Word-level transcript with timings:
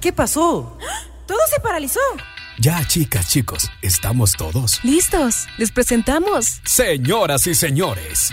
¿Qué 0.00 0.12
pasó? 0.12 0.78
Todo 1.26 1.38
se 1.50 1.60
paralizó. 1.60 2.00
Ya, 2.58 2.86
chicas, 2.86 3.28
chicos, 3.28 3.70
estamos 3.82 4.32
todos. 4.32 4.82
Listos, 4.82 5.46
les 5.58 5.70
presentamos. 5.72 6.60
Señoras 6.64 7.46
y 7.46 7.54
señores, 7.54 8.32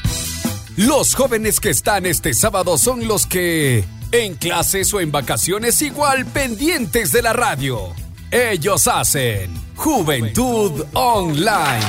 los 0.78 1.13
jóvenes 1.13 1.60
que 1.60 1.70
están 1.70 2.05
este 2.05 2.34
sábado 2.34 2.78
son 2.78 3.07
los 3.07 3.26
que, 3.26 3.84
en 4.12 4.36
clases 4.36 4.94
o 4.94 5.02
en 5.02 5.12
vacaciones, 5.12 5.81
igual 5.81 6.26
pendientes 6.26 7.12
de 7.12 7.22
la 7.22 7.34
radio. 7.34 7.94
Ellos 8.32 8.88
hacen 8.88 9.54
Juventud 9.76 10.86
Online. 10.94 11.86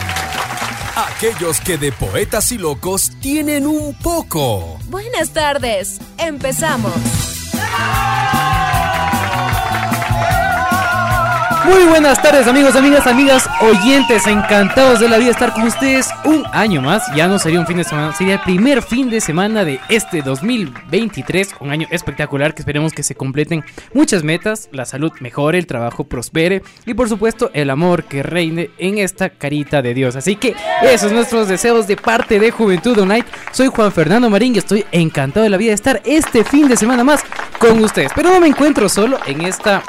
Aquellos 0.96 1.60
que 1.60 1.78
de 1.78 1.92
poetas 1.92 2.52
y 2.52 2.58
locos 2.58 3.12
tienen 3.20 3.66
un 3.66 3.94
poco. 3.94 4.78
Buenas 4.88 5.30
tardes, 5.30 5.98
empezamos. 6.18 6.92
Muy 11.64 11.84
buenas 11.84 12.20
tardes 12.20 12.46
amigos, 12.46 12.76
amigas, 12.76 13.06
amigas, 13.06 13.48
oyentes, 13.62 14.26
encantados 14.26 15.00
de 15.00 15.08
la 15.08 15.16
vida 15.16 15.30
estar 15.30 15.54
con 15.54 15.62
ustedes 15.62 16.10
un 16.24 16.44
año 16.52 16.82
más. 16.82 17.10
Ya 17.14 17.26
no 17.26 17.38
sería 17.38 17.58
un 17.58 17.66
fin 17.66 17.78
de 17.78 17.84
semana, 17.84 18.12
sería 18.12 18.34
el 18.34 18.40
primer 18.40 18.82
fin 18.82 19.08
de 19.08 19.18
semana 19.22 19.64
de 19.64 19.80
este 19.88 20.20
2023, 20.20 21.54
un 21.60 21.70
año 21.70 21.86
espectacular 21.90 22.52
que 22.52 22.60
esperemos 22.60 22.92
que 22.92 23.02
se 23.02 23.14
completen 23.14 23.64
muchas 23.94 24.24
metas, 24.24 24.68
la 24.72 24.84
salud 24.84 25.10
mejore, 25.20 25.56
el 25.56 25.66
trabajo 25.66 26.04
prospere 26.04 26.62
y 26.84 26.92
por 26.92 27.08
supuesto 27.08 27.50
el 27.54 27.70
amor 27.70 28.04
que 28.04 28.22
reine 28.22 28.70
en 28.76 28.98
esta 28.98 29.30
carita 29.30 29.80
de 29.80 29.94
Dios. 29.94 30.16
Así 30.16 30.36
que 30.36 30.54
esos 30.82 31.12
nuestros 31.12 31.48
deseos 31.48 31.86
de 31.86 31.96
parte 31.96 32.38
de 32.38 32.50
Juventud 32.50 32.98
Online. 32.98 33.24
Soy 33.52 33.68
Juan 33.68 33.90
Fernando 33.90 34.28
Marín 34.28 34.54
y 34.54 34.58
estoy 34.58 34.84
encantado 34.92 35.44
de 35.44 35.50
la 35.50 35.56
vida 35.56 35.70
de 35.70 35.76
estar 35.76 36.02
este 36.04 36.44
fin 36.44 36.68
de 36.68 36.76
semana 36.76 37.04
más 37.04 37.22
con 37.58 37.82
ustedes. 37.82 38.12
Pero 38.14 38.30
no 38.30 38.40
me 38.40 38.48
encuentro 38.48 38.88
solo 38.90 39.18
en 39.26 39.42
esta 39.42 39.82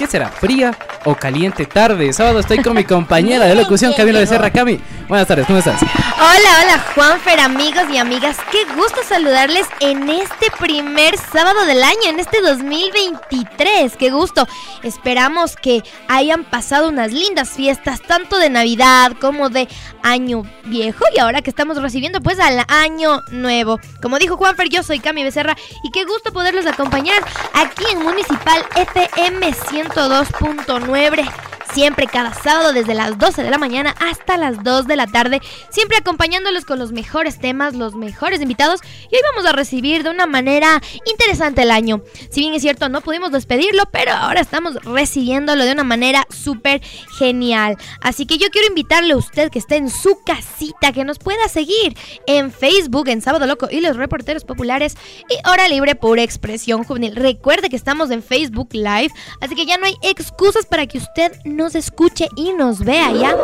¿Qué 0.00 0.06
será? 0.06 0.30
¿Fría 0.30 0.74
o 1.04 1.14
caliente 1.14 1.66
tarde? 1.66 2.10
Sábado 2.14 2.40
estoy 2.40 2.62
con 2.62 2.74
mi 2.74 2.84
compañera 2.84 3.44
de 3.44 3.54
locución, 3.54 3.92
Camila 3.92 4.20
Becerra. 4.20 4.50
Cami, 4.50 4.80
buenas 5.06 5.28
tardes, 5.28 5.44
¿cómo 5.44 5.58
estás? 5.58 5.82
Hola, 5.82 6.62
hola, 6.62 6.84
Juanfer, 6.94 7.38
amigos 7.38 7.82
y 7.92 7.98
amigas. 7.98 8.38
Qué 8.50 8.64
gusto 8.74 9.02
saludarles 9.06 9.66
en 9.80 10.08
este 10.08 10.46
primer 10.58 11.18
sábado 11.18 11.66
del 11.66 11.82
año, 11.82 12.08
en 12.08 12.18
este 12.18 12.40
2023. 12.40 13.94
Qué 13.98 14.10
gusto. 14.10 14.48
Esperamos 14.82 15.56
que 15.56 15.82
hayan 16.08 16.44
pasado 16.44 16.88
unas 16.88 17.12
lindas 17.12 17.50
fiestas, 17.50 18.00
tanto 18.00 18.38
de 18.38 18.48
Navidad 18.48 19.12
como 19.20 19.50
de 19.50 19.68
Año 20.02 20.44
Viejo. 20.64 21.04
Y 21.14 21.18
ahora 21.18 21.42
que 21.42 21.50
estamos 21.50 21.76
recibiendo, 21.76 22.22
pues, 22.22 22.40
al 22.40 22.64
Año 22.68 23.20
Nuevo. 23.32 23.78
Como 24.00 24.18
dijo 24.18 24.38
Juanfer, 24.38 24.70
yo 24.70 24.82
soy 24.82 24.98
Cami 24.98 25.24
Becerra 25.24 25.56
y 25.84 25.90
qué 25.90 26.04
gusto 26.04 26.32
poderlos 26.32 26.64
acompañar 26.64 27.22
aquí 27.52 27.84
en 27.92 28.02
Municipal 28.02 28.64
FM 28.76 29.52
100. 29.52 29.89
102.9 29.94 31.50
siempre 31.72 32.06
cada 32.06 32.34
sábado 32.34 32.72
desde 32.72 32.94
las 32.94 33.18
12 33.18 33.42
de 33.42 33.50
la 33.50 33.58
mañana 33.58 33.94
hasta 34.00 34.36
las 34.36 34.62
2 34.62 34.86
de 34.86 34.96
la 34.96 35.06
tarde, 35.06 35.40
siempre 35.70 35.96
acompañándolos 35.96 36.64
con 36.64 36.78
los 36.78 36.92
mejores 36.92 37.38
temas, 37.38 37.74
los 37.74 37.94
mejores 37.94 38.40
invitados 38.40 38.80
y 39.10 39.14
hoy 39.14 39.22
vamos 39.32 39.48
a 39.48 39.52
recibir 39.54 40.02
de 40.02 40.10
una 40.10 40.26
manera 40.26 40.82
interesante 41.04 41.62
el 41.62 41.70
año. 41.70 42.02
Si 42.30 42.40
bien 42.40 42.54
es 42.54 42.62
cierto, 42.62 42.88
no 42.88 43.00
pudimos 43.00 43.30
despedirlo, 43.30 43.84
pero 43.92 44.12
ahora 44.12 44.40
estamos 44.40 44.74
recibiéndolo 44.84 45.64
de 45.64 45.72
una 45.72 45.84
manera 45.84 46.26
súper 46.30 46.80
genial. 47.18 47.76
Así 48.00 48.26
que 48.26 48.38
yo 48.38 48.48
quiero 48.50 48.68
invitarle 48.68 49.12
a 49.12 49.16
usted 49.16 49.50
que 49.50 49.58
esté 49.58 49.76
en 49.76 49.90
su 49.90 50.18
casita, 50.24 50.92
que 50.92 51.04
nos 51.04 51.18
pueda 51.18 51.48
seguir 51.48 51.96
en 52.26 52.52
Facebook, 52.52 53.08
en 53.08 53.22
Sábado 53.22 53.46
Loco 53.46 53.68
y 53.70 53.80
los 53.80 53.96
reporteros 53.96 54.44
populares 54.44 54.96
y 55.28 55.48
Hora 55.48 55.68
Libre 55.68 55.94
por 55.94 56.18
Expresión 56.18 56.84
Juvenil. 56.84 57.14
Recuerde 57.14 57.68
que 57.68 57.76
estamos 57.76 58.10
en 58.10 58.22
Facebook 58.22 58.70
Live, 58.72 59.10
así 59.40 59.54
que 59.54 59.66
ya 59.66 59.78
no 59.80 59.86
hay 59.86 59.96
excusas 60.02 60.66
para 60.66 60.86
que 60.86 60.98
usted 60.98 61.32
no 61.44 61.60
nos 61.60 61.74
escuche 61.74 62.26
y 62.36 62.52
nos 62.54 62.80
vea 62.80 63.12
ya 63.12 63.36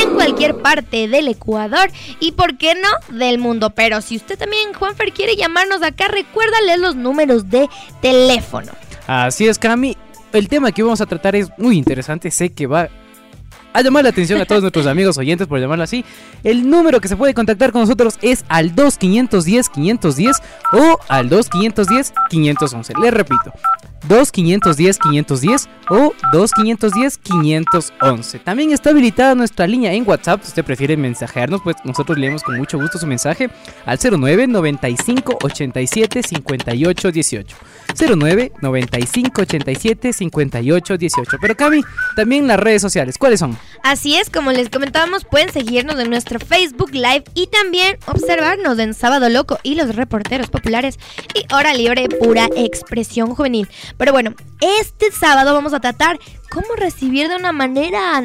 en 0.00 0.14
cualquier 0.14 0.54
parte 0.56 1.08
del 1.08 1.26
Ecuador 1.26 1.90
y, 2.20 2.30
¿por 2.32 2.56
qué 2.56 2.74
no?, 2.74 3.16
del 3.16 3.38
mundo. 3.38 3.70
Pero 3.70 4.00
si 4.00 4.16
usted 4.16 4.38
también, 4.38 4.72
Juanfer, 4.72 5.12
quiere 5.12 5.34
llamarnos 5.34 5.82
acá, 5.82 6.06
recuérdale 6.06 6.78
los 6.78 6.94
números 6.94 7.50
de 7.50 7.68
teléfono. 8.00 8.72
Así 9.08 9.48
es, 9.48 9.58
Cami. 9.58 9.96
El 10.32 10.48
tema 10.48 10.70
que 10.70 10.84
vamos 10.84 11.00
a 11.00 11.06
tratar 11.06 11.34
es 11.34 11.48
muy 11.58 11.76
interesante. 11.76 12.30
Sé 12.30 12.52
que 12.52 12.68
va 12.68 12.88
a 13.72 13.82
llamar 13.82 14.04
la 14.04 14.10
atención 14.10 14.40
a 14.40 14.44
todos 14.44 14.62
nuestros 14.62 14.86
amigos 14.86 15.18
oyentes, 15.18 15.46
por 15.46 15.58
llamarlo 15.60 15.84
así. 15.84 16.04
El 16.44 16.70
número 16.70 17.00
que 17.00 17.08
se 17.08 17.16
puede 17.16 17.34
contactar 17.34 17.72
con 17.72 17.82
nosotros 17.82 18.18
es 18.22 18.44
al 18.48 18.74
2510 18.74 19.68
510 19.68 20.36
o 20.72 20.98
al 21.08 21.28
2510 21.28 22.12
511. 22.30 22.94
Les 23.02 23.12
repito, 23.12 23.52
2510 24.08 24.98
510 24.98 25.68
o 25.90 26.12
2510 26.32 27.18
511. 27.18 28.38
También 28.40 28.72
está 28.72 28.90
habilitada 28.90 29.34
nuestra 29.34 29.66
línea 29.66 29.92
en 29.92 30.06
WhatsApp. 30.06 30.42
Si 30.42 30.48
usted 30.48 30.64
prefiere 30.64 30.96
mensajearnos, 30.96 31.60
pues 31.62 31.76
nosotros 31.84 32.18
leemos 32.18 32.42
con 32.42 32.56
mucho 32.56 32.78
gusto 32.78 32.98
su 32.98 33.06
mensaje 33.06 33.50
al 33.84 33.98
09 33.98 34.46
95 34.46 35.38
87 35.42 36.22
58 36.22 37.12
18. 37.12 37.56
09 37.98 38.52
95 38.60 39.42
87 39.42 40.12
58 40.12 40.98
18. 40.98 41.38
Pero 41.40 41.56
Cami, 41.56 41.82
también 42.14 42.46
las 42.46 42.60
redes 42.60 42.82
sociales, 42.82 43.18
¿cuáles 43.18 43.40
son? 43.40 43.58
Así 43.82 44.16
es, 44.16 44.30
como 44.30 44.52
les 44.52 44.68
comentábamos, 44.70 45.24
pueden 45.24 45.52
seguirnos 45.52 45.98
en 45.98 46.10
nuestro 46.10 46.38
Facebook 46.38 46.90
Live 46.92 47.24
y 47.34 47.46
también 47.46 47.98
observarnos 48.06 48.78
en 48.78 48.94
Sábado 48.94 49.28
Loco 49.28 49.58
y 49.62 49.74
los 49.74 49.94
reporteros 49.96 50.48
populares 50.48 50.98
y 51.34 51.52
Hora 51.54 51.74
Libre 51.74 52.08
Pura 52.08 52.48
Expresión 52.56 53.34
Juvenil. 53.34 53.68
Pero 53.96 54.12
bueno, 54.12 54.34
este 54.60 55.10
sábado 55.10 55.54
vamos 55.54 55.72
a 55.72 55.80
tratar 55.80 56.18
cómo 56.50 56.74
recibir 56.76 57.28
de 57.28 57.36
una 57.36 57.52
manera 57.52 58.22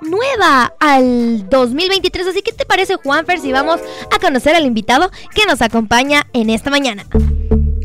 nueva 0.00 0.74
al 0.80 1.48
2023. 1.48 2.28
Así 2.28 2.42
que 2.42 2.52
te 2.52 2.64
parece, 2.64 2.96
Juanfer, 2.96 3.40
si 3.40 3.52
vamos 3.52 3.80
a 4.14 4.18
conocer 4.18 4.54
al 4.54 4.66
invitado 4.66 5.10
que 5.34 5.46
nos 5.46 5.62
acompaña 5.62 6.26
en 6.32 6.50
esta 6.50 6.70
mañana? 6.70 7.06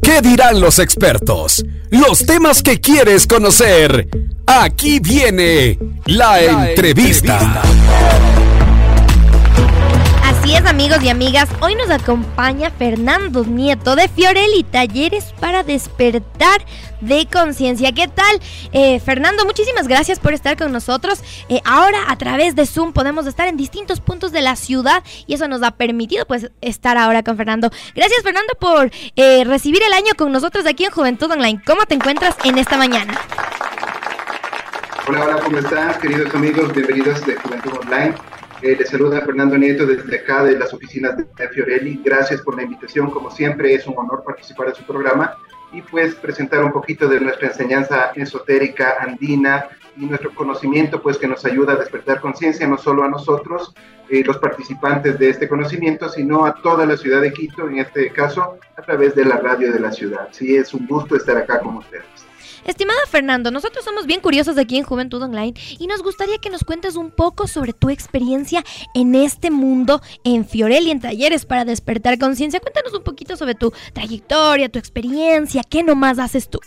¿Qué 0.10 0.22
dirán 0.22 0.60
los 0.60 0.80
expertos? 0.80 1.64
Los 1.92 2.26
temas 2.26 2.64
que 2.64 2.82
quieres 2.82 3.28
conocer. 3.28 4.08
Aquí 4.48 5.00
viene 5.00 5.78
la, 6.08 6.42
entrevista. 6.42 7.62
Y 11.04 11.08
amigas, 11.08 11.48
hoy 11.62 11.76
nos 11.76 11.90
acompaña 11.90 12.72
Fernando 12.72 13.46
Nieto 13.46 13.96
de 13.96 14.10
Fiorelli 14.10 14.64
Talleres 14.64 15.34
para 15.40 15.64
despertar 15.64 16.62
de 17.00 17.26
conciencia. 17.32 17.94
¿Qué 17.94 18.08
tal? 18.08 18.40
Eh, 18.74 19.00
Fernando, 19.00 19.46
muchísimas 19.46 19.88
gracias 19.88 20.20
por 20.20 20.34
estar 20.34 20.58
con 20.58 20.74
nosotros. 20.74 21.22
Eh, 21.48 21.62
ahora 21.64 22.00
a 22.08 22.18
través 22.18 22.56
de 22.56 22.66
Zoom 22.66 22.92
podemos 22.92 23.28
estar 23.28 23.48
en 23.48 23.56
distintos 23.56 24.02
puntos 24.02 24.32
de 24.34 24.42
la 24.42 24.58
ciudad 24.58 25.04
y 25.26 25.36
eso 25.36 25.48
nos 25.48 25.64
ha 25.64 25.72
permitido 25.72 26.26
pues 26.26 26.52
estar 26.60 26.98
ahora 26.98 27.24
con 27.24 27.38
Fernando. 27.38 27.70
Gracias 27.96 28.22
Fernando 28.22 28.54
por 28.60 28.92
eh, 29.16 29.44
recibir 29.46 29.82
el 29.84 29.94
año 29.94 30.12
con 30.18 30.32
nosotros 30.32 30.66
aquí 30.66 30.84
en 30.84 30.92
Juventud 30.92 31.32
Online. 31.32 31.62
¿Cómo 31.66 31.86
te 31.86 31.96
encuentras 31.96 32.36
en 32.44 32.58
esta 32.58 32.78
mañana? 32.78 33.18
Hola, 35.08 35.24
hola, 35.24 35.40
¿cómo 35.40 35.60
están 35.60 35.98
queridos 36.00 36.34
amigos? 36.36 36.74
Bienvenidos 36.74 37.26
de 37.26 37.36
Juventud 37.36 37.72
Online. 37.84 38.16
Eh, 38.62 38.76
les 38.78 38.90
saluda 38.90 39.22
Fernando 39.22 39.58
Nieto 39.58 39.86
desde 39.86 40.18
acá 40.18 40.44
de 40.44 40.60
las 40.60 40.74
oficinas 40.74 41.16
de 41.16 41.48
Fiorelli. 41.50 42.02
Gracias 42.04 42.42
por 42.42 42.58
la 42.58 42.64
invitación. 42.64 43.10
Como 43.10 43.32
siempre, 43.32 43.74
es 43.74 43.88
un 43.88 43.98
honor 43.98 44.24
participar 44.26 44.68
en 44.68 44.76
su 44.76 44.84
programa 44.84 45.38
y 45.72 45.82
pues 45.82 46.16
presentar 46.16 46.64
un 46.66 46.74
poquito 46.74 47.08
de 47.08 47.22
nuestra 47.22 47.48
enseñanza 47.48 48.12
esotérica 48.16 48.98
andina 49.00 49.70
y 49.96 50.06
nuestro 50.08 50.34
conocimiento 50.36 51.02
pues 51.02 51.18
que 51.18 51.28
nos 51.28 51.46
ayuda 51.46 51.74
a 51.74 51.76
despertar 51.78 52.20
conciencia 52.20 52.68
no 52.68 52.78
solo 52.78 53.04
a 53.04 53.10
nosotros, 53.10 53.74
eh, 54.10 54.24
los 54.26 54.38
participantes 54.40 55.18
de 55.20 55.30
este 55.30 55.48
conocimiento, 55.48 56.10
sino 56.10 56.46
a 56.46 56.56
toda 56.56 56.86
la 56.86 56.98
ciudad 56.98 57.22
de 57.22 57.32
Quito, 57.32 57.68
en 57.68 57.80
este 57.80 58.12
caso 58.12 58.58
a 58.76 58.82
través 58.82 59.16
de 59.16 59.24
la 59.24 59.38
radio 59.38 59.72
de 59.72 59.80
la 59.80 59.92
ciudad. 59.92 60.28
Sí, 60.32 60.56
es 60.56 60.74
un 60.74 60.86
gusto 60.86 61.16
estar 61.16 61.38
acá 61.38 61.60
con 61.60 61.78
ustedes. 61.78 62.29
Estimado 62.66 63.00
Fernando, 63.10 63.52
nosotros 63.52 63.84
somos 63.86 64.06
bien 64.06 64.22
curiosos 64.22 64.58
aquí 64.58 64.78
en 64.78 64.84
Juventud 64.84 65.22
Online 65.22 65.54
y 65.80 65.88
nos 65.88 66.04
gustaría 66.04 66.38
que 66.38 66.50
nos 66.50 66.64
cuentes 66.64 66.96
un 66.96 67.12
poco 67.12 67.48
sobre 67.48 67.74
tu 67.74 67.90
experiencia 67.90 68.64
en 68.94 69.16
este 69.16 69.52
mundo 69.52 70.02
en 70.24 70.46
Fiorelli, 70.46 70.92
en 70.92 71.00
talleres 71.00 71.46
para 71.46 71.66
despertar 71.66 72.18
conciencia. 72.20 72.60
Cuéntanos 72.60 72.94
un 72.94 73.04
poquito 73.04 73.36
sobre 73.36 73.56
tu 73.56 73.72
trayectoria, 73.94 74.70
tu 74.70 74.80
experiencia, 74.80 75.62
qué 75.68 75.84
nomás 75.84 76.20
haces 76.20 76.50
tú. 76.50 76.60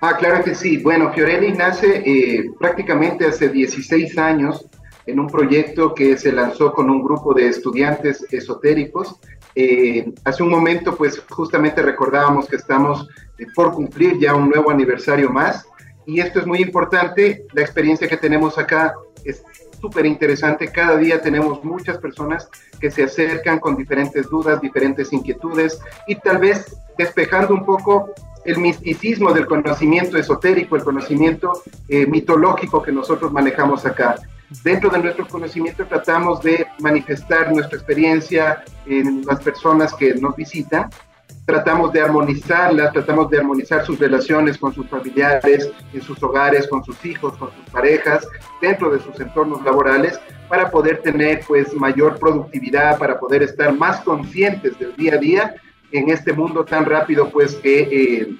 Ah, 0.00 0.16
claro 0.16 0.42
que 0.42 0.54
sí. 0.54 0.78
Bueno, 0.78 1.12
Fiorelli 1.12 1.52
nace 1.52 2.02
eh, 2.04 2.50
prácticamente 2.58 3.26
hace 3.26 3.50
16 3.50 4.16
años 4.18 4.64
en 5.06 5.20
un 5.20 5.26
proyecto 5.26 5.94
que 5.94 6.16
se 6.16 6.32
lanzó 6.32 6.72
con 6.72 6.88
un 6.88 7.02
grupo 7.02 7.34
de 7.34 7.48
estudiantes 7.48 8.26
esotéricos. 8.30 9.16
Eh, 9.54 10.12
hace 10.24 10.42
un 10.42 10.48
momento, 10.48 10.96
pues 10.96 11.22
justamente 11.28 11.82
recordábamos 11.82 12.48
que 12.48 12.56
estamos 12.56 13.08
por 13.54 13.72
cumplir 13.72 14.18
ya 14.18 14.34
un 14.34 14.48
nuevo 14.48 14.70
aniversario 14.70 15.30
más. 15.30 15.66
Y 16.06 16.20
esto 16.20 16.40
es 16.40 16.46
muy 16.46 16.60
importante. 16.60 17.44
La 17.52 17.62
experiencia 17.62 18.08
que 18.08 18.16
tenemos 18.16 18.58
acá 18.58 18.94
es 19.24 19.42
súper 19.80 20.06
interesante. 20.06 20.68
Cada 20.68 20.96
día 20.96 21.20
tenemos 21.20 21.64
muchas 21.64 21.98
personas 21.98 22.48
que 22.80 22.90
se 22.90 23.04
acercan 23.04 23.58
con 23.58 23.76
diferentes 23.76 24.28
dudas, 24.28 24.60
diferentes 24.60 25.12
inquietudes 25.12 25.80
y 26.06 26.16
tal 26.16 26.38
vez 26.38 26.76
despejando 26.98 27.54
un 27.54 27.64
poco 27.64 28.12
el 28.44 28.58
misticismo 28.58 29.32
del 29.32 29.46
conocimiento 29.46 30.16
esotérico, 30.16 30.76
el 30.76 30.84
conocimiento 30.84 31.62
eh, 31.88 32.06
mitológico 32.06 32.82
que 32.82 32.92
nosotros 32.92 33.32
manejamos 33.32 33.84
acá. 33.84 34.16
Dentro 34.64 34.90
de 34.90 34.98
nuestro 34.98 35.28
conocimiento 35.28 35.86
tratamos 35.86 36.42
de 36.42 36.66
manifestar 36.80 37.52
nuestra 37.52 37.76
experiencia 37.78 38.64
en 38.86 39.24
las 39.24 39.40
personas 39.40 39.94
que 39.94 40.14
nos 40.14 40.34
visitan, 40.34 40.90
tratamos 41.50 41.92
de 41.92 42.00
armonizarlas, 42.00 42.92
tratamos 42.92 43.28
de 43.28 43.38
armonizar 43.38 43.84
sus 43.84 43.98
relaciones 43.98 44.56
con 44.56 44.72
sus 44.72 44.86
familiares, 44.88 45.68
en 45.92 46.00
sus 46.00 46.22
hogares, 46.22 46.68
con 46.68 46.84
sus 46.84 47.04
hijos, 47.04 47.36
con 47.38 47.50
sus 47.50 47.70
parejas, 47.72 48.28
dentro 48.60 48.88
de 48.90 49.00
sus 49.00 49.18
entornos 49.18 49.60
laborales, 49.64 50.20
para 50.48 50.70
poder 50.70 51.02
tener 51.02 51.40
pues 51.48 51.74
mayor 51.74 52.20
productividad, 52.20 52.98
para 52.98 53.18
poder 53.18 53.42
estar 53.42 53.74
más 53.76 54.00
conscientes 54.02 54.78
del 54.78 54.94
día 54.94 55.14
a 55.14 55.18
día 55.18 55.54
en 55.90 56.08
este 56.10 56.32
mundo 56.32 56.64
tan 56.64 56.84
rápido 56.84 57.30
pues 57.30 57.56
que 57.56 57.80
eh, 57.80 58.36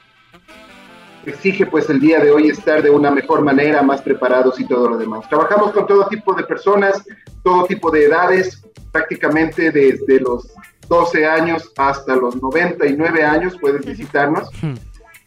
exige 1.27 1.67
pues 1.67 1.91
el 1.91 1.99
día 1.99 2.21
de 2.21 2.31
hoy 2.31 2.49
estar 2.49 2.81
de 2.81 2.91
una 2.91 3.11
mejor 3.11 3.43
manera, 3.43 3.83
más 3.83 4.03
preparados 4.03 4.61
y 4.61 4.67
todo 4.69 4.89
lo 4.89 4.97
demás. 4.97 5.29
Trabajamos 5.29 5.73
con 5.73 5.85
todo 5.85 6.07
tipo 6.07 6.33
de 6.35 6.45
personas, 6.45 7.05
todo 7.43 7.65
tipo 7.65 7.91
de 7.91 8.05
edades, 8.05 8.63
prácticamente 8.93 9.73
desde 9.73 10.21
los 10.21 10.47
12 10.91 11.25
años 11.25 11.73
hasta 11.79 12.17
los 12.17 12.43
99 12.43 13.25
años 13.25 13.57
puedes 13.61 13.87
visitarnos. 13.87 14.51
Hmm. 14.61 14.75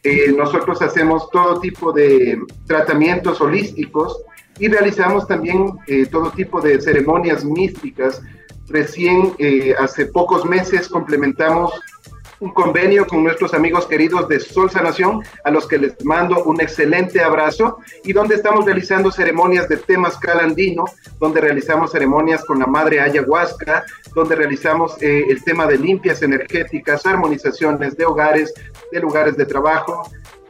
Eh, 0.03 0.33
nosotros 0.37 0.81
hacemos 0.81 1.29
todo 1.31 1.61
tipo 1.61 1.93
de 1.93 2.37
tratamientos 2.67 3.39
holísticos 3.39 4.21
y 4.59 4.67
realizamos 4.67 5.25
también 5.25 5.71
eh, 5.87 6.05
todo 6.07 6.31
tipo 6.31 6.59
de 6.59 6.81
ceremonias 6.81 7.45
místicas. 7.45 8.21
Recién, 8.67 9.33
eh, 9.39 9.73
hace 9.79 10.07
pocos 10.07 10.43
meses, 10.45 10.89
complementamos 10.89 11.71
un 12.39 12.53
convenio 12.53 13.05
con 13.07 13.23
nuestros 13.23 13.53
amigos 13.53 13.85
queridos 13.85 14.27
de 14.27 14.39
Sol 14.39 14.69
Sanación, 14.69 15.23
a 15.43 15.51
los 15.51 15.67
que 15.67 15.77
les 15.77 16.03
mando 16.03 16.43
un 16.43 16.61
excelente 16.61 17.21
abrazo, 17.21 17.79
y 18.03 18.13
donde 18.13 18.35
estamos 18.35 18.65
realizando 18.65 19.11
ceremonias 19.11 19.67
de 19.69 19.77
temas 19.77 20.17
calandino, 20.17 20.85
donde 21.19 21.41
realizamos 21.41 21.91
ceremonias 21.91 22.43
con 22.45 22.59
la 22.59 22.67
madre 22.67 22.99
ayahuasca, 22.99 23.85
donde 24.13 24.35
realizamos 24.35 25.01
eh, 25.01 25.25
el 25.29 25.43
tema 25.43 25.65
de 25.65 25.77
limpias 25.77 26.21
energéticas, 26.21 27.05
armonizaciones 27.05 27.95
de 27.97 28.05
hogares, 28.05 28.53
de 28.91 28.99
lugares 28.99 29.37
de 29.37 29.45
trabajo, 29.45 30.03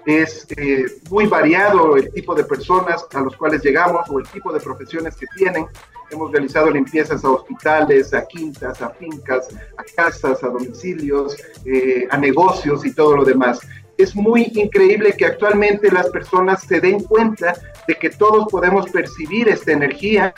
es 0.06 0.46
eh, 0.58 0.86
muy 1.10 1.28
variado 1.28 1.96
el 1.96 2.12
tipo 2.12 2.36
de 2.36 2.44
personas 2.44 3.06
a 3.14 3.22
los 3.22 3.36
cuales 3.38 3.64
llegamos 3.64 4.10
o 4.10 4.20
el 4.20 4.28
tipo 4.28 4.52
de 4.52 4.60
profesiones 4.60 5.16
que 5.16 5.26
tienen. 5.38 5.66
Hemos 6.10 6.32
realizado 6.32 6.70
limpiezas 6.70 7.24
a 7.24 7.30
hospitales, 7.30 8.14
a 8.14 8.26
quintas, 8.28 8.82
a 8.82 8.90
fincas, 8.92 9.50
a 9.78 9.84
casas, 9.96 10.44
a 10.44 10.48
domicilios, 10.48 11.36
eh, 11.66 12.08
a 12.10 12.18
negocios 12.18 12.86
y 12.86 12.94
todo 12.94 13.18
lo 13.18 13.26
demás. 13.26 13.60
Es 13.98 14.16
muy 14.16 14.52
increíble 14.56 15.14
que 15.18 15.26
actualmente 15.26 15.92
las 15.92 16.10
personas 16.10 16.64
se 16.64 16.82
den 16.82 17.04
cuenta 17.04 17.56
de 17.88 17.96
que 17.96 18.10
todos 18.10 18.48
podemos 18.50 18.90
percibir 18.90 19.50
esta 19.50 19.72
energía 19.72 20.34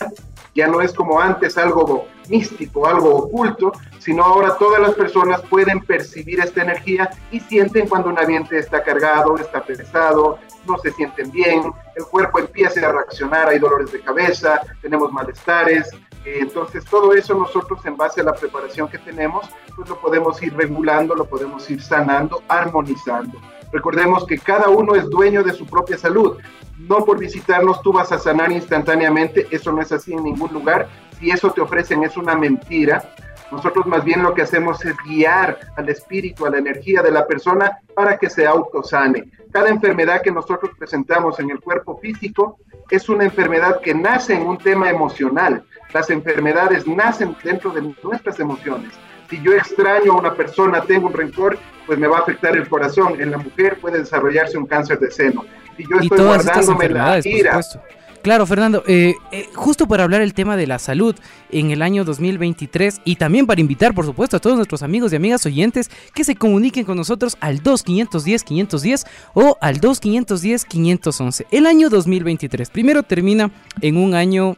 ya 0.56 0.68
no 0.68 0.82
es 0.82 0.94
como 0.94 1.20
antes 1.20 1.58
algo 1.58 2.08
místico, 2.30 2.88
algo 2.88 3.14
oculto, 3.14 3.74
sino 4.06 4.24
ahora 4.24 4.56
todas 4.60 4.80
las 4.80 4.94
personas 4.94 5.42
pueden 5.50 5.80
percibir 5.80 6.40
esta 6.40 6.62
energía 6.62 7.10
y 7.32 7.40
sienten 7.40 7.90
cuando 7.90 8.10
un 8.10 8.20
ambiente 8.20 8.60
está 8.60 8.84
cargado, 8.84 9.36
está 9.38 9.64
pesado, 9.64 10.38
no 10.68 10.78
se 10.78 10.92
sienten 10.92 11.32
bien, 11.32 11.74
el 11.96 12.06
cuerpo 12.06 12.38
empieza 12.38 12.88
a 12.88 12.92
reaccionar, 12.92 13.50
hay 13.50 13.58
dolores 13.58 13.92
de 13.92 14.02
cabeza, 14.02 14.62
tenemos 14.80 15.12
malestares. 15.12 15.90
Eh, 16.24 16.38
entonces 16.42 16.86
todo 16.86 17.14
eso 17.14 17.34
nosotros 17.34 17.84
en 17.86 17.98
base 17.98 18.22
a 18.22 18.26
la 18.26 18.34
preparación 18.34 18.88
que 18.88 19.00
tenemos, 19.00 19.50
pues 19.76 19.90
lo 19.90 20.00
podemos 20.00 20.42
ir 20.44 20.56
regulando, 20.56 21.16
lo 21.16 21.26
podemos 21.26 21.68
ir 21.72 21.82
sanando, 21.82 22.44
armonizando. 22.48 23.40
Recordemos 23.72 24.28
que 24.28 24.38
cada 24.38 24.70
uno 24.70 24.94
es 24.94 25.10
dueño 25.10 25.44
de 25.44 25.54
su 25.54 25.66
propia 25.66 25.98
salud 25.98 26.38
no 26.78 27.06
por 27.06 27.18
visitarnos 27.18 27.82
tú 27.82 27.94
vas 27.94 28.12
a 28.12 28.20
sanar 28.20 28.52
instantáneamente, 28.52 29.48
eso 29.50 29.72
no 29.72 29.82
es 29.82 29.92
así 29.92 30.14
en 30.14 30.24
ningún 30.24 30.52
lugar. 30.52 30.88
Si 31.20 31.32
eso 31.32 31.52
te 31.52 31.62
ofrecen 31.62 32.04
es 32.04 32.18
una 32.18 32.36
mentira. 32.36 33.16
Nosotros 33.52 33.86
más 33.86 34.04
bien 34.04 34.24
lo 34.24 34.34
que 34.34 34.42
hacemos 34.42 34.84
es 34.86 34.96
guiar 35.06 35.60
al 35.76 35.90
espíritu, 35.90 36.46
a 36.46 36.50
la 36.50 36.58
energía 36.58 37.02
de 37.02 37.12
la 37.12 37.28
persona 37.28 37.80
para 37.94 38.18
que 38.18 38.30
se 38.30 38.46
autosane. 38.46 39.32
Cada 39.52 39.70
enfermedad 39.70 40.22
que 40.22 40.32
nosotros 40.32 40.72
presentamos 40.78 41.40
en 41.40 41.50
el 41.52 41.60
cuerpo 41.60 41.98
físico 42.00 42.58
es 42.90 43.08
una 43.08 43.24
enfermedad 43.24 43.80
que 43.82 43.94
nace 43.94 44.34
en 44.34 44.46
un 44.46 44.58
tema 44.58 44.90
emocional. 44.90 45.64
Las 45.94 46.10
enfermedades 46.10 46.86
nacen 46.88 47.36
dentro 47.44 47.72
de 47.72 47.94
nuestras 48.04 48.40
emociones. 48.40 48.92
Si 49.30 49.42
yo 49.42 49.54
extraño 49.54 50.14
a 50.14 50.18
una 50.18 50.34
persona, 50.34 50.82
tengo 50.82 51.08
un 51.08 51.14
rencor, 51.14 51.58
pues 51.88 51.98
me 51.98 52.08
va 52.08 52.18
a 52.18 52.22
afectar 52.22 52.56
el 52.56 52.68
corazón. 52.68 53.20
En 53.20 53.32
la 53.32 53.38
mujer 53.38 53.80
puede 53.80 54.00
desarrollarse 54.00 54.58
un 54.58 54.66
cáncer 54.66 55.00
de 55.00 55.10
seno 55.10 55.46
y 55.78 56.10
todas 56.10 56.46
estas 56.46 56.70
enfermedades, 56.70 57.26
por 57.26 57.46
supuesto. 57.46 57.82
Claro, 58.26 58.48
Fernando, 58.48 58.84
eh, 58.88 59.14
eh, 59.32 59.50
justo 59.54 59.88
para 59.88 60.04
hablar 60.04 60.22
el 60.22 60.34
tema 60.34 60.58
de 60.58 60.66
la 60.66 60.80
salud 60.80 61.16
en 61.52 61.70
el 61.70 61.84
año 61.84 62.04
2023 62.04 63.02
y 63.06 63.18
también 63.18 63.46
para 63.46 63.62
invitar, 63.62 63.94
por 63.94 64.04
supuesto, 64.04 64.36
a 64.36 64.40
todos 64.40 64.56
nuestros 64.56 64.82
amigos 64.82 65.14
y 65.14 65.16
amigas 65.16 65.46
oyentes 65.46 65.92
que 66.12 66.24
se 66.24 66.36
comuniquen 66.36 66.86
con 66.86 66.98
nosotros 66.98 67.38
al 67.40 67.62
2510-510 67.62 69.06
o 69.36 69.60
al 69.62 69.80
2510-511. 69.80 71.46
El 71.52 71.68
año 71.68 71.92
2023 71.92 72.72
primero 72.72 73.04
termina 73.04 73.52
en 73.82 73.96
un 73.96 74.16
año, 74.16 74.58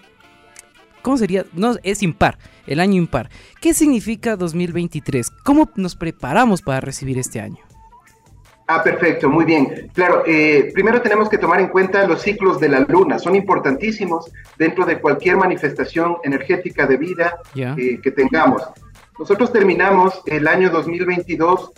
¿cómo 1.01 1.17
sería? 1.17 1.45
No, 1.51 1.75
es 1.83 2.03
impar, 2.03 2.37
el 2.67 2.79
año 2.79 2.95
impar. 2.95 3.29
¿Qué 3.59 3.73
significa 3.73 4.37
2023? 4.37 5.29
¿Cómo 5.43 5.69
nos 5.75 5.97
preparamos 5.97 6.61
para 6.61 6.79
recibir 6.79 7.17
este 7.17 7.41
año? 7.41 7.66
Ah, 8.69 8.83
perfecto, 8.83 9.29
muy 9.29 9.45
bien. 9.45 9.89
Claro, 9.93 10.23
eh, 10.25 10.71
primero 10.73 11.01
tenemos 11.01 11.29
que 11.29 11.37
tomar 11.37 11.61
en 11.61 11.69
cuenta 11.69 12.05
los 12.05 12.21
ciclos 12.21 12.59
de 12.59 12.67
la 12.67 12.81
luna, 12.81 13.17
son 13.17 13.33
importantísimos 13.35 14.29
dentro 14.57 14.85
de 14.85 14.99
cualquier 14.99 15.37
manifestación 15.37 16.17
energética 16.23 16.85
de 16.85 16.97
vida 16.97 17.37
eh, 17.55 17.99
que 18.03 18.11
tengamos. 18.11 18.61
Nosotros 19.17 19.53
terminamos 19.53 20.21
el 20.25 20.47
año 20.49 20.69
2022 20.69 21.71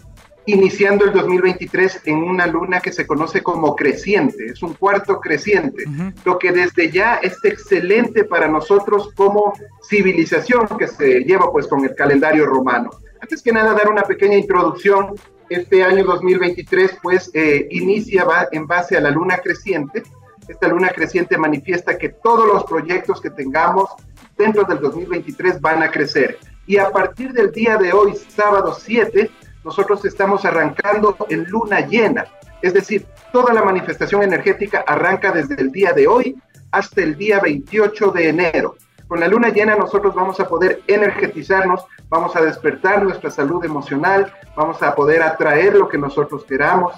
iniciando 0.48 1.06
el 1.06 1.14
2023 1.14 2.02
en 2.06 2.24
una 2.24 2.48
luna 2.48 2.80
que 2.80 2.92
se 2.92 3.06
conoce 3.06 3.44
como 3.44 3.76
creciente, 3.76 4.48
es 4.48 4.64
un 4.64 4.74
cuarto 4.74 5.20
creciente, 5.20 5.84
lo 6.26 6.40
que 6.40 6.52
desde 6.52 6.90
ya 6.90 7.18
es 7.18 7.38
excelente 7.44 8.24
para 8.24 8.48
nosotros 8.48 9.12
como 9.14 9.54
civilización 9.88 10.68
que 10.80 10.88
se 10.88 11.20
lleva 11.20 11.52
pues 11.52 11.68
con 11.68 11.86
el 11.86 11.94
calendario 11.94 12.48
romano. 12.48 12.90
Antes 13.22 13.44
que 13.44 13.52
nada, 13.52 13.74
dar 13.74 13.90
una 13.90 14.02
pequeña 14.02 14.38
introducción 14.38 15.14
este 15.50 15.84
año 15.84 16.04
2023 16.04 17.00
pues 17.02 17.32
eh, 17.34 17.68
inicia 17.72 18.24
va, 18.24 18.48
en 18.52 18.68
base 18.68 18.98
a 18.98 19.02
la 19.02 19.12
luna 19.12 19.38
creciente. 19.38 20.04
Esta 20.48 20.68
luna 20.68 20.90
creciente 20.90 21.38
manifiesta 21.38 21.98
que 21.98 22.10
todos 22.10 22.48
los 22.48 22.64
proyectos 22.64 23.22
que 23.22 23.30
tengamos 23.30 23.90
dentro 24.38 24.64
del 24.64 24.80
2023 24.80 25.62
van 25.62 25.84
a 25.84 25.92
crecer. 25.92 26.40
Y 26.66 26.78
a 26.78 26.90
partir 26.90 27.34
del 27.34 27.52
día 27.52 27.78
de 27.78 27.94
hoy, 27.94 28.14
sábado 28.16 28.76
7, 28.80 29.30
nosotros 29.64 30.06
estamos 30.06 30.46
arrancando 30.46 31.16
en 31.30 31.44
luna 31.46 31.82
llena. 31.82 32.26
Es 32.62 32.74
decir, 32.74 33.06
toda 33.32 33.54
la 33.54 33.64
manifestación 33.64 34.24
energética 34.24 34.84
arranca 34.88 35.32
desde 35.32 35.56
el 35.56 35.72
día 35.72 35.94
de 35.94 36.08
hoy 36.08 36.36
hasta 36.72 37.02
el 37.02 37.18
día 37.18 37.40
28 37.40 38.12
de 38.12 38.30
enero. 38.30 38.76
Con 39.10 39.20
la 39.20 39.28
luna 39.28 39.50
llena 39.50 39.76
nosotros 39.76 40.14
vamos 40.14 40.40
a 40.40 40.48
poder 40.48 40.84
energetizarnos, 40.86 41.84
vamos 42.10 42.36
a 42.36 42.42
despertar 42.42 43.02
nuestra 43.02 43.32
salud 43.32 43.66
emocional, 43.66 44.32
vamos 44.56 44.84
a 44.84 44.94
poder 44.94 45.24
atraer 45.24 45.74
lo 45.74 45.90
que 45.90 45.98
nosotros 45.98 46.46
queramos 46.46 46.94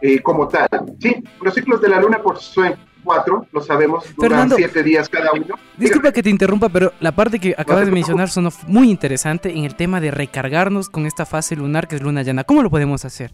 eh, 0.00 0.22
como 0.22 0.46
tal. 0.46 0.68
Sí, 1.00 1.16
los 1.40 1.52
ciclos 1.52 1.80
de 1.80 1.88
la 1.88 2.00
luna 2.00 2.22
por 2.22 2.38
son 2.38 2.76
cuatro, 3.02 3.44
lo 3.50 3.60
sabemos, 3.60 4.04
duran 4.16 4.50
siete 4.50 4.84
días 4.84 5.08
cada 5.08 5.32
uno. 5.32 5.56
Disculpa 5.76 6.12
que 6.12 6.22
te 6.22 6.30
interrumpa, 6.30 6.68
pero 6.68 6.92
la 7.00 7.10
parte 7.10 7.40
que 7.40 7.56
acabas 7.58 7.86
de 7.86 7.92
mencionar 7.92 8.28
sonó 8.28 8.50
muy 8.68 8.88
interesante 8.88 9.50
en 9.50 9.64
el 9.64 9.74
tema 9.74 10.00
de 10.00 10.12
recargarnos 10.12 10.88
con 10.90 11.06
esta 11.06 11.26
fase 11.26 11.56
lunar 11.56 11.88
que 11.88 11.96
es 11.96 12.02
luna 12.02 12.22
llena. 12.22 12.44
¿Cómo 12.44 12.62
lo 12.62 12.70
podemos 12.70 13.04
hacer? 13.04 13.32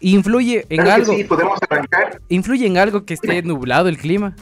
¿Influye 0.00 0.66
en 0.68 0.80
algo? 0.80 1.12
Sí, 1.12 1.22
podemos 1.22 1.60
arrancar. 1.68 2.20
¿Influye 2.28 2.66
en 2.66 2.76
algo 2.76 3.04
que 3.04 3.14
esté 3.14 3.40
nublado 3.42 3.88
el 3.88 3.98
clima? 3.98 4.34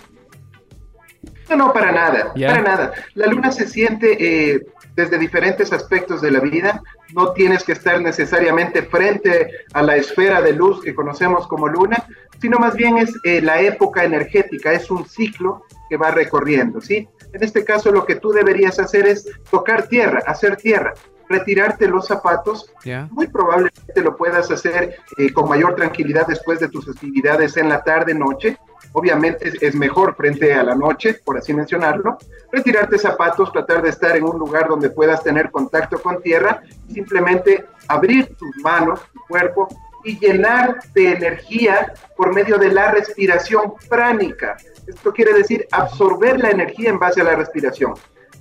No, 1.51 1.57
no, 1.57 1.73
para 1.73 1.93
nada, 1.93 2.33
para 2.35 2.63
nada. 2.63 2.93
La 3.15 3.27
luna 3.27 3.51
se 3.51 3.67
siente 3.67 4.17
eh, 4.53 4.67
desde 4.95 5.19
diferentes 5.19 5.73
aspectos 5.73 6.21
de 6.21 6.31
la 6.31 6.41
vida. 6.41 6.83
No 7.15 7.33
tienes 7.33 7.65
que 7.65 7.73
estar 7.73 8.01
necesariamente 8.01 8.83
frente 8.83 9.51
a 9.73 9.83
la 9.83 9.97
esfera 9.97 10.41
de 10.43 10.53
luz 10.53 10.83
que 10.83 10.95
conocemos 10.95 11.47
como 11.47 11.69
luna, 11.69 12.05
sino 12.41 12.59
más 12.59 12.75
bien 12.75 12.99
es 12.99 13.15
eh, 13.25 13.41
la 13.41 13.61
época 13.61 14.05
energética, 14.05 14.73
es 14.73 14.91
un 14.91 15.07
ciclo 15.07 15.63
que 15.89 15.97
va 15.97 16.11
recorriendo, 16.11 16.81
¿sí? 16.81 17.09
En 17.33 17.43
este 17.43 17.65
caso 17.65 17.91
lo 17.91 18.05
que 18.05 18.17
tú 18.17 18.31
deberías 18.33 18.79
hacer 18.79 19.07
es 19.07 19.27
tocar 19.51 19.89
tierra, 19.89 20.23
hacer 20.27 20.57
tierra, 20.57 20.95
retirarte 21.29 21.89
los 21.89 22.07
zapatos. 22.07 22.73
Muy 23.11 23.27
probablemente 23.29 24.03
lo 24.03 24.17
puedas 24.17 24.51
hacer 24.51 24.97
eh, 25.17 25.33
con 25.33 25.49
mayor 25.49 25.77
tranquilidad 25.77 26.27
después 26.27 26.61
de 26.61 26.69
tus 26.69 26.89
actividades 26.89 27.57
en 27.57 27.69
la 27.69 27.83
tarde, 27.83 28.15
noche 28.15 28.59
obviamente 28.93 29.53
es 29.61 29.75
mejor 29.75 30.15
frente 30.17 30.55
a 30.55 30.63
la 30.63 30.75
noche, 30.75 31.21
por 31.25 31.39
así 31.39 31.53
mencionarlo, 31.55 32.19
retirarte 32.53 32.99
zapatos, 32.99 33.53
tratar 33.53 33.83
de 33.83 33.91
estar 33.91 34.17
en 34.17 34.25
un 34.25 34.39
lugar 34.39 34.69
donde 34.69 34.91
puedas 34.91 35.23
tener 35.23 35.51
contacto 35.51 36.01
con 36.01 36.21
tierra, 36.23 36.63
simplemente 36.93 37.67
abrir 37.87 38.35
tus 38.37 38.57
manos, 38.63 39.01
tu 39.13 39.21
cuerpo 39.29 39.69
y 40.05 40.19
llenar 40.19 40.79
de 40.95 41.13
energía 41.13 41.93
por 42.17 42.35
medio 42.35 42.59
de 42.59 42.73
la 42.73 42.93
respiración 42.93 43.75
pránica. 43.89 44.57
Esto 44.87 45.13
quiere 45.13 45.33
decir 45.33 45.67
absorber 45.71 46.39
la 46.39 46.51
energía 46.51 46.91
en 46.91 46.99
base 46.99 47.21
a 47.21 47.25
la 47.25 47.35
respiración. 47.35 47.95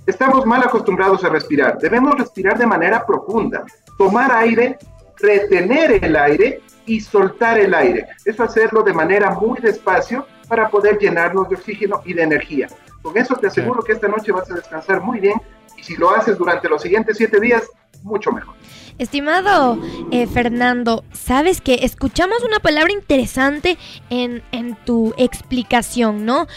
Estamos 0.06 0.46
mal 0.46 0.62
acostumbrados 0.62 1.22
a 1.24 1.28
respirar. 1.28 1.78
Debemos 1.78 2.14
respirar 2.16 2.56
de 2.56 2.66
manera 2.66 3.04
profunda, 3.04 3.64
tomar 3.98 4.32
aire, 4.32 4.78
retener 5.18 6.02
el 6.02 6.16
aire 6.16 6.62
y 6.86 7.00
soltar 7.00 7.58
el 7.58 7.74
aire. 7.74 8.06
Eso 8.24 8.42
hacerlo 8.42 8.82
de 8.82 8.94
manera 8.94 9.32
muy 9.32 9.60
despacio 9.60 10.26
para 10.48 10.68
poder 10.68 10.98
llenarnos 10.98 11.48
de 11.48 11.56
oxígeno 11.56 12.00
y 12.04 12.14
de 12.14 12.22
energía. 12.22 12.68
Con 13.02 13.16
eso 13.16 13.36
te 13.36 13.46
aseguro 13.46 13.82
que 13.82 13.92
esta 13.92 14.08
noche 14.08 14.32
vas 14.32 14.50
a 14.50 14.54
descansar 14.54 15.00
muy 15.00 15.20
bien 15.20 15.40
y 15.76 15.82
si 15.84 15.96
lo 15.96 16.10
haces 16.10 16.36
durante 16.36 16.68
los 16.68 16.82
siguientes 16.82 17.16
siete 17.16 17.38
días, 17.38 17.62
mucho 18.02 18.32
mejor. 18.32 18.54
Estimado 18.98 19.78
eh, 20.10 20.26
Fernando, 20.26 21.04
sabes 21.12 21.60
que 21.60 21.80
escuchamos 21.82 22.42
una 22.42 22.58
palabra 22.58 22.92
interesante 22.92 23.78
en, 24.10 24.42
en 24.50 24.76
tu 24.84 25.14
explicación, 25.16 26.24
¿no? 26.24 26.48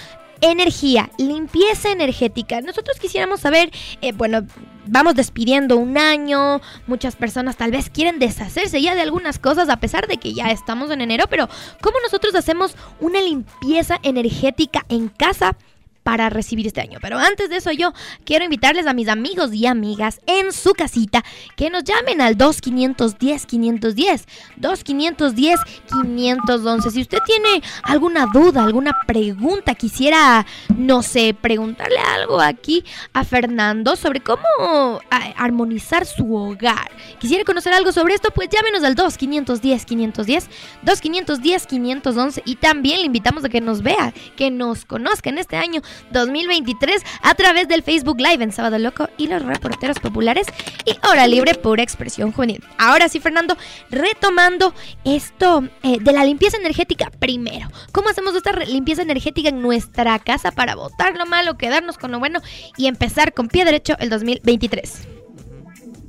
Energía, 0.41 1.11
limpieza 1.19 1.91
energética. 1.91 2.61
Nosotros 2.61 2.97
quisiéramos 2.99 3.41
saber, 3.41 3.69
eh, 4.01 4.11
bueno, 4.11 4.47
vamos 4.85 5.15
despidiendo 5.15 5.77
un 5.77 5.97
año, 5.97 6.61
muchas 6.87 7.15
personas 7.15 7.57
tal 7.57 7.71
vez 7.71 7.89
quieren 7.89 8.19
deshacerse 8.19 8.81
ya 8.81 8.95
de 8.95 9.01
algunas 9.01 9.39
cosas 9.39 9.69
a 9.69 9.77
pesar 9.77 10.07
de 10.07 10.17
que 10.17 10.33
ya 10.33 10.51
estamos 10.51 10.91
en 10.91 11.01
enero, 11.01 11.25
pero 11.29 11.47
¿cómo 11.81 11.97
nosotros 12.03 12.35
hacemos 12.35 12.75
una 12.99 13.21
limpieza 13.21 13.99
energética 14.03 14.85
en 14.89 15.09
casa? 15.09 15.55
Para 16.03 16.29
recibir 16.29 16.67
este 16.67 16.81
año. 16.81 16.99
Pero 17.01 17.17
antes 17.17 17.49
de 17.49 17.57
eso 17.57 17.71
yo 17.71 17.93
quiero 18.25 18.45
invitarles 18.45 18.87
a 18.87 18.93
mis 18.93 19.07
amigos 19.07 19.53
y 19.53 19.65
amigas 19.65 20.19
en 20.25 20.51
su 20.51 20.73
casita 20.73 21.23
que 21.55 21.69
nos 21.69 21.83
llamen 21.83 22.21
al 22.21 22.37
2510 22.37 23.45
510 23.45 24.25
2510 24.57 25.59
511. 25.89 26.91
Si 26.91 27.01
usted 27.01 27.19
tiene 27.25 27.61
alguna 27.83 28.27
duda, 28.27 28.63
alguna 28.63 28.97
pregunta, 29.05 29.75
quisiera 29.75 30.45
no 30.77 31.03
sé, 31.03 31.35
preguntarle 31.39 31.99
algo 31.99 32.41
aquí 32.41 32.83
a 33.13 33.23
Fernando 33.23 33.95
sobre 33.95 34.21
cómo 34.21 35.01
armonizar 35.37 36.05
su 36.05 36.35
hogar. 36.35 36.91
Quisiera 37.19 37.43
conocer 37.43 37.73
algo 37.73 37.91
sobre 37.91 38.13
esto, 38.13 38.29
pues 38.31 38.49
llámenos 38.49 38.83
al 38.83 38.95
2510 38.95 39.85
510 39.85 40.49
2510 40.83 41.67
511 41.67 42.43
y 42.45 42.55
también 42.55 42.99
le 42.99 43.05
invitamos 43.05 43.43
a 43.45 43.49
que 43.49 43.61
nos 43.61 43.81
vea, 43.81 44.13
que 44.35 44.51
nos 44.51 44.85
conozca 44.85 45.29
en 45.29 45.37
este 45.37 45.57
año 45.57 45.81
2023 46.11 47.01
a 47.21 47.35
través 47.35 47.67
del 47.67 47.83
Facebook 47.83 48.19
Live 48.19 48.43
en 48.43 48.51
Sábado 48.51 48.77
Loco 48.77 49.09
y 49.17 49.27
los 49.27 49.43
reporteros 49.43 49.99
populares 49.99 50.47
y 50.85 50.95
Hora 51.07 51.27
Libre 51.27 51.55
Pura 51.55 51.83
Expresión 51.83 52.31
Juvenil. 52.31 52.63
Ahora 52.77 53.09
sí, 53.09 53.19
Fernando, 53.19 53.57
retomando 53.89 54.73
esto 55.03 55.63
eh, 55.83 55.97
de 55.99 56.11
la 56.11 56.25
limpieza 56.25 56.57
energética 56.57 57.11
primero. 57.19 57.67
¿Cómo 57.91 58.09
hacemos 58.09 58.35
esta 58.35 58.51
limpieza 58.51 59.01
energética 59.01 59.49
en 59.49 59.61
nuestra 59.61 60.19
casa 60.19 60.51
para 60.51 60.75
botar 60.75 61.17
lo 61.17 61.25
malo, 61.25 61.57
quedarnos 61.57 61.97
con 61.97 62.11
lo 62.11 62.19
bueno 62.19 62.41
y 62.77 62.87
empezar 62.87 63.33
con 63.33 63.47
pie 63.47 63.65
derecho 63.65 63.95
el 63.99 64.09
2023? 64.09 65.07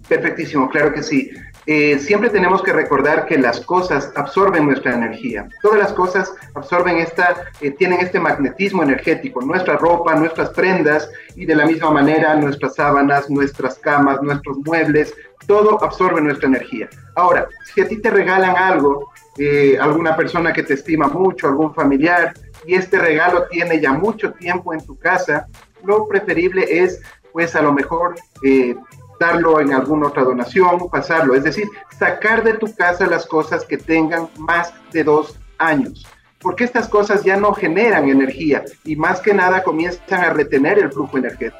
Perfectísimo, 0.09 0.69
claro 0.69 0.93
que 0.93 1.03
sí. 1.03 1.31
Eh, 1.67 1.99
siempre 2.01 2.29
tenemos 2.29 2.63
que 2.63 2.73
recordar 2.73 3.27
que 3.27 3.39
las 3.39 3.61
cosas 3.61 4.13
absorben 4.17 4.67
nuestra 4.67 4.95
energía. 4.95 5.49
Todas 5.63 5.79
las 5.79 5.93
cosas 5.93 6.33
absorben 6.55 6.99
esta, 6.99 7.37
eh, 7.61 7.71
tienen 7.71 8.01
este 8.01 8.19
magnetismo 8.19 8.83
energético. 8.83 9.41
Nuestra 9.43 9.77
ropa, 9.77 10.15
nuestras 10.17 10.51
prendas 10.51 11.09
y 11.37 11.47
de 11.47 11.55
la 11.55 11.67
misma 11.67 11.91
manera 11.91 12.35
nuestras 12.35 12.75
sábanas, 12.75 13.31
nuestras 13.31 13.79
camas, 13.79 14.21
nuestros 14.23 14.59
muebles, 14.59 15.15
todo 15.47 15.83
absorbe 15.83 16.21
nuestra 16.21 16.49
energía. 16.49 16.89
Ahora, 17.15 17.47
si 17.73 17.81
a 17.81 17.89
ti 17.89 18.01
te 18.01 18.11
regalan 18.11 18.57
algo, 18.57 19.13
eh, 19.39 19.79
alguna 19.81 20.17
persona 20.17 20.53
que 20.53 20.63
te 20.65 20.75
estima 20.75 21.09
mucho, 21.09 21.47
algún 21.47 21.75
familiar, 21.75 22.35
y 22.67 22.75
este 22.75 22.99
regalo 22.99 23.47
tiene 23.51 23.81
ya 23.81 23.93
mucho 23.93 24.33
tiempo 24.33 24.73
en 24.73 24.85
tu 24.85 24.99
casa, 24.99 25.47
lo 25.85 26.07
preferible 26.07 26.65
es, 26.69 27.01
pues 27.33 27.57
a 27.57 27.63
lo 27.63 27.73
mejor, 27.73 28.15
darlo 29.23 29.61
en 29.61 29.73
alguna 29.73 30.09
otra 30.09 30.25
donación, 30.25 30.91
pasarlo, 30.91 31.37
es 31.37 31.45
decir, 31.45 31.69
sacar 31.97 32.43
de 32.43 32.55
tu 32.55 32.75
casa 32.75 33.07
las 33.07 33.25
cosas 33.25 33.65
que 33.65 33.79
tengan 33.79 34.29
más 34.37 34.75
de 34.93 35.05
dos 35.05 35.39
años, 35.59 36.05
porque 36.41 36.65
estas 36.65 36.89
cosas 36.89 37.23
ya 37.23 37.37
no 37.37 37.55
generan 37.55 38.09
energía 38.09 38.65
y 38.85 38.97
más 38.97 39.21
que 39.21 39.33
nada 39.33 39.63
comienzan 39.63 40.25
a 40.25 40.31
retener 40.31 40.81
el 40.81 40.91
flujo 40.91 41.19
energético. 41.19 41.57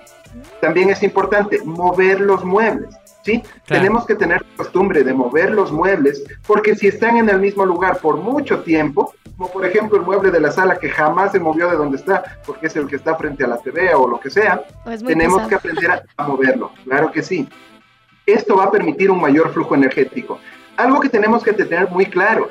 También 0.61 0.91
es 0.91 1.05
importante 1.05 1.61
mover 1.65 2.21
los 2.21 2.45
muebles. 2.45 2.97
¿sí? 3.23 3.45
Tenemos 3.67 4.07
que 4.07 4.17
tener 4.17 4.45
costumbre 4.57 5.05
de 5.05 5.15
mover 5.15 5.53
los 5.53 5.71
muebles, 5.71 6.25
porque 6.45 6.75
si 6.75 6.89
están 6.89 7.17
en 7.17 7.29
el 7.29 7.39
mismo 7.39 7.65
lugar 7.65 7.99
por 7.99 8.17
mucho 8.17 8.63
tiempo, 8.65 9.15
como 9.43 9.55
por 9.55 9.67
ejemplo 9.67 9.99
el 9.99 10.05
mueble 10.05 10.31
de 10.31 10.39
la 10.39 10.53
sala 10.53 10.77
que 10.77 10.89
jamás 10.89 11.33
se 11.33 11.41
movió 11.41 11.69
de 11.69 11.77
donde 11.77 11.97
está, 11.97 12.39
porque 12.47 12.69
es 12.69 12.77
el 12.77 12.87
que 12.87 12.95
está 12.95 13.17
frente 13.17 13.43
a 13.43 13.49
la 13.49 13.59
TV 13.59 13.93
o 13.93 14.07
lo 14.07 14.21
que 14.21 14.31
sea, 14.31 14.63
tenemos 15.05 15.49
que 15.49 15.57
aprender 15.57 16.05
a, 16.17 16.29
moverlo, 16.29 16.71
claro 16.85 17.11
que 17.11 17.25
sí. 17.25 17.49
Esto 18.25 18.55
va 18.57 18.65
a 18.65 18.71
permitir 18.71 19.11
un 19.11 19.21
mayor 19.21 19.53
flujo 19.53 19.75
energético. 19.75 20.39
Algo 20.77 21.01
que 21.01 21.09
tenemos 21.09 21.43
que 21.43 21.53
tener 21.53 21.91
muy 21.91 22.07
claro, 22.07 22.51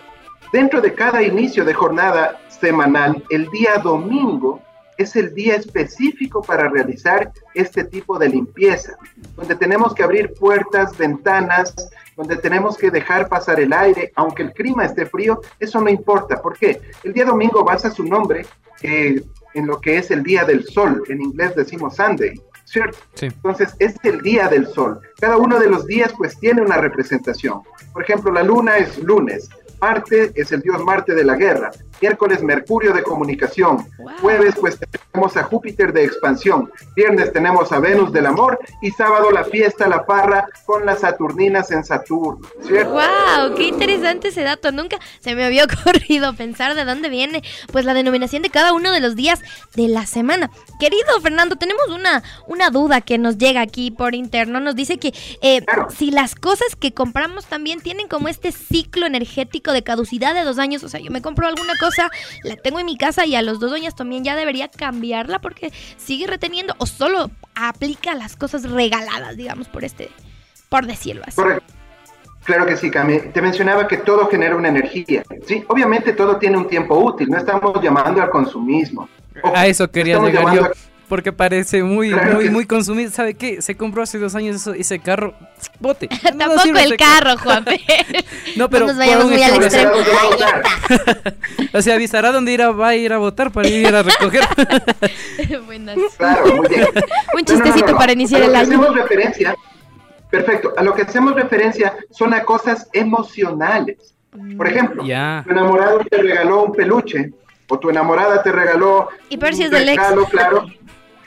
dentro 0.51 0.81
de 0.81 0.93
cada 0.93 1.23
inicio 1.23 1.63
de 1.63 1.73
jornada 1.73 2.37
semanal, 2.49 3.23
el 3.29 3.49
día 3.51 3.77
domingo 3.81 4.61
es 4.97 5.15
el 5.15 5.33
día 5.33 5.55
específico 5.55 6.41
para 6.41 6.67
realizar 6.67 7.31
este 7.53 7.85
tipo 7.85 8.19
de 8.19 8.27
limpieza, 8.27 8.97
donde 9.37 9.55
tenemos 9.55 9.95
que 9.95 10.03
abrir 10.03 10.33
puertas, 10.33 10.97
ventanas, 10.97 11.73
donde 12.15 12.37
tenemos 12.37 12.77
que 12.77 12.91
dejar 12.91 13.27
pasar 13.27 13.59
el 13.59 13.73
aire, 13.73 14.11
aunque 14.15 14.43
el 14.43 14.53
clima 14.53 14.85
esté 14.85 15.05
frío, 15.05 15.41
eso 15.59 15.81
no 15.81 15.89
importa. 15.89 16.41
¿Por 16.41 16.57
qué? 16.57 16.81
El 17.03 17.13
día 17.13 17.25
domingo 17.25 17.63
basa 17.63 17.89
su 17.89 18.03
nombre 18.03 18.45
eh, 18.81 19.21
en 19.53 19.67
lo 19.67 19.79
que 19.79 19.97
es 19.97 20.11
el 20.11 20.23
día 20.23 20.43
del 20.45 20.65
sol, 20.65 21.03
en 21.09 21.21
inglés 21.21 21.55
decimos 21.55 21.95
Sunday, 21.95 22.41
¿cierto? 22.65 22.97
Entonces 23.19 23.75
es 23.79 23.95
el 24.03 24.21
día 24.21 24.47
del 24.47 24.67
sol. 24.67 24.99
Cada 25.19 25.37
uno 25.37 25.59
de 25.59 25.69
los 25.69 25.85
días 25.85 26.13
pues 26.17 26.39
tiene 26.39 26.61
una 26.61 26.77
representación. 26.77 27.61
Por 27.93 28.03
ejemplo, 28.03 28.31
la 28.31 28.43
luna 28.43 28.77
es 28.77 28.97
lunes, 28.99 29.49
Marte 29.81 30.31
es 30.35 30.51
el 30.51 30.61
dios 30.61 30.83
Marte 30.83 31.15
de 31.15 31.23
la 31.23 31.35
guerra. 31.35 31.71
Miércoles, 32.01 32.41
Mercurio 32.41 32.93
de 32.93 33.03
comunicación. 33.03 33.85
Jueves, 34.21 34.55
pues 34.59 34.77
tenemos 34.79 35.37
a 35.37 35.43
Júpiter 35.43 35.93
de 35.93 36.03
expansión. 36.03 36.71
Viernes 36.95 37.31
tenemos 37.31 37.71
a 37.71 37.79
Venus 37.79 38.11
del 38.11 38.25
amor. 38.25 38.59
Y 38.81 38.91
sábado, 38.91 39.29
la 39.31 39.43
fiesta, 39.43 39.87
la 39.87 40.05
parra 40.05 40.47
con 40.65 40.85
las 40.85 41.01
Saturninas 41.01 41.69
en 41.71 41.83
Saturno. 41.83 42.47
¿cierto? 42.61 42.93
¡Wow! 42.93 43.55
¡Qué 43.55 43.67
interesante 43.67 44.29
ese 44.29 44.41
dato! 44.41 44.71
Nunca 44.71 44.97
se 45.19 45.35
me 45.35 45.45
había 45.45 45.65
ocurrido 45.83 46.35
pensar 46.35 46.73
de 46.75 46.85
dónde 46.85 47.09
viene 47.09 47.43
pues 47.71 47.85
la 47.85 47.93
denominación 47.93 48.41
de 48.41 48.49
cada 48.49 48.73
uno 48.73 48.91
de 48.91 48.99
los 48.99 49.15
días 49.15 49.41
de 49.75 49.87
la 49.87 50.05
semana. 50.05 50.49
Querido 50.79 51.21
Fernando, 51.21 51.55
tenemos 51.55 51.87
una, 51.89 52.23
una 52.47 52.69
duda 52.69 53.01
que 53.01 53.17
nos 53.17 53.37
llega 53.37 53.61
aquí 53.61 53.91
por 53.91 54.15
interno. 54.15 54.59
Nos 54.59 54.75
dice 54.75 54.97
que 54.97 55.13
eh, 55.41 55.63
si 55.95 56.11
las 56.11 56.35
cosas 56.35 56.75
que 56.75 56.93
compramos 56.93 57.45
también 57.45 57.81
tienen 57.81 58.07
como 58.07 58.27
este 58.27 58.51
ciclo 58.51 59.05
energético 59.05 59.70
de 59.73 59.83
caducidad 59.83 60.33
de 60.33 60.43
dos 60.43 60.59
años. 60.59 60.83
O 60.83 60.89
sea, 60.89 60.99
yo 60.99 61.11
me 61.11 61.21
compro 61.21 61.47
alguna 61.47 61.75
cosa, 61.77 62.09
la 62.43 62.55
tengo 62.55 62.79
en 62.79 62.85
mi 62.85 62.97
casa 62.97 63.25
y 63.25 63.35
a 63.35 63.41
los 63.41 63.59
dos 63.59 63.73
años 63.73 63.95
también 63.95 64.23
ya 64.23 64.35
debería 64.35 64.67
cambiarla 64.69 65.39
porque 65.39 65.71
sigue 65.97 66.27
reteniendo 66.27 66.75
o 66.77 66.85
solo 66.85 67.31
aplica 67.55 68.15
las 68.15 68.35
cosas 68.35 68.69
regaladas, 68.69 69.37
digamos, 69.37 69.67
por 69.67 69.83
este, 69.83 70.09
por 70.69 70.85
decirlo 70.85 71.23
así. 71.25 71.41
Claro 72.43 72.65
que 72.65 72.75
sí, 72.75 72.89
Cami. 72.89 73.19
Te 73.33 73.41
mencionaba 73.41 73.87
que 73.87 73.97
todo 73.97 74.27
genera 74.27 74.55
una 74.55 74.69
energía. 74.69 75.23
Sí, 75.45 75.63
obviamente 75.67 76.13
todo 76.13 76.37
tiene 76.37 76.57
un 76.57 76.67
tiempo 76.67 76.95
útil. 76.97 77.29
No 77.29 77.37
estamos 77.37 77.79
llamando 77.81 78.21
al 78.21 78.31
consumismo. 78.31 79.07
a 79.43 79.67
eso 79.67 79.89
quería 79.89 80.19
llegar 80.19 80.55
yo 80.55 80.67
porque 81.11 81.33
parece 81.33 81.83
muy, 81.83 82.13
muy, 82.13 82.49
muy 82.49 82.65
consumido. 82.75 83.11
¿Sabe 83.11 83.33
qué? 83.33 83.61
Se 83.61 83.75
compró 83.75 84.01
hace 84.01 84.17
dos 84.17 84.33
años 84.33 84.65
ese 84.67 84.97
carro. 84.99 85.33
Bote. 85.77 86.07
Tampoco 86.37 86.79
el 86.79 86.95
carro, 86.95 87.37
Juan. 87.37 87.65
no, 88.55 88.69
pero. 88.69 88.85
No 88.85 88.93
nos 88.93 88.97
vayamos 88.97 89.25
muy 89.25 89.43
al 89.43 89.61
extremo. 89.61 89.91
o 91.73 91.81
sea, 91.81 91.95
avisará 91.95 92.31
dónde 92.31 92.53
ir 92.53 92.61
a, 92.61 92.71
va 92.71 92.87
a 92.87 92.95
ir 92.95 93.11
a 93.11 93.17
votar 93.17 93.51
para 93.51 93.67
ir 93.67 93.93
a 93.93 94.03
recoger. 94.03 94.41
Buenas. 95.65 95.97
Claro, 96.15 96.55
muy 96.55 96.69
bien. 96.69 96.87
Un 97.37 97.43
chistecito 97.43 97.93
para 97.97 98.13
iniciar 98.13 98.43
el 98.43 98.55
año. 98.55 98.67
Hacemos 98.69 98.95
referencia. 98.95 99.53
Perfecto. 100.29 100.73
A 100.77 100.81
lo 100.81 100.93
que 100.93 101.01
hacemos 101.01 101.35
referencia 101.35 101.93
son 102.09 102.33
a 102.33 102.43
cosas 102.43 102.87
emocionales. 102.93 104.13
Por 104.55 104.65
ejemplo, 104.65 105.03
tu 105.03 105.51
enamorado 105.51 105.99
te 106.09 106.17
regaló 106.19 106.63
un 106.63 106.71
peluche 106.71 107.33
o 107.67 107.77
tu 107.77 107.89
enamorada 107.89 108.41
te 108.41 108.51
regaló 108.53 109.09
y 109.29 109.35
un 109.35 109.71
regalo, 109.71 110.25
claro 110.25 110.65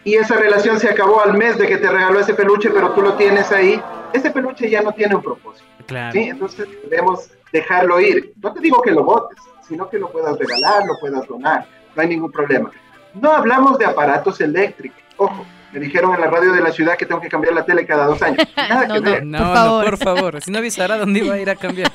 y 0.04 0.14
esa 0.16 0.36
relación 0.36 0.78
se 0.78 0.88
acabó 0.88 1.22
al 1.22 1.34
mes 1.34 1.58
de 1.58 1.66
que 1.66 1.78
te 1.78 1.88
regaló 1.88 2.20
ese 2.20 2.34
peluche, 2.34 2.70
pero 2.70 2.90
tú 2.92 3.02
lo 3.02 3.14
tienes 3.14 3.50
ahí, 3.52 3.80
ese 4.12 4.30
peluche 4.30 4.68
ya 4.70 4.82
no 4.82 4.92
tiene 4.92 5.14
un 5.16 5.22
propósito. 5.22 5.66
Claro. 5.86 6.12
¿sí? 6.12 6.20
Entonces 6.24 6.68
debemos 6.88 7.30
dejarlo 7.52 8.00
ir. 8.00 8.32
No 8.42 8.52
te 8.52 8.60
digo 8.60 8.80
que 8.82 8.90
lo 8.90 9.04
botes, 9.04 9.38
sino 9.66 9.88
que 9.88 9.98
lo 9.98 10.10
puedas 10.10 10.38
regalar, 10.38 10.84
lo 10.86 10.98
puedas 11.00 11.26
donar, 11.26 11.66
no 11.94 12.02
hay 12.02 12.08
ningún 12.08 12.30
problema. 12.30 12.70
No 13.14 13.32
hablamos 13.32 13.78
de 13.78 13.86
aparatos 13.86 14.40
eléctricos. 14.40 14.98
Ojo, 15.16 15.44
me 15.72 15.80
dijeron 15.80 16.14
en 16.14 16.20
la 16.20 16.26
radio 16.28 16.52
de 16.52 16.60
la 16.60 16.72
ciudad 16.72 16.96
que 16.96 17.06
tengo 17.06 17.20
que 17.20 17.28
cambiar 17.28 17.54
la 17.54 17.64
tele 17.64 17.86
cada 17.86 18.06
dos 18.06 18.20
años. 18.22 18.46
Nada 18.56 18.86
no, 18.86 19.02
que 19.02 19.22
no, 19.22 19.38
No, 19.38 19.38
por 19.38 19.54
favor. 19.54 19.84
por 19.90 19.98
favor. 19.98 20.42
Si 20.42 20.50
no 20.50 20.58
avisará 20.58 20.98
dónde 20.98 21.20
iba 21.20 21.34
a 21.34 21.38
ir 21.38 21.48
a 21.50 21.56
cambiar. 21.56 21.90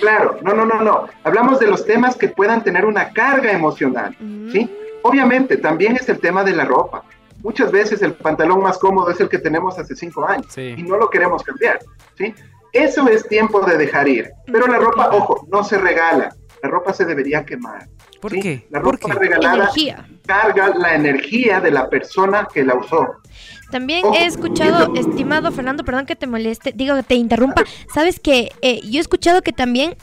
Claro, 0.00 0.38
no, 0.42 0.54
no, 0.54 0.64
no, 0.64 0.82
no. 0.82 1.08
Hablamos 1.24 1.58
de 1.60 1.66
los 1.66 1.84
temas 1.84 2.16
que 2.16 2.28
puedan 2.28 2.62
tener 2.62 2.84
una 2.84 3.10
carga 3.10 3.50
emocional, 3.52 4.14
¿sí? 4.52 4.70
Obviamente, 5.08 5.56
también 5.56 5.96
es 5.96 6.08
el 6.08 6.18
tema 6.20 6.44
de 6.44 6.52
la 6.52 6.64
ropa. 6.64 7.02
Muchas 7.42 7.70
veces 7.70 8.02
el 8.02 8.14
pantalón 8.14 8.62
más 8.62 8.78
cómodo 8.78 9.10
es 9.10 9.20
el 9.20 9.28
que 9.28 9.38
tenemos 9.38 9.78
hace 9.78 9.94
cinco 9.94 10.26
años 10.26 10.46
Sí. 10.52 10.74
y 10.76 10.82
no 10.82 10.96
lo 10.96 11.08
queremos 11.08 11.42
cambiar, 11.42 11.78
¿sí? 12.16 12.34
Eso 12.72 13.08
es 13.08 13.26
tiempo 13.28 13.60
de 13.60 13.76
dejar 13.78 14.08
ir. 14.08 14.30
Pero 14.46 14.66
la 14.66 14.78
ropa, 14.78 15.08
ojo, 15.12 15.46
no 15.50 15.62
se 15.64 15.78
regala. 15.78 16.34
La 16.62 16.68
ropa 16.68 16.92
se 16.92 17.04
debería 17.04 17.44
quemar. 17.46 17.88
¿Por 18.20 18.32
¿sí? 18.32 18.40
qué? 18.40 18.66
La 18.70 18.82
¿Por 18.82 18.94
ropa 19.00 19.14
qué? 19.14 19.18
regalada 19.20 19.54
Energía. 19.56 20.06
carga 20.26 20.74
la 20.76 20.94
energía 20.94 21.60
de 21.60 21.70
la 21.70 21.88
persona 21.88 22.48
que 22.52 22.64
la 22.64 22.74
usó. 22.74 23.06
También 23.70 24.04
he 24.14 24.26
escuchado, 24.26 24.92
estimado 24.96 25.52
Fernando, 25.52 25.84
perdón 25.84 26.06
que 26.06 26.16
te 26.16 26.26
moleste, 26.26 26.72
digo 26.74 26.96
que 26.96 27.02
te 27.04 27.14
interrumpa, 27.14 27.62
sabes 27.94 28.18
que 28.18 28.50
eh, 28.62 28.80
yo 28.82 28.98
he 28.98 29.00
escuchado 29.00 29.42
que 29.42 29.52
también 29.52 29.94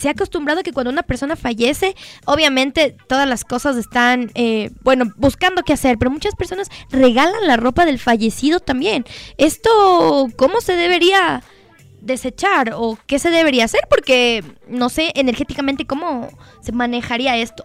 se 0.00 0.08
ha 0.08 0.12
acostumbrado 0.12 0.62
que 0.62 0.72
cuando 0.72 0.90
una 0.90 1.02
persona 1.02 1.36
fallece, 1.36 1.94
obviamente 2.24 2.96
todas 3.06 3.28
las 3.28 3.44
cosas 3.44 3.76
están, 3.76 4.30
eh, 4.34 4.70
bueno, 4.82 5.12
buscando 5.16 5.62
qué 5.62 5.74
hacer, 5.74 5.98
pero 5.98 6.10
muchas 6.10 6.34
personas 6.34 6.70
regalan 6.90 7.46
la 7.46 7.58
ropa 7.58 7.84
del 7.84 7.98
fallecido 7.98 8.60
también. 8.60 9.04
¿Esto 9.36 10.28
cómo 10.36 10.62
se 10.62 10.74
debería 10.74 11.42
desechar 12.00 12.72
o 12.74 12.98
qué 13.06 13.18
se 13.18 13.30
debería 13.30 13.66
hacer? 13.66 13.82
Porque 13.90 14.42
no 14.68 14.88
sé 14.88 15.12
energéticamente 15.14 15.86
cómo 15.86 16.30
se 16.62 16.72
manejaría 16.72 17.36
esto. 17.36 17.64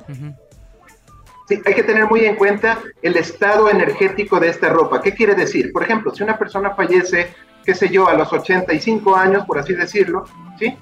Sí, 1.48 1.62
hay 1.65 1.74
que 1.74 1.84
tener 1.84 2.06
muy 2.10 2.25
en 2.25 2.36
cuenta 2.36 2.80
el 3.01 3.15
estado 3.15 3.70
energético 3.70 4.42
de 4.42 4.50
esta 4.50 4.68
ropa. 4.68 5.01
¿Qué 5.01 5.13
quiere 5.13 5.36
decir? 5.36 5.72
Por 5.72 5.84
ejemplo, 5.84 6.13
si 6.13 6.22
una 6.22 6.38
persona 6.38 6.75
fallece, 6.75 7.34
qué 7.63 7.74
sé 7.74 7.88
yo, 7.88 8.10
a 8.10 8.13
los 8.13 8.34
85 8.34 9.15
años, 9.15 9.46
por 9.46 9.58
así 9.58 9.74
decirlo, 9.74 10.25
¿sí? 10.60 10.75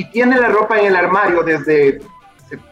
Y 0.00 0.04
tiene 0.06 0.40
la 0.40 0.48
ropa 0.48 0.80
en 0.80 0.86
el 0.86 0.96
armario 0.96 1.42
desde 1.42 2.00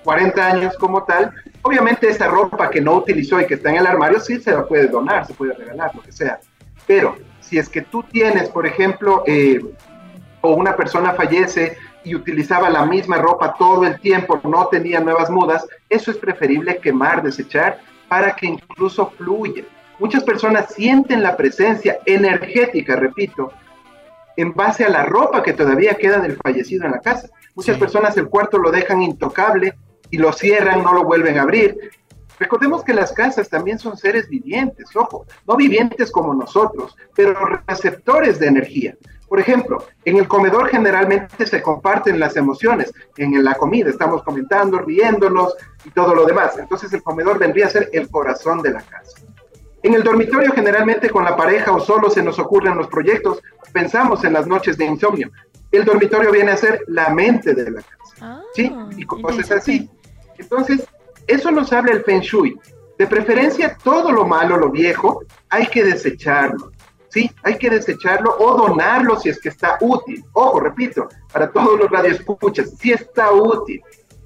40 0.03 0.47
años 0.47 0.75
como 0.79 1.05
tal, 1.05 1.31
obviamente 1.61 2.09
esa 2.09 2.27
ropa 2.27 2.71
que 2.71 2.81
no 2.81 2.95
utilizó 2.95 3.39
y 3.39 3.47
que 3.47 3.53
está 3.53 3.69
en 3.69 3.77
el 3.77 3.87
armario 3.87 4.19
sí 4.19 4.41
se 4.41 4.51
la 4.51 4.65
puede 4.65 4.87
donar, 4.87 5.27
se 5.27 5.35
puede 5.35 5.53
regalar, 5.53 5.95
lo 5.95 6.01
que 6.01 6.11
sea. 6.11 6.41
Pero 6.87 7.17
si 7.41 7.59
es 7.59 7.69
que 7.69 7.83
tú 7.83 8.03
tienes, 8.03 8.49
por 8.49 8.67
ejemplo, 8.67 9.25
eh, 9.27 9.61
o 10.41 10.55
una 10.55 10.75
persona 10.75 11.13
fallece 11.13 11.77
y 12.03 12.15
utilizaba 12.15 12.71
la 12.71 12.87
misma 12.87 13.19
ropa 13.19 13.55
todo 13.59 13.85
el 13.85 14.01
tiempo, 14.01 14.41
no 14.45 14.69
tenía 14.69 15.01
nuevas 15.01 15.29
mudas, 15.29 15.67
eso 15.91 16.11
es 16.11 16.17
preferible 16.17 16.79
quemar, 16.79 17.23
desechar, 17.23 17.79
para 18.09 18.35
que 18.35 18.47
incluso 18.47 19.11
fluya. 19.19 19.65
Muchas 19.99 20.25
personas 20.25 20.73
sienten 20.73 21.23
la 21.23 21.37
presencia 21.37 21.99
energética, 22.07 22.97
repito, 22.97 23.53
en 24.39 24.55
base 24.55 24.85
a 24.85 24.89
la 24.89 25.05
ropa 25.05 25.43
que 25.43 25.53
todavía 25.53 25.95
queda 25.95 26.21
del 26.21 26.37
fallecido 26.37 26.87
en 26.87 26.93
la 26.93 27.01
casa. 27.01 27.29
Muchas 27.57 27.75
Sí. 27.75 27.81
personas 27.81 28.17
el 28.17 28.29
cuarto 28.29 28.59
lo 28.59 28.71
dejan 28.71 29.03
intocable 29.03 29.75
y 30.11 30.19
lo 30.19 30.33
cierran, 30.33 30.85
no 30.85 30.95
lo 30.95 31.03
vuelven 31.03 31.39
a 31.39 31.43
abrir. 31.43 31.77
Recordemos 32.39 32.85
que 32.85 32.95
las 32.95 33.11
casas 33.13 33.49
también 33.49 33.81
son 33.81 33.97
seres 33.97 34.29
vivientes, 34.29 34.95
ojo, 34.95 35.27
no 35.45 35.57
vivientes 35.57 36.13
como 36.13 36.33
nosotros, 36.35 36.97
pero 37.17 37.35
receptores 37.67 38.39
de 38.39 38.47
energía. 38.47 38.97
Por 39.29 39.41
ejemplo, 39.41 39.85
en 40.05 40.19
el 40.19 40.29
comedor 40.29 40.69
generalmente 40.69 41.45
se 41.45 41.61
comparten 41.61 42.21
las 42.21 42.37
emociones. 42.37 42.95
En 43.17 43.43
la 43.43 43.55
comida 43.55 43.91
estamos 43.91 44.23
comentando, 44.23 44.79
riéndonos 44.79 45.57
y 45.85 45.91
todo 45.91 46.15
lo 46.15 46.25
demás. 46.25 46.57
Entonces 46.59 46.93
el 46.93 47.03
comedor 47.03 47.41
vendría 47.41 47.67
a 47.67 47.71
ser 47.71 47.91
el 47.93 48.09
corazón 48.09 48.63
de 48.63 48.71
la 48.71 48.83
casa. 48.83 49.21
En 49.83 49.95
el 49.95 50.03
dormitorio 50.03 50.53
generalmente 50.53 51.09
con 51.09 51.25
la 51.25 51.37
pareja 51.37 51.73
o 51.73 51.81
solo 51.81 52.11
se 52.11 52.23
nos 52.23 52.39
ocurren 52.39 52.77
los 52.77 52.89
proyectos, 52.89 53.41
pensamos 53.73 54.25
en 54.25 54.33
las 54.33 54.47
noches 54.47 54.77
de 54.77 54.87
insomnio. 54.87 55.31
El 55.71 55.85
dormitorio 55.85 56.33
viene 56.33 56.51
a 56.51 56.57
ser 56.57 56.83
la 56.89 57.11
mente 57.11 57.55
de 57.55 57.71
la 57.71 57.83
casa. 57.83 58.15
Ah, 58.21 58.43
¿sí? 58.55 58.73
Y 58.97 59.05
cosas 59.05 59.51
así. 59.53 59.89
Entonces, 60.37 60.87
eso 61.27 61.51
nos 61.51 61.73
habla 61.73 61.93
el 61.93 62.03
Feng 62.03 62.21
Shui. 62.21 62.59
De 62.99 63.07
preferencia, 63.07 63.77
todo 63.85 64.11
lo 64.11 64.27
malo, 64.27 64.57
lo 64.57 64.71
viejo, 64.71 65.23
hay 65.49 65.67
que 65.67 65.85
desecharlo. 65.85 66.73
¿Sí? 67.11 67.31
Hay 67.43 67.57
que 67.57 67.71
desecharlo 67.71 68.37
o 68.39 68.57
donarlo 68.57 69.19
si 69.19 69.29
es 69.29 69.41
que 69.41 69.49
está 69.49 69.79
útil. 69.81 70.25
Ojo, 70.33 70.61
repito, 70.61 71.09
para 71.33 71.51
todos 71.51 71.79
los 71.79 71.91
radioescuchas, 71.91 72.71
si 72.79 72.93
está 72.93 73.33
útil. 73.33 73.81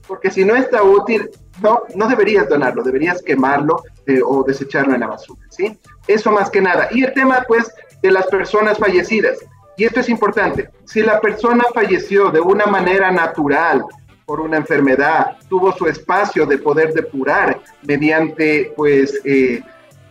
Porque 0.07 0.31
si 0.31 0.45
no 0.45 0.57
está 0.57 0.83
útil, 0.83 1.31
no, 1.61 1.83
no 1.95 2.09
deberías 2.09 2.49
donarlo, 2.49 2.83
deberías 2.83 3.23
quemarlo 3.23 3.83
eh, 4.07 4.21
o 4.25 4.43
desecharlo 4.43 4.95
en 4.95 5.01
la 5.01 5.07
basura, 5.07 5.41
¿sí? 5.51 5.79
Eso 6.07 6.33
más 6.33 6.51
que 6.51 6.61
nada. 6.61 6.89
Y 6.91 7.05
el 7.05 7.13
tema, 7.13 7.45
pues, 7.47 7.73
de 8.03 8.11
las 8.11 8.27
personas 8.27 8.79
fallecidas. 8.79 9.39
Y 9.77 9.85
esto 9.85 10.01
es 10.01 10.09
importante. 10.09 10.71
Si 10.85 11.03
la 11.03 11.21
persona 11.21 11.65
falleció 11.73 12.31
de 12.31 12.41
una 12.41 12.67
manera 12.67 13.11
natural, 13.11 13.85
por 14.27 14.41
una 14.41 14.57
enfermedad, 14.57 15.37
tuvo 15.49 15.73
su 15.73 15.87
espacio 15.87 16.47
de 16.47 16.59
poder 16.59 16.93
depurar 16.93 17.61
mediante, 17.83 18.73
pues, 18.77 19.21
eh, 19.25 19.63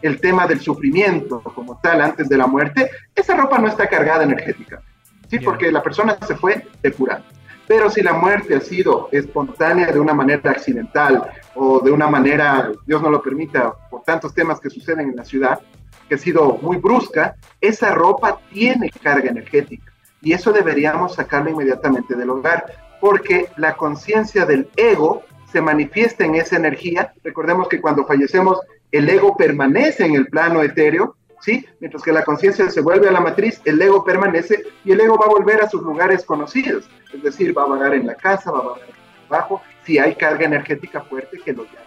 el 0.01 0.19
tema 0.19 0.47
del 0.47 0.59
sufrimiento 0.59 1.41
como 1.41 1.79
tal 1.81 2.01
antes 2.01 2.27
de 2.27 2.37
la 2.37 2.47
muerte, 2.47 2.89
esa 3.15 3.35
ropa 3.35 3.59
no 3.59 3.67
está 3.67 3.87
cargada 3.87 4.23
energética, 4.23 4.81
¿sí? 5.29 5.37
Bien. 5.37 5.43
Porque 5.43 5.71
la 5.71 5.83
persona 5.83 6.17
se 6.25 6.35
fue 6.35 6.67
depurando. 6.81 7.25
Pero 7.67 7.89
si 7.89 8.01
la 8.01 8.13
muerte 8.13 8.55
ha 8.55 8.61
sido 8.61 9.09
espontánea 9.11 9.91
de 9.91 9.99
una 9.99 10.13
manera 10.13 10.51
accidental 10.51 11.29
o 11.55 11.79
de 11.79 11.91
una 11.91 12.07
manera, 12.07 12.71
Dios 12.85 13.01
no 13.01 13.09
lo 13.09 13.21
permita, 13.21 13.73
por 13.89 14.03
tantos 14.03 14.33
temas 14.33 14.59
que 14.59 14.69
suceden 14.69 15.09
en 15.09 15.15
la 15.15 15.25
ciudad, 15.25 15.59
que 16.07 16.15
ha 16.15 16.17
sido 16.17 16.57
muy 16.61 16.77
brusca, 16.77 17.35
esa 17.59 17.93
ropa 17.93 18.39
tiene 18.51 18.89
carga 18.89 19.29
energética 19.29 19.91
y 20.21 20.33
eso 20.33 20.51
deberíamos 20.51 21.15
sacarlo 21.15 21.49
inmediatamente 21.49 22.15
del 22.15 22.29
hogar, 22.29 22.65
porque 22.99 23.47
la 23.57 23.75
conciencia 23.75 24.45
del 24.45 24.69
ego 24.75 25.23
se 25.51 25.61
manifiesta 25.61 26.23
en 26.23 26.35
esa 26.35 26.55
energía. 26.55 27.13
Recordemos 27.23 27.67
que 27.67 27.81
cuando 27.81 28.05
fallecemos, 28.05 28.59
el 28.91 29.09
ego 29.09 29.35
permanece 29.35 30.05
en 30.05 30.15
el 30.15 30.27
plano 30.27 30.61
etéreo, 30.61 31.15
¿sí? 31.39 31.65
Mientras 31.79 32.03
que 32.03 32.11
la 32.11 32.23
conciencia 32.23 32.69
se 32.69 32.81
vuelve 32.81 33.07
a 33.07 33.11
la 33.11 33.19
matriz, 33.19 33.59
el 33.65 33.81
ego 33.81 34.03
permanece 34.03 34.63
y 34.85 34.91
el 34.91 35.01
ego 35.01 35.17
va 35.17 35.25
a 35.25 35.29
volver 35.29 35.61
a 35.63 35.69
sus 35.69 35.81
lugares 35.81 36.23
conocidos. 36.23 36.87
Es 37.11 37.23
decir, 37.23 37.57
va 37.57 37.63
a 37.63 37.67
vagar 37.67 37.95
en 37.95 38.05
la 38.05 38.15
casa, 38.15 38.51
va 38.51 38.59
a 38.59 38.63
vagar 38.63 38.87
abajo, 39.27 39.61
si 39.85 39.99
hay 39.99 40.15
carga 40.15 40.45
energética 40.45 41.01
fuerte 41.01 41.39
que 41.43 41.53
lo 41.53 41.65
llame. 41.65 41.77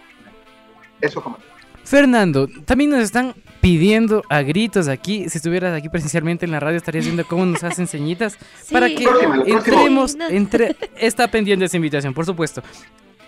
Eso 1.01 1.21
como. 1.21 1.37
Fernando, 1.83 2.47
también 2.65 2.89
nos 2.89 3.01
están 3.01 3.35
pidiendo 3.61 4.23
a 4.29 4.41
gritos 4.41 4.87
aquí. 4.87 5.29
Si 5.29 5.37
estuvieras 5.37 5.77
aquí 5.77 5.87
presencialmente 5.87 6.45
en 6.45 6.51
la 6.51 6.59
radio, 6.59 6.77
estarías 6.77 7.05
viendo 7.05 7.25
cómo 7.25 7.45
nos 7.45 7.63
hacen 7.63 7.85
señitas 7.85 8.37
para 8.71 8.89
que 8.89 9.03
Próxima, 9.03 9.43
entremos. 9.45 10.17
Entre, 10.29 10.75
está 10.97 11.27
pendiente 11.27 11.65
esa 11.65 11.77
invitación, 11.77 12.13
por 12.13 12.25
supuesto. 12.25 12.63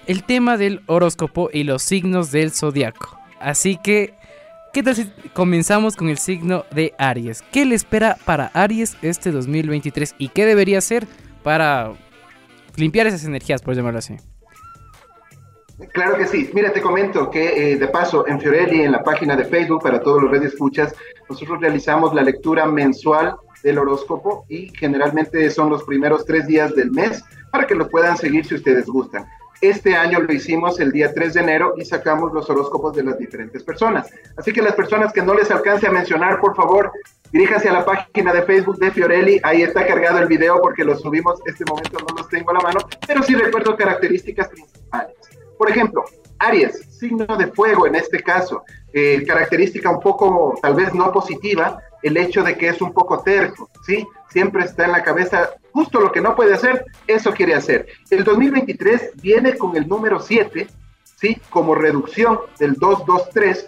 El 0.08 0.24
tema 0.24 0.58
del 0.58 0.82
horóscopo 0.88 1.50
y 1.54 1.64
los 1.64 1.84
signos 1.84 2.32
del 2.32 2.52
zodiaco. 2.52 3.20
Así 3.40 3.78
que, 3.78 4.16
¿qué 4.74 4.82
tal 4.82 4.96
si 4.96 5.06
comenzamos 5.34 5.96
con 5.96 6.10
el 6.10 6.18
signo 6.18 6.66
de 6.72 6.94
Aries? 6.98 7.44
¿Qué 7.52 7.64
le 7.66 7.76
espera 7.76 8.18
para 8.26 8.48
Aries 8.54 8.98
este 9.04 9.32
2023 9.32 10.16
y 10.18 10.30
qué 10.30 10.46
debería 10.48 10.80
hacer 10.80 11.08
para 11.44 11.94
limpiar 12.76 13.06
esas 13.06 13.24
energías, 13.24 13.62
por 13.62 13.76
llamarlo 13.76 14.00
así? 14.00 14.16
Claro 15.94 16.18
que 16.18 16.26
sí. 16.26 16.50
Mira, 16.54 16.74
te 16.74 16.82
comento 16.82 17.30
que 17.30 17.74
eh, 17.74 17.78
de 17.78 17.88
paso 17.88 18.28
en 18.28 18.40
Fiorelli, 18.40 18.82
en 18.82 18.92
la 18.92 19.04
página 19.04 19.36
de 19.36 19.46
Facebook 19.46 19.84
para 19.84 20.02
todos 20.02 20.24
los 20.24 20.32
redes 20.32 20.54
escuchas, 20.54 20.96
nosotros 21.30 21.62
realizamos 21.62 22.16
la 22.16 22.24
lectura 22.24 22.66
mensual 22.66 23.36
del 23.64 23.78
horóscopo 23.78 24.46
y 24.50 24.70
generalmente 24.76 25.50
son 25.52 25.70
los 25.70 25.84
primeros 25.84 26.26
tres 26.26 26.48
días 26.48 26.76
del 26.76 26.92
mes 26.92 27.24
para 27.52 27.68
que 27.68 27.76
lo 27.76 27.90
puedan 27.90 28.18
seguir 28.18 28.46
si 28.46 28.56
ustedes 28.56 28.88
gustan. 28.88 29.28
Este 29.62 29.96
año 29.96 30.20
lo 30.20 30.32
hicimos 30.32 30.80
el 30.80 30.92
día 30.92 31.12
3 31.12 31.34
de 31.34 31.42
enero 31.42 31.74
y 31.78 31.86
sacamos 31.86 32.32
los 32.32 32.48
horóscopos 32.48 32.96
de 32.96 33.04
las 33.04 33.18
diferentes 33.18 33.64
personas. 33.64 34.08
Así 34.38 34.54
que 34.54 34.62
las 34.62 34.76
personas 34.76 35.12
que 35.12 35.24
no 35.24 35.34
les 35.34 35.50
alcance 35.50 35.88
a 35.88 35.92
mencionar, 35.92 36.40
por 36.40 36.56
favor, 36.56 36.92
diríjanse 37.32 37.68
a 37.68 37.74
la 37.74 37.84
página 37.84 38.34
de 38.34 38.44
Facebook 38.44 38.78
de 38.78 38.92
Fiorelli. 38.92 39.40
Ahí 39.42 39.64
está 39.64 39.88
cargado 39.88 40.20
el 40.20 40.28
video 40.28 40.62
porque 40.62 40.84
lo 40.84 40.96
subimos. 40.96 41.40
Este 41.48 41.66
momento 41.66 41.98
no 42.08 42.18
los 42.18 42.30
tengo 42.30 42.52
a 42.52 42.54
la 42.54 42.60
mano, 42.60 42.80
pero 43.08 43.24
sí 43.24 43.34
recuerdo 43.34 43.76
características 43.76 44.48
principales. 44.50 45.27
Por 45.58 45.70
ejemplo, 45.70 46.04
Aries, 46.40 46.86
signo 46.98 47.26
de 47.38 47.48
fuego 47.48 47.88
en 47.88 47.96
este 47.96 48.22
caso, 48.22 48.64
eh, 48.94 49.24
característica 49.26 49.90
un 49.90 50.00
poco 50.00 50.58
tal 50.62 50.76
vez 50.76 50.94
no 50.94 51.12
positiva, 51.12 51.82
el 52.04 52.18
hecho 52.18 52.44
de 52.44 52.56
que 52.58 52.70
es 52.70 52.82
un 52.82 52.94
poco 52.94 53.22
terco, 53.22 53.70
¿sí? 53.86 54.06
Siempre 54.30 54.66
está 54.66 54.86
en 54.86 54.92
la 54.92 55.04
cabeza 55.04 55.50
justo 55.72 56.00
lo 56.00 56.12
que 56.12 56.22
no 56.22 56.36
puede 56.36 56.54
hacer, 56.54 56.86
eso 57.08 57.34
quiere 57.34 57.56
hacer. 57.56 57.88
El 58.10 58.24
2023 58.24 59.12
viene 59.22 59.58
con 59.58 59.76
el 59.76 59.88
número 59.88 60.20
7, 60.20 60.68
¿sí? 61.16 61.42
Como 61.50 61.76
reducción 61.76 62.40
del 62.60 62.74
223, 62.74 63.68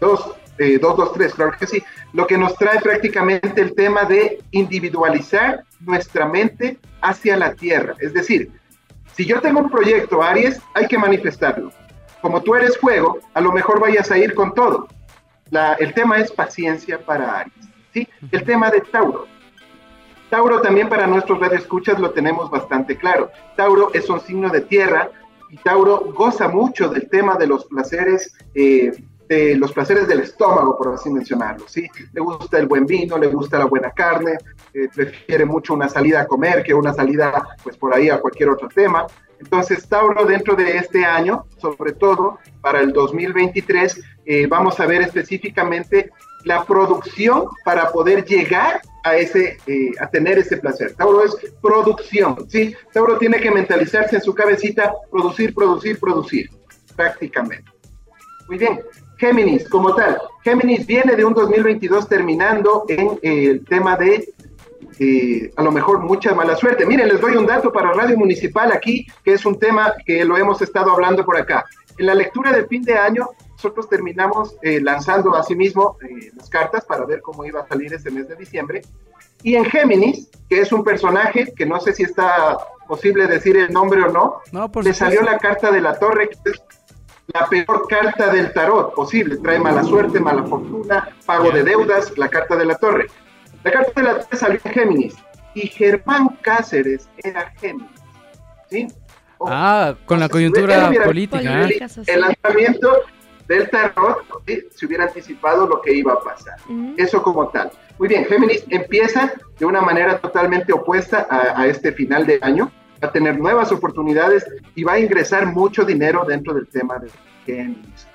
2, 0.00 0.30
eh, 0.58 0.78
223, 0.78 1.34
claro 1.34 1.52
que 1.58 1.66
sí, 1.66 1.82
lo 2.12 2.26
que 2.26 2.36
nos 2.36 2.54
trae 2.56 2.80
prácticamente 2.80 3.60
el 3.60 3.74
tema 3.74 4.04
de 4.04 4.42
individualizar 4.50 5.64
nuestra 5.80 6.26
mente 6.26 6.78
hacia 7.00 7.36
la 7.36 7.54
tierra, 7.54 7.94
es 7.98 8.12
decir, 8.12 8.50
si 9.14 9.24
yo 9.26 9.40
tengo 9.40 9.60
un 9.60 9.70
proyecto, 9.70 10.22
Aries, 10.22 10.60
hay 10.74 10.86
que 10.86 10.98
manifestarlo. 10.98 11.70
Como 12.20 12.40
tú 12.42 12.54
eres 12.54 12.78
fuego, 12.78 13.18
a 13.34 13.40
lo 13.40 13.52
mejor 13.52 13.80
vayas 13.80 14.10
a 14.10 14.18
ir 14.18 14.34
con 14.34 14.54
todo. 14.54 14.88
La- 15.50 15.74
el 15.74 15.92
tema 15.92 16.18
es 16.18 16.30
paciencia 16.32 16.98
para 17.04 17.40
Aries. 17.40 17.54
¿sí? 17.92 18.08
El 18.30 18.44
tema 18.44 18.70
de 18.70 18.80
Tauro. 18.80 19.26
Tauro 20.30 20.62
también 20.62 20.88
para 20.88 21.06
nuestros 21.06 21.38
radioescuchas 21.40 21.98
lo 21.98 22.10
tenemos 22.12 22.50
bastante 22.50 22.96
claro. 22.96 23.30
Tauro 23.56 23.90
es 23.92 24.08
un 24.08 24.20
signo 24.20 24.48
de 24.48 24.62
tierra 24.62 25.10
y 25.50 25.56
Tauro 25.58 25.98
goza 26.14 26.48
mucho 26.48 26.88
del 26.88 27.08
tema 27.10 27.34
de 27.36 27.46
los 27.46 27.66
placeres 27.66 28.34
eh, 28.54 28.92
de 29.32 29.56
los 29.56 29.72
placeres 29.72 30.06
del 30.06 30.20
estómago, 30.20 30.76
por 30.76 30.92
así 30.92 31.08
mencionarlo, 31.08 31.66
¿sí? 31.66 31.88
Le 32.12 32.20
gusta 32.20 32.58
el 32.58 32.66
buen 32.66 32.84
vino, 32.84 33.16
le 33.16 33.28
gusta 33.28 33.58
la 33.58 33.64
buena 33.64 33.90
carne, 33.90 34.36
eh, 34.74 34.88
prefiere 34.94 35.46
mucho 35.46 35.72
una 35.72 35.88
salida 35.88 36.20
a 36.20 36.26
comer 36.26 36.62
que 36.62 36.74
una 36.74 36.92
salida, 36.92 37.42
pues, 37.62 37.76
por 37.78 37.94
ahí 37.94 38.10
a 38.10 38.20
cualquier 38.20 38.50
otro 38.50 38.68
tema. 38.68 39.06
Entonces, 39.40 39.88
Tauro, 39.88 40.26
dentro 40.26 40.54
de 40.54 40.76
este 40.76 41.04
año, 41.04 41.46
sobre 41.56 41.92
todo 41.92 42.38
para 42.60 42.80
el 42.80 42.92
2023, 42.92 44.02
eh, 44.26 44.46
vamos 44.46 44.78
a 44.78 44.86
ver 44.86 45.00
específicamente 45.00 46.10
la 46.44 46.64
producción 46.64 47.46
para 47.64 47.90
poder 47.90 48.24
llegar 48.24 48.82
a 49.04 49.16
ese, 49.16 49.58
eh, 49.66 49.92
a 49.98 50.08
tener 50.08 50.38
ese 50.38 50.58
placer. 50.58 50.94
Tauro 50.94 51.24
es 51.24 51.34
producción, 51.62 52.36
¿sí? 52.48 52.76
Tauro 52.92 53.16
tiene 53.16 53.40
que 53.40 53.50
mentalizarse 53.50 54.16
en 54.16 54.22
su 54.22 54.34
cabecita, 54.34 54.92
producir, 55.10 55.54
producir, 55.54 55.98
producir, 55.98 56.50
prácticamente. 56.94 57.72
Muy 58.48 58.58
bien, 58.58 58.80
Géminis, 59.22 59.68
como 59.68 59.94
tal. 59.94 60.20
Géminis 60.42 60.84
viene 60.84 61.14
de 61.14 61.24
un 61.24 61.32
2022 61.32 62.08
terminando 62.08 62.84
en 62.88 63.20
eh, 63.22 63.50
el 63.50 63.64
tema 63.64 63.96
de 63.96 64.34
eh, 64.98 65.52
a 65.56 65.62
lo 65.62 65.70
mejor 65.70 66.00
mucha 66.00 66.34
mala 66.34 66.56
suerte. 66.56 66.84
Miren, 66.84 67.06
les 67.06 67.20
doy 67.20 67.36
un 67.36 67.46
dato 67.46 67.72
para 67.72 67.92
Radio 67.92 68.18
Municipal 68.18 68.72
aquí, 68.72 69.06
que 69.22 69.34
es 69.34 69.46
un 69.46 69.60
tema 69.60 69.94
que 70.04 70.24
lo 70.24 70.36
hemos 70.36 70.60
estado 70.60 70.90
hablando 70.90 71.24
por 71.24 71.36
acá. 71.36 71.64
En 71.98 72.06
la 72.06 72.16
lectura 72.16 72.50
del 72.50 72.66
fin 72.66 72.82
de 72.82 72.94
año, 72.94 73.28
nosotros 73.52 73.88
terminamos 73.88 74.56
eh, 74.60 74.80
lanzando 74.80 75.36
a 75.36 75.44
sí 75.44 75.54
mismo 75.54 75.96
las 76.36 76.50
cartas 76.50 76.84
para 76.84 77.04
ver 77.06 77.20
cómo 77.20 77.44
iba 77.44 77.60
a 77.60 77.68
salir 77.68 77.94
ese 77.94 78.10
mes 78.10 78.26
de 78.26 78.34
diciembre. 78.34 78.82
Y 79.44 79.54
en 79.54 79.66
Géminis, 79.66 80.30
que 80.48 80.60
es 80.60 80.72
un 80.72 80.82
personaje 80.82 81.52
que 81.54 81.64
no 81.64 81.78
sé 81.78 81.92
si 81.92 82.02
está 82.02 82.58
posible 82.88 83.28
decir 83.28 83.56
el 83.56 83.72
nombre 83.72 84.02
o 84.02 84.08
no, 84.08 84.40
no 84.50 84.68
le 84.82 84.92
salió 84.92 85.22
la 85.22 85.38
carta 85.38 85.70
de 85.70 85.80
la 85.80 85.96
torre, 85.96 86.28
que 86.28 86.50
es 86.50 86.60
la 87.32 87.46
peor 87.46 87.86
carta 87.88 88.32
del 88.32 88.52
tarot 88.52 88.94
posible. 88.94 89.36
Trae 89.36 89.58
mala 89.58 89.82
suerte, 89.84 90.20
mala 90.20 90.42
fortuna, 90.44 91.08
pago 91.26 91.50
de 91.50 91.62
deudas, 91.62 92.16
la 92.16 92.28
carta 92.28 92.56
de 92.56 92.66
la 92.66 92.76
torre. 92.76 93.06
La 93.64 93.70
carta 93.70 93.92
de 93.94 94.02
la 94.02 94.18
torre 94.20 94.36
salió 94.36 94.60
en 94.64 94.72
Géminis 94.72 95.14
y 95.54 95.66
Germán 95.66 96.28
Cáceres 96.40 97.08
era 97.18 97.52
Géminis. 97.60 97.90
¿sí? 98.70 98.88
ah, 99.40 99.94
con 100.06 100.20
la 100.20 100.28
coyuntura 100.28 100.90
política. 101.04 101.68
¿eh? 101.68 101.78
El, 102.06 102.20
lanzamiento 102.20 103.02
del 103.48 103.68
tarot 103.70 104.24
se 104.74 104.86
hubiera 104.86 105.04
anticipado 105.04 105.66
lo 105.66 105.80
que 105.80 105.92
iba 105.92 106.12
a 106.14 106.20
pasar. 106.20 106.56
Eso 106.96 107.22
como 107.22 107.48
tal. 107.48 107.70
Muy 107.98 108.08
bien, 108.08 108.24
Géminis 108.24 108.64
empieza 108.68 109.32
de 109.58 109.66
una 109.66 109.80
manera 109.80 110.18
totalmente 110.18 110.72
opuesta 110.72 111.26
a, 111.28 111.60
a 111.60 111.66
este 111.66 111.92
final 111.92 112.26
de 112.26 112.38
año 112.42 112.72
va 113.02 113.08
a 113.08 113.12
tener 113.12 113.38
nuevas 113.38 113.72
oportunidades 113.72 114.46
y 114.74 114.84
va 114.84 114.92
a 114.92 115.00
ingresar 115.00 115.46
mucho 115.46 115.84
dinero 115.84 116.24
dentro 116.26 116.54
del 116.54 116.68
tema 116.68 116.98
de 116.98 117.10
Géminis 117.44 118.06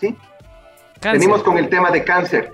¿sí? 0.00 0.16
Venimos 1.02 1.42
con 1.42 1.58
el 1.58 1.68
tema 1.68 1.90
de 1.90 2.02
cáncer. 2.02 2.50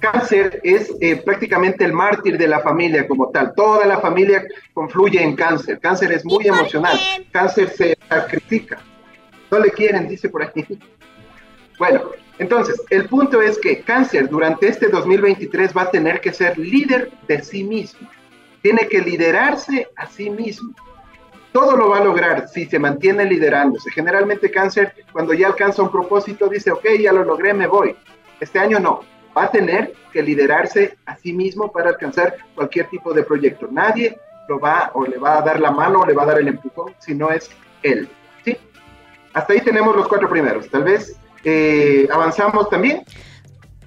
Cáncer 0.00 0.60
es 0.64 0.92
eh, 1.00 1.16
prácticamente 1.16 1.84
el 1.84 1.92
mártir 1.92 2.36
de 2.36 2.48
la 2.48 2.60
familia 2.60 3.06
como 3.06 3.30
tal. 3.30 3.54
Toda 3.54 3.86
la 3.86 4.00
familia 4.00 4.44
confluye 4.72 5.22
en 5.22 5.36
cáncer. 5.36 5.78
Cáncer 5.78 6.12
es 6.12 6.24
muy 6.24 6.46
emocional. 6.46 6.98
Cáncer 7.30 7.70
se 7.70 7.96
sacrifica. 8.08 8.78
No 9.50 9.58
le 9.60 9.70
quieren, 9.70 10.08
dice 10.08 10.28
por 10.28 10.42
aquí. 10.42 10.66
Bueno, 11.78 12.02
entonces, 12.38 12.80
el 12.90 13.08
punto 13.08 13.40
es 13.40 13.58
que 13.58 13.82
cáncer 13.82 14.28
durante 14.28 14.68
este 14.68 14.88
2023 14.88 15.76
va 15.76 15.82
a 15.82 15.90
tener 15.90 16.20
que 16.20 16.32
ser 16.32 16.58
líder 16.58 17.12
de 17.28 17.42
sí 17.42 17.62
mismo. 17.62 18.08
Tiene 18.62 18.88
que 18.88 19.00
liderarse 19.00 19.88
a 19.96 20.06
sí 20.06 20.30
mismo 20.30 20.74
todo 21.54 21.76
lo 21.76 21.88
va 21.90 21.98
a 21.98 22.04
lograr 22.04 22.48
si 22.48 22.66
se 22.66 22.80
mantiene 22.80 23.24
liderándose. 23.24 23.88
Generalmente 23.92 24.50
cáncer, 24.50 24.92
cuando 25.12 25.32
ya 25.34 25.46
alcanza 25.46 25.82
un 25.82 25.90
propósito, 25.90 26.48
dice, 26.48 26.72
ok, 26.72 26.84
ya 27.00 27.12
lo 27.12 27.22
logré, 27.22 27.54
me 27.54 27.68
voy. 27.68 27.94
Este 28.40 28.58
año 28.58 28.80
no, 28.80 29.02
va 29.38 29.44
a 29.44 29.50
tener 29.52 29.94
que 30.12 30.20
liderarse 30.20 30.98
a 31.06 31.14
sí 31.14 31.32
mismo 31.32 31.70
para 31.70 31.90
alcanzar 31.90 32.34
cualquier 32.56 32.88
tipo 32.88 33.14
de 33.14 33.22
proyecto. 33.22 33.68
Nadie 33.70 34.18
lo 34.48 34.58
va 34.58 34.90
o 34.94 35.04
le 35.04 35.16
va 35.16 35.38
a 35.38 35.42
dar 35.42 35.60
la 35.60 35.70
mano 35.70 36.00
o 36.00 36.04
le 36.04 36.12
va 36.12 36.24
a 36.24 36.26
dar 36.26 36.40
el 36.40 36.48
empujón 36.48 36.92
si 36.98 37.14
no 37.14 37.30
es 37.30 37.48
él. 37.84 38.08
¿sí? 38.44 38.56
Hasta 39.32 39.52
ahí 39.52 39.60
tenemos 39.60 39.94
los 39.94 40.08
cuatro 40.08 40.28
primeros. 40.28 40.68
Tal 40.68 40.82
vez 40.82 41.16
eh, 41.44 42.08
avanzamos 42.12 42.68
también. 42.68 43.04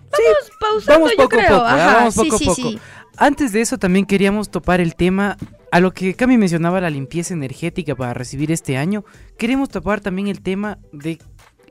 Vamos 0.09 0.51
pausando, 0.57 1.01
vamos 1.01 1.11
poco 1.15 1.23
yo 1.23 1.29
creo. 1.29 1.65
A 1.65 1.71
poco, 1.71 1.85
vamos 1.97 2.15
poco 2.15 2.35
a 2.35 2.39
poco. 2.39 2.79
Antes 3.17 3.51
de 3.51 3.59
eso 3.59 3.77
también 3.77 4.05
queríamos 4.05 4.49
topar 4.49 4.79
el 4.79 4.95
tema 4.95 5.35
a 5.71 5.79
lo 5.79 5.93
que 5.93 6.13
Cami 6.13 6.37
mencionaba 6.37 6.81
la 6.81 6.89
limpieza 6.89 7.33
energética 7.33 7.95
para 7.95 8.13
recibir 8.13 8.51
este 8.51 8.77
año, 8.77 9.05
queremos 9.37 9.69
topar 9.69 10.01
también 10.01 10.27
el 10.27 10.41
tema 10.41 10.77
de 10.91 11.19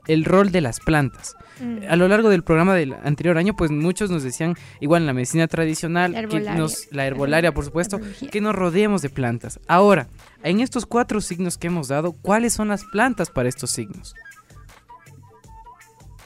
el 0.07 0.25
rol 0.25 0.51
de 0.51 0.61
las 0.61 0.79
plantas. 0.79 1.35
Mm. 1.59 1.79
A 1.89 1.95
lo 1.95 2.07
largo 2.07 2.29
del 2.29 2.43
programa 2.43 2.75
del 2.75 2.93
anterior 2.93 3.37
año, 3.37 3.55
pues 3.55 3.71
muchos 3.71 4.09
nos 4.09 4.23
decían, 4.23 4.55
igual 4.79 5.03
en 5.03 5.07
la 5.07 5.13
medicina 5.13 5.47
tradicional, 5.47 6.13
la 6.13 6.19
herbolaria, 6.19 6.51
que 6.53 6.57
nos, 6.57 6.87
la 6.91 7.05
herbolaria 7.05 7.53
por 7.53 7.65
supuesto, 7.65 7.99
que 8.31 8.41
nos 8.41 8.55
rodeemos 8.55 9.01
de 9.01 9.09
plantas. 9.09 9.59
Ahora, 9.67 10.07
en 10.43 10.59
estos 10.59 10.85
cuatro 10.85 11.21
signos 11.21 11.57
que 11.57 11.67
hemos 11.67 11.89
dado, 11.89 12.13
¿cuáles 12.13 12.53
son 12.53 12.69
las 12.69 12.83
plantas 12.85 13.29
para 13.29 13.49
estos 13.49 13.71
signos? 13.71 14.15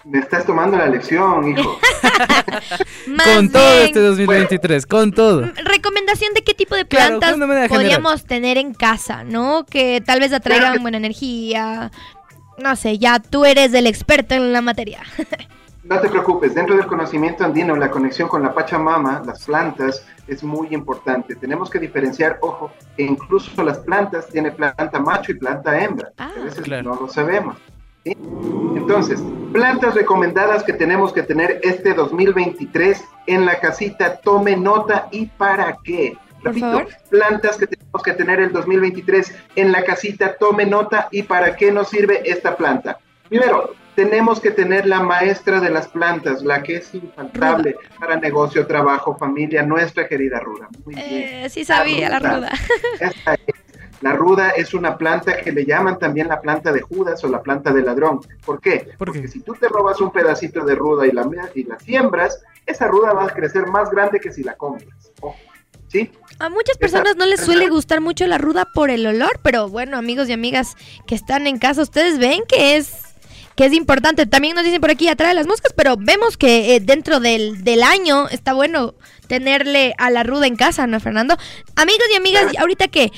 Me 0.03 0.19
estás 0.19 0.45
tomando 0.45 0.77
la 0.77 0.87
lección, 0.87 1.47
hijo. 1.49 1.79
con 3.35 3.49
todo 3.51 3.79
este 3.79 3.99
2023, 3.99 4.85
con 4.85 5.11
todo. 5.11 5.51
Recomendación 5.63 6.33
de 6.33 6.43
qué 6.43 6.53
tipo 6.53 6.75
de 6.75 6.85
plantas 6.85 7.35
podríamos 7.69 8.25
tener 8.25 8.57
en 8.57 8.73
casa, 8.73 9.23
¿no? 9.23 9.65
Que 9.65 10.01
tal 10.05 10.19
vez 10.19 10.33
atraigan 10.33 10.81
buena 10.81 10.97
energía. 10.97 11.91
No 12.57 12.75
sé, 12.75 12.97
ya 12.97 13.19
tú 13.19 13.45
eres 13.45 13.73
el 13.73 13.87
experto 13.87 14.35
en 14.35 14.53
la 14.53 14.61
materia. 14.61 15.01
no 15.83 15.99
te 15.99 16.09
preocupes, 16.09 16.55
dentro 16.55 16.75
del 16.75 16.85
conocimiento 16.87 17.43
andino, 17.43 17.75
la 17.75 17.89
conexión 17.89 18.27
con 18.27 18.41
la 18.43 18.53
Pachamama, 18.53 19.21
las 19.25 19.45
plantas, 19.45 20.05
es 20.27 20.43
muy 20.43 20.69
importante. 20.71 21.35
Tenemos 21.35 21.69
que 21.69 21.79
diferenciar, 21.79 22.37
ojo, 22.41 22.71
que 22.95 23.03
incluso 23.03 23.63
las 23.63 23.79
plantas 23.79 24.27
tienen 24.29 24.55
planta 24.55 24.99
macho 24.99 25.31
y 25.31 25.35
planta 25.35 25.79
hembra. 25.83 26.11
Ah, 26.17 26.31
a 26.35 26.43
veces 26.43 26.67
no 26.67 26.95
lo 26.95 27.07
sabemos. 27.07 27.57
Entonces, 28.03 29.21
plantas 29.53 29.95
recomendadas 29.95 30.63
que 30.63 30.73
tenemos 30.73 31.13
que 31.13 31.23
tener 31.23 31.59
este 31.63 31.93
2023 31.93 33.03
en 33.27 33.45
la 33.45 33.59
casita, 33.59 34.17
tome 34.17 34.57
nota 34.57 35.07
y 35.11 35.27
para 35.27 35.77
qué. 35.83 36.17
Repito, 36.43 36.85
plantas 37.09 37.57
que 37.57 37.67
tenemos 37.67 38.01
que 38.03 38.13
tener 38.13 38.39
el 38.39 38.51
2023 38.51 39.35
en 39.55 39.71
la 39.71 39.83
casita, 39.83 40.35
tome 40.37 40.65
nota 40.65 41.07
y 41.11 41.23
para 41.23 41.55
qué 41.55 41.71
nos 41.71 41.89
sirve 41.89 42.21
esta 42.25 42.57
planta. 42.57 42.97
Primero, 43.29 43.75
tenemos 43.95 44.39
que 44.39 44.51
tener 44.51 44.87
la 44.87 45.01
maestra 45.01 45.59
de 45.59 45.69
las 45.69 45.87
plantas, 45.87 46.41
la 46.41 46.63
que 46.63 46.77
es 46.77 46.93
infaltable 46.95 47.75
para 47.99 48.15
negocio, 48.15 48.65
trabajo, 48.65 49.15
familia, 49.17 49.63
nuestra 49.63 50.07
querida 50.07 50.39
Ruda. 50.39 50.69
Muy 50.85 50.95
bien. 50.95 51.07
Eh, 51.07 51.49
sí 51.49 51.63
sabía 51.63 52.09
la 52.09 52.19
Ruda. 52.19 52.51
Esta 52.99 53.33
es 53.35 53.60
la 54.01 54.13
ruda 54.13 54.49
es 54.49 54.73
una 54.73 54.97
planta 54.97 55.37
que 55.37 55.51
le 55.51 55.65
llaman 55.65 55.99
también 55.99 56.27
la 56.27 56.41
planta 56.41 56.71
de 56.71 56.81
Judas 56.81 57.23
o 57.23 57.29
la 57.29 57.41
planta 57.41 57.71
de 57.71 57.83
ladrón. 57.83 58.19
¿Por 58.43 58.59
qué? 58.59 58.89
Porque 58.97 59.27
si 59.27 59.41
tú 59.41 59.53
te 59.53 59.67
robas 59.67 60.01
un 60.01 60.11
pedacito 60.11 60.65
de 60.65 60.75
ruda 60.75 61.05
y 61.05 61.11
la, 61.11 61.29
y 61.53 61.63
la 61.63 61.79
siembras, 61.79 62.41
esa 62.65 62.87
ruda 62.87 63.13
va 63.13 63.25
a 63.25 63.29
crecer 63.29 63.67
más 63.67 63.91
grande 63.91 64.19
que 64.19 64.31
si 64.31 64.43
la 64.43 64.55
compras. 64.55 65.11
¿Sí? 65.87 66.09
A 66.39 66.49
muchas 66.49 66.77
personas 66.77 67.15
no 67.17 67.25
les 67.25 67.41
suele 67.41 67.69
gustar 67.69 68.01
mucho 68.01 68.25
la 68.25 68.37
ruda 68.37 68.65
por 68.73 68.89
el 68.89 69.05
olor, 69.05 69.39
pero 69.43 69.67
bueno, 69.69 69.97
amigos 69.97 70.29
y 70.29 70.33
amigas 70.33 70.75
que 71.05 71.15
están 71.15 71.47
en 71.47 71.59
casa, 71.59 71.81
ustedes 71.81 72.17
ven 72.17 72.43
que 72.47 72.77
es 72.77 73.11
que 73.55 73.65
es 73.65 73.73
importante. 73.73 74.25
También 74.25 74.55
nos 74.55 74.63
dicen 74.63 74.81
por 74.81 74.89
aquí 74.89 75.07
atrae 75.09 75.33
las 75.33 75.47
moscas, 75.47 75.73
pero 75.75 75.95
vemos 75.97 76.37
que 76.37 76.75
eh, 76.75 76.79
dentro 76.79 77.19
del, 77.19 77.63
del, 77.63 77.83
año 77.83 78.29
está 78.29 78.53
bueno 78.53 78.95
tenerle 79.27 79.93
a 79.97 80.09
la 80.09 80.23
ruda 80.23 80.47
en 80.47 80.55
casa, 80.55 80.87
¿no, 80.87 80.99
Fernando? 80.99 81.37
Amigos 81.75 82.05
y 82.11 82.15
amigas, 82.15 82.53
ahorita 82.57 82.87
que 82.87 83.11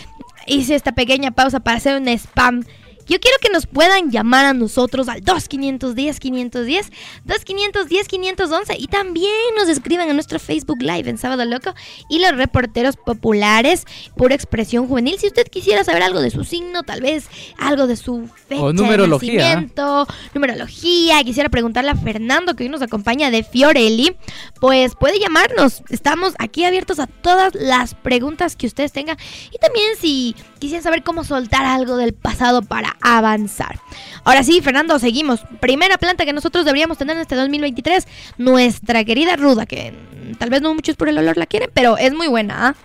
hice 0.48 0.76
esta 0.76 0.92
pequeña 0.94 1.32
pausa 1.32 1.60
para 1.60 1.78
hacer 1.78 2.00
un 2.02 2.08
spam 2.08 2.64
yo 3.08 3.20
quiero 3.20 3.38
que 3.42 3.50
nos 3.50 3.68
puedan 3.68 4.12
llamar 4.12 4.46
a 4.46 4.54
nosotros 4.54 5.10
al 5.10 5.22
2510 5.22 6.20
510 6.20 6.92
2510 7.26 8.08
511 8.08 8.76
y 8.78 8.88
también 8.88 9.32
nos 9.58 9.70
escriban 9.70 10.10
a 10.10 10.14
nuestro 10.14 10.40
Facebook 10.40 10.82
Live 10.82 11.10
en 11.10 11.18
Sábado 11.18 11.46
Loco 11.46 11.74
y 12.10 12.20
los 12.20 12.36
reporteros 12.36 12.96
populares 12.98 13.86
por 14.16 14.32
expresión 14.32 14.88
juvenil. 14.88 15.18
Si 15.20 15.28
usted 15.28 15.48
quisiera 15.48 15.84
saber 15.84 16.04
algo 16.04 16.22
de 16.22 16.32
su 16.32 16.44
signo, 16.44 16.84
tal 16.84 17.02
vez 17.02 17.28
algo 17.58 17.88
de 17.88 17.96
su 17.96 18.30
fecha 18.48 18.62
o 18.62 18.74
numerología. 18.74 19.32
de 19.32 19.38
nacimiento, 19.38 20.08
numerología, 20.34 21.24
quisiera 21.24 21.50
preguntarle 21.50 21.92
a 21.92 21.96
Fernando 21.96 22.56
que 22.56 22.64
hoy 22.64 22.70
nos 22.70 22.82
acompaña 22.82 23.32
de 23.32 23.44
Fiorelli, 23.44 24.16
pues 24.60 24.96
puede 24.96 25.20
llamarnos. 25.20 25.84
Estamos 25.90 26.34
aquí 26.40 26.64
abiertos 26.64 27.00
a 27.00 27.08
todas 27.08 27.54
las 27.56 27.96
preguntas 27.96 28.56
que 28.56 28.68
ustedes 28.68 28.92
tengan 28.92 29.18
y 29.52 29.58
también 29.58 29.88
si 30.00 30.36
quisieran 30.64 30.82
saber 30.82 31.04
cómo 31.04 31.26
soltar 31.26 31.66
algo 31.66 31.98
del 31.98 32.14
pasado 32.14 32.62
para 32.62 32.96
avanzar. 33.02 33.80
Ahora 34.24 34.44
sí, 34.44 34.62
Fernando, 34.62 34.98
seguimos. 34.98 35.42
Primera 35.60 35.98
planta 35.98 36.24
que 36.24 36.32
nosotros 36.32 36.64
deberíamos 36.64 36.98
tener 36.98 37.18
en 37.18 37.22
este 37.22 37.36
2023, 37.36 38.08
nuestra 38.38 39.04
querida 39.04 39.36
ruda, 39.36 39.66
que 39.66 39.94
tal 40.40 40.50
vez 40.50 40.62
no 40.62 40.74
muchos 40.74 40.96
por 40.96 41.10
el 41.10 41.18
olor 41.18 41.36
la 41.36 41.48
quieren, 41.48 41.70
pero 41.74 41.98
es 41.98 42.14
muy 42.14 42.30
buena. 42.30 42.70
¿ah? 42.70 42.76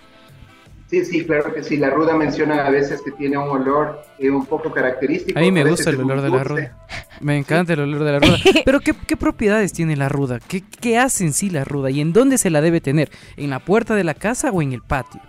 Sí, 0.89 1.05
sí, 1.05 1.23
claro 1.23 1.53
que 1.53 1.63
sí. 1.63 1.77
La 1.77 1.89
ruda 1.89 2.17
menciona 2.17 2.65
a 2.65 2.69
veces 2.69 3.01
que 3.01 3.11
tiene 3.11 3.37
un 3.37 3.47
olor 3.47 4.01
eh, 4.17 4.29
un 4.29 4.45
poco 4.45 4.73
característico. 4.73 5.39
A 5.39 5.41
mí 5.41 5.49
me 5.49 5.63
gusta 5.63 5.89
el 5.91 6.01
olor 6.01 6.21
de 6.21 6.29
la 6.31 6.43
ruda. 6.43 6.77
Me 7.21 7.37
encanta 7.37 7.71
el 7.71 7.79
olor 7.79 8.03
de 8.03 8.11
la 8.11 8.19
ruda. 8.19 8.37
Pero 8.65 8.81
¿qué, 8.81 8.93
qué 9.07 9.15
propiedades 9.15 9.71
tiene 9.71 9.95
la 9.95 10.09
ruda? 10.09 10.39
¿Qué, 10.45 10.65
¿Qué 10.81 10.97
hace 10.97 11.23
en 11.23 11.31
sí 11.31 11.49
la 11.49 11.63
ruda? 11.63 11.91
¿Y 11.91 12.01
en 12.01 12.11
dónde 12.11 12.37
se 12.37 12.49
la 12.49 12.59
debe 12.59 12.81
tener? 12.81 13.09
¿En 13.37 13.51
la 13.51 13.59
puerta 13.59 13.95
de 13.95 14.03
la 14.03 14.15
casa 14.15 14.51
o 14.51 14.61
en 14.61 14.73
el 14.73 14.81
patio? 14.81 15.21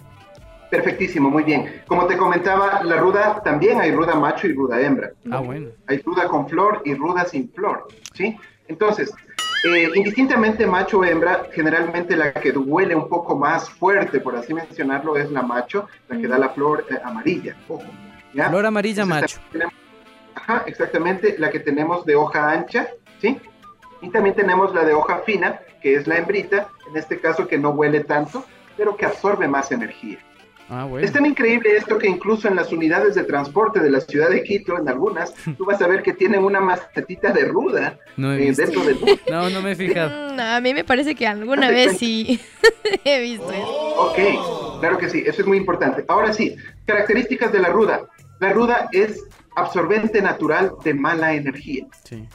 Perfectísimo, 0.70 1.28
muy 1.30 1.42
bien. 1.42 1.82
Como 1.88 2.06
te 2.06 2.16
comentaba, 2.16 2.82
la 2.84 2.96
ruda 2.96 3.42
también 3.42 3.80
hay 3.80 3.90
ruda 3.92 4.14
macho 4.14 4.46
y 4.46 4.52
ruda 4.52 4.80
hembra. 4.80 5.10
Ah, 5.30 5.40
bueno. 5.40 5.68
Hay 5.88 5.98
ruda 5.98 6.28
con 6.28 6.48
flor 6.48 6.82
y 6.84 6.94
ruda 6.94 7.24
sin 7.24 7.50
flor, 7.52 7.88
¿sí? 8.14 8.36
Entonces, 8.68 9.12
eh, 9.64 9.88
indistintamente 9.96 10.66
macho 10.66 11.00
o 11.00 11.04
hembra, 11.04 11.46
generalmente 11.52 12.14
la 12.16 12.32
que 12.32 12.52
huele 12.52 12.94
un 12.94 13.08
poco 13.08 13.36
más 13.36 13.68
fuerte, 13.68 14.20
por 14.20 14.36
así 14.36 14.54
mencionarlo, 14.54 15.16
es 15.16 15.30
la 15.32 15.42
macho, 15.42 15.88
la 16.08 16.16
que 16.18 16.28
da 16.28 16.38
la 16.38 16.50
flor 16.50 16.86
eh, 16.88 16.98
amarilla. 17.04 17.56
Ojo, 17.68 17.82
¿ya? 18.32 18.48
Flor 18.48 18.66
amarilla 18.66 19.02
Entonces, 19.02 19.38
macho. 19.38 19.48
tenemos- 19.52 19.74
Ajá, 20.36 20.62
exactamente, 20.66 21.34
la 21.38 21.50
que 21.50 21.58
tenemos 21.58 22.06
de 22.06 22.14
hoja 22.14 22.50
ancha, 22.52 22.86
¿sí? 23.20 23.38
Y 24.00 24.10
también 24.10 24.36
tenemos 24.36 24.72
la 24.72 24.84
de 24.84 24.94
hoja 24.94 25.18
fina, 25.26 25.60
que 25.82 25.96
es 25.96 26.06
la 26.06 26.16
hembrita, 26.18 26.68
en 26.88 26.96
este 26.96 27.18
caso 27.18 27.48
que 27.48 27.58
no 27.58 27.70
huele 27.70 28.04
tanto, 28.04 28.44
pero 28.76 28.96
que 28.96 29.04
absorbe 29.04 29.48
más 29.48 29.72
energía. 29.72 30.18
Ah, 30.70 30.84
bueno. 30.84 31.04
Es 31.04 31.12
tan 31.12 31.26
increíble 31.26 31.76
esto 31.76 31.98
que 31.98 32.06
incluso 32.06 32.46
en 32.46 32.54
las 32.54 32.72
unidades 32.72 33.16
de 33.16 33.24
transporte 33.24 33.80
de 33.80 33.90
la 33.90 34.00
ciudad 34.00 34.30
de 34.30 34.44
Quito, 34.44 34.78
en 34.78 34.88
algunas, 34.88 35.34
tú 35.58 35.64
vas 35.64 35.82
a 35.82 35.88
ver 35.88 36.02
que 36.02 36.12
tienen 36.12 36.44
una 36.44 36.60
macetita 36.60 37.32
de 37.32 37.44
ruda 37.44 37.98
No 38.16 38.32
eh, 38.32 38.52
dentro 38.56 38.84
del 38.84 38.94
bus. 38.94 39.20
No, 39.28 39.50
no 39.50 39.62
me 39.62 39.72
he 39.72 39.74
fijado. 39.74 40.30
A 40.40 40.60
mí 40.60 40.72
me 40.72 40.84
parece 40.84 41.16
que 41.16 41.26
alguna 41.26 41.70
vez 41.70 41.98
sí 41.98 42.40
he 43.04 43.20
visto 43.20 43.50
eso. 43.50 43.66
Ok, 43.66 44.78
claro 44.80 44.96
que 44.96 45.10
sí, 45.10 45.24
eso 45.26 45.42
es 45.42 45.46
muy 45.46 45.58
importante. 45.58 46.04
Ahora 46.06 46.32
sí, 46.32 46.56
características 46.86 47.52
de 47.52 47.58
la 47.58 47.68
ruda. 47.68 48.02
La 48.38 48.52
ruda 48.52 48.88
es 48.92 49.24
absorbente 49.56 50.22
natural 50.22 50.72
de 50.84 50.94
mala 50.94 51.34
energía. 51.34 51.86
Sí. 52.04 52.26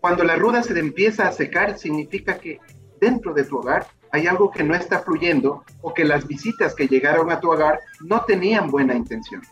Cuando 0.00 0.24
la 0.24 0.34
ruda 0.36 0.62
se 0.62 0.78
empieza 0.78 1.28
a 1.28 1.32
secar, 1.32 1.78
significa 1.78 2.38
que 2.38 2.58
dentro 3.00 3.32
de 3.32 3.44
tu 3.44 3.58
hogar 3.58 3.86
hay 4.12 4.26
algo 4.26 4.50
que 4.50 4.62
no 4.62 4.74
está 4.74 5.00
fluyendo 5.00 5.64
o 5.82 5.94
que 5.94 6.04
las 6.04 6.26
visitas 6.26 6.74
que 6.74 6.88
llegaron 6.88 7.30
a 7.30 7.40
tu 7.40 7.50
hogar 7.50 7.80
no 8.00 8.24
tenían 8.24 8.70
buena 8.70 8.94
intención. 8.94 9.42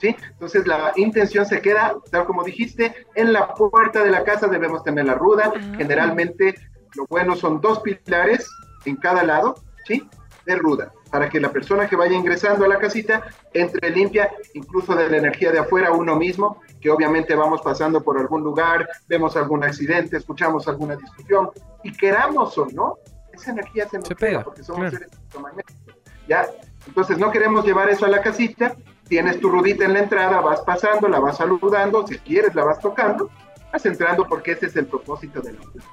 ¿Sí? 0.00 0.16
Entonces 0.30 0.66
la 0.66 0.92
intención 0.96 1.44
se 1.44 1.60
queda, 1.60 1.94
tal 2.10 2.24
como 2.24 2.42
dijiste, 2.42 3.06
en 3.14 3.34
la 3.34 3.52
puerta 3.54 4.02
de 4.02 4.10
la 4.10 4.24
casa 4.24 4.48
debemos 4.48 4.82
tener 4.82 5.04
la 5.04 5.14
ruda. 5.14 5.52
Ah. 5.54 5.74
Generalmente 5.76 6.54
lo 6.94 7.06
bueno 7.06 7.36
son 7.36 7.60
dos 7.60 7.80
pilares 7.80 8.48
en 8.86 8.96
cada 8.96 9.22
lado, 9.22 9.56
¿sí? 9.86 10.08
De 10.46 10.56
ruda, 10.56 10.92
para 11.10 11.28
que 11.28 11.38
la 11.38 11.52
persona 11.52 11.86
que 11.86 11.96
vaya 11.96 12.16
ingresando 12.16 12.64
a 12.64 12.68
la 12.68 12.78
casita 12.78 13.24
entre 13.52 13.90
limpia, 13.90 14.32
incluso 14.54 14.94
de 14.94 15.10
la 15.10 15.18
energía 15.18 15.52
de 15.52 15.58
afuera 15.58 15.92
uno 15.92 16.16
mismo, 16.16 16.62
que 16.80 16.90
obviamente 16.90 17.34
vamos 17.34 17.60
pasando 17.60 18.02
por 18.02 18.18
algún 18.18 18.42
lugar, 18.42 18.88
vemos 19.06 19.36
algún 19.36 19.62
accidente, 19.62 20.16
escuchamos 20.16 20.66
alguna 20.66 20.96
discusión, 20.96 21.50
y 21.84 21.92
queramos 21.92 22.56
o 22.56 22.66
no, 22.72 22.98
esa 23.40 23.50
energía 23.52 23.88
se 23.88 23.98
pega, 24.00 24.14
pega, 24.16 24.44
porque 24.44 24.62
somos 24.62 24.80
claro. 24.80 24.96
seres 24.96 25.12
electromagnéticos. 25.12 25.94
¿ya? 26.28 26.46
Entonces 26.86 27.18
no 27.18 27.30
queremos 27.30 27.64
llevar 27.64 27.88
eso 27.90 28.06
a 28.06 28.08
la 28.08 28.22
casita, 28.22 28.74
tienes 29.08 29.40
tu 29.40 29.48
rudita 29.50 29.84
en 29.84 29.92
la 29.94 30.00
entrada, 30.00 30.40
vas 30.40 30.60
pasando, 30.60 31.08
la 31.08 31.18
vas 31.18 31.36
saludando, 31.36 32.06
si 32.06 32.18
quieres 32.18 32.54
la 32.54 32.64
vas 32.64 32.80
tocando, 32.80 33.30
vas 33.72 33.84
entrando 33.86 34.26
porque 34.26 34.52
ese 34.52 34.66
es 34.66 34.76
el 34.76 34.86
propósito 34.86 35.40
de 35.40 35.52
la 35.54 35.60
ruda, 35.60 35.84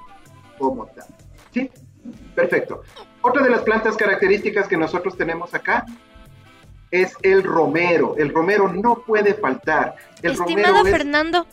como 0.58 0.86
tal. 0.88 1.06
¿Sí? 1.54 1.72
Perfecto. 2.36 2.84
Otra 3.22 3.44
de 3.44 3.50
las 3.50 3.62
plantas 3.62 3.98
características 3.98 4.68
que 4.68 4.78
nosotros 4.78 5.18
tenemos 5.18 5.54
acá 5.54 5.86
es 6.92 7.14
el 7.22 7.44
romero. 7.44 8.16
El 8.18 8.34
romero 8.34 8.72
no 8.72 9.00
puede 9.00 9.34
faltar. 9.34 9.96
El 10.22 10.32
Estimado 10.32 10.78
romero 10.78 10.86
es- 10.86 10.92
Fernando, 10.92 11.48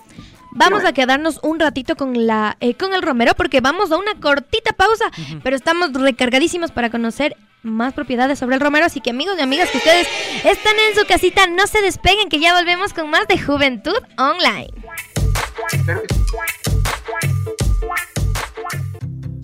vamos 0.54 0.80
Dígame. 0.80 0.88
a 0.88 0.92
quedarnos 0.92 1.40
un 1.42 1.60
ratito 1.60 1.96
con 1.96 2.26
la 2.26 2.56
eh, 2.60 2.74
con 2.74 2.94
el 2.94 3.02
romero 3.02 3.34
porque 3.36 3.60
vamos 3.60 3.92
a 3.92 3.96
una 3.96 4.14
cortita 4.20 4.72
pausa, 4.72 5.04
pero 5.42 5.56
estamos 5.56 5.92
recargadísimos 5.92 6.70
para 6.70 6.90
conocer 6.90 7.36
más 7.62 7.94
propiedades 7.94 8.38
sobre 8.38 8.56
el 8.56 8.60
romero, 8.60 8.86
así 8.86 9.00
que 9.00 9.10
amigos 9.10 9.36
y 9.38 9.42
amigas 9.42 9.70
que 9.70 9.78
ustedes 9.78 10.06
están 10.44 10.74
en 10.88 10.98
su 10.98 11.06
casita, 11.06 11.46
no 11.46 11.66
se 11.66 11.80
despeguen 11.80 12.28
que 12.28 12.38
ya 12.38 12.54
volvemos 12.54 12.92
con 12.92 13.10
más 13.10 13.26
de 13.26 13.38
Juventud 13.38 13.96
Online. 14.18 14.70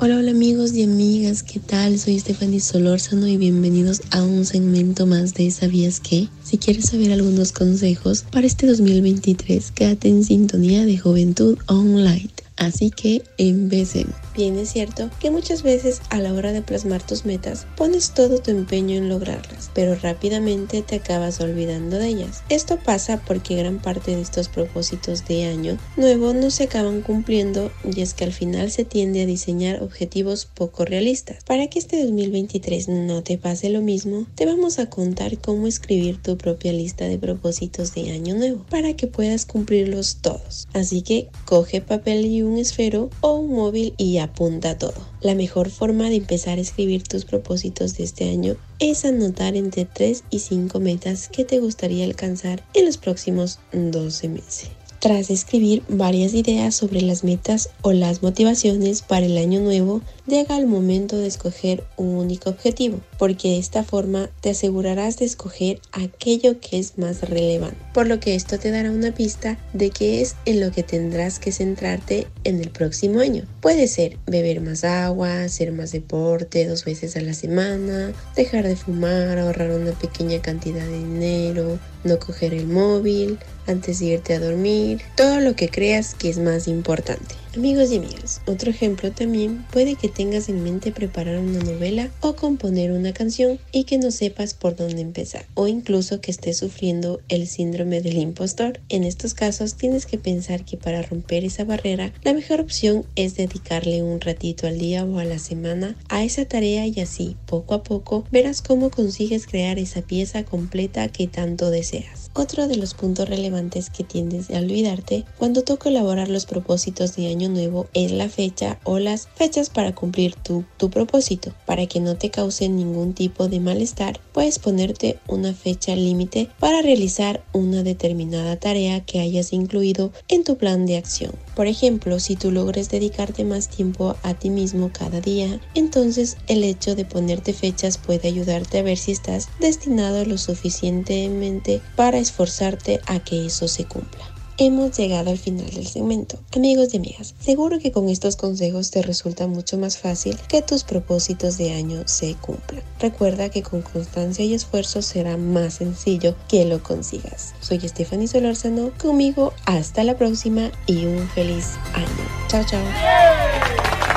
Hola, 0.03 0.17
hola 0.17 0.31
amigos 0.31 0.73
y 0.73 0.83
amigas, 0.83 1.43
¿qué 1.43 1.61
tal? 1.61 1.99
Soy 1.99 2.19
Stephanie 2.19 2.61
Solórzano 2.61 3.27
y 3.27 3.37
bienvenidos 3.37 4.01
a 4.13 4.23
un 4.23 4.47
segmento 4.47 5.05
más 5.05 5.35
de 5.35 5.51
¿Sabías 5.51 6.01
qué? 6.01 6.29
Si 6.43 6.57
quieres 6.57 6.87
saber 6.87 7.13
algunos 7.13 7.53
consejos 7.53 8.25
para 8.33 8.47
este 8.47 8.67
2023, 8.67 9.73
quédate 9.73 10.09
en 10.09 10.25
sintonía 10.25 10.87
de 10.87 10.97
Juventud 10.97 11.59
Online. 11.67 12.31
Así 12.57 12.91
que 12.91 13.25
empecemos. 13.37 14.15
Bien 14.41 14.59
es 14.59 14.73
cierto 14.73 15.11
que 15.21 15.31
muchas 15.31 15.63
veces 15.63 16.01
a 16.09 16.19
la 16.19 16.33
hora 16.33 16.53
de 16.53 16.63
plasmar 16.63 17.07
tus 17.07 17.27
metas 17.27 17.67
pones 17.77 18.13
todo 18.13 18.39
tu 18.39 18.51
empeño 18.51 18.97
en 18.97 19.11
lograrlas, 19.11 19.71
pero 19.75 19.95
rápidamente 19.97 20.81
te 20.81 20.95
acabas 20.95 21.43
olvidando 21.43 21.99
de 21.99 22.09
ellas. 22.09 22.43
Esto 22.49 22.79
pasa 22.79 23.21
porque 23.27 23.55
gran 23.55 23.83
parte 23.83 24.17
de 24.17 24.23
estos 24.23 24.49
propósitos 24.49 25.27
de 25.27 25.45
año 25.45 25.77
nuevo 25.99 26.33
no 26.33 26.51
se 26.51 26.65
acaban 26.65 27.03
cumpliendo 27.03 27.71
y 27.85 28.01
es 28.01 28.15
que 28.15 28.25
al 28.25 28.33
final 28.33 28.71
se 28.71 28.87
tiende 28.87 29.21
a 29.21 29.27
diseñar 29.27 29.83
objetivos 29.83 30.47
poco 30.47 30.87
realistas. 30.87 31.45
Para 31.45 31.67
que 31.67 31.79
este 31.79 32.03
2023 32.03 32.89
no 32.89 33.23
te 33.23 33.37
pase 33.37 33.69
lo 33.69 33.83
mismo, 33.83 34.25
te 34.37 34.47
vamos 34.47 34.79
a 34.79 34.89
contar 34.89 35.37
cómo 35.37 35.67
escribir 35.67 36.17
tu 36.23 36.39
propia 36.39 36.73
lista 36.73 37.05
de 37.05 37.19
propósitos 37.19 37.93
de 37.93 38.11
año 38.13 38.37
nuevo 38.37 38.65
para 38.71 38.95
que 38.95 39.07
puedas 39.07 39.45
cumplirlos 39.45 40.17
todos. 40.23 40.67
Así 40.73 41.03
que 41.03 41.29
coge 41.45 41.83
papel 41.83 42.25
y 42.25 42.41
un 42.41 42.57
esfero 42.57 43.11
o 43.21 43.35
un 43.35 43.51
móvil 43.51 43.93
y 43.99 44.17
apunta 44.17 44.30
todo. 44.79 44.95
La 45.21 45.35
mejor 45.35 45.71
forma 45.71 46.09
de 46.09 46.17
empezar 46.17 46.59
a 46.59 46.63
escribir 46.63 47.03
tus 47.03 47.25
propósitos 47.25 47.97
de 47.97 48.05
este 48.05 48.31
año 48.31 48.57
es 48.79 49.05
anotar 49.05 49.55
entre 49.55 49.85
3 49.85 50.25
y 50.31 50.39
5 50.39 50.81
metas 50.81 51.29
que 51.29 51.45
te 51.45 51.59
gustaría 51.59 52.05
alcanzar 52.05 52.65
en 52.75 52.87
los 52.87 52.97
próximos 52.97 53.59
12 53.73 54.29
meses. 54.29 54.80
Tras 55.01 55.31
escribir 55.31 55.83
varias 55.89 56.35
ideas 56.35 56.75
sobre 56.75 57.01
las 57.01 57.25
metas 57.25 57.71
o 57.81 57.93
las 57.93 58.23
motivaciones 58.23 59.01
para 59.01 59.25
el 59.25 59.39
año 59.39 59.61
nuevo, 59.61 60.03
llega 60.27 60.59
el 60.59 60.67
momento 60.67 61.17
de 61.17 61.27
escoger 61.27 61.85
un 61.97 62.17
único 62.17 62.51
objetivo, 62.51 63.01
porque 63.19 63.49
de 63.49 63.59
esta 63.59 63.83
forma 63.83 64.29
te 64.43 64.51
asegurarás 64.51 65.17
de 65.17 65.25
escoger 65.25 65.81
aquello 65.93 66.61
que 66.61 66.79
es 66.79 66.99
más 66.99 67.23
relevante, 67.23 67.79
por 67.95 68.09
lo 68.09 68.21
que 68.21 68.35
esto 68.35 68.59
te 68.59 68.71
dará 68.71 68.91
una 68.91 69.15
pista 69.15 69.59
de 69.73 69.89
qué 69.89 70.21
es 70.21 70.37
en 70.45 70.61
lo 70.61 70.71
que 70.71 70.83
tendrás 70.83 71.39
que 71.39 71.51
centrarte 71.51 72.27
en 72.45 72.61
el 72.61 72.69
próximo 72.69 73.21
año. 73.21 73.47
Puede 73.63 73.89
ser 73.89 74.19
beber 74.27 74.61
más 74.61 74.85
agua, 74.85 75.45
hacer 75.45 75.73
más 75.73 75.93
deporte 75.93 76.67
dos 76.67 76.85
veces 76.85 77.17
a 77.17 77.23
la 77.23 77.33
semana, 77.33 78.13
dejar 78.37 78.69
de 78.69 78.77
fumar, 78.77 79.39
ahorrar 79.39 79.71
una 79.71 79.93
pequeña 79.93 80.43
cantidad 80.43 80.85
de 80.85 80.99
dinero, 80.99 81.79
no 82.05 82.19
coger 82.19 82.53
el 82.53 82.67
móvil, 82.67 83.39
antes 83.71 84.01
de 84.01 84.07
irte 84.07 84.35
a 84.35 84.41
dormir, 84.41 85.01
todo 85.17 85.41
lo 85.41 85.57
que 85.57 85.69
creas 85.69 86.15
que 86.15 86.29
es 86.29 86.39
más 86.39 86.69
importante. 86.69 87.35
Amigos 87.57 87.91
y 87.91 87.97
amigas, 87.97 88.43
otro 88.47 88.71
ejemplo 88.71 89.11
también 89.11 89.67
puede 89.73 89.97
que 89.97 90.07
tengas 90.09 90.49
en 90.49 90.63
mente 90.63 90.93
preparar 90.93 91.41
una 91.41 91.59
novela 91.59 92.13
o 92.21 92.37
componer 92.37 92.93
una 92.93 93.13
canción 93.13 93.59
y 93.73 93.83
que 93.83 93.99
no 93.99 94.13
sepas 94.13 94.55
por 94.55 94.77
dónde 94.77 95.01
empezar 95.03 95.47
o 95.55 95.67
incluso 95.67 96.21
que 96.21 96.31
estés 96.31 96.59
sufriendo 96.59 97.21
el 97.29 97.49
síndrome 97.49 98.03
del 98.03 98.19
impostor. 98.19 98.79
En 98.89 99.03
estos 99.03 99.35
casos 99.35 99.75
tienes 99.75 100.07
que 100.07 100.17
pensar 100.17 100.65
que 100.65 100.77
para 100.77 101.03
romper 101.03 101.45
esa 101.45 101.65
barrera 101.65 102.13
la 102.23 102.35
mejor 102.35 102.61
opción 102.61 103.05
es 103.17 103.35
dedicarle 103.35 104.05
un 104.05 104.21
ratito 104.21 104.69
al 104.69 104.79
día 104.79 105.05
o 105.05 105.19
a 105.19 105.25
la 105.25 105.41
semana 105.41 105.97
a 106.09 106.23
esa 106.23 106.45
tarea 106.45 106.87
y 106.87 107.01
así 107.01 107.37
poco 107.47 107.75
a 107.75 107.83
poco 107.83 108.25
verás 108.31 108.63
cómo 108.63 108.91
consigues 108.91 109.49
crear 109.49 109.81
esa 109.81 110.03
pieza 110.03 110.45
completa 110.45 111.09
que 111.09 111.27
tanto 111.27 111.71
deseas. 111.71 112.31
Otro 112.33 112.69
de 112.69 112.77
los 112.77 112.95
puntos 112.95 113.29
relevantes 113.29 113.91
que 113.91 114.05
tiendes 114.05 114.51
a 114.51 114.59
olvidarte 114.59 115.25
cuando 115.37 115.63
toca 115.63 115.89
elaborar 115.89 116.29
los 116.29 116.47
propósitos 116.47 117.17
de 117.17 117.27
año 117.27 117.40
nuevo 117.49 117.89
es 117.95 118.13
la 118.13 118.29
fecha 118.29 118.79
o 118.85 118.99
las 118.99 119.29
fechas 119.35 119.71
para 119.71 119.95
cumplir 119.95 120.35
tu, 120.35 120.65
tu 120.77 120.91
propósito. 120.91 121.53
Para 121.67 121.87
que 121.87 122.01
no 122.01 122.17
te 122.17 122.31
cause 122.31 122.69
ningún 122.69 123.15
tipo 123.15 123.49
de 123.49 123.61
malestar, 123.61 124.21
puedes 124.33 124.59
ponerte 124.59 125.19
una 125.27 125.55
fecha 125.55 125.97
límite 125.97 126.49
para 126.59 126.83
realizar 126.83 127.43
una 127.53 127.83
determinada 127.83 128.57
tarea 128.57 129.01
que 129.05 129.21
hayas 129.21 129.53
incluido 129.53 130.13
en 130.29 130.45
tu 130.45 130.57
plan 130.57 130.87
de 130.87 130.97
acción. 130.97 131.33
Por 131.55 131.67
ejemplo, 131.67 132.21
si 132.21 132.37
tú 132.37 132.51
logres 132.51 132.89
dedicarte 132.91 133.45
más 133.45 133.69
tiempo 133.69 134.17
a 134.23 134.35
ti 134.35 134.51
mismo 134.51 134.91
cada 134.93 135.21
día, 135.21 135.61
entonces 135.75 136.37
el 136.47 136.65
hecho 136.65 136.95
de 136.95 137.05
ponerte 137.05 137.53
fechas 137.53 137.99
puede 137.99 138.29
ayudarte 138.29 138.79
a 138.79 138.83
ver 138.83 138.99
si 138.99 139.13
estás 139.13 139.49
destinado 139.59 140.25
lo 140.25 140.39
suficientemente 140.39 141.81
para 141.97 142.19
esforzarte 142.19 143.01
a 143.07 143.21
que 143.21 143.47
eso 143.47 143.69
se 143.69 143.85
cumpla. 143.85 144.30
Hemos 144.61 144.97
llegado 144.97 145.31
al 145.31 145.39
final 145.39 145.71
del 145.71 145.87
segmento. 145.87 146.39
Amigos 146.55 146.93
y 146.93 146.99
amigas, 146.99 147.35
seguro 147.41 147.79
que 147.79 147.93
con 147.93 148.11
estos 148.11 148.37
consejos 148.37 148.91
te 148.91 149.01
resulta 149.01 149.47
mucho 149.47 149.79
más 149.79 149.97
fácil 149.97 150.37
que 150.49 150.61
tus 150.61 150.85
propósitos 150.85 151.57
de 151.57 151.73
año 151.73 152.03
se 152.05 152.35
cumplan. 152.35 152.83
Recuerda 153.01 153.49
que 153.49 153.63
con 153.63 153.81
constancia 153.81 154.45
y 154.45 154.53
esfuerzo 154.53 155.01
será 155.01 155.39
más 155.39 155.75
sencillo 155.75 156.37
que 156.47 156.67
lo 156.67 156.83
consigas. 156.83 157.55
Soy 157.61 157.81
Stephanie 157.81 158.29
Solórzano, 158.29 158.93
conmigo 159.01 159.55
hasta 159.65 160.05
la 160.05 160.19
próxima 160.19 160.71
y 160.87 161.07
un 161.07 161.27
feliz 161.31 161.77
año. 161.95 162.07
Chao, 162.49 162.63
chao. 162.65 164.10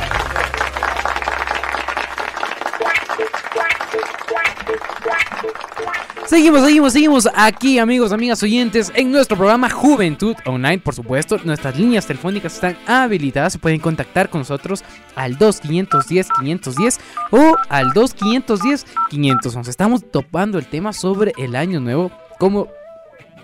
Seguimos, 6.27 6.61
seguimos, 6.61 6.93
seguimos 6.93 7.29
aquí, 7.35 7.79
amigos, 7.79 8.13
amigas 8.13 8.41
oyentes, 8.43 8.91
en 8.95 9.11
nuestro 9.11 9.35
programa 9.35 9.69
Juventud 9.69 10.35
Online, 10.45 10.79
por 10.79 10.95
supuesto. 10.95 11.37
Nuestras 11.43 11.77
líneas 11.77 12.07
telefónicas 12.07 12.53
están 12.55 12.77
habilitadas. 12.87 13.53
Se 13.53 13.59
pueden 13.59 13.79
contactar 13.79 14.29
con 14.29 14.39
nosotros 14.41 14.85
al 15.15 15.37
2510-510 15.37 16.99
o 17.31 17.57
al 17.67 17.87
2510-511. 17.91 19.67
Estamos 19.67 20.09
topando 20.09 20.57
el 20.57 20.65
tema 20.65 20.93
sobre 20.93 21.33
el 21.37 21.57
año 21.57 21.81
nuevo, 21.81 22.09
cómo 22.39 22.69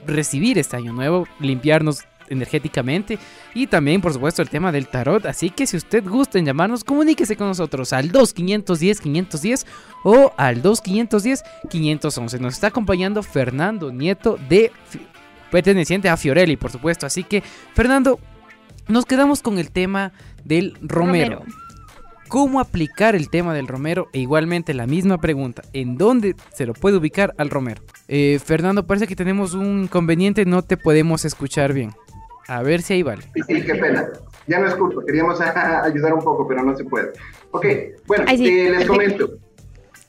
recibir 0.07 0.57
este 0.57 0.77
año 0.77 0.93
nuevo, 0.93 1.27
limpiarnos 1.39 2.05
energéticamente 2.29 3.19
y 3.53 3.67
también 3.67 4.01
por 4.01 4.13
supuesto 4.13 4.41
el 4.41 4.49
tema 4.49 4.71
del 4.71 4.87
tarot. 4.87 5.25
Así 5.25 5.49
que 5.49 5.67
si 5.67 5.77
usted 5.77 6.03
gusta 6.07 6.39
en 6.39 6.45
llamarnos, 6.45 6.83
comuníquese 6.83 7.35
con 7.35 7.47
nosotros 7.47 7.93
al 7.93 8.11
2510 8.11 9.01
510 9.01 9.65
o 10.03 10.33
al 10.37 10.61
2510 10.61 11.43
511. 11.69 12.39
Nos 12.39 12.53
está 12.53 12.67
acompañando 12.67 13.23
Fernando 13.23 13.91
Nieto 13.91 14.37
de 14.49 14.71
perteneciente 15.51 16.09
a 16.09 16.17
Fiorelli, 16.17 16.57
por 16.57 16.71
supuesto. 16.71 17.05
Así 17.05 17.23
que 17.23 17.43
Fernando, 17.73 18.19
nos 18.87 19.05
quedamos 19.05 19.41
con 19.41 19.59
el 19.59 19.71
tema 19.71 20.11
del 20.43 20.75
Romero. 20.81 21.43
¿Cómo 22.29 22.59
aplicar 22.59 23.15
el 23.15 23.31
tema 23.31 23.55
del 23.55 23.67
romero? 23.67 24.07
E 24.13 24.19
igualmente 24.19 24.75
la 24.75 24.85
misma 24.85 25.17
pregunta, 25.17 25.63
¿en 25.73 25.97
dónde 25.97 26.35
se 26.53 26.67
lo 26.67 26.73
puede 26.73 26.97
ubicar 26.97 27.33
al 27.39 27.49
romero? 27.49 27.81
Eh, 28.07 28.39
Fernando, 28.43 28.85
parece 28.85 29.07
que 29.07 29.15
tenemos 29.15 29.55
un 29.55 29.83
inconveniente, 29.85 30.45
no 30.45 30.61
te 30.61 30.77
podemos 30.77 31.25
escuchar 31.25 31.73
bien. 31.73 31.91
A 32.49 32.63
ver 32.63 32.81
si 32.81 32.93
ahí 32.93 33.03
vale. 33.03 33.21
Sí, 33.35 33.41
sí, 33.47 33.63
qué 33.63 33.75
pena. 33.75 34.09
Ya 34.47 34.57
no 34.57 34.67
es 34.67 34.73
culpa, 34.73 35.03
queríamos 35.05 35.39
ayudar 35.39 36.15
un 36.15 36.23
poco, 36.23 36.47
pero 36.47 36.63
no 36.63 36.75
se 36.75 36.83
puede. 36.83 37.11
Ok, 37.51 37.65
bueno, 38.07 38.25
eh, 38.27 38.71
les 38.71 38.87
comento. 38.87 39.29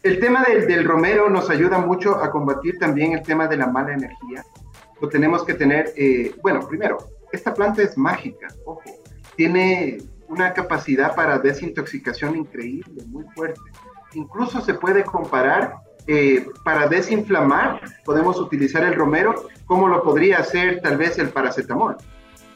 El 0.02 0.18
tema 0.18 0.42
del, 0.44 0.66
del, 0.66 0.84
romero 0.84 1.28
nos 1.28 1.50
ayuda 1.50 1.76
mucho 1.76 2.16
a 2.16 2.30
combatir 2.30 2.78
también 2.78 3.12
el 3.12 3.22
tema 3.22 3.46
de 3.46 3.58
la 3.58 3.66
mala 3.66 3.92
energía. 3.92 4.42
Lo 5.02 5.10
tenemos 5.10 5.44
que 5.44 5.52
tener, 5.52 5.92
eh, 5.96 6.34
bueno, 6.42 6.66
primero, 6.66 6.96
esta 7.30 7.52
planta 7.52 7.82
es 7.82 7.98
mágica, 7.98 8.48
ojo, 8.64 8.84
tiene 9.36 9.98
una 10.28 10.54
capacidad 10.54 11.14
para 11.14 11.38
desintoxicación 11.38 12.36
increíble, 12.36 13.02
muy 13.08 13.24
fuerte. 13.34 13.60
Incluso 14.14 14.62
se 14.62 14.72
puede 14.72 15.04
comparar 15.04 15.74
eh, 16.06 16.46
para 16.64 16.88
desinflamar, 16.88 17.82
podemos 18.06 18.40
utilizar 18.40 18.82
el 18.84 18.94
romero 18.94 19.48
como 19.66 19.88
lo 19.88 20.02
podría 20.02 20.38
hacer 20.38 20.80
tal 20.80 20.96
vez 20.96 21.18
el 21.18 21.28
paracetamol 21.28 21.98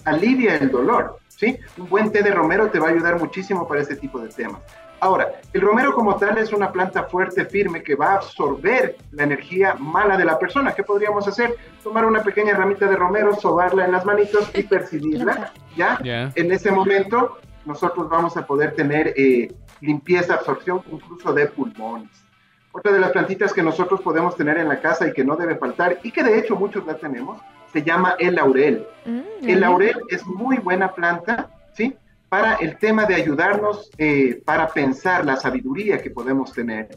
alivia 0.04 0.56
el 0.56 0.70
dolor, 0.70 1.18
¿sí? 1.28 1.58
Un 1.78 1.88
buen 1.88 2.12
té 2.12 2.22
de 2.22 2.30
romero 2.30 2.68
te 2.68 2.78
va 2.78 2.88
a 2.88 2.90
ayudar 2.90 3.18
muchísimo 3.18 3.66
para 3.66 3.80
este 3.80 3.96
tipo 3.96 4.18
de 4.18 4.28
temas. 4.28 4.62
Ahora, 5.00 5.32
el 5.52 5.60
romero 5.60 5.92
como 5.92 6.16
tal 6.16 6.38
es 6.38 6.52
una 6.52 6.72
planta 6.72 7.04
fuerte, 7.04 7.44
firme, 7.44 7.82
que 7.82 7.94
va 7.94 8.12
a 8.12 8.14
absorber 8.14 8.96
la 9.10 9.24
energía 9.24 9.74
mala 9.74 10.16
de 10.16 10.24
la 10.24 10.38
persona. 10.38 10.72
¿Qué 10.72 10.82
podríamos 10.82 11.28
hacer? 11.28 11.54
Tomar 11.82 12.06
una 12.06 12.22
pequeña 12.22 12.54
ramita 12.54 12.86
de 12.86 12.96
romero, 12.96 13.34
sobarla 13.34 13.84
en 13.84 13.92
las 13.92 14.06
manitos 14.06 14.50
y 14.54 14.62
percibirla. 14.62 15.52
¿Ya? 15.76 15.98
En 16.34 16.50
ese 16.50 16.70
momento 16.70 17.38
nosotros 17.66 18.08
vamos 18.08 18.36
a 18.36 18.46
poder 18.46 18.74
tener 18.74 19.12
eh, 19.16 19.52
limpieza, 19.80 20.34
absorción 20.34 20.82
incluso 20.90 21.32
de 21.34 21.46
pulmones. 21.48 22.24
Otra 22.72 22.90
de 22.90 22.98
las 22.98 23.12
plantitas 23.12 23.52
que 23.52 23.62
nosotros 23.62 24.00
podemos 24.00 24.36
tener 24.36 24.58
en 24.58 24.68
la 24.68 24.80
casa 24.80 25.06
y 25.06 25.12
que 25.12 25.24
no 25.24 25.36
debe 25.36 25.56
faltar, 25.56 25.98
y 26.02 26.10
que 26.10 26.24
de 26.24 26.38
hecho 26.38 26.56
muchos 26.56 26.84
la 26.86 26.94
tenemos, 26.94 27.40
se 27.74 27.82
llama 27.82 28.14
el 28.18 28.36
laurel. 28.36 28.86
Mm, 29.04 29.48
el 29.48 29.60
laurel 29.60 30.00
es 30.08 30.24
muy 30.26 30.56
buena 30.58 30.94
planta, 30.94 31.50
¿sí? 31.74 31.94
Para 32.28 32.54
el 32.54 32.78
tema 32.78 33.04
de 33.04 33.16
ayudarnos 33.16 33.90
eh, 33.98 34.40
para 34.44 34.68
pensar 34.68 35.26
la 35.26 35.36
sabiduría 35.36 35.98
que 35.98 36.10
podemos 36.10 36.52
tener. 36.52 36.96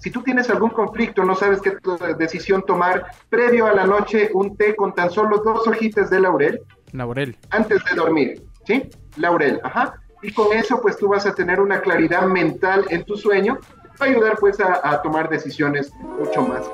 Si 0.00 0.10
tú 0.10 0.22
tienes 0.22 0.50
algún 0.50 0.70
conflicto, 0.70 1.24
no 1.24 1.34
sabes 1.34 1.60
qué 1.60 1.76
decisión 2.18 2.62
tomar, 2.66 3.06
previo 3.28 3.66
a 3.66 3.74
la 3.74 3.84
noche, 3.84 4.30
un 4.34 4.56
té 4.56 4.74
con 4.74 4.92
tan 4.94 5.10
solo 5.10 5.38
dos 5.38 5.66
hojitas 5.66 6.10
de 6.10 6.20
laurel. 6.20 6.60
Laurel. 6.92 7.36
Antes 7.50 7.84
de 7.84 7.96
dormir, 7.96 8.42
¿sí? 8.66 8.88
Laurel, 9.16 9.60
ajá. 9.62 9.94
Y 10.22 10.32
con 10.32 10.52
eso, 10.52 10.80
pues 10.82 10.96
tú 10.96 11.08
vas 11.08 11.26
a 11.26 11.34
tener 11.34 11.60
una 11.60 11.80
claridad 11.80 12.26
mental 12.26 12.84
en 12.90 13.04
tu 13.04 13.16
sueño, 13.16 13.58
va 14.00 14.06
a 14.06 14.08
ayudar 14.08 14.36
pues 14.38 14.58
a, 14.60 14.80
a 14.82 15.00
tomar 15.00 15.28
decisiones 15.28 15.92
mucho 16.18 16.42
más 16.42 16.68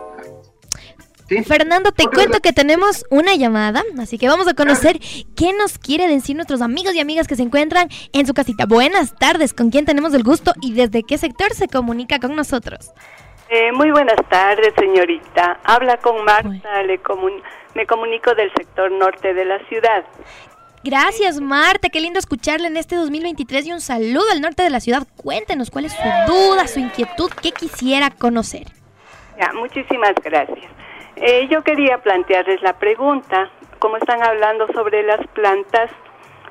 Fernando, 1.46 1.92
te 1.92 2.04
cuento 2.06 2.40
que 2.40 2.52
tenemos 2.52 3.06
una 3.10 3.34
llamada, 3.34 3.82
así 3.98 4.18
que 4.18 4.28
vamos 4.28 4.46
a 4.46 4.54
conocer 4.54 4.98
qué 5.34 5.52
nos 5.58 5.78
quiere 5.78 6.06
decir 6.06 6.36
nuestros 6.36 6.60
amigos 6.60 6.94
y 6.94 7.00
amigas 7.00 7.26
que 7.26 7.36
se 7.36 7.42
encuentran 7.42 7.88
en 8.12 8.26
su 8.26 8.34
casita. 8.34 8.66
Buenas 8.66 9.16
tardes, 9.16 9.54
¿con 9.54 9.70
quién 9.70 9.86
tenemos 9.86 10.12
el 10.12 10.22
gusto 10.22 10.52
y 10.60 10.74
desde 10.74 11.02
qué 11.02 11.16
sector 11.16 11.52
se 11.54 11.68
comunica 11.68 12.18
con 12.18 12.36
nosotros? 12.36 12.92
Eh, 13.48 13.72
muy 13.72 13.90
buenas 13.90 14.16
tardes, 14.28 14.72
señorita. 14.78 15.60
Habla 15.64 15.96
con 15.98 16.24
Marta, 16.24 16.82
Le 16.82 17.00
me 17.74 17.86
comunico 17.86 18.34
del 18.34 18.52
sector 18.54 18.90
norte 18.90 19.34
de 19.34 19.44
la 19.44 19.58
ciudad. 19.66 20.04
Gracias, 20.82 21.40
Marta. 21.40 21.88
Qué 21.88 22.00
lindo 22.00 22.18
escucharle 22.18 22.68
en 22.68 22.76
este 22.76 22.96
2023 22.96 23.66
y 23.66 23.72
un 23.72 23.80
saludo 23.80 24.30
al 24.30 24.42
norte 24.42 24.62
de 24.62 24.70
la 24.70 24.80
ciudad. 24.80 25.06
Cuéntenos 25.16 25.70
cuál 25.70 25.86
es 25.86 25.92
su 25.92 26.32
duda, 26.32 26.66
su 26.68 26.80
inquietud, 26.80 27.30
qué 27.42 27.52
quisiera 27.52 28.10
conocer. 28.10 28.66
Ya, 29.38 29.52
muchísimas 29.54 30.14
gracias. 30.22 30.83
Eh, 31.16 31.46
yo 31.48 31.62
quería 31.62 31.98
plantearles 31.98 32.60
la 32.62 32.72
pregunta, 32.72 33.50
como 33.78 33.96
están 33.96 34.22
hablando 34.22 34.66
sobre 34.72 35.02
las 35.02 35.24
plantas, 35.28 35.90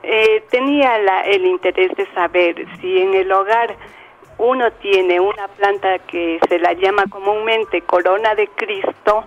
eh, 0.04 0.43
tenía 0.49 0.97
el 1.26 1.45
interés 1.45 1.95
de 1.95 2.06
saber 2.13 2.65
si 2.80 3.02
en 3.02 3.13
el 3.13 3.32
hogar 3.32 3.76
uno 4.38 4.71
tiene 4.73 5.19
una 5.19 5.47
planta 5.49 5.99
que 5.99 6.39
se 6.47 6.60
la 6.60 6.73
llama 6.73 7.04
comúnmente 7.10 7.82
corona 7.82 8.36
de 8.36 8.47
Cristo, 8.47 9.26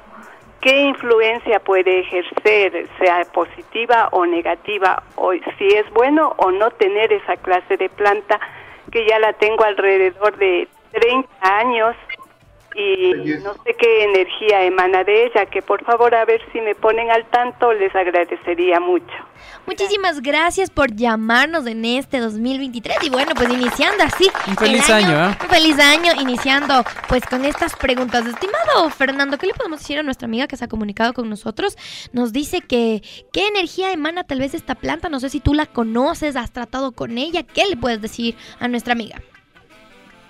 ¿qué 0.61 0.81
influencia 0.83 1.61
puede 1.61 2.01
ejercer, 2.01 2.89
sea 2.99 3.25
positiva 3.33 4.09
o 4.13 4.27
negativa? 4.27 5.03
O 5.17 5.33
si 5.33 5.69
es 5.69 5.89
bueno 5.91 6.35
o 6.39 6.51
no 6.51 6.71
tener 6.73 7.13
esa 7.13 7.37
clase 7.37 7.77
de 7.77 7.89
planta, 7.89 8.41
que 8.91 9.07
ya 9.07 9.19
la 9.19 9.33
tengo 9.35 9.65
alrededor 9.65 10.37
de 10.39 10.69
30 10.93 11.29
años 11.41 11.97
y 12.77 13.15
no 13.43 13.55
sé 13.65 13.75
qué 13.79 14.05
energía 14.05 14.65
emana 14.65 15.05
de 15.05 15.27
ella, 15.27 15.47
que 15.47 15.63
por 15.63 15.83
favor 15.85 16.15
a 16.15 16.25
ver 16.25 16.41
si 16.53 16.61
me 16.61 16.75
ponen 16.75 17.11
al 17.11 17.25
tanto, 17.27 17.73
les 17.73 17.95
agradecería 17.95 18.81
mucho. 18.81 19.15
Muchísimas 19.67 20.21
gracias 20.21 20.71
por 20.71 20.95
llamarnos 20.95 21.67
en 21.67 21.85
este 21.85 22.21
2023 22.21 22.99
y 23.03 23.11
bueno, 23.11 23.33
pues 23.35 23.51
iniciando 23.51 24.05
así. 24.05 24.31
Un 24.47 24.57
feliz 24.57 24.89
año, 24.91 25.31
¿eh? 25.31 25.37
Un 25.43 25.49
feliz 25.49 25.79
año, 25.79 26.13
iniciando 26.21 26.85
pues 27.09 27.25
con 27.27 27.45
estas 27.45 27.75
preguntas. 27.75 28.27
Estimado 28.27 28.91
Fernando, 28.91 29.39
¿qué 29.39 29.47
le 29.47 29.55
podemos 29.55 29.81
decir 29.81 29.99
a 29.99 30.03
nuestra 30.03 30.27
amiga 30.27 30.47
que 30.47 30.57
se 30.57 30.65
ha 30.65 30.69
comunicado 30.69 31.15
con 31.15 31.29
nosotros? 31.29 31.77
Nos 32.13 32.33
dice 32.33 32.61
que 32.61 33.03
qué 33.33 33.49
energía 33.49 33.93
emana 33.93 34.25
tal 34.25 34.39
vez 34.39 34.55
esta 34.55 34.75
planta, 34.75 35.09
no 35.09 35.21
sé 35.21 35.31
si 35.31 35.41
tú 35.41 35.55
la 35.55 35.67
conoces, 35.67 36.37
has 36.37 36.53
tratado 36.53 36.93
con 36.93 37.19
ella, 37.19 37.43
¿qué 37.43 37.67
le 37.67 37.77
puedes 37.77 38.01
decir 38.01 38.37
a 38.61 38.69
nuestra 38.69 38.93
amiga? 38.93 39.21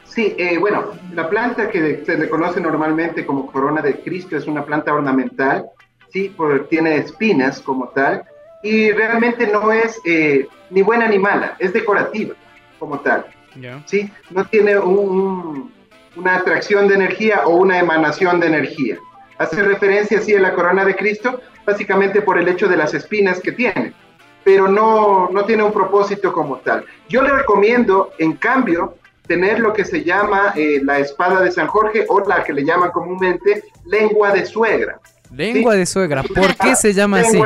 Sí, 0.09 0.35
eh, 0.39 0.57
bueno, 0.59 0.93
la 1.13 1.29
planta 1.29 1.69
que 1.69 2.03
se 2.05 2.17
le 2.17 2.29
conoce 2.29 2.61
normalmente 2.61 3.27
como 3.27 3.51
corona 3.51 3.83
de 3.83 4.01
Cristo 4.01 4.37
es 4.37 4.47
una 4.47 4.65
planta 4.65 4.95
ornamental, 4.95 5.67
sí, 6.11 6.33
porque 6.35 6.67
tiene 6.69 6.97
espinas 6.97 7.61
como 7.61 7.89
tal, 7.89 8.25
y 8.63 8.91
realmente 8.93 9.47
no 9.47 9.73
es 9.73 10.01
eh, 10.05 10.49
ni 10.71 10.83
buena 10.83 11.09
ni 11.09 11.19
mala, 11.19 11.57
es 11.59 11.73
decorativa 11.73 12.35
como 12.79 13.01
tal. 13.01 13.27
Sí, 13.87 14.11
no 14.31 14.45
tiene 14.45 14.77
una 14.79 16.37
atracción 16.37 16.89
de 16.89 16.95
energía 16.95 17.47
o 17.47 17.57
una 17.57 17.79
emanación 17.79 18.39
de 18.39 18.49
energía. 18.49 18.99
Hace 19.39 19.63
referencia 19.63 20.21
sí 20.21 20.35
a 20.35 20.41
la 20.41 20.55
corona 20.55 20.85
de 20.85 20.95
Cristo, 20.95 21.41
básicamente 21.65 22.23
por 22.23 22.39
el 22.39 22.49
hecho 22.49 22.69
de 22.69 22.77
las 22.77 22.93
espinas 22.95 23.41
que 23.41 23.53
tiene, 23.53 23.93
pero 24.45 24.69
no, 24.69 25.31
no 25.31 25.45
tiene 25.45 25.63
un 25.63 25.73
propósito 25.73 26.33
como 26.33 26.59
tal. 26.59 26.85
Yo 27.09 27.23
le 27.23 27.31
recomiendo, 27.31 28.13
en 28.19 28.35
cambio, 28.35 28.97
tener 29.27 29.61
lo 29.61 29.73
que 29.73 29.85
se 29.85 30.05
llama 30.05 30.53
eh, 30.57 30.81
la 30.83 30.99
espada 30.99 31.41
de 31.41 31.51
San 31.51 31.67
Jorge 31.67 32.05
o 32.09 32.21
la 32.21 32.45
que 32.45 32.53
le 32.53 32.65
llaman 32.65 32.91
comúnmente 32.91 33.65
lengua 33.85 34.33
de 34.33 34.47
suegra. 34.47 35.01
Lengua 35.35 35.75
de 35.75 35.87
suegra, 35.87 36.23
¿por 36.23 36.55
qué 36.57 36.77
se 36.77 36.95
llama 36.95 37.21
así? 37.21 37.41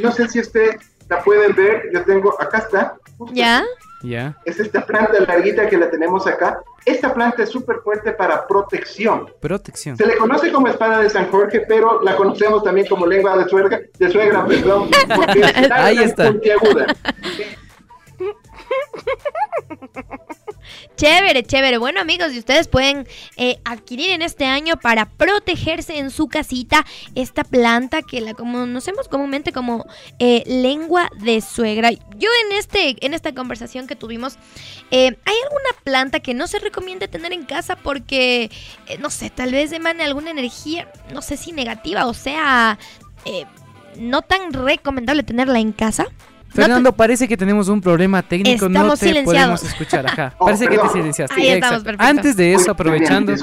No 0.00 0.12
sé 0.12 0.28
si 0.28 0.40
usted 0.40 0.76
la 1.08 1.22
pueden 1.22 1.54
ver, 1.54 1.90
yo 1.92 2.04
tengo, 2.04 2.40
acá 2.40 2.58
está. 2.58 2.94
¿Ya? 3.32 3.64
Ya. 4.02 4.36
Es 4.44 4.58
esta 4.58 4.84
planta 4.84 5.20
larguita 5.20 5.68
que 5.68 5.76
la 5.76 5.90
tenemos 5.90 6.26
acá. 6.26 6.60
Esta 6.84 7.14
planta 7.14 7.44
es 7.44 7.50
súper 7.50 7.76
fuerte 7.84 8.12
para 8.12 8.46
protección. 8.46 9.30
Protección. 9.40 9.96
Se 9.96 10.06
le 10.06 10.16
conoce 10.16 10.50
como 10.50 10.66
espada 10.66 10.98
de 10.98 11.08
San 11.08 11.30
Jorge, 11.30 11.60
pero 11.68 12.02
la 12.02 12.16
conocemos 12.16 12.64
también 12.64 12.88
como 12.88 13.06
lengua 13.06 13.36
de 13.36 13.48
suegra, 13.48 13.80
de 13.98 14.10
suegra, 14.10 14.44
perdón, 14.44 14.90
porque 15.14 15.44
Ahí 15.72 15.98
está. 15.98 16.32
puntiaguda. 16.32 16.86
Chévere, 20.96 21.42
chévere. 21.44 21.78
Bueno, 21.78 22.00
amigos, 22.00 22.32
y 22.32 22.38
ustedes 22.38 22.68
pueden 22.68 23.06
eh, 23.36 23.58
adquirir 23.64 24.10
en 24.10 24.22
este 24.22 24.44
año 24.44 24.76
para 24.78 25.06
protegerse 25.06 25.98
en 25.98 26.10
su 26.10 26.28
casita 26.28 26.84
esta 27.14 27.44
planta 27.44 28.02
que 28.02 28.20
la 28.20 28.34
conocemos 28.34 29.08
comúnmente 29.08 29.52
como 29.52 29.86
eh, 30.18 30.42
lengua 30.46 31.10
de 31.20 31.40
suegra. 31.40 31.90
Yo 31.90 32.28
en 32.46 32.56
este, 32.56 33.04
en 33.04 33.14
esta 33.14 33.34
conversación 33.34 33.86
que 33.86 33.96
tuvimos, 33.96 34.36
eh, 34.90 35.16
¿hay 35.24 35.36
alguna 35.44 35.82
planta 35.84 36.20
que 36.20 36.34
no 36.34 36.46
se 36.46 36.58
recomiende 36.58 37.08
tener 37.08 37.32
en 37.32 37.44
casa 37.44 37.76
porque, 37.76 38.50
no 39.00 39.10
sé, 39.10 39.30
tal 39.30 39.52
vez 39.52 39.72
emane 39.72 40.04
alguna 40.04 40.30
energía, 40.30 40.90
no 41.12 41.22
sé 41.22 41.36
si 41.36 41.52
negativa 41.52 42.06
o 42.06 42.14
sea, 42.14 42.78
no 43.96 44.22
tan 44.22 44.52
recomendable 44.52 45.22
tenerla 45.22 45.58
en 45.58 45.72
casa? 45.72 46.06
No 46.54 46.62
Fernando, 46.62 46.92
parece 46.92 47.26
que 47.26 47.36
tenemos 47.36 47.68
un 47.68 47.80
problema 47.80 48.22
técnico, 48.22 48.68
no 48.68 48.90
te 48.90 49.06
silenciados. 49.06 49.60
podemos 49.60 49.62
escuchar. 49.62 50.06
Ajá. 50.06 50.34
Oh, 50.38 50.44
Parece 50.52 50.68
que 50.68 50.76
te 50.76 50.88
silenciaste. 50.90 51.40
Ahí 51.40 51.48
estamos. 51.48 51.82
Antes 51.98 52.36
de 52.36 52.52
eso, 52.52 52.70
aprovechando, 52.70 53.34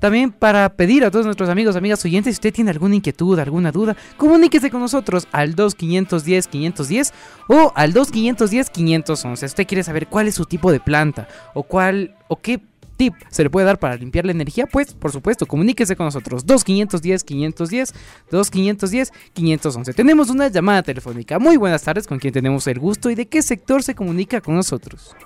también 0.00 0.32
para 0.32 0.68
pedir 0.70 1.04
a 1.04 1.10
todos 1.10 1.24
nuestros 1.24 1.48
amigos, 1.48 1.76
amigas 1.76 2.04
oyentes, 2.04 2.34
si 2.34 2.38
usted 2.38 2.52
tiene 2.52 2.70
alguna 2.70 2.96
inquietud, 2.96 3.38
alguna 3.38 3.70
duda, 3.70 3.96
comuníquese 4.16 4.70
con 4.70 4.80
nosotros 4.80 5.28
al 5.30 5.54
2510-510 5.54 7.12
o 7.48 7.72
al 7.76 7.94
2510-511. 7.94 9.36
Si 9.36 9.44
usted 9.46 9.66
quiere 9.66 9.84
saber 9.84 10.08
cuál 10.08 10.26
es 10.26 10.34
su 10.34 10.44
tipo 10.44 10.72
de 10.72 10.80
planta 10.80 11.28
o 11.54 11.62
cuál 11.62 12.16
o 12.28 12.40
qué 12.40 12.60
tip 12.98 13.14
se 13.30 13.42
le 13.42 13.48
puede 13.48 13.64
dar 13.64 13.78
para 13.78 13.96
limpiar 13.96 14.26
la 14.26 14.32
energía, 14.32 14.66
pues 14.66 14.92
por 14.92 15.10
supuesto, 15.12 15.46
comuníquese 15.46 15.96
con 15.96 16.04
nosotros. 16.04 16.44
2510-510, 16.46 17.94
2510-511. 18.30 19.94
Tenemos 19.94 20.28
una 20.28 20.48
llamada 20.48 20.82
telefónica. 20.82 21.38
Muy 21.38 21.56
buenas 21.56 21.82
tardes, 21.82 22.06
con 22.06 22.18
quien 22.18 22.34
tenemos 22.34 22.66
el 22.66 22.78
gusto 22.78 23.08
y 23.08 23.14
de 23.14 23.26
qué 23.26 23.40
sector 23.40 23.82
se 23.82 23.94
comunica 23.94 24.42
con 24.42 24.56
nosotros. 24.56 25.16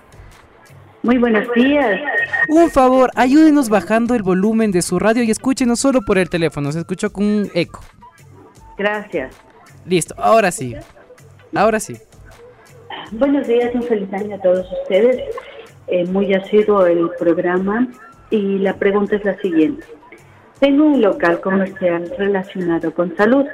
Muy 1.03 1.19
buenos 1.19 1.49
días. 1.57 2.01
Un 2.49 2.71
favor, 2.71 3.11
ayúdenos 3.17 3.69
bajando 3.69 4.15
el 4.15 4.23
volumen 4.23 4.71
de 4.71 4.83
su 4.83 5.01
radio 5.01 5.25
y 5.25 5.33
escúchenos 5.33 5.81
solo 5.81 6.03
por 6.03 6.17
el 6.17 6.31
teléfono. 6.31 6.71
Se 6.71 6.79
escuchó 6.79 7.13
con 7.13 7.25
un 7.25 7.51
eco. 7.55 7.81
Gracias. 8.79 9.35
Listo, 9.85 10.15
ahora 10.17 10.53
sí. 10.53 10.77
Ahora 11.55 11.81
sí. 11.81 11.97
Buenos 13.11 13.49
días, 13.49 13.75
un 13.75 13.83
feliz 13.83 14.13
año 14.13 14.37
a 14.37 14.39
todos 14.39 14.67
ustedes. 14.83 15.17
Eh, 15.87 16.07
muy 16.07 16.33
asiduo 16.33 16.87
el 16.87 17.11
programa 17.19 17.89
y 18.31 18.59
la 18.59 18.75
pregunta 18.75 19.17
es 19.17 19.25
la 19.25 19.37
siguiente. 19.39 19.85
Tengo 20.59 20.85
un 20.85 21.03
local 21.03 21.41
comercial 21.41 22.13
relacionado 22.17 22.95
con 22.95 23.17
salud, 23.17 23.45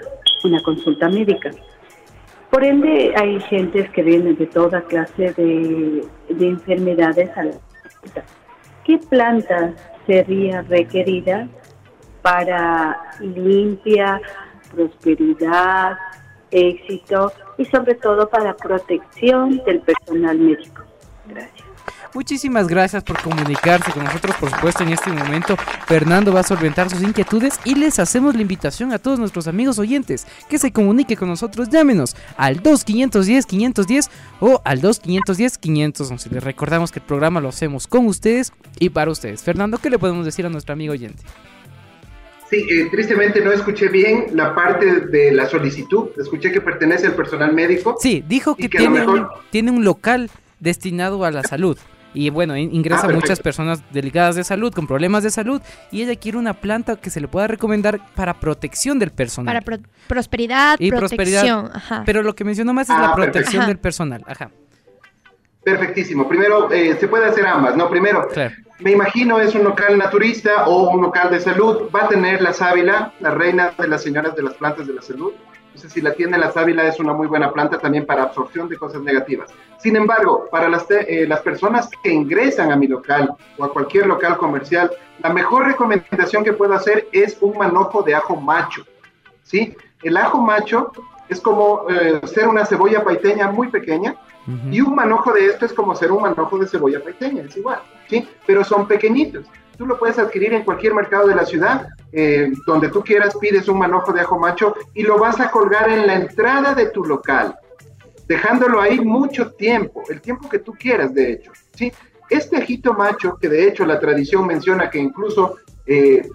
una 0.45 0.63
consulta 0.63 1.09
médica. 1.09 1.51
Por 2.51 2.65
ende, 2.65 3.13
hay 3.17 3.41
gentes 3.41 3.91
que 3.91 4.03
vienen 4.03 4.37
de 4.37 4.47
toda 4.47 4.83
clase 4.83 5.33
de, 5.33 6.07
de 6.29 6.47
enfermedades 6.47 7.31
a 7.37 7.45
la 7.45 7.53
consulta. 7.53 8.25
¿Qué 8.85 8.99
planta 8.99 9.75
sería 10.07 10.63
requerida 10.63 11.49
para 12.23 12.99
limpia, 13.21 14.21
prosperidad, 14.75 15.97
éxito 16.51 17.33
y 17.59 17.65
sobre 17.67 17.95
todo 17.95 18.29
para 18.29 18.55
protección 18.57 19.63
del 19.65 19.81
personal 19.81 20.39
médico? 20.39 20.83
Gracias. 21.27 21.68
Muchísimas 22.15 22.69
gracias 22.69 23.05
por 23.05 23.21
comunicarse 23.21 23.93
con 23.93 24.05
nosotros. 24.05 24.35
Por 24.37 24.51
supuesto, 24.51 24.83
en 24.83 24.91
este 24.91 25.11
momento 25.11 25.57
Fernando 25.87 26.33
va 26.33 26.41
a 26.41 26.43
solventar 26.43 26.89
sus 26.89 27.03
inquietudes 27.03 27.61
y 27.65 27.75
les 27.75 27.99
hacemos 27.99 28.35
la 28.35 28.43
invitación 28.43 28.93
a 28.93 28.99
todos 28.99 29.19
nuestros 29.19 29.47
amigos 29.47 29.79
oyentes 29.79 30.27
que 30.49 30.59
se 30.59 30.73
comunique 30.73 31.17
con 31.17 31.29
nosotros. 31.29 31.69
Llámenos 31.69 32.17
al 32.37 32.63
2510-510 32.63 34.09
o 34.41 34.63
al 34.65 34.81
2510-511. 34.81 36.31
Les 36.31 36.43
recordamos 36.43 36.93
que 36.93 37.01
el 37.01 37.05
programa 37.05 37.41
lo 37.41 37.51
hacemos 37.51 37.87
con 37.87 38.07
ustedes 38.07 38.53
y 38.79 38.89
para 38.89 39.11
ustedes. 39.11 39.43
Fernando, 39.43 39.79
¿qué 39.79 39.91
le 39.91 39.99
podemos 39.99 40.25
decir 40.25 40.47
a 40.47 40.49
nuestro 40.49 40.73
amigo 40.73 40.93
oyente? 40.95 41.23
Sí, 42.49 42.57
eh, 42.71 42.89
tristemente 42.91 43.43
no 43.43 43.53
escuché 43.53 43.89
bien 43.89 44.29
la 44.33 44.55
parte 44.55 45.01
de 45.07 45.33
la 45.33 45.47
solicitud. 45.47 46.09
Escuché 46.19 46.51
que 46.51 46.63
pertenece 46.63 47.07
al 47.07 47.15
personal 47.15 47.53
médico. 47.53 47.97
Sí, 48.01 48.25
dijo 48.27 48.57
que, 48.57 48.71
un, 48.89 49.27
tiene 49.51 49.71
un 49.71 49.85
local 49.85 50.31
destinado 50.59 51.25
a 51.27 51.31
la 51.31 51.43
salud. 51.43 51.79
Y 52.15 52.31
bueno, 52.31 52.57
in- 52.57 52.75
ingresa 52.75 53.07
Ah, 53.07 53.13
muchas 53.13 53.39
personas 53.41 53.83
delicadas 53.93 54.35
de 54.37 54.43
salud, 54.45 54.73
con 54.73 54.87
problemas 54.87 55.23
de 55.23 55.31
salud, 55.31 55.61
y 55.91 56.03
ella 56.03 56.17
quiere 56.17 56.39
una 56.39 56.55
planta 56.55 56.97
que 56.97 57.11
se 57.11 57.21
le 57.21 57.29
pueda 57.29 57.47
recomendar 57.47 58.01
para 58.15 58.35
protección 58.41 58.99
del 58.99 59.11
personal. 59.11 59.55
Para 59.55 59.65
pro- 59.65 59.89
prosperidad, 60.07 60.77
Y 60.81 60.91
protección. 60.91 61.17
prosperidad. 61.19 61.71
Ajá. 61.77 62.03
Pero 62.07 62.23
lo 62.23 62.35
que 62.35 62.45
mencionó 62.45 62.73
más 62.73 62.89
es 62.89 62.97
Ah, 62.97 63.01
la 63.03 63.15
perfecto. 63.15 63.33
protección 63.33 63.61
Ajá. 63.63 63.69
del 63.69 63.79
personal. 63.79 64.25
Ajá, 64.27 64.51
Perfectísimo. 65.65 66.27
Primero, 66.29 66.71
eh, 66.73 66.97
se 66.99 67.09
puede 67.09 67.27
hacer 67.27 67.47
ambas, 67.47 67.77
¿no? 67.77 67.91
Primero, 67.91 68.27
claro. 68.29 68.55
me 68.79 68.93
imagino 68.93 69.39
es 69.39 69.55
un 69.55 69.65
local 69.65 69.99
naturista 69.99 70.65
o 70.67 70.89
un 70.91 71.03
local 71.03 71.31
de 71.31 71.41
salud. 71.41 71.91
Va 71.95 72.05
a 72.05 72.09
tener 72.09 72.41
la 72.41 72.53
sábila, 72.55 73.13
la 73.21 73.33
reina 73.33 73.73
de 73.79 73.89
las 73.89 74.03
señoras 74.03 74.35
de 74.35 74.43
las 74.45 74.55
plantas 74.55 74.87
de 74.87 74.95
la 74.95 75.03
salud. 75.03 75.33
Entonces, 75.79 75.93
si 75.93 76.01
la 76.01 76.13
tiene 76.13 76.37
la 76.37 76.51
sábila, 76.51 76.89
es 76.89 76.99
una 76.99 77.13
muy 77.13 77.29
buena 77.29 77.53
planta 77.53 77.79
también 77.79 78.05
para 78.05 78.25
absorción 78.25 78.69
de 78.69 78.77
cosas 78.77 79.01
negativas. 79.01 79.49
Sin 79.79 79.95
embargo, 79.95 80.49
para 80.51 80.69
las, 80.69 80.91
eh, 80.91 81.25
las 81.29 81.41
personas 81.41 81.89
que 82.03 82.11
ingresan 82.11 82.73
a 82.73 82.77
mi 82.77 82.89
local 82.89 83.33
o 83.57 83.65
a 83.65 83.73
cualquier 83.73 84.09
local 84.09 84.37
comercial, 84.39 84.91
la 85.21 85.33
mejor 85.33 85.67
recomendación 85.67 86.43
que 86.43 86.53
puedo 86.53 86.75
hacer 86.75 87.07
es 87.13 87.39
un 87.41 87.57
manojo 87.57 88.03
de 88.03 88.17
ajo 88.17 88.35
macho. 88.35 88.85
¿Sí? 89.45 89.77
El 90.03 90.17
ajo 90.17 90.39
macho 90.41 90.91
es 91.29 91.41
como 91.41 91.85
eh, 91.89 92.21
ser 92.27 92.49
una 92.49 92.67
cebolla 92.67 93.05
paiteña 93.05 93.49
muy 93.53 93.69
pequeña, 93.69 94.17
Ujú. 94.49 94.69
y 94.73 94.81
un 94.81 94.97
manojo 94.97 95.33
de 95.33 95.47
esto 95.47 95.65
es 95.65 95.73
como 95.73 95.95
ser 95.95 96.11
un 96.11 96.23
manojo 96.23 96.59
de 96.59 96.67
cebolla 96.67 97.01
paiteña, 97.05 97.43
es 97.43 97.57
igual, 97.57 97.81
¿sí? 98.09 98.27
Pero 98.47 98.65
son 98.65 98.89
pequeñitos. 98.89 99.45
Tú 99.79 99.87
lo 99.87 99.97
puedes 99.97 100.19
adquirir 100.19 100.53
en 100.55 100.65
cualquier 100.65 100.93
mercado 100.93 101.29
de 101.29 101.37
la 101.37 101.47
ciudad, 101.47 101.87
eh, 102.11 102.51
donde 102.67 102.89
tú 102.89 103.01
quieras, 103.03 103.37
pides 103.41 103.69
un 103.69 103.79
manojo 103.79 104.13
de 104.13 104.23
ajo 104.23 104.37
macho 104.37 104.75
y 104.93 105.05
lo 105.05 105.19
vas 105.19 105.39
a 105.39 105.53
colgar 105.53 105.89
en 105.89 106.05
la 106.05 106.15
entrada 106.15 106.75
de 106.75 106.87
tu 106.87 107.05
local, 107.05 107.57
dejándolo 108.27 108.81
ahí 108.81 108.99
mucho 108.99 109.53
tiempo, 109.53 110.03
el 110.11 110.21
tiempo 110.21 110.49
que 110.49 110.59
tú 110.59 110.73
quieras, 110.73 111.15
de 111.15 111.33
hecho, 111.33 111.53
¿sí? 111.77 111.93
Este 112.29 112.57
ajito 112.57 112.93
macho, 112.93 113.39
que 113.41 113.49
de 113.49 113.69
hecho 113.69 113.87
la 113.87 114.01
tradición 114.01 114.49
menciona 114.49 114.91
que 114.91 114.99
incluso, 114.99 115.59
eh, 115.87 116.29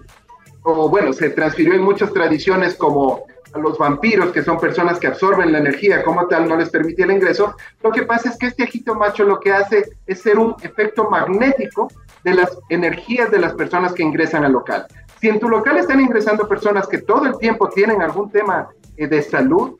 o 0.62 0.88
bueno, 0.88 1.12
se 1.12 1.28
transfirió 1.28 1.74
en 1.74 1.82
muchas 1.82 2.14
tradiciones 2.14 2.74
como 2.74 3.26
a 3.52 3.58
los 3.58 3.76
vampiros, 3.76 4.32
que 4.32 4.42
son 4.42 4.58
personas 4.58 4.98
que 4.98 5.06
absorben 5.06 5.52
la 5.52 5.58
energía, 5.58 6.02
como 6.02 6.26
tal, 6.26 6.48
no 6.48 6.56
les 6.56 6.70
permite 6.70 7.02
el 7.02 7.12
ingreso. 7.12 7.54
Lo 7.82 7.92
que 7.92 8.02
pasa 8.02 8.30
es 8.30 8.38
que 8.38 8.46
este 8.46 8.64
ajito 8.64 8.94
macho 8.94 9.22
lo 9.22 9.38
que 9.38 9.52
hace 9.52 9.84
es 10.06 10.22
ser 10.22 10.38
un 10.38 10.56
efecto 10.62 11.08
magnético 11.08 11.88
de 12.24 12.34
las 12.34 12.58
energías 12.70 13.30
de 13.30 13.38
las 13.38 13.52
personas 13.54 13.92
que 13.92 14.02
ingresan 14.02 14.44
al 14.44 14.52
local. 14.52 14.86
Si 15.20 15.28
en 15.28 15.38
tu 15.38 15.48
local 15.48 15.78
están 15.78 16.00
ingresando 16.00 16.48
personas 16.48 16.88
que 16.88 16.98
todo 16.98 17.26
el 17.26 17.38
tiempo 17.38 17.68
tienen 17.68 18.02
algún 18.02 18.30
tema 18.30 18.68
eh, 18.96 19.06
de 19.06 19.22
salud, 19.22 19.78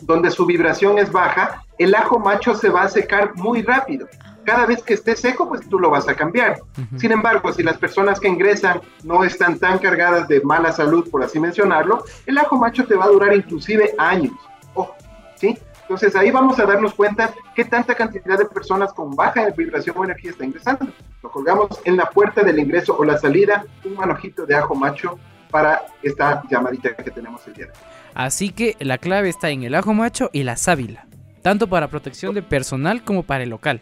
donde 0.00 0.30
su 0.30 0.46
vibración 0.46 0.98
es 0.98 1.12
baja, 1.12 1.62
el 1.78 1.94
ajo 1.94 2.18
macho 2.18 2.54
se 2.54 2.70
va 2.70 2.82
a 2.82 2.88
secar 2.88 3.34
muy 3.36 3.62
rápido. 3.62 4.08
Cada 4.44 4.66
vez 4.66 4.82
que 4.82 4.94
esté 4.94 5.14
seco, 5.14 5.48
pues 5.48 5.68
tú 5.68 5.78
lo 5.78 5.90
vas 5.90 6.08
a 6.08 6.14
cambiar. 6.14 6.60
Sin 6.96 7.12
embargo, 7.12 7.52
si 7.52 7.62
las 7.62 7.76
personas 7.76 8.18
que 8.18 8.28
ingresan 8.28 8.80
no 9.04 9.22
están 9.22 9.58
tan 9.58 9.78
cargadas 9.78 10.26
de 10.28 10.40
mala 10.40 10.72
salud, 10.72 11.08
por 11.10 11.22
así 11.22 11.38
mencionarlo, 11.38 12.04
el 12.26 12.38
ajo 12.38 12.56
macho 12.56 12.86
te 12.86 12.94
va 12.94 13.04
a 13.04 13.08
durar 13.08 13.34
inclusive 13.34 13.94
años. 13.98 14.32
Ojo, 14.74 14.94
¿sí? 15.36 15.58
Entonces 15.90 16.14
ahí 16.14 16.30
vamos 16.30 16.56
a 16.60 16.66
darnos 16.66 16.94
cuenta 16.94 17.34
qué 17.52 17.64
tanta 17.64 17.96
cantidad 17.96 18.38
de 18.38 18.44
personas 18.44 18.92
con 18.92 19.16
baja 19.16 19.50
vibración 19.50 19.96
o 19.98 20.04
energía 20.04 20.30
está 20.30 20.44
ingresando. 20.44 20.86
Lo 21.20 21.32
colgamos 21.32 21.80
en 21.84 21.96
la 21.96 22.08
puerta 22.08 22.44
del 22.44 22.60
ingreso 22.60 22.96
o 22.96 23.02
la 23.02 23.18
salida, 23.18 23.64
un 23.84 23.96
manojito 23.96 24.46
de 24.46 24.54
ajo 24.54 24.76
macho 24.76 25.18
para 25.50 25.82
esta 26.00 26.44
llamadita 26.48 26.94
que 26.94 27.10
tenemos 27.10 27.44
el 27.48 27.54
día 27.54 27.66
de 27.66 27.72
hoy. 27.72 27.78
Así 28.14 28.50
que 28.50 28.76
la 28.78 28.98
clave 28.98 29.30
está 29.30 29.50
en 29.50 29.64
el 29.64 29.74
ajo 29.74 29.92
macho 29.92 30.30
y 30.32 30.44
la 30.44 30.54
sábila, 30.54 31.08
tanto 31.42 31.66
para 31.66 31.88
protección 31.88 32.36
de 32.36 32.42
personal 32.42 33.02
como 33.02 33.24
para 33.24 33.42
el 33.42 33.50
local. 33.50 33.80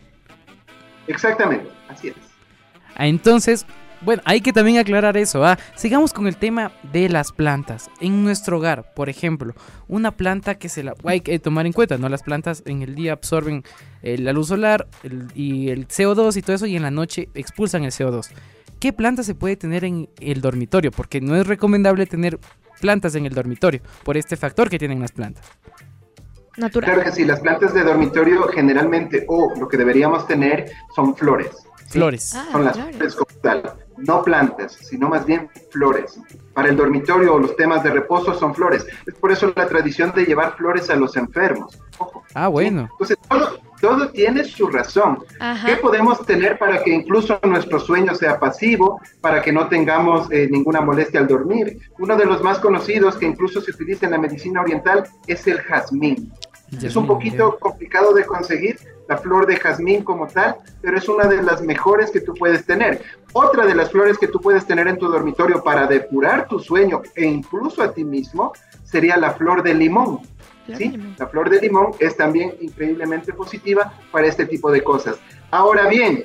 Exactamente, 1.08 1.68
así 1.90 2.08
es. 2.08 2.16
Entonces, 2.96 3.66
bueno, 4.00 4.22
hay 4.24 4.40
que 4.40 4.52
también 4.52 4.78
aclarar 4.78 5.16
eso. 5.16 5.44
¿ah? 5.44 5.58
Sigamos 5.76 6.12
con 6.12 6.26
el 6.26 6.36
tema 6.36 6.72
de 6.92 7.08
las 7.08 7.32
plantas. 7.32 7.90
En 8.00 8.22
nuestro 8.24 8.58
hogar, 8.58 8.92
por 8.94 9.08
ejemplo, 9.08 9.54
una 9.88 10.12
planta 10.12 10.56
que 10.56 10.68
se 10.68 10.82
la 10.82 10.94
hay 11.04 11.20
que 11.20 11.38
tomar 11.38 11.66
en 11.66 11.72
cuenta, 11.72 11.98
¿no? 11.98 12.08
Las 12.08 12.22
plantas 12.22 12.62
en 12.66 12.82
el 12.82 12.94
día 12.94 13.12
absorben 13.12 13.64
eh, 14.02 14.16
la 14.18 14.32
luz 14.32 14.48
solar 14.48 14.86
el- 15.02 15.26
y 15.34 15.70
el 15.70 15.88
CO2 15.88 16.36
y 16.36 16.42
todo 16.42 16.54
eso, 16.56 16.66
y 16.66 16.76
en 16.76 16.82
la 16.82 16.90
noche 16.90 17.28
expulsan 17.34 17.84
el 17.84 17.90
CO2. 17.92 18.30
¿Qué 18.80 18.92
planta 18.92 19.22
se 19.24 19.34
puede 19.34 19.56
tener 19.56 19.84
en 19.84 20.08
el 20.20 20.40
dormitorio? 20.40 20.92
Porque 20.92 21.20
no 21.20 21.34
es 21.34 21.46
recomendable 21.46 22.06
tener 22.06 22.38
plantas 22.80 23.16
en 23.16 23.26
el 23.26 23.34
dormitorio 23.34 23.80
por 24.04 24.16
este 24.16 24.36
factor 24.36 24.70
que 24.70 24.78
tienen 24.78 25.00
las 25.00 25.10
plantas. 25.10 25.44
Natural. 26.56 26.90
Claro 26.92 27.04
que 27.04 27.12
sí, 27.16 27.24
las 27.24 27.40
plantas 27.40 27.72
de 27.74 27.84
dormitorio 27.84 28.42
generalmente, 28.48 29.24
o 29.28 29.52
lo 29.58 29.68
que 29.68 29.76
deberíamos 29.76 30.26
tener, 30.26 30.70
son 30.94 31.16
flores. 31.16 31.50
¿sí? 31.86 31.90
Flores. 31.90 32.34
Ah, 32.34 32.46
son 32.52 32.64
las 32.64 32.76
flores 32.76 33.14
como 33.14 33.40
tal, 33.40 33.72
no 33.98 34.22
plantas, 34.22 34.72
sino 34.72 35.08
más 35.08 35.26
bien 35.26 35.48
flores. 35.70 36.20
Para 36.54 36.68
el 36.68 36.76
dormitorio 36.76 37.34
o 37.34 37.38
los 37.38 37.56
temas 37.56 37.82
de 37.82 37.90
reposo 37.90 38.34
son 38.34 38.54
flores. 38.54 38.86
Es 39.06 39.14
por 39.14 39.30
eso 39.30 39.52
la 39.54 39.68
tradición 39.68 40.12
de 40.14 40.24
llevar 40.24 40.56
flores 40.56 40.90
a 40.90 40.96
los 40.96 41.16
enfermos. 41.16 41.78
Ojo. 41.98 42.22
Ah, 42.34 42.48
bueno. 42.48 42.88
Entonces, 42.92 43.16
todo, 43.28 43.58
todo 43.80 44.10
tiene 44.10 44.44
su 44.44 44.68
razón. 44.68 45.18
Ajá. 45.40 45.66
¿Qué 45.66 45.76
podemos 45.76 46.24
tener 46.24 46.58
para 46.58 46.82
que 46.82 46.90
incluso 46.90 47.38
nuestro 47.42 47.78
sueño 47.80 48.14
sea 48.14 48.38
pasivo, 48.38 49.00
para 49.20 49.42
que 49.42 49.52
no 49.52 49.68
tengamos 49.68 50.30
eh, 50.30 50.48
ninguna 50.50 50.80
molestia 50.80 51.20
al 51.20 51.28
dormir? 51.28 51.78
Uno 51.98 52.16
de 52.16 52.24
los 52.24 52.42
más 52.42 52.58
conocidos 52.58 53.16
que 53.16 53.26
incluso 53.26 53.60
se 53.60 53.70
utiliza 53.70 54.06
en 54.06 54.12
la 54.12 54.18
medicina 54.18 54.62
oriental 54.62 55.04
es 55.26 55.46
el 55.46 55.58
jazmín. 55.60 56.32
Es 56.82 56.96
un 56.96 57.06
poquito 57.06 57.58
complicado 57.58 58.12
de 58.12 58.26
conseguir 58.26 58.78
la 59.08 59.16
flor 59.16 59.46
de 59.46 59.56
jazmín 59.56 60.04
como 60.04 60.26
tal, 60.26 60.56
pero 60.82 60.98
es 60.98 61.08
una 61.08 61.26
de 61.26 61.42
las 61.42 61.62
mejores 61.62 62.10
que 62.10 62.20
tú 62.20 62.34
puedes 62.34 62.64
tener. 62.66 63.02
Otra 63.32 63.66
de 63.66 63.74
las 63.74 63.90
flores 63.90 64.18
que 64.18 64.28
tú 64.28 64.38
puedes 64.40 64.66
tener 64.66 64.86
en 64.86 64.98
tu 64.98 65.08
dormitorio 65.08 65.62
para 65.64 65.86
depurar 65.86 66.46
tu 66.46 66.58
sueño 66.58 67.02
e 67.16 67.24
incluso 67.24 67.82
a 67.82 67.92
ti 67.92 68.04
mismo 68.04 68.52
sería 68.84 69.16
la 69.16 69.32
flor 69.32 69.62
de 69.62 69.74
limón. 69.74 70.20
¿sí? 70.76 70.98
La 71.16 71.26
flor 71.26 71.48
de 71.48 71.60
limón 71.60 71.92
es 71.98 72.16
también 72.16 72.54
increíblemente 72.60 73.32
positiva 73.32 73.94
para 74.12 74.26
este 74.26 74.44
tipo 74.44 74.70
de 74.70 74.84
cosas. 74.84 75.18
Ahora 75.50 75.88
bien, 75.88 76.24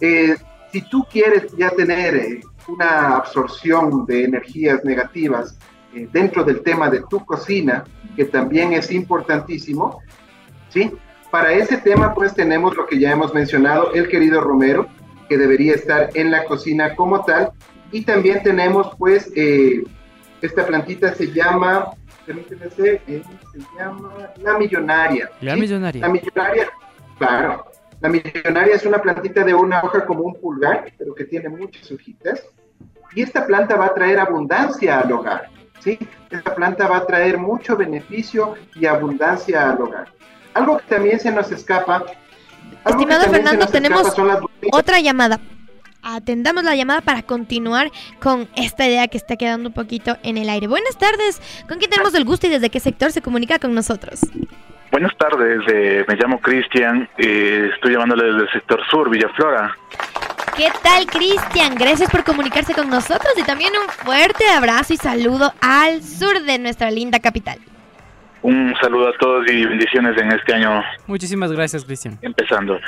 eh, 0.00 0.36
si 0.72 0.82
tú 0.82 1.06
quieres 1.10 1.56
ya 1.56 1.70
tener 1.70 2.16
eh, 2.16 2.40
una 2.66 3.16
absorción 3.16 4.04
de 4.04 4.24
energías 4.24 4.84
negativas 4.84 5.56
eh, 5.94 6.08
dentro 6.12 6.42
del 6.42 6.62
tema 6.62 6.90
de 6.90 7.04
tu 7.08 7.24
cocina, 7.24 7.84
que 8.16 8.24
también 8.24 8.72
es 8.72 8.90
importantísimo, 8.90 10.00
¿sí? 10.70 10.90
Para 11.30 11.52
ese 11.52 11.76
tema, 11.78 12.14
pues 12.14 12.34
tenemos 12.34 12.76
lo 12.76 12.86
que 12.86 12.98
ya 12.98 13.12
hemos 13.12 13.34
mencionado, 13.34 13.92
el 13.92 14.08
querido 14.08 14.40
Romero, 14.40 14.86
que 15.28 15.36
debería 15.36 15.74
estar 15.74 16.10
en 16.14 16.30
la 16.30 16.44
cocina 16.44 16.94
como 16.94 17.24
tal, 17.24 17.50
y 17.92 18.02
también 18.02 18.42
tenemos, 18.42 18.94
pues, 18.98 19.30
eh, 19.34 19.82
esta 20.42 20.66
plantita 20.66 21.14
se 21.14 21.32
llama, 21.32 21.90
permíteme 22.24 22.66
eh, 22.76 23.22
se 23.52 23.58
llama 23.76 24.12
la 24.36 24.58
millonaria. 24.58 25.30
La 25.40 25.54
¿sí? 25.54 25.60
millonaria. 25.60 26.00
La 26.02 26.08
millonaria, 26.12 26.68
claro. 27.18 27.64
La 28.00 28.08
millonaria 28.08 28.74
es 28.74 28.84
una 28.84 29.00
plantita 29.00 29.42
de 29.42 29.54
una 29.54 29.82
hoja 29.82 30.04
como 30.04 30.20
un 30.24 30.34
pulgar, 30.34 30.92
pero 30.98 31.14
que 31.14 31.24
tiene 31.24 31.48
muchas 31.48 31.90
hojitas. 31.90 32.44
Y 33.14 33.22
esta 33.22 33.46
planta 33.46 33.76
va 33.76 33.86
a 33.86 33.94
traer 33.94 34.18
abundancia 34.18 35.00
al 35.00 35.10
hogar. 35.10 35.48
¿sí? 35.80 35.98
Esta 36.30 36.54
planta 36.54 36.86
va 36.86 36.98
a 36.98 37.06
traer 37.06 37.38
mucho 37.38 37.76
beneficio 37.76 38.54
y 38.74 38.84
abundancia 38.84 39.70
al 39.70 39.80
hogar. 39.80 40.08
Algo 40.56 40.78
que 40.78 40.84
también 40.84 41.20
se 41.20 41.30
nos 41.30 41.52
escapa. 41.52 42.02
Estimado 42.86 43.28
Fernando, 43.28 43.66
tenemos. 43.66 44.14
Otra 44.72 45.00
llamada. 45.00 45.38
Atendamos 46.02 46.64
la 46.64 46.74
llamada 46.74 47.02
para 47.02 47.22
continuar 47.22 47.90
con 48.22 48.48
esta 48.56 48.86
idea 48.86 49.06
que 49.08 49.18
está 49.18 49.36
quedando 49.36 49.68
un 49.68 49.74
poquito 49.74 50.16
en 50.22 50.38
el 50.38 50.48
aire. 50.48 50.66
Buenas 50.66 50.96
tardes. 50.96 51.42
¿Con 51.68 51.78
quién 51.78 51.90
tenemos 51.90 52.14
el 52.14 52.24
gusto 52.24 52.46
y 52.46 52.50
desde 52.50 52.70
qué 52.70 52.80
sector 52.80 53.12
se 53.12 53.20
comunica 53.20 53.58
con 53.58 53.74
nosotros? 53.74 54.20
Buenas 54.92 55.14
tardes, 55.18 55.60
eh, 55.68 56.06
me 56.08 56.14
llamo 56.14 56.40
Cristian, 56.40 57.06
eh, 57.18 57.70
estoy 57.74 57.92
llamándole 57.92 58.24
desde 58.32 58.42
el 58.44 58.52
sector 58.52 58.80
sur, 58.88 59.10
Villaflora. 59.10 59.76
¿Qué 60.56 60.70
tal, 60.82 61.04
Cristian? 61.06 61.74
Gracias 61.74 62.08
por 62.08 62.24
comunicarse 62.24 62.72
con 62.72 62.88
nosotros 62.88 63.34
y 63.36 63.42
también 63.42 63.72
un 63.76 63.88
fuerte 63.90 64.48
abrazo 64.48 64.94
y 64.94 64.96
saludo 64.96 65.52
al 65.60 66.02
sur 66.02 66.40
de 66.40 66.58
nuestra 66.58 66.90
linda 66.90 67.18
capital. 67.18 67.58
Un 68.46 68.72
saludo 68.80 69.08
a 69.08 69.12
todos 69.18 69.44
y 69.50 69.64
bendiciones 69.66 70.16
en 70.22 70.30
este 70.30 70.54
año 70.54 70.80
Muchísimas 71.08 71.50
gracias, 71.50 71.84
Cristian. 71.84 72.16
empezando. 72.22 72.78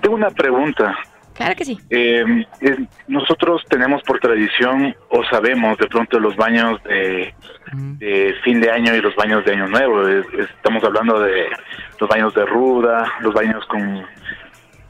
Tengo 0.00 0.16
una 0.16 0.30
pregunta. 0.30 0.92
Claro 1.34 1.54
que 1.54 1.64
sí. 1.64 1.78
Eh, 1.90 2.24
es- 2.60 2.78
nosotros 3.06 3.62
tenemos 3.68 4.02
por 4.02 4.18
tradición 4.18 4.94
o 5.10 5.22
sabemos 5.30 5.78
de 5.78 5.86
pronto 5.86 6.18
los 6.18 6.34
baños 6.34 6.82
de, 6.82 7.32
de 7.98 8.34
fin 8.42 8.60
de 8.60 8.70
año 8.72 8.92
y 8.94 9.00
los 9.00 9.14
baños 9.14 9.44
de 9.44 9.52
año 9.52 9.68
nuevo. 9.68 10.06
Es- 10.08 10.26
Estamos 10.56 10.82
hablando 10.82 11.20
de 11.20 11.46
los 12.00 12.08
baños 12.08 12.34
de 12.34 12.44
ruda, 12.46 13.12
los 13.20 13.32
baños 13.34 13.64
con 13.66 14.04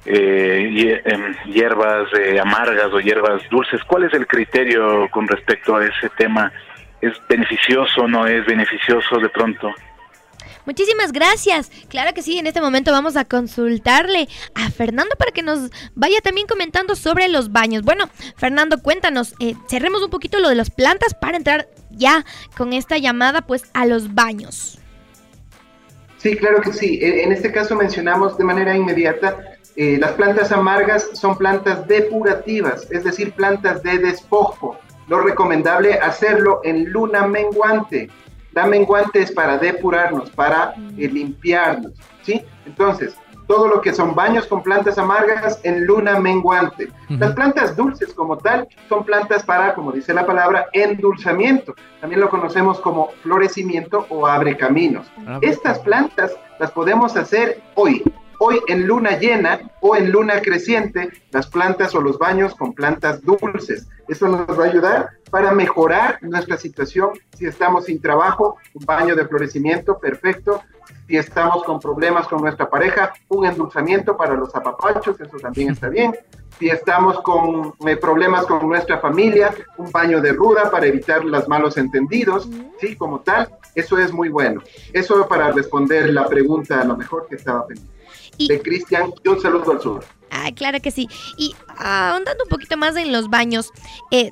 eh, 0.06 1.02
em, 1.04 1.34
hierbas 1.52 2.08
eh, 2.18 2.40
amargas 2.40 2.90
o 2.94 3.00
hierbas 3.00 3.42
dulces. 3.50 3.82
¿Cuál 3.84 4.04
es 4.04 4.14
el 4.14 4.26
criterio 4.26 5.06
con 5.10 5.28
respecto 5.28 5.76
a 5.76 5.84
ese 5.84 6.08
tema? 6.16 6.50
¿Es 7.02 7.12
beneficioso 7.28 8.02
o 8.02 8.08
no 8.08 8.26
es 8.26 8.44
beneficioso 8.46 9.18
de 9.18 9.28
pronto? 9.28 9.70
Muchísimas 10.66 11.12
gracias. 11.12 11.70
Claro 11.88 12.14
que 12.14 12.22
sí, 12.22 12.38
en 12.38 12.46
este 12.46 12.60
momento 12.60 12.92
vamos 12.92 13.16
a 13.16 13.24
consultarle 13.24 14.28
a 14.54 14.70
Fernando 14.70 15.14
para 15.16 15.30
que 15.32 15.42
nos 15.42 15.70
vaya 15.94 16.20
también 16.22 16.46
comentando 16.46 16.94
sobre 16.96 17.28
los 17.28 17.52
baños. 17.52 17.82
Bueno, 17.82 18.08
Fernando, 18.36 18.82
cuéntanos, 18.82 19.34
eh, 19.40 19.54
cerremos 19.68 20.02
un 20.02 20.10
poquito 20.10 20.38
lo 20.40 20.48
de 20.48 20.54
las 20.54 20.70
plantas 20.70 21.14
para 21.14 21.36
entrar 21.36 21.68
ya 21.90 22.24
con 22.56 22.72
esta 22.72 22.98
llamada 22.98 23.42
pues 23.42 23.64
a 23.74 23.86
los 23.86 24.14
baños. 24.14 24.78
Sí, 26.18 26.36
claro 26.36 26.62
que 26.62 26.72
sí. 26.72 26.98
En 27.02 27.32
este 27.32 27.52
caso 27.52 27.76
mencionamos 27.76 28.38
de 28.38 28.44
manera 28.44 28.74
inmediata, 28.74 29.54
eh, 29.76 29.98
las 30.00 30.12
plantas 30.12 30.52
amargas 30.52 31.10
son 31.12 31.36
plantas 31.36 31.86
depurativas, 31.88 32.86
es 32.90 33.04
decir, 33.04 33.32
plantas 33.32 33.82
de 33.82 33.98
despojo. 33.98 34.78
Lo 35.08 35.20
recomendable 35.20 35.94
hacerlo 35.94 36.60
en 36.64 36.90
luna 36.90 37.26
menguante. 37.26 38.08
La 38.54 38.66
menguante 38.66 39.20
es 39.20 39.32
para 39.32 39.58
depurarnos, 39.58 40.30
para 40.30 40.74
eh, 40.96 41.08
limpiarnos, 41.08 41.92
¿sí? 42.22 42.44
Entonces, 42.66 43.16
todo 43.46 43.68
lo 43.68 43.80
que 43.80 43.92
son 43.92 44.14
baños 44.14 44.46
con 44.46 44.62
plantas 44.62 44.96
amargas 44.96 45.60
en 45.64 45.86
luna 45.86 46.18
menguante. 46.18 46.88
Las 47.08 47.32
plantas 47.34 47.76
dulces 47.76 48.14
como 48.14 48.38
tal 48.38 48.66
son 48.88 49.04
plantas 49.04 49.44
para, 49.44 49.74
como 49.74 49.92
dice 49.92 50.14
la 50.14 50.24
palabra, 50.24 50.68
endulzamiento. 50.72 51.74
También 52.00 52.20
lo 52.20 52.30
conocemos 52.30 52.80
como 52.80 53.10
florecimiento 53.22 54.06
o 54.08 54.26
abre 54.26 54.56
caminos. 54.56 55.06
Estas 55.42 55.78
plantas 55.80 56.34
las 56.58 56.70
podemos 56.70 57.16
hacer 57.16 57.60
hoy, 57.74 58.02
hoy 58.38 58.60
en 58.68 58.86
luna 58.86 59.18
llena 59.18 59.60
o 59.80 59.94
en 59.96 60.10
luna 60.10 60.40
creciente, 60.40 61.10
las 61.30 61.46
plantas 61.46 61.94
o 61.94 62.00
los 62.00 62.18
baños 62.18 62.54
con 62.54 62.72
plantas 62.72 63.22
dulces. 63.22 63.88
Eso 64.08 64.28
nos 64.28 64.58
va 64.58 64.64
a 64.64 64.68
ayudar 64.68 65.10
para 65.30 65.52
mejorar 65.52 66.18
nuestra 66.22 66.56
situación. 66.56 67.10
Si 67.36 67.46
estamos 67.46 67.86
sin 67.86 68.00
trabajo, 68.00 68.56
un 68.74 68.84
baño 68.84 69.16
de 69.16 69.26
florecimiento 69.26 69.98
perfecto. 69.98 70.62
Si 71.08 71.16
estamos 71.16 71.64
con 71.64 71.80
problemas 71.80 72.28
con 72.28 72.40
nuestra 72.40 72.68
pareja, 72.68 73.12
un 73.28 73.46
endulzamiento 73.46 74.16
para 74.16 74.34
los 74.34 74.54
apapachos, 74.54 75.20
eso 75.20 75.36
también 75.38 75.70
está 75.70 75.88
bien. 75.88 76.14
Si 76.58 76.68
estamos 76.68 77.20
con 77.22 77.74
eh, 77.86 77.96
problemas 77.96 78.46
con 78.46 78.68
nuestra 78.68 78.98
familia, 78.98 79.52
un 79.76 79.90
baño 79.90 80.20
de 80.20 80.32
ruda 80.32 80.70
para 80.70 80.86
evitar 80.86 81.24
los 81.24 81.48
malos 81.48 81.76
entendidos, 81.76 82.48
sí, 82.78 82.96
como 82.96 83.20
tal, 83.20 83.48
eso 83.74 83.98
es 83.98 84.12
muy 84.12 84.28
bueno. 84.28 84.62
Eso 84.92 85.26
para 85.26 85.50
responder 85.50 86.10
la 86.10 86.26
pregunta 86.26 86.80
a 86.80 86.84
lo 86.84 86.96
mejor 86.96 87.26
que 87.28 87.36
estaba 87.36 87.66
pendiente. 87.66 87.93
Y- 88.38 88.48
De 88.48 88.60
Cristian, 88.60 89.12
y 89.22 89.28
un 89.28 89.40
saludo 89.40 89.72
al 89.72 89.80
sur. 89.80 90.04
Ah, 90.30 90.50
claro 90.54 90.80
que 90.80 90.90
sí. 90.90 91.08
Y 91.38 91.54
ah, 91.78 92.12
ahondando 92.12 92.44
un 92.44 92.50
poquito 92.50 92.76
más 92.76 92.96
en 92.96 93.12
los 93.12 93.28
baños, 93.30 93.70
eh, 94.10 94.30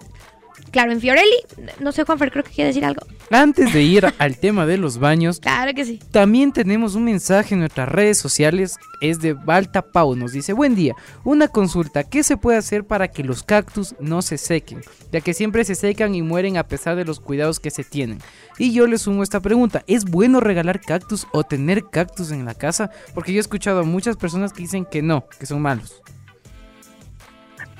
claro, 0.72 0.90
en 0.90 1.00
Fiorelli, 1.00 1.36
no 1.78 1.92
sé, 1.92 2.02
Juanfer, 2.02 2.32
creo 2.32 2.42
que 2.42 2.50
quiere 2.50 2.68
decir 2.68 2.84
algo. 2.84 3.02
Antes 3.30 3.72
de 3.72 3.82
ir 3.82 4.12
al 4.18 4.38
tema 4.38 4.66
de 4.66 4.78
los 4.78 4.98
baños, 4.98 5.38
Claro 5.38 5.72
que 5.74 5.84
sí. 5.84 6.00
También 6.10 6.52
tenemos 6.52 6.96
un 6.96 7.04
mensaje 7.04 7.54
en 7.54 7.60
nuestras 7.60 7.88
redes 7.88 8.18
sociales, 8.18 8.78
es 9.00 9.20
de 9.20 9.34
Balta 9.34 9.82
Pau, 9.82 10.16
nos 10.16 10.32
dice, 10.32 10.52
buen 10.52 10.74
día, 10.74 10.94
una 11.24 11.48
consulta, 11.48 12.04
¿qué 12.04 12.22
se 12.24 12.36
puede 12.36 12.58
hacer 12.58 12.84
para 12.84 13.08
que 13.08 13.22
los 13.22 13.42
cactus 13.42 13.94
no 14.00 14.22
se 14.22 14.38
sequen? 14.38 14.80
Ya 15.12 15.20
que 15.20 15.34
siempre 15.34 15.64
se 15.64 15.74
secan 15.74 16.14
y 16.14 16.22
mueren 16.22 16.56
a 16.56 16.66
pesar 16.66 16.96
de 16.96 17.04
los 17.04 17.20
cuidados 17.20 17.60
que 17.60 17.70
se 17.70 17.84
tienen. 17.84 18.18
Y 18.58 18.72
yo 18.72 18.86
le 18.86 18.98
sumo 18.98 19.22
esta 19.22 19.40
pregunta, 19.40 19.84
¿es 19.86 20.04
bueno 20.04 20.40
regalar 20.40 20.80
cactus 20.80 21.26
o 21.32 21.44
tener 21.44 21.84
cactus 21.90 22.30
en 22.32 22.44
la 22.44 22.54
casa? 22.54 22.90
Porque 23.14 23.32
yo 23.32 23.38
he 23.38 23.40
escuchado 23.40 23.80
a 23.80 23.84
muchas 23.84 24.16
personas 24.16 24.52
que 24.52 24.62
dicen 24.62 24.84
que 24.84 25.02
no, 25.02 25.26
que 25.38 25.46
son 25.46 25.60
malos. 25.60 26.02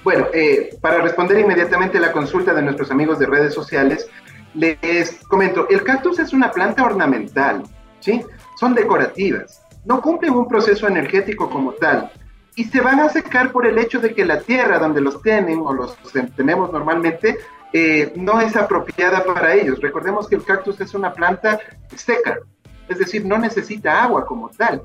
Bueno, 0.04 0.26
eh, 0.32 0.76
para 0.80 1.00
responder 1.00 1.38
inmediatamente 1.38 2.00
la 2.00 2.12
consulta 2.12 2.52
de 2.52 2.62
nuestros 2.62 2.90
amigos 2.90 3.18
de 3.18 3.26
redes 3.26 3.54
sociales, 3.54 4.08
les 4.54 5.24
comento, 5.28 5.68
el 5.70 5.82
cactus 5.84 6.18
es 6.18 6.32
una 6.32 6.50
planta 6.50 6.84
ornamental, 6.84 7.62
¿sí? 8.00 8.22
Son 8.58 8.74
decorativas, 8.74 9.62
no 9.84 10.02
cumplen 10.02 10.34
un 10.34 10.48
proceso 10.48 10.88
energético 10.88 11.48
como 11.48 11.72
tal 11.72 12.10
y 12.54 12.64
se 12.64 12.80
van 12.80 13.00
a 13.00 13.08
secar 13.08 13.52
por 13.52 13.66
el 13.66 13.78
hecho 13.78 14.00
de 14.00 14.14
que 14.14 14.24
la 14.24 14.40
tierra 14.40 14.78
donde 14.78 15.00
los 15.00 15.22
tienen 15.22 15.60
o 15.60 15.72
los 15.72 15.96
tenemos 16.36 16.70
normalmente 16.70 17.38
eh, 17.72 18.12
no 18.16 18.40
es 18.40 18.54
apropiada 18.56 19.24
para 19.24 19.54
ellos. 19.54 19.80
Recordemos 19.80 20.28
que 20.28 20.34
el 20.34 20.44
cactus 20.44 20.80
es 20.80 20.92
una 20.94 21.14
planta 21.14 21.58
seca, 21.96 22.40
es 22.88 22.98
decir, 22.98 23.24
no 23.24 23.38
necesita 23.38 24.02
agua 24.02 24.26
como 24.26 24.50
tal. 24.50 24.82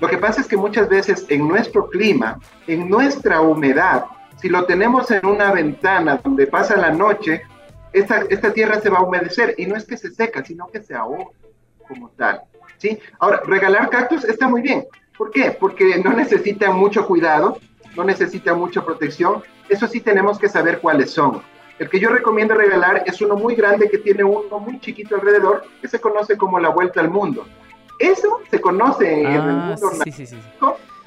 Lo 0.00 0.08
que 0.08 0.18
pasa 0.18 0.40
es 0.40 0.48
que 0.48 0.56
muchas 0.56 0.88
veces 0.88 1.24
en 1.28 1.46
nuestro 1.46 1.88
clima, 1.88 2.38
en 2.66 2.88
nuestra 2.90 3.40
humedad, 3.40 4.04
si 4.40 4.48
lo 4.48 4.64
tenemos 4.64 5.10
en 5.10 5.24
una 5.26 5.52
ventana 5.52 6.20
donde 6.22 6.46
pasa 6.46 6.76
la 6.76 6.90
noche, 6.90 7.42
esta, 7.92 8.22
esta 8.28 8.52
tierra 8.52 8.80
se 8.80 8.90
va 8.90 8.98
a 8.98 9.02
humedecer 9.02 9.54
y 9.58 9.66
no 9.66 9.76
es 9.76 9.84
que 9.84 9.96
se 9.96 10.10
seca, 10.10 10.44
sino 10.44 10.66
que 10.68 10.82
se 10.82 10.94
ahoga 10.94 11.26
como 11.88 12.10
tal. 12.10 12.42
¿sí? 12.78 12.98
Ahora, 13.18 13.40
regalar 13.46 13.88
cactus 13.90 14.24
está 14.24 14.48
muy 14.48 14.60
bien. 14.62 14.84
¿Por 15.16 15.30
qué? 15.30 15.50
Porque 15.52 15.98
no 16.04 16.12
necesita 16.12 16.70
mucho 16.70 17.06
cuidado, 17.06 17.58
no 17.96 18.04
necesita 18.04 18.54
mucha 18.54 18.84
protección. 18.84 19.42
Eso 19.68 19.86
sí 19.86 20.00
tenemos 20.00 20.38
que 20.38 20.48
saber 20.48 20.80
cuáles 20.80 21.10
son. 21.10 21.42
El 21.78 21.88
que 21.88 21.98
yo 21.98 22.08
recomiendo 22.10 22.54
regalar 22.54 23.02
es 23.06 23.20
uno 23.20 23.36
muy 23.36 23.54
grande 23.54 23.88
que 23.88 23.98
tiene 23.98 24.24
uno 24.24 24.58
muy 24.58 24.78
chiquito 24.80 25.14
alrededor, 25.14 25.64
que 25.80 25.88
se 25.88 26.00
conoce 26.00 26.36
como 26.36 26.58
la 26.58 26.68
vuelta 26.70 27.00
al 27.00 27.10
mundo. 27.10 27.46
Eso 27.98 28.40
se 28.50 28.60
conoce 28.60 29.20
en 29.22 29.26
el 29.26 29.40
Ah, 29.40 29.74
mundo 29.80 29.90
sí, 30.04 30.12
sí, 30.12 30.26
sí. 30.26 30.36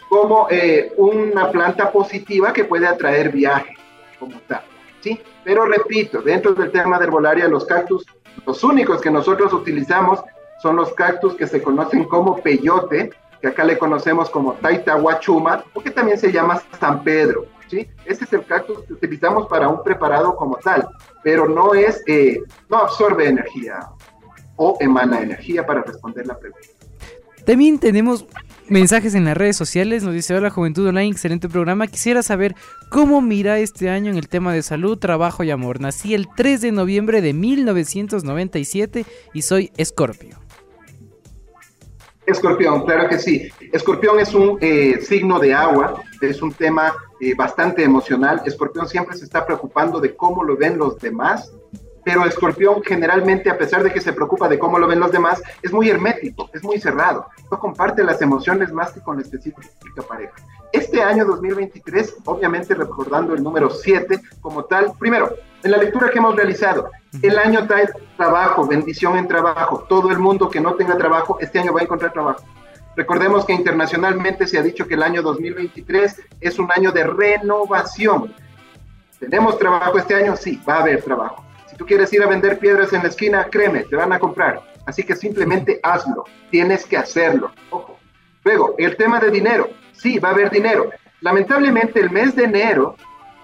Como 0.10 0.48
eh, 0.50 0.92
una 0.98 1.52
planta 1.52 1.92
positiva 1.92 2.52
que 2.52 2.66
puede 2.66 2.88
atraer 2.88 3.32
viaje, 3.32 3.76
como 4.20 4.40
tal. 4.48 4.64
¿sí? 5.02 5.22
Pero 5.44 5.66
repito, 5.66 6.22
dentro 6.22 6.54
del 6.54 6.72
tema 6.72 6.98
de 6.98 7.06
herbolaria, 7.06 7.48
los 7.48 7.66
cactus, 7.66 8.06
los 8.46 8.64
únicos 8.64 9.02
que 9.02 9.12
nosotros 9.12 9.54
utilizamos 9.54 10.20
son 10.62 10.76
los 10.76 10.92
cactus 10.94 11.36
que 11.36 11.48
se 11.48 11.62
conocen 11.62 12.06
como 12.06 12.38
peyote, 12.38 13.12
que 13.40 13.48
acá 13.48 13.64
le 13.64 13.78
conocemos 13.78 14.30
como 14.30 14.54
taitahuachuma, 14.54 15.64
o 15.74 15.82
que 15.82 15.92
también 15.92 16.18
se 16.18 16.32
llama 16.32 16.62
San 16.80 17.04
Pedro. 17.04 17.46
¿sí? 17.68 17.88
Este 18.06 18.26
es 18.26 18.34
el 18.34 18.46
cactus 18.46 18.84
que 18.86 18.94
utilizamos 18.94 19.48
para 19.48 19.70
un 19.70 19.84
preparado 19.84 20.36
como 20.36 20.58
tal, 20.58 20.88
pero 21.24 21.48
no 21.48 21.76
es, 21.76 22.04
eh, 22.08 22.42
no 22.68 22.78
absorbe 22.78 23.28
energía 23.28 23.80
o 24.56 24.76
emana 24.82 25.22
energía 25.22 25.66
para 25.66 25.84
responder 25.84 26.26
la 26.26 26.38
pregunta. 26.38 26.68
También 27.46 27.80
tenemos 27.80 28.26
mensajes 28.70 29.16
en 29.16 29.26
las 29.26 29.38
redes 29.38 29.58
sociales. 29.58 30.04
Nos 30.04 30.14
dice: 30.14 30.36
Hola, 30.36 30.50
Juventud 30.50 30.88
Online, 30.88 31.12
excelente 31.12 31.50
programa. 31.50 31.88
Quisiera 31.88 32.24
saber 32.24 32.56
cómo 32.90 33.22
mira 33.22 33.60
este 33.60 33.90
año 33.90 34.12
en 34.12 34.18
el 34.18 34.30
tema 34.30 34.54
de 34.54 34.62
salud, 34.62 34.98
trabajo 34.98 35.44
y 35.44 35.52
amor. 35.52 35.80
Nací 35.80 36.14
el 36.14 36.28
3 36.36 36.62
de 36.62 36.72
noviembre 36.72 37.22
de 37.22 37.34
1997 37.34 39.06
y 39.34 39.42
soy 39.42 39.72
Escorpio. 39.78 40.40
Escorpión, 42.30 42.86
claro 42.86 43.10
que 43.10 43.18
sí. 43.18 43.50
Escorpión 43.72 44.20
es 44.20 44.34
un 44.34 44.58
eh, 44.62 45.00
signo 45.02 45.40
de 45.40 45.54
agua, 45.54 46.02
es 46.22 46.42
un 46.42 46.54
tema 46.54 46.94
eh, 47.20 47.34
bastante 47.36 47.84
emocional. 47.84 48.42
Escorpión 48.46 48.88
siempre 48.88 49.18
se 49.18 49.26
está 49.26 49.46
preocupando 49.46 50.00
de 50.00 50.16
cómo 50.16 50.44
lo 50.44 50.56
ven 50.56 50.78
los 50.78 51.00
demás, 51.00 51.52
pero 52.10 52.26
Escorpión 52.26 52.82
generalmente, 52.84 53.52
a 53.52 53.58
pesar 53.60 53.84
de 53.84 53.94
que 53.94 54.02
se 54.02 54.14
preocupa 54.14 54.50
de 54.50 54.58
cómo 54.58 54.80
lo 54.80 54.88
ven 54.88 55.00
los 55.00 55.12
demás, 55.12 55.44
es 55.62 55.72
muy 55.72 55.92
hermético, 55.92 56.50
es 56.52 56.64
muy 56.64 56.80
cerrado. 56.80 57.28
No 57.52 57.60
comparte 57.60 58.04
las 58.04 58.20
emociones 58.20 58.74
más 58.74 58.92
que 58.92 59.00
con 59.00 59.18
la 59.18 59.22
específica 59.22 59.70
pareja. 60.08 60.34
Este 60.72 61.04
año 61.04 61.24
2023, 61.26 62.16
obviamente 62.26 62.74
recordando 62.74 63.36
el 63.36 63.44
número 63.44 63.70
7 63.70 64.20
como 64.42 64.66
tal, 64.66 64.92
primero, 64.98 65.36
en 65.62 65.70
la 65.70 65.78
lectura 65.78 66.10
que 66.10 66.18
hemos 66.18 66.36
realizado, 66.36 66.90
el 67.22 67.38
año 67.38 67.68
trae 67.68 67.88
trabajo, 68.18 68.66
bendición 68.66 69.16
en 69.16 69.28
trabajo. 69.28 69.86
Todo 69.88 70.10
el 70.10 70.18
mundo 70.18 70.50
que 70.50 70.60
no 70.60 70.74
tenga 70.74 70.98
trabajo, 70.98 71.38
este 71.40 71.60
año 71.60 71.74
va 71.74 71.82
a 71.82 71.84
encontrar 71.84 72.12
trabajo. 72.12 72.44
Recordemos 72.96 73.46
que 73.46 73.54
internacionalmente 73.54 74.48
se 74.48 74.58
ha 74.58 74.64
dicho 74.64 74.88
que 74.88 74.96
el 74.96 75.04
año 75.04 75.22
2023 75.22 76.22
es 76.42 76.58
un 76.58 76.72
año 76.76 76.92
de 76.92 77.04
renovación. 77.04 78.34
¿Tenemos 79.20 79.60
trabajo 79.60 80.00
este 80.00 80.16
año? 80.16 80.36
Sí, 80.36 80.60
va 80.68 80.78
a 80.78 80.82
haber 80.82 81.04
trabajo. 81.04 81.49
Tú 81.80 81.86
quieres 81.86 82.12
ir 82.14 82.22
a 82.22 82.28
vender 82.28 82.60
piedras 82.60 82.94
en 82.94 83.02
la 83.02 83.08
esquina, 83.10 83.46
créeme, 83.50 83.86
te 83.86 83.96
van 83.96 84.12
a 84.14 84.20
comprar. 84.20 84.62
Así 84.86 85.02
que 85.04 85.16
simplemente 85.16 85.80
hazlo. 85.82 86.26
Tienes 86.52 86.86
que 86.86 86.98
hacerlo. 86.98 87.52
Ojo. 87.72 87.98
Luego, 88.44 88.76
el 88.78 88.96
tema 88.98 89.20
de 89.20 89.32
dinero. 89.32 89.70
Sí, 89.94 90.20
va 90.20 90.30
a 90.30 90.32
haber 90.34 90.50
dinero. 90.52 90.90
Lamentablemente, 91.22 92.00
el 92.02 92.10
mes 92.12 92.36
de 92.36 92.44
enero, 92.44 92.96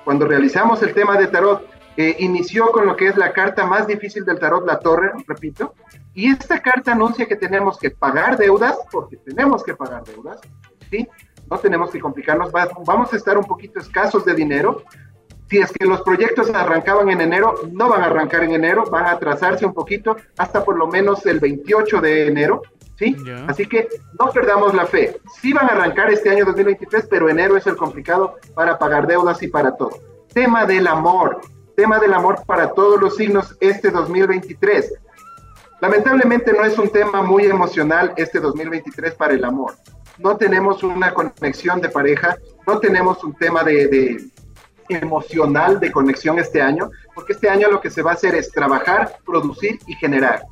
cuando 0.04 0.28
realizamos 0.28 0.84
el 0.84 0.94
tema 0.94 1.18
de 1.18 1.28
tarot, 1.28 1.66
eh, 1.98 2.16
inició 2.20 2.72
con 2.74 2.86
lo 2.86 2.96
que 2.98 3.08
es 3.08 3.16
la 3.18 3.32
carta 3.32 3.66
más 3.66 3.88
difícil 3.88 4.26
del 4.26 4.38
tarot, 4.38 4.66
la 4.68 4.80
torre, 4.80 5.12
repito, 5.28 5.74
y 6.14 6.30
esta 6.30 6.60
carta 6.62 6.92
anuncia 6.92 7.26
que 7.26 7.38
tenemos 7.38 7.78
que 7.80 7.90
pagar 7.92 8.38
deudas, 8.38 8.78
porque 8.92 9.16
tenemos 9.18 9.64
que 9.64 9.76
pagar 9.76 10.04
deudas, 10.04 10.42
¿sí? 10.90 11.08
No 11.50 11.58
tenemos 11.58 11.92
que 11.92 12.00
complicarnos, 12.02 12.52
va- 12.54 12.68
vamos 12.86 13.14
a 13.14 13.16
estar 13.16 13.38
un 13.38 13.46
poquito 13.46 13.80
escasos 13.80 14.26
de 14.26 14.34
dinero. 14.34 14.84
Si 15.50 15.58
es 15.60 15.72
que 15.72 15.86
los 15.86 16.02
proyectos 16.02 16.50
arrancaban 16.50 17.10
en 17.10 17.22
enero, 17.22 17.56
no 17.72 17.90
van 17.90 18.02
a 18.02 18.06
arrancar 18.06 18.44
en 18.44 18.54
enero, 18.54 18.86
van 18.90 19.06
a 19.06 19.12
atrasarse 19.12 19.66
un 19.66 19.74
poquito 19.74 20.18
hasta 20.38 20.64
por 20.64 20.78
lo 20.78 20.88
menos 20.88 21.26
el 21.26 21.40
28 21.40 22.02
de 22.02 22.28
enero, 22.28 22.64
¿sí? 22.98 23.16
Así 23.48 23.68
que 23.68 23.88
no 24.20 24.32
perdamos 24.32 24.74
la 24.74 24.88
fe. 24.88 25.20
Sí 25.40 25.54
van 25.54 25.66
a 25.70 25.74
arrancar 25.74 26.12
este 26.12 26.30
año 26.30 26.46
2023, 26.46 27.08
pero 27.10 27.30
enero 27.30 27.58
es 27.58 27.68
el 27.68 27.76
complicado 27.76 28.38
para 28.56 28.80
pagar 28.80 29.06
deudas 29.06 29.42
y 29.44 29.48
para 29.48 29.76
todo. 29.76 29.92
Tema 30.34 30.66
del 30.66 30.88
amor, 30.88 31.42
tema 31.76 32.00
del 32.00 32.14
amor 32.14 32.44
para 32.46 32.72
todos 32.72 33.00
los 33.00 33.16
signos 33.16 33.56
este 33.60 33.92
2023. 33.92 34.94
Lamentablemente 35.80 36.54
no 36.54 36.64
es 36.66 36.78
un 36.80 36.90
tema 36.90 37.22
muy 37.22 37.46
emocional 37.46 38.14
este 38.18 38.40
2023 38.40 39.14
para 39.14 39.34
el 39.34 39.44
amor. 39.44 39.76
No 40.18 40.38
tenemos 40.38 40.82
una 40.82 41.14
conexión 41.14 41.82
de 41.82 41.90
pareja, 41.90 42.38
no 42.66 42.80
tenemos 42.80 43.24
un 43.24 43.36
tema 43.36 43.64
de, 43.64 43.88
de 43.88 44.26
emocional 44.90 45.80
de 45.80 45.92
conexión 45.92 46.40
este 46.40 46.62
año, 46.62 46.92
porque 47.14 47.34
este 47.34 47.50
año 47.50 47.70
lo 47.70 47.82
que 47.82 47.90
se 47.90 48.02
va 48.02 48.12
a 48.12 48.14
hacer 48.16 48.36
es 48.36 48.52
trabajar, 48.52 49.18
producir 49.26 49.80
y 49.88 49.96
generar, 49.96 50.44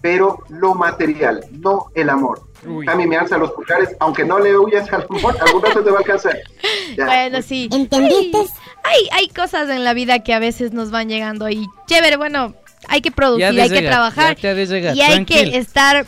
pero 0.00 0.38
lo 0.48 0.74
material, 0.74 1.44
no 1.50 1.86
el 1.94 2.10
amor. 2.10 2.42
Uy. 2.66 2.86
Cami 2.86 3.06
me 3.06 3.16
alza 3.16 3.36
los 3.36 3.52
pulgares, 3.52 3.90
aunque 4.00 4.24
no 4.24 4.38
le 4.38 4.56
huyas 4.56 4.90
al 4.92 5.06
amor, 5.08 5.36
algún 5.40 5.62
rato 5.62 5.82
te 5.82 5.90
va 5.90 5.96
a 5.96 6.00
alcanzar. 6.00 6.38
Ya. 6.96 7.06
Bueno, 7.06 7.42
sí. 7.42 7.68
¿Entendiste? 7.72 8.38
Hay, 8.84 9.08
hay 9.10 9.28
cosas 9.28 9.68
en 9.68 9.82
la 9.82 9.94
vida 9.94 10.20
que 10.20 10.32
a 10.32 10.38
veces 10.38 10.72
nos 10.72 10.92
van 10.92 11.08
llegando 11.08 11.48
y 11.48 11.66
chévere, 11.86 12.16
bueno, 12.16 12.54
hay 12.86 13.00
que 13.00 13.10
producir, 13.10 13.60
hay 13.60 13.68
que 13.68 13.82
trabajar 13.82 14.36
y 14.40 15.00
hay 15.00 15.24
que 15.24 15.56
estar... 15.56 16.06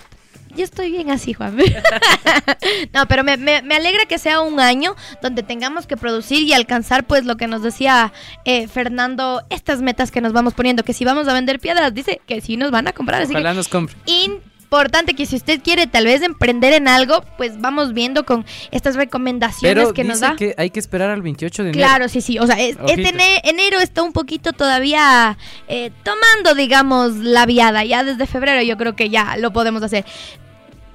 Yo 0.56 0.64
estoy 0.64 0.90
bien 0.90 1.10
así, 1.10 1.32
Juan. 1.34 1.56
no, 2.92 3.06
pero 3.08 3.24
me, 3.24 3.36
me- 3.36 3.62
me 3.62 3.76
alegra 3.76 4.06
que 4.06 4.18
sea 4.18 4.40
un 4.40 4.60
año 4.60 4.94
donde 5.22 5.42
tengamos 5.42 5.86
que 5.86 5.96
producir 5.96 6.42
y 6.42 6.52
alcanzar, 6.52 7.04
pues, 7.04 7.24
lo 7.24 7.36
que 7.36 7.46
nos 7.46 7.62
decía 7.62 8.12
eh, 8.44 8.68
Fernando, 8.68 9.42
estas 9.50 9.82
metas 9.82 10.10
que 10.10 10.20
nos 10.20 10.32
vamos 10.32 10.54
poniendo, 10.54 10.82
que 10.84 10.92
si 10.92 11.04
vamos 11.04 11.28
a 11.28 11.32
vender 11.32 11.60
piedras, 11.60 11.92
dice 11.94 12.20
que 12.26 12.40
sí 12.40 12.56
nos 12.56 12.70
van 12.70 12.88
a 12.88 12.92
comprar. 12.92 13.22
Así 13.22 13.32
que 13.32 13.38
Ojalá 13.38 13.54
nos 13.54 13.68
compre. 13.68 13.96
importante 14.06 15.14
que 15.14 15.26
si 15.26 15.36
usted 15.36 15.60
quiere 15.62 15.86
tal 15.86 16.04
vez 16.06 16.22
emprender 16.22 16.72
en 16.72 16.88
algo, 16.88 17.24
pues 17.36 17.60
vamos 17.60 17.92
viendo 17.94 18.24
con 18.26 18.44
estas 18.72 18.96
recomendaciones 18.96 19.76
Pero 19.84 19.94
que 19.94 20.04
nos 20.04 20.20
da. 20.20 20.34
que 20.36 20.54
hay 20.58 20.70
que 20.70 20.80
esperar 20.80 21.10
al 21.10 21.22
28 21.22 21.62
de 21.62 21.68
enero. 21.70 21.86
Claro, 21.86 22.08
sí, 22.08 22.20
sí. 22.20 22.38
O 22.38 22.46
sea, 22.46 22.56
es- 22.60 22.76
este 22.88 23.10
ene- 23.14 23.40
enero 23.44 23.78
está 23.80 24.02
un 24.02 24.12
poquito 24.12 24.52
todavía 24.52 25.38
eh, 25.68 25.92
tomando, 26.02 26.54
digamos, 26.54 27.14
la 27.16 27.46
viada. 27.46 27.84
Ya 27.84 28.02
desde 28.04 28.26
febrero 28.26 28.60
yo 28.62 28.76
creo 28.76 28.96
que 28.96 29.08
ya 29.08 29.36
lo 29.36 29.52
podemos 29.52 29.82
hacer. 29.82 30.04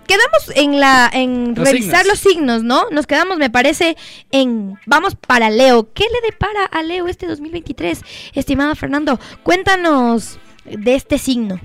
Quedamos 0.07 0.51
en 0.55 0.79
la 0.79 1.09
en 1.13 1.55
Los 1.55 1.69
revisar 1.69 2.01
signos. 2.01 2.07
los 2.07 2.19
signos, 2.19 2.63
¿no? 2.63 2.89
Nos 2.91 3.07
quedamos, 3.07 3.37
me 3.37 3.49
parece, 3.49 3.95
en 4.31 4.77
vamos 4.85 5.15
para 5.15 5.49
Leo. 5.49 5.91
¿Qué 5.93 6.03
le 6.03 6.29
depara 6.29 6.65
a 6.65 6.83
Leo 6.83 7.07
este 7.07 7.27
2023? 7.27 8.01
Estimado 8.33 8.75
Fernando, 8.75 9.19
cuéntanos 9.43 10.39
de 10.65 10.95
este 10.95 11.17
signo. 11.17 11.59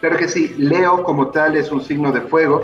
Claro 0.00 0.16
que 0.16 0.28
sí, 0.28 0.54
Leo 0.58 1.02
como 1.02 1.28
tal 1.28 1.56
es 1.56 1.72
un 1.72 1.82
signo 1.82 2.12
de 2.12 2.20
fuego. 2.20 2.60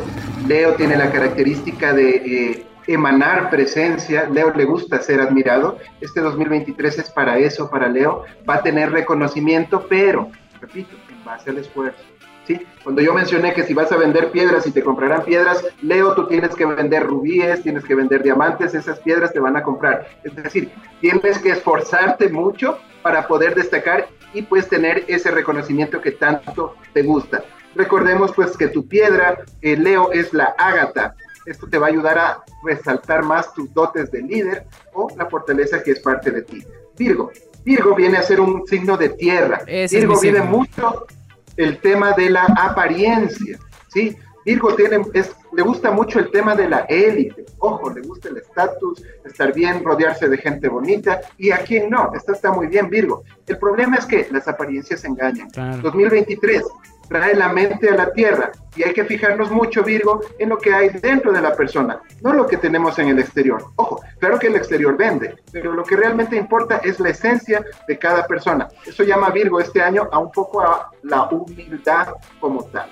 Leo 0.46 0.74
tiene 0.74 0.96
la 0.96 1.10
característica 1.10 1.92
de 1.92 2.10
eh, 2.10 2.66
emanar 2.86 3.50
presencia. 3.50 4.28
Leo 4.30 4.52
le 4.54 4.64
gusta 4.64 5.02
ser 5.02 5.20
admirado. 5.20 5.78
Este 6.00 6.20
2023 6.20 6.98
es 7.00 7.10
para 7.10 7.38
eso, 7.38 7.68
para 7.68 7.88
Leo. 7.88 8.22
Va 8.48 8.56
a 8.56 8.62
tener 8.62 8.92
reconocimiento, 8.92 9.84
pero, 9.88 10.30
repito, 10.60 10.94
en 11.10 11.24
base 11.24 11.50
al 11.50 11.58
esfuerzo. 11.58 11.98
¿Sí? 12.46 12.60
Cuando 12.82 13.02
yo 13.02 13.14
mencioné 13.14 13.54
que 13.54 13.64
si 13.64 13.74
vas 13.74 13.90
a 13.92 13.96
vender 13.96 14.30
piedras 14.30 14.66
y 14.66 14.72
te 14.72 14.82
comprarán 14.82 15.24
piedras, 15.24 15.64
Leo, 15.82 16.14
tú 16.14 16.26
tienes 16.26 16.54
que 16.54 16.66
vender 16.66 17.04
rubíes, 17.04 17.62
tienes 17.62 17.84
que 17.84 17.94
vender 17.94 18.22
diamantes, 18.22 18.74
esas 18.74 18.98
piedras 19.00 19.32
te 19.32 19.40
van 19.40 19.56
a 19.56 19.62
comprar. 19.62 20.06
Es 20.22 20.34
decir, 20.36 20.70
tienes 21.00 21.38
que 21.38 21.50
esforzarte 21.50 22.28
mucho 22.28 22.78
para 23.02 23.26
poder 23.26 23.54
destacar 23.54 24.08
y 24.32 24.42
pues 24.42 24.68
tener 24.68 25.04
ese 25.08 25.30
reconocimiento 25.30 26.00
que 26.00 26.12
tanto 26.12 26.76
te 26.92 27.02
gusta. 27.02 27.44
Recordemos 27.74 28.32
pues 28.32 28.56
que 28.56 28.68
tu 28.68 28.86
piedra, 28.86 29.38
eh, 29.62 29.76
Leo, 29.76 30.12
es 30.12 30.32
la 30.32 30.54
ágata. 30.58 31.14
Esto 31.46 31.66
te 31.66 31.78
va 31.78 31.86
a 31.86 31.90
ayudar 31.90 32.18
a 32.18 32.44
resaltar 32.64 33.22
más 33.22 33.52
tus 33.52 33.72
dotes 33.74 34.10
de 34.10 34.22
líder 34.22 34.66
o 34.92 35.08
la 35.16 35.26
fortaleza 35.26 35.82
que 35.82 35.92
es 35.92 36.00
parte 36.00 36.30
de 36.30 36.42
ti. 36.42 36.64
Virgo. 36.96 37.30
Virgo 37.64 37.94
viene 37.94 38.18
a 38.18 38.22
ser 38.22 38.40
un 38.40 38.66
signo 38.66 38.96
de 38.96 39.10
tierra. 39.10 39.62
Ese 39.66 39.98
Virgo 39.98 40.16
signo. 40.16 40.44
mucho 40.44 41.06
el 41.56 41.78
tema 41.78 42.12
de 42.12 42.30
la 42.30 42.44
apariencia, 42.44 43.58
¿sí? 43.88 44.16
Virgo 44.44 44.74
tiene, 44.74 45.00
es, 45.14 45.34
le 45.52 45.62
gusta 45.62 45.90
mucho 45.90 46.18
el 46.18 46.30
tema 46.30 46.54
de 46.54 46.68
la 46.68 46.80
élite, 46.80 47.46
ojo, 47.58 47.90
le 47.90 48.02
gusta 48.02 48.28
el 48.28 48.36
estatus, 48.36 49.02
estar 49.24 49.54
bien, 49.54 49.82
rodearse 49.82 50.28
de 50.28 50.36
gente 50.36 50.68
bonita, 50.68 51.20
y 51.38 51.50
a 51.50 51.58
quien 51.58 51.88
no, 51.88 52.12
esto 52.14 52.32
está 52.32 52.52
muy 52.52 52.66
bien, 52.66 52.90
Virgo. 52.90 53.24
El 53.46 53.56
problema 53.58 53.96
es 53.96 54.04
que 54.04 54.28
las 54.30 54.46
apariencias 54.46 55.04
engañan. 55.04 55.48
Claro. 55.50 55.80
2023 55.82 56.62
trae 57.08 57.34
la 57.34 57.48
mente 57.48 57.88
a 57.88 57.94
la 57.94 58.12
tierra 58.12 58.52
y 58.76 58.82
hay 58.82 58.92
que 58.92 59.04
fijarnos 59.04 59.50
mucho, 59.50 59.82
Virgo, 59.82 60.20
en 60.38 60.48
lo 60.48 60.58
que 60.58 60.72
hay 60.72 60.88
dentro 60.88 61.32
de 61.32 61.40
la 61.40 61.54
persona, 61.54 62.00
no 62.22 62.32
lo 62.32 62.46
que 62.46 62.56
tenemos 62.56 62.98
en 62.98 63.08
el 63.08 63.18
exterior. 63.18 63.64
Ojo, 63.76 64.02
claro 64.18 64.38
que 64.38 64.48
el 64.48 64.56
exterior 64.56 64.96
vende, 64.96 65.36
pero 65.52 65.72
lo 65.72 65.84
que 65.84 65.96
realmente 65.96 66.36
importa 66.36 66.78
es 66.78 66.98
la 67.00 67.10
esencia 67.10 67.64
de 67.86 67.98
cada 67.98 68.26
persona. 68.26 68.68
Eso 68.84 69.04
llama 69.04 69.30
Virgo 69.30 69.60
este 69.60 69.80
año 69.80 70.08
a 70.10 70.18
un 70.18 70.32
poco 70.32 70.60
a 70.60 70.90
la 71.02 71.24
humildad 71.24 72.08
como 72.40 72.64
tal. 72.64 72.90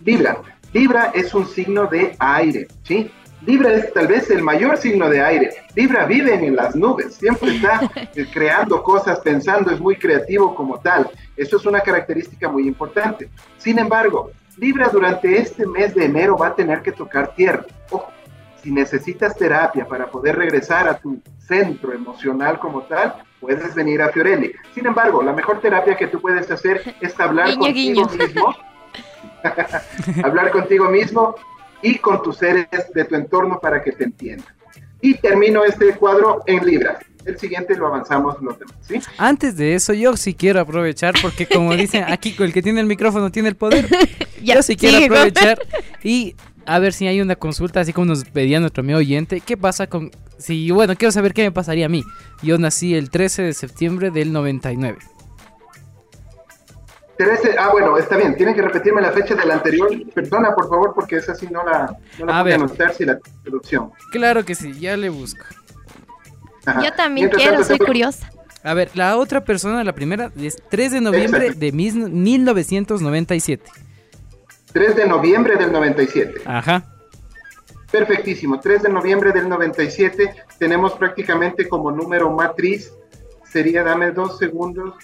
Libra. 0.00 0.40
Libra 0.72 1.10
es 1.14 1.34
un 1.34 1.46
signo 1.46 1.86
de 1.86 2.14
aire, 2.18 2.68
¿sí? 2.84 3.10
Libra 3.46 3.72
es 3.72 3.92
tal 3.92 4.06
vez 4.06 4.30
el 4.30 4.42
mayor 4.42 4.76
signo 4.76 5.08
de 5.08 5.22
aire. 5.22 5.50
Libra 5.74 6.04
vive 6.04 6.34
en 6.34 6.56
las 6.56 6.76
nubes, 6.76 7.14
siempre 7.14 7.56
está 7.56 7.90
eh, 8.14 8.26
creando 8.32 8.82
cosas, 8.82 9.20
pensando, 9.20 9.70
es 9.70 9.80
muy 9.80 9.96
creativo 9.96 10.54
como 10.54 10.78
tal. 10.78 11.10
Eso 11.36 11.56
es 11.56 11.64
una 11.64 11.80
característica 11.80 12.48
muy 12.48 12.66
importante. 12.66 13.30
Sin 13.56 13.78
embargo, 13.78 14.30
Libra 14.56 14.88
durante 14.88 15.38
este 15.38 15.66
mes 15.66 15.94
de 15.94 16.04
enero 16.04 16.36
va 16.36 16.48
a 16.48 16.54
tener 16.54 16.82
que 16.82 16.92
tocar 16.92 17.34
tierra. 17.34 17.64
Ojo, 17.90 18.10
si 18.62 18.70
necesitas 18.70 19.34
terapia 19.36 19.86
para 19.86 20.06
poder 20.06 20.36
regresar 20.36 20.86
a 20.86 20.98
tu 20.98 21.20
centro 21.38 21.94
emocional 21.94 22.58
como 22.58 22.82
tal, 22.82 23.14
puedes 23.40 23.74
venir 23.74 24.02
a 24.02 24.10
Fiorelli. 24.10 24.52
Sin 24.74 24.86
embargo, 24.86 25.22
la 25.22 25.32
mejor 25.32 25.60
terapia 25.60 25.96
que 25.96 26.08
tú 26.08 26.20
puedes 26.20 26.50
hacer 26.50 26.94
es 27.00 27.18
hablar 27.18 27.56
contigo 27.56 28.06
mismo. 28.06 28.54
hablar 30.22 30.50
contigo 30.50 30.90
mismo 30.90 31.34
y 31.82 31.98
con 31.98 32.22
tus 32.22 32.38
seres 32.38 32.68
de 32.94 33.04
tu 33.04 33.14
entorno 33.14 33.58
para 33.60 33.82
que 33.82 33.92
te 33.92 34.04
entiendan. 34.04 34.54
Y 35.00 35.14
termino 35.14 35.64
este 35.64 35.94
cuadro 35.94 36.42
en 36.46 36.64
Libra. 36.64 36.98
El 37.24 37.38
siguiente 37.38 37.76
lo 37.76 37.86
avanzamos 37.86 38.40
los 38.40 38.58
demás, 38.58 38.74
¿sí? 38.80 38.98
Antes 39.18 39.56
de 39.56 39.74
eso, 39.74 39.92
yo 39.92 40.16
sí 40.16 40.34
quiero 40.34 40.60
aprovechar, 40.60 41.14
porque 41.20 41.46
como 41.46 41.76
dicen 41.76 42.04
aquí, 42.08 42.34
el 42.38 42.52
que 42.52 42.62
tiene 42.62 42.80
el 42.80 42.86
micrófono 42.86 43.30
tiene 43.30 43.50
el 43.50 43.56
poder. 43.56 43.88
yo 44.42 44.62
sí 44.62 44.76
quiero 44.76 45.04
aprovechar 45.04 45.58
y 46.02 46.34
a 46.66 46.78
ver 46.78 46.92
si 46.92 47.06
hay 47.06 47.20
una 47.20 47.36
consulta, 47.36 47.80
así 47.80 47.92
como 47.92 48.06
nos 48.06 48.24
pedía 48.24 48.60
nuestro 48.60 48.82
amigo 48.82 48.98
oyente. 48.98 49.40
¿Qué 49.40 49.56
pasa 49.56 49.86
con.? 49.86 50.10
Si, 50.38 50.70
bueno, 50.70 50.94
quiero 50.96 51.12
saber 51.12 51.34
qué 51.34 51.42
me 51.42 51.52
pasaría 51.52 51.86
a 51.86 51.88
mí. 51.88 52.04
Yo 52.42 52.56
nací 52.58 52.94
el 52.94 53.10
13 53.10 53.42
de 53.42 53.52
septiembre 53.52 54.10
del 54.10 54.32
99. 54.32 54.98
13, 57.20 57.56
ah, 57.58 57.68
bueno, 57.70 57.98
está 57.98 58.16
bien. 58.16 58.34
Tienen 58.34 58.54
que 58.54 58.62
repetirme 58.62 59.02
la 59.02 59.12
fecha 59.12 59.34
del 59.34 59.50
anterior. 59.50 59.90
Perdona, 60.14 60.54
por 60.54 60.70
favor, 60.70 60.94
porque 60.94 61.16
esa 61.16 61.34
sí 61.34 61.48
no 61.50 61.62
la, 61.62 61.94
no 62.18 62.24
la 62.24 62.38
a 62.38 62.42
ver. 62.42 62.54
anotar 62.54 62.94
si 62.94 63.04
la 63.04 63.18
traducción. 63.42 63.90
Claro 64.10 64.42
que 64.42 64.54
sí, 64.54 64.72
ya 64.80 64.96
le 64.96 65.10
busco. 65.10 65.44
Yo 66.82 66.90
también 66.94 67.28
quiero, 67.28 67.62
soy 67.62 67.76
curiosa. 67.76 68.30
A 68.62 68.72
ver, 68.72 68.90
la 68.94 69.18
otra 69.18 69.44
persona, 69.44 69.84
la 69.84 69.92
primera, 69.92 70.32
es 70.40 70.56
3 70.70 70.92
de 70.92 71.02
noviembre 71.02 71.50
de 71.50 71.72
1997. 71.72 73.70
3 74.72 74.96
de 74.96 75.06
noviembre 75.06 75.56
del 75.56 75.72
97. 75.72 76.40
Ajá. 76.46 76.86
Perfectísimo. 77.92 78.60
3 78.60 78.84
de 78.84 78.88
noviembre 78.88 79.32
del 79.32 79.46
97 79.46 80.36
tenemos 80.58 80.94
prácticamente 80.94 81.68
como 81.68 81.92
número 81.92 82.30
matriz. 82.30 82.94
Sería, 83.44 83.82
dame 83.82 84.10
dos 84.10 84.38
segundos. 84.38 84.94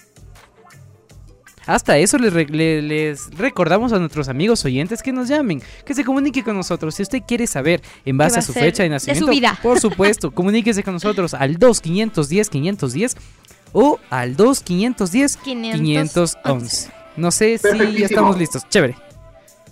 Hasta 1.67 1.97
eso 1.97 2.17
les, 2.17 2.33
les, 2.33 3.29
recordamos 3.37 3.93
a 3.93 3.99
nuestros 3.99 4.29
amigos 4.29 4.63
oyentes 4.65 5.03
que 5.03 5.11
nos 5.11 5.27
llamen, 5.27 5.61
que 5.85 5.93
se 5.93 6.03
comuniquen 6.03 6.43
con 6.43 6.55
nosotros. 6.55 6.95
Si 6.95 7.03
usted 7.03 7.21
quiere 7.27 7.45
saber 7.45 7.81
en 8.05 8.17
base 8.17 8.39
a 8.39 8.41
su 8.41 8.53
fecha 8.53 8.83
de 8.83 8.89
nacimiento, 8.89 9.31
por 9.61 9.79
supuesto, 9.79 10.31
comuníquese 10.33 10.81
con 10.81 10.93
nosotros 10.93 11.33
al 11.33 11.57
2510 11.57 12.49
510 12.49 13.17
o 13.73 13.99
al 14.09 14.35
2510 14.35 15.37
511. 15.37 16.91
No 17.17 17.31
sé 17.31 17.57
si 17.57 17.97
ya 17.97 18.05
estamos 18.05 18.37
listos. 18.37 18.67
Chévere. 18.69 18.95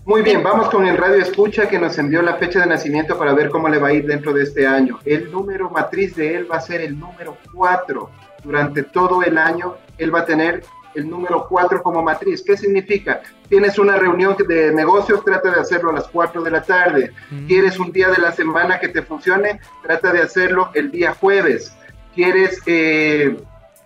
Muy 0.05 0.21
bien, 0.21 0.43
vamos 0.43 0.69
con 0.69 0.85
el 0.85 0.97
radio 0.97 1.15
escucha 1.15 1.67
que 1.67 1.79
nos 1.79 1.97
envió 1.97 2.21
la 2.21 2.35
fecha 2.35 2.59
de 2.59 2.67
nacimiento 2.67 3.17
para 3.17 3.33
ver 3.33 3.49
cómo 3.49 3.69
le 3.69 3.79
va 3.79 3.87
a 3.87 3.93
ir 3.93 4.05
dentro 4.05 4.33
de 4.33 4.43
este 4.43 4.67
año. 4.67 4.99
El 5.03 5.31
número 5.31 5.71
matriz 5.71 6.15
de 6.15 6.35
él 6.35 6.51
va 6.51 6.57
a 6.57 6.61
ser 6.61 6.81
el 6.81 6.99
número 6.99 7.37
4. 7.53 8.09
Durante 8.43 8.83
todo 8.83 9.23
el 9.23 9.37
año 9.39 9.77
él 9.97 10.13
va 10.13 10.19
a 10.19 10.25
tener 10.25 10.63
el 10.95 11.09
número 11.09 11.45
4 11.47 11.81
como 11.83 12.01
matriz. 12.01 12.41
¿Qué 12.41 12.57
significa? 12.57 13.21
Tienes 13.49 13.77
una 13.77 13.97
reunión 13.97 14.35
de 14.47 14.73
negocios, 14.73 15.23
trata 15.23 15.51
de 15.51 15.61
hacerlo 15.61 15.91
a 15.91 15.93
las 15.93 16.07
4 16.07 16.41
de 16.41 16.51
la 16.51 16.61
tarde. 16.63 17.11
Mm. 17.29 17.47
¿Quieres 17.47 17.79
un 17.79 17.91
día 17.91 18.09
de 18.09 18.21
la 18.21 18.31
semana 18.31 18.79
que 18.79 18.89
te 18.89 19.01
funcione? 19.01 19.59
Trata 19.83 20.11
de 20.11 20.21
hacerlo 20.21 20.71
el 20.73 20.91
día 20.91 21.13
jueves. 21.13 21.75
¿Quieres... 22.13 22.61
Eh, 22.65 23.35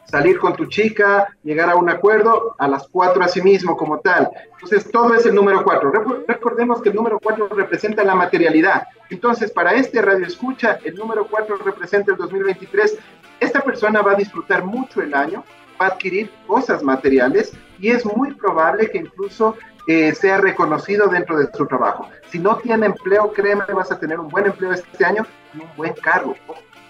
salir 0.09 0.39
con 0.39 0.55
tu 0.55 0.65
chica, 0.65 1.27
llegar 1.43 1.69
a 1.69 1.75
un 1.75 1.89
acuerdo, 1.89 2.55
a 2.57 2.67
las 2.67 2.87
cuatro 2.87 3.23
a 3.23 3.27
sí 3.27 3.41
mismo 3.41 3.77
como 3.77 3.99
tal. 3.99 4.29
Entonces, 4.53 4.91
todo 4.91 5.13
es 5.13 5.25
el 5.25 5.35
número 5.35 5.63
cuatro. 5.63 5.91
Recordemos 6.27 6.81
que 6.81 6.89
el 6.89 6.95
número 6.95 7.19
cuatro 7.19 7.47
representa 7.47 8.03
la 8.03 8.15
materialidad. 8.15 8.87
Entonces, 9.09 9.51
para 9.51 9.73
este 9.73 10.01
radio 10.01 10.25
escucha, 10.25 10.79
el 10.83 10.95
número 10.95 11.27
cuatro 11.27 11.57
representa 11.57 12.11
el 12.11 12.17
2023. 12.17 12.97
Esta 13.39 13.61
persona 13.61 14.01
va 14.01 14.13
a 14.13 14.15
disfrutar 14.15 14.63
mucho 14.63 15.01
el 15.01 15.13
año, 15.13 15.43
va 15.79 15.87
a 15.87 15.89
adquirir 15.89 16.29
cosas 16.47 16.83
materiales 16.83 17.53
y 17.79 17.89
es 17.89 18.05
muy 18.05 18.33
probable 18.33 18.89
que 18.89 18.99
incluso 18.99 19.55
eh, 19.87 20.13
sea 20.13 20.37
reconocido 20.37 21.07
dentro 21.07 21.37
de 21.37 21.47
su 21.55 21.65
trabajo. 21.65 22.07
Si 22.29 22.39
no 22.39 22.57
tiene 22.57 22.85
empleo, 22.85 23.31
créeme, 23.33 23.63
vas 23.73 23.91
a 23.91 23.99
tener 23.99 24.19
un 24.19 24.27
buen 24.27 24.45
empleo 24.45 24.73
este 24.73 25.05
año 25.05 25.25
y 25.53 25.59
un 25.59 25.69
buen 25.75 25.93
cargo. 25.93 26.35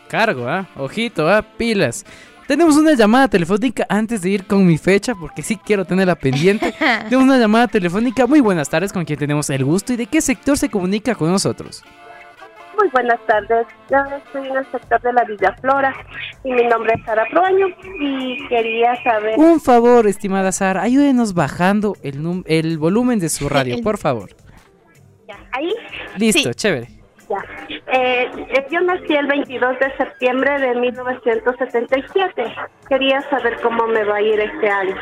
Cargo, 0.08 0.48
¿ah? 0.48 0.68
Ojito, 0.76 1.30
¿ah? 1.30 1.42
Pilas. 1.42 2.06
Tenemos 2.48 2.78
una 2.78 2.96
llamada 2.96 3.28
telefónica 3.28 3.86
antes 3.88 4.24
de 4.24 4.32
ir 4.32 4.48
con 4.48 4.66
mi 4.66 4.80
fecha, 4.80 5.14
porque 5.14 5.44
sí 5.44 5.56
quiero 5.56 5.86
tenerla 5.86 6.16
pendiente. 6.16 6.74
Tenemos 7.04 7.26
una 7.26 7.38
llamada 7.38 7.68
telefónica. 7.68 8.26
Muy 8.26 8.40
buenas 8.40 8.68
tardes, 8.68 8.92
con 8.92 9.06
quien 9.06 9.20
tenemos 9.20 9.52
el 9.52 9.64
gusto 9.64 9.94
y 9.94 9.98
de 9.98 10.08
qué 10.08 10.20
sector 10.20 10.58
se 10.58 10.68
comunica 10.68 11.14
con 11.14 11.30
nosotros. 11.32 11.84
Muy 12.80 12.90
buenas 12.92 13.20
tardes. 13.26 13.68
Yo 13.90 13.98
estoy 14.16 14.48
en 14.48 14.56
el 14.56 14.72
sector 14.72 15.02
de 15.02 15.12
la 15.12 15.26
Villa 15.26 15.54
Flora 15.60 15.94
y 16.46 16.54
mi 16.54 16.64
nombre 16.64 16.94
es 16.98 17.04
Sara 17.04 17.26
Proaño 17.30 17.68
y 18.00 18.48
quería 18.48 18.96
saber. 19.04 19.38
Un 19.38 19.60
favor, 19.60 20.08
estimada 20.08 20.54
Sara, 20.54 20.82
ayúdenos 20.82 21.34
bajando 21.34 21.98
el, 22.04 22.44
el 22.46 22.78
volumen 22.78 23.20
de 23.20 23.28
su 23.28 23.50
radio, 23.50 23.82
por 23.84 23.98
favor. 23.98 24.30
Ya, 25.28 25.38
ahí. 25.52 25.74
Listo, 26.18 26.54
chévere. 26.54 26.88
Eh, 27.94 28.32
yo 28.72 28.82
nací 28.82 29.14
el 29.14 29.28
22 29.28 29.80
de 29.80 29.98
septiembre 29.98 30.60
de 30.60 30.76
1977. 30.80 32.44
Quería 32.88 33.22
saber 33.30 33.60
cómo 33.62 33.88
me 33.88 34.06
va 34.06 34.16
a 34.16 34.22
ir 34.22 34.40
este 34.40 34.70
año. 34.70 34.96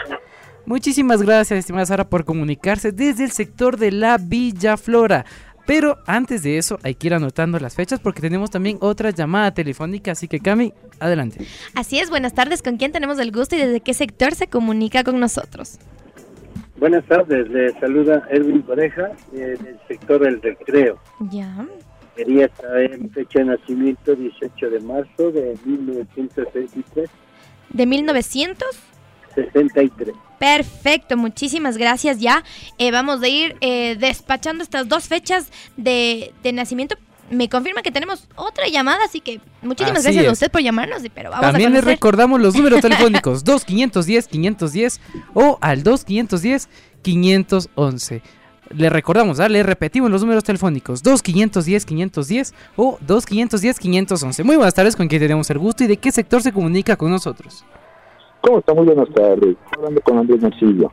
Muchísimas 0.68 1.22
gracias, 1.22 1.60
estimada 1.60 1.86
Sara, 1.86 2.10
por 2.10 2.26
comunicarse 2.26 2.92
desde 2.92 3.24
el 3.24 3.32
sector 3.32 3.78
de 3.78 3.90
la 3.94 4.18
Villa 4.18 4.76
Flora. 4.76 5.26
Pero 5.68 5.98
antes 6.06 6.44
de 6.44 6.58
eso, 6.58 6.80
hay 6.82 6.96
que 6.96 7.08
ir 7.08 7.14
anotando 7.14 7.60
las 7.60 7.76
fechas 7.76 8.00
porque 8.00 8.22
tenemos 8.22 8.50
también 8.50 8.78
otra 8.80 9.12
llamada 9.12 9.54
telefónica. 9.54 10.14
Así 10.14 10.30
que, 10.30 10.40
Cami, 10.40 10.74
adelante. 11.00 11.46
Así 11.76 12.00
es, 12.00 12.10
buenas 12.10 12.34
tardes. 12.34 12.64
¿Con 12.64 12.78
quién 12.78 12.94
tenemos 12.94 13.20
el 13.20 13.34
gusto 13.34 13.58
y 13.58 13.60
desde 13.60 13.82
qué 13.82 13.94
sector 13.94 14.34
se 14.34 14.48
comunica 14.48 15.04
con 15.04 15.20
nosotros? 15.20 15.78
Buenas 16.80 17.06
tardes, 17.06 17.50
le 17.50 17.74
saluda 17.80 18.26
Edwin 18.30 18.62
Pareja 18.62 19.12
del 19.32 19.78
sector 19.90 20.22
del 20.22 20.42
recreo. 20.42 21.00
Ya. 21.32 21.68
Quería 22.16 22.50
saber 22.56 22.98
mi 23.00 23.10
fecha 23.10 23.40
de 23.40 23.46
nacimiento, 23.46 24.16
18 24.16 24.70
de 24.70 24.80
marzo 24.80 25.32
de 25.32 25.58
1963. 25.66 27.10
¿De 27.74 27.86
1900? 27.86 28.87
63. 29.46 30.16
Perfecto, 30.40 31.18
muchísimas 31.18 31.78
gracias. 31.78 32.20
Ya 32.20 32.44
eh, 32.78 32.92
vamos 32.92 33.22
a 33.22 33.28
ir 33.28 33.58
eh, 33.62 33.96
despachando 34.00 34.64
estas 34.64 34.88
dos 34.88 35.08
fechas 35.08 35.52
de, 35.76 36.34
nacimiento. 36.54 36.96
Me 37.30 37.50
confirma 37.50 37.82
que 37.82 37.92
tenemos 37.92 38.26
otra 38.36 38.70
llamada, 38.70 39.04
así 39.04 39.20
que 39.20 39.42
muchísimas 39.62 40.04
gracias 40.04 40.26
a 40.26 40.32
usted 40.32 40.50
por 40.50 40.62
llamarnos. 40.62 41.02
Pero 41.14 41.30
vamos 41.30 41.46
También 41.46 41.74
les 41.74 41.84
recordamos 41.84 42.40
los 42.40 42.56
números 42.56 42.80
telefónicos 42.88 43.44
2510-510 43.44 45.02
o 45.34 45.58
al 45.60 45.84
2510-511. 45.84 48.22
Le 48.76 48.90
recordamos, 48.90 49.40
¿ah? 49.40 49.48
le 49.48 49.64
repetimos 49.64 50.12
los 50.12 50.22
números 50.22 50.44
telefónicos 50.44 51.04
2510-510 51.04 52.54
o 52.76 52.98
2510-511. 53.00 54.44
Muy 54.44 54.56
buenas 54.56 54.74
tardes, 54.74 54.96
con 54.96 55.08
quien 55.08 55.22
tenemos 55.22 55.50
el 55.50 55.58
gusto 55.58 55.84
y 55.84 55.88
de 55.88 55.98
qué 55.98 56.12
sector 56.12 56.42
se 56.42 56.52
comunica 56.52 56.96
con 56.96 57.12
nosotros. 57.12 57.66
¿Cómo 58.42 58.60
está? 58.60 58.74
Muy 58.74 58.86
buenas 58.86 59.10
tardes. 59.14 59.56
Hablando 59.76 60.02
con 60.02 60.18
Andrés 60.18 60.42
Narciso. 60.42 60.92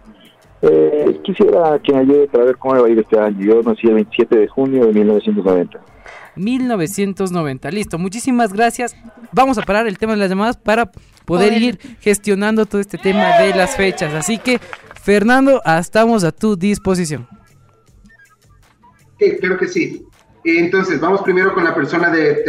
Eh, 0.62 1.20
quisiera 1.22 1.78
que 1.78 1.92
me 1.92 2.00
ayude 2.00 2.26
para 2.28 2.44
ver 2.44 2.56
cómo 2.56 2.80
va 2.80 2.86
a 2.86 2.90
ir 2.90 2.98
este 2.98 3.18
año. 3.18 3.38
Yo 3.40 3.62
nací 3.62 3.86
el 3.86 3.94
27 3.94 4.36
de 4.36 4.48
junio 4.48 4.86
de 4.86 4.92
1990. 4.92 5.80
1990, 6.36 7.70
listo. 7.70 7.98
Muchísimas 7.98 8.52
gracias. 8.52 8.96
Vamos 9.32 9.58
a 9.58 9.62
parar 9.62 9.86
el 9.86 9.98
tema 9.98 10.12
de 10.12 10.18
las 10.18 10.30
llamadas 10.30 10.56
para 10.56 10.90
poder 11.24 11.52
ir 11.60 11.78
gestionando 12.00 12.66
todo 12.66 12.80
este 12.80 12.98
tema 12.98 13.38
de 13.38 13.54
las 13.54 13.76
fechas. 13.76 14.14
Así 14.14 14.38
que, 14.38 14.58
Fernando, 15.02 15.60
estamos 15.64 16.24
a 16.24 16.32
tu 16.32 16.56
disposición. 16.56 17.28
Sí, 19.18 19.36
creo 19.40 19.58
que 19.58 19.68
sí. 19.68 20.06
Entonces, 20.44 21.00
vamos 21.00 21.22
primero 21.22 21.54
con 21.54 21.64
la 21.64 21.74
persona 21.74 22.10
de, 22.10 22.44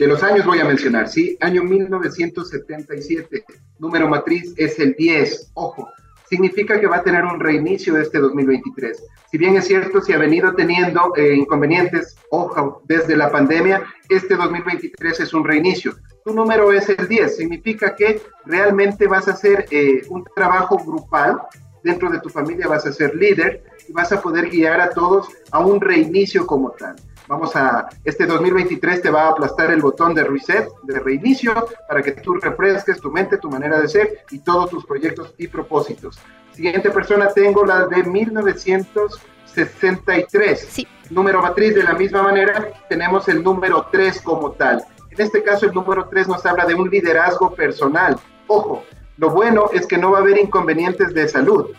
los 0.00 0.22
años, 0.22 0.44
voy 0.44 0.58
a 0.60 0.66
mencionar, 0.66 1.08
¿sí? 1.08 1.38
Año 1.40 1.62
1977, 1.62 3.44
número 3.78 4.08
matriz 4.08 4.54
es 4.56 4.78
el 4.78 4.94
10, 4.94 5.52
ojo, 5.54 5.88
significa 6.28 6.80
que 6.80 6.86
va 6.86 6.96
a 6.96 7.02
tener 7.02 7.24
un 7.24 7.40
reinicio 7.40 7.96
este 7.98 8.18
2023. 8.18 9.02
Si 9.30 9.38
bien 9.38 9.56
es 9.56 9.66
cierto, 9.66 10.00
si 10.00 10.12
ha 10.12 10.18
venido 10.18 10.54
teniendo 10.54 11.12
eh, 11.16 11.34
inconvenientes, 11.34 12.16
ojo, 12.30 12.82
desde 12.86 13.16
la 13.16 13.30
pandemia, 13.30 13.82
este 14.08 14.36
2023 14.36 15.20
es 15.20 15.34
un 15.34 15.44
reinicio. 15.44 15.94
Tu 16.24 16.34
número 16.34 16.72
es 16.72 16.88
el 16.88 17.08
10, 17.08 17.36
significa 17.36 17.94
que 17.94 18.20
realmente 18.44 19.06
vas 19.06 19.28
a 19.28 19.32
hacer 19.32 19.66
eh, 19.70 20.02
un 20.08 20.24
trabajo 20.34 20.78
grupal 20.78 21.40
dentro 21.82 22.10
de 22.10 22.20
tu 22.20 22.28
familia 22.28 22.68
vas 22.68 22.86
a 22.86 22.92
ser 22.92 23.14
líder 23.14 23.62
y 23.88 23.92
vas 23.92 24.12
a 24.12 24.20
poder 24.20 24.50
guiar 24.50 24.80
a 24.80 24.90
todos 24.90 25.28
a 25.50 25.60
un 25.60 25.80
reinicio 25.80 26.46
como 26.46 26.70
tal. 26.72 26.96
Vamos 27.28 27.54
a, 27.56 27.88
este 28.04 28.24
2023 28.24 29.02
te 29.02 29.10
va 29.10 29.24
a 29.24 29.32
aplastar 29.32 29.70
el 29.70 29.82
botón 29.82 30.14
de 30.14 30.24
reset, 30.24 30.66
de 30.84 30.98
reinicio, 30.98 31.52
para 31.86 32.02
que 32.02 32.12
tú 32.12 32.36
refresques 32.36 33.02
tu 33.02 33.12
mente, 33.12 33.36
tu 33.36 33.50
manera 33.50 33.78
de 33.78 33.86
ser 33.86 34.24
y 34.30 34.38
todos 34.38 34.70
tus 34.70 34.86
proyectos 34.86 35.34
y 35.36 35.46
propósitos. 35.46 36.18
Siguiente 36.52 36.88
persona 36.88 37.28
tengo 37.28 37.66
la 37.66 37.86
de 37.86 38.02
1963. 38.02 40.68
Sí. 40.70 40.88
Número 41.10 41.42
matriz 41.42 41.74
de 41.74 41.82
la 41.82 41.92
misma 41.92 42.22
manera, 42.22 42.72
tenemos 42.88 43.28
el 43.28 43.42
número 43.42 43.88
3 43.92 44.22
como 44.22 44.52
tal. 44.52 44.82
En 45.10 45.20
este 45.20 45.42
caso, 45.42 45.66
el 45.66 45.74
número 45.74 46.08
3 46.08 46.28
nos 46.28 46.46
habla 46.46 46.64
de 46.64 46.74
un 46.74 46.88
liderazgo 46.88 47.54
personal. 47.54 48.18
Ojo, 48.46 48.84
lo 49.18 49.28
bueno 49.28 49.68
es 49.74 49.86
que 49.86 49.98
no 49.98 50.12
va 50.12 50.18
a 50.18 50.22
haber 50.22 50.38
inconvenientes 50.38 51.12
de 51.12 51.28
salud. 51.28 51.72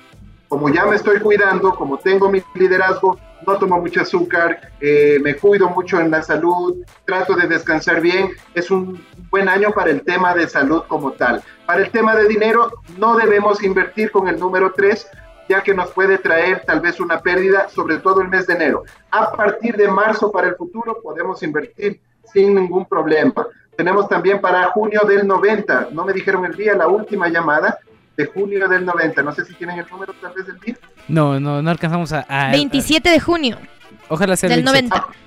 Como 0.47 0.69
ya 0.69 0.85
me 0.85 0.95
estoy 0.95 1.19
cuidando, 1.19 1.73
como 1.73 1.97
tengo 1.97 2.29
mi 2.29 2.43
liderazgo, 2.53 3.17
no 3.49 3.57
tomo 3.57 3.81
mucho 3.81 4.01
azúcar, 4.01 4.71
eh, 4.79 5.17
me 5.21 5.35
cuido 5.35 5.69
mucho 5.69 5.99
en 5.99 6.11
la 6.11 6.21
salud, 6.21 6.85
trato 7.05 7.35
de 7.35 7.47
descansar 7.47 7.99
bien, 7.99 8.29
es 8.53 8.69
un 8.69 9.03
buen 9.31 9.49
año 9.49 9.71
para 9.71 9.89
el 9.89 10.03
tema 10.03 10.35
de 10.35 10.47
salud 10.47 10.83
como 10.87 11.13
tal. 11.13 11.41
Para 11.65 11.81
el 11.81 11.89
tema 11.89 12.15
de 12.15 12.27
dinero, 12.27 12.71
no 12.97 13.17
debemos 13.17 13.63
invertir 13.63 14.11
con 14.11 14.27
el 14.27 14.39
número 14.39 14.71
3, 14.73 15.07
ya 15.49 15.63
que 15.63 15.73
nos 15.73 15.89
puede 15.91 16.19
traer 16.19 16.63
tal 16.65 16.79
vez 16.79 16.99
una 16.99 17.21
pérdida, 17.21 17.67
sobre 17.69 17.97
todo 17.97 18.21
el 18.21 18.27
mes 18.27 18.45
de 18.45 18.53
enero. 18.53 18.83
A 19.09 19.31
partir 19.31 19.75
de 19.75 19.87
marzo 19.87 20.31
para 20.31 20.49
el 20.49 20.55
futuro 20.55 20.99
podemos 21.01 21.41
invertir 21.41 21.99
sin 22.31 22.53
ningún 22.53 22.85
problema. 22.85 23.47
Tenemos 23.75 24.07
también 24.07 24.39
para 24.39 24.65
junio 24.67 25.01
del 25.07 25.25
90, 25.25 25.89
no 25.91 26.05
me 26.05 26.13
dijeron 26.13 26.45
el 26.45 26.55
día, 26.55 26.75
la 26.75 26.87
última 26.87 27.29
llamada 27.29 27.79
de 28.15 28.25
junio 28.25 28.67
del 28.67 28.85
90. 28.85 29.23
No 29.23 29.31
sé 29.31 29.43
si 29.45 29.55
tienen 29.55 29.79
el 29.79 29.87
número 29.89 30.13
tal 30.21 30.33
vez 30.33 30.45
del 30.45 30.59
día. 30.59 30.77
No, 31.09 31.39
no, 31.39 31.61
no 31.61 31.69
alcanzamos 31.69 32.13
a... 32.13 32.25
a- 32.29 32.51
27 32.51 33.09
de 33.09 33.19
junio 33.19 33.57
Ojalá 34.09 34.35
sea 34.35 34.49
del 34.49 34.63
27. 34.63 34.89
90. 34.89 35.19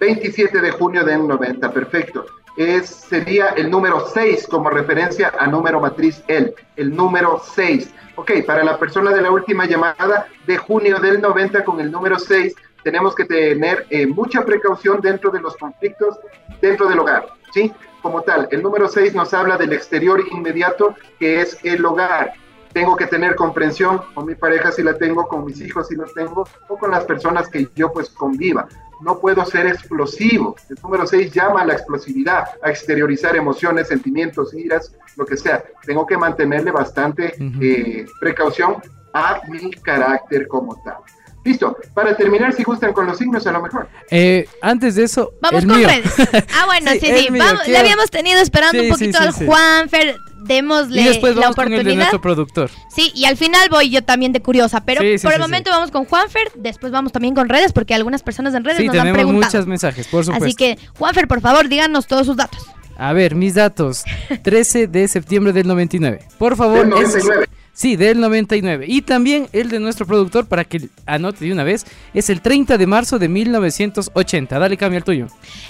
27 0.00 0.60
de 0.60 0.70
junio 0.72 1.04
del 1.04 1.26
90, 1.26 1.72
perfecto. 1.72 2.26
Es, 2.56 2.88
sería 2.88 3.48
el 3.50 3.70
número 3.70 4.06
6 4.12 4.46
como 4.48 4.70
referencia 4.70 5.32
a 5.38 5.46
número 5.46 5.80
matriz 5.80 6.22
L, 6.28 6.54
el 6.76 6.94
número 6.94 7.42
6. 7.54 7.90
Ok, 8.16 8.30
para 8.46 8.62
la 8.62 8.78
persona 8.78 9.10
de 9.10 9.22
la 9.22 9.30
última 9.30 9.66
llamada 9.66 10.26
de 10.46 10.56
junio 10.58 10.98
del 11.00 11.20
90 11.20 11.64
con 11.64 11.80
el 11.80 11.90
número 11.90 12.18
6, 12.18 12.54
tenemos 12.84 13.14
que 13.14 13.24
tener 13.24 13.86
eh, 13.90 14.06
mucha 14.06 14.44
precaución 14.44 15.00
dentro 15.00 15.30
de 15.30 15.40
los 15.40 15.56
conflictos 15.56 16.18
dentro 16.60 16.86
del 16.86 16.98
hogar, 17.00 17.26
¿sí? 17.52 17.72
Como 18.02 18.22
tal, 18.22 18.46
el 18.50 18.62
número 18.62 18.86
6 18.88 19.14
nos 19.14 19.32
habla 19.32 19.56
del 19.56 19.72
exterior 19.72 20.22
inmediato, 20.30 20.94
que 21.18 21.40
es 21.40 21.58
el 21.64 21.84
hogar. 21.84 22.34
Tengo 22.74 22.96
que 22.96 23.06
tener 23.06 23.36
comprensión 23.36 24.02
con 24.14 24.26
mi 24.26 24.34
pareja 24.34 24.72
si 24.72 24.82
la 24.82 24.94
tengo, 24.98 25.26
con 25.28 25.44
mis 25.44 25.60
hijos 25.60 25.88
si 25.88 25.94
los 25.94 26.12
tengo, 26.12 26.46
o 26.68 26.76
con 26.76 26.90
las 26.90 27.04
personas 27.04 27.48
que 27.48 27.68
yo 27.74 27.90
pues 27.92 28.10
conviva. 28.10 28.68
No 29.00 29.18
puedo 29.18 29.44
ser 29.46 29.66
explosivo. 29.66 30.56
El 30.68 30.76
número 30.82 31.06
6 31.06 31.32
llama 31.32 31.62
a 31.62 31.66
la 31.66 31.74
explosividad, 31.74 32.48
a 32.62 32.70
exteriorizar 32.70 33.36
emociones, 33.36 33.88
sentimientos, 33.88 34.52
iras, 34.54 34.92
lo 35.16 35.24
que 35.24 35.36
sea. 35.36 35.64
Tengo 35.86 36.04
que 36.04 36.18
mantenerle 36.18 36.72
bastante 36.72 37.34
eh, 37.60 38.06
precaución 38.20 38.82
a 39.12 39.40
mi 39.48 39.70
carácter 39.70 40.48
como 40.48 40.74
tal. 40.82 40.96
Listo, 41.44 41.76
para 41.92 42.16
terminar, 42.16 42.52
si 42.54 42.62
gustan 42.62 42.92
con 42.94 43.06
los 43.06 43.18
signos, 43.18 43.46
a 43.46 43.52
lo 43.52 43.60
mejor. 43.62 43.86
Eh, 44.10 44.48
antes 44.62 44.94
de 44.94 45.04
eso, 45.04 45.32
Vamos 45.42 45.62
el 45.62 45.68
con 45.68 45.78
mío. 45.78 45.88
redes. 45.88 46.12
Ah, 46.54 46.64
bueno, 46.66 46.90
sí, 46.92 47.00
sí. 47.00 47.06
el 47.10 47.30
mío, 47.32 47.42
Vamos, 47.44 47.60
quiero- 47.62 47.72
le 47.72 47.78
habíamos 47.78 48.10
tenido 48.10 48.40
esperando 48.40 48.72
Sí, 48.72 48.78
un 48.78 48.84
sí, 48.84 48.90
poquito 48.92 49.18
sí, 49.18 49.24
al 49.24 49.34
sí. 49.34 49.46
Juanfer. 49.46 50.16
Démosle 50.44 51.00
Y 51.00 51.04
después 51.04 51.34
la 51.36 51.40
vamos 51.42 51.56
con 51.56 51.64
el 51.64 51.70
de 51.70 51.76
oportunidad. 51.76 51.96
nuestro 52.00 52.20
productor. 52.20 52.70
Sí, 52.94 53.10
y 53.14 53.24
al 53.24 53.38
final 53.38 53.66
voy 53.70 53.88
yo 53.88 54.04
también 54.04 54.30
de 54.32 54.42
curiosa, 54.42 54.84
pero 54.84 55.00
Sí, 55.00 55.16
sí, 55.16 55.22
por 55.22 55.32
el 55.32 55.38
sí, 55.38 55.42
momento 55.42 55.70
vamos 55.70 55.90
con 55.90 56.04
Juanfer, 56.04 56.52
después 56.54 56.92
vamos 56.92 57.12
también 57.12 57.34
con 57.34 57.48
redes, 57.48 57.72
porque 57.72 57.94
algunas 57.94 58.22
personas 58.22 58.52
en 58.54 58.62
redes 58.62 58.76
Sí, 58.76 58.84
nos 58.86 58.94
han 58.94 59.00
tenemos 59.04 59.16
preguntado. 59.22 59.52
muchos 59.52 59.66
mensajes, 59.66 60.06
por 60.06 60.22
supuesto. 60.22 60.44
Así 60.44 60.54
que, 60.54 60.78
Juanfer, 60.98 61.28
por 61.28 61.40
favor, 61.40 61.66
díganos 61.70 62.06
todos 62.06 62.26
sus 62.26 62.36
datos. 62.36 62.62
A 62.98 63.14
ver, 63.14 63.34
mis 63.34 63.54
datos. 63.54 64.04
13 64.42 64.86
de 64.86 65.08
septiembre 65.08 65.54
del 65.54 65.66
99. 65.66 66.20
Por 66.38 66.56
favor. 66.56 66.80
Del 66.80 66.90
99. 66.90 67.46
Sí, 67.74 67.96
del 67.96 68.18
99. 68.20 68.86
Y 68.88 69.02
también 69.02 69.48
el 69.52 69.68
de 69.68 69.78
nuestro 69.80 70.06
productor, 70.06 70.46
para 70.46 70.64
que 70.64 70.88
anote 71.04 71.44
de 71.44 71.52
una 71.52 71.64
vez, 71.64 71.84
es 72.14 72.30
el 72.30 72.40
30 72.40 72.78
de 72.78 72.86
marzo 72.86 73.18
de 73.18 73.28
1980. 73.28 74.58
Dale, 74.58 74.76
cambia 74.78 74.96
el 74.98 75.04
tuyo. 75.04 75.26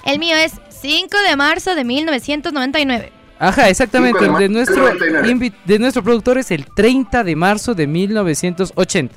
El 0.06 0.20
mío 0.20 0.36
es 0.36 0.52
5 0.68 1.16
de 1.28 1.34
marzo 1.36 1.74
de 1.74 1.82
1999. 1.84 3.12
Ajá, 3.38 3.68
exactamente. 3.68 4.20
5 4.20 4.38
de 4.38 4.44
El 4.44 4.48
de 4.52 4.54
nuestro, 4.54 4.82
99. 4.84 5.28
invi- 5.34 5.54
de 5.64 5.78
nuestro 5.80 6.04
productor 6.04 6.38
es 6.38 6.50
el 6.52 6.66
30 6.76 7.24
de 7.24 7.34
marzo 7.34 7.74
de 7.74 7.86
1980. 7.88 9.14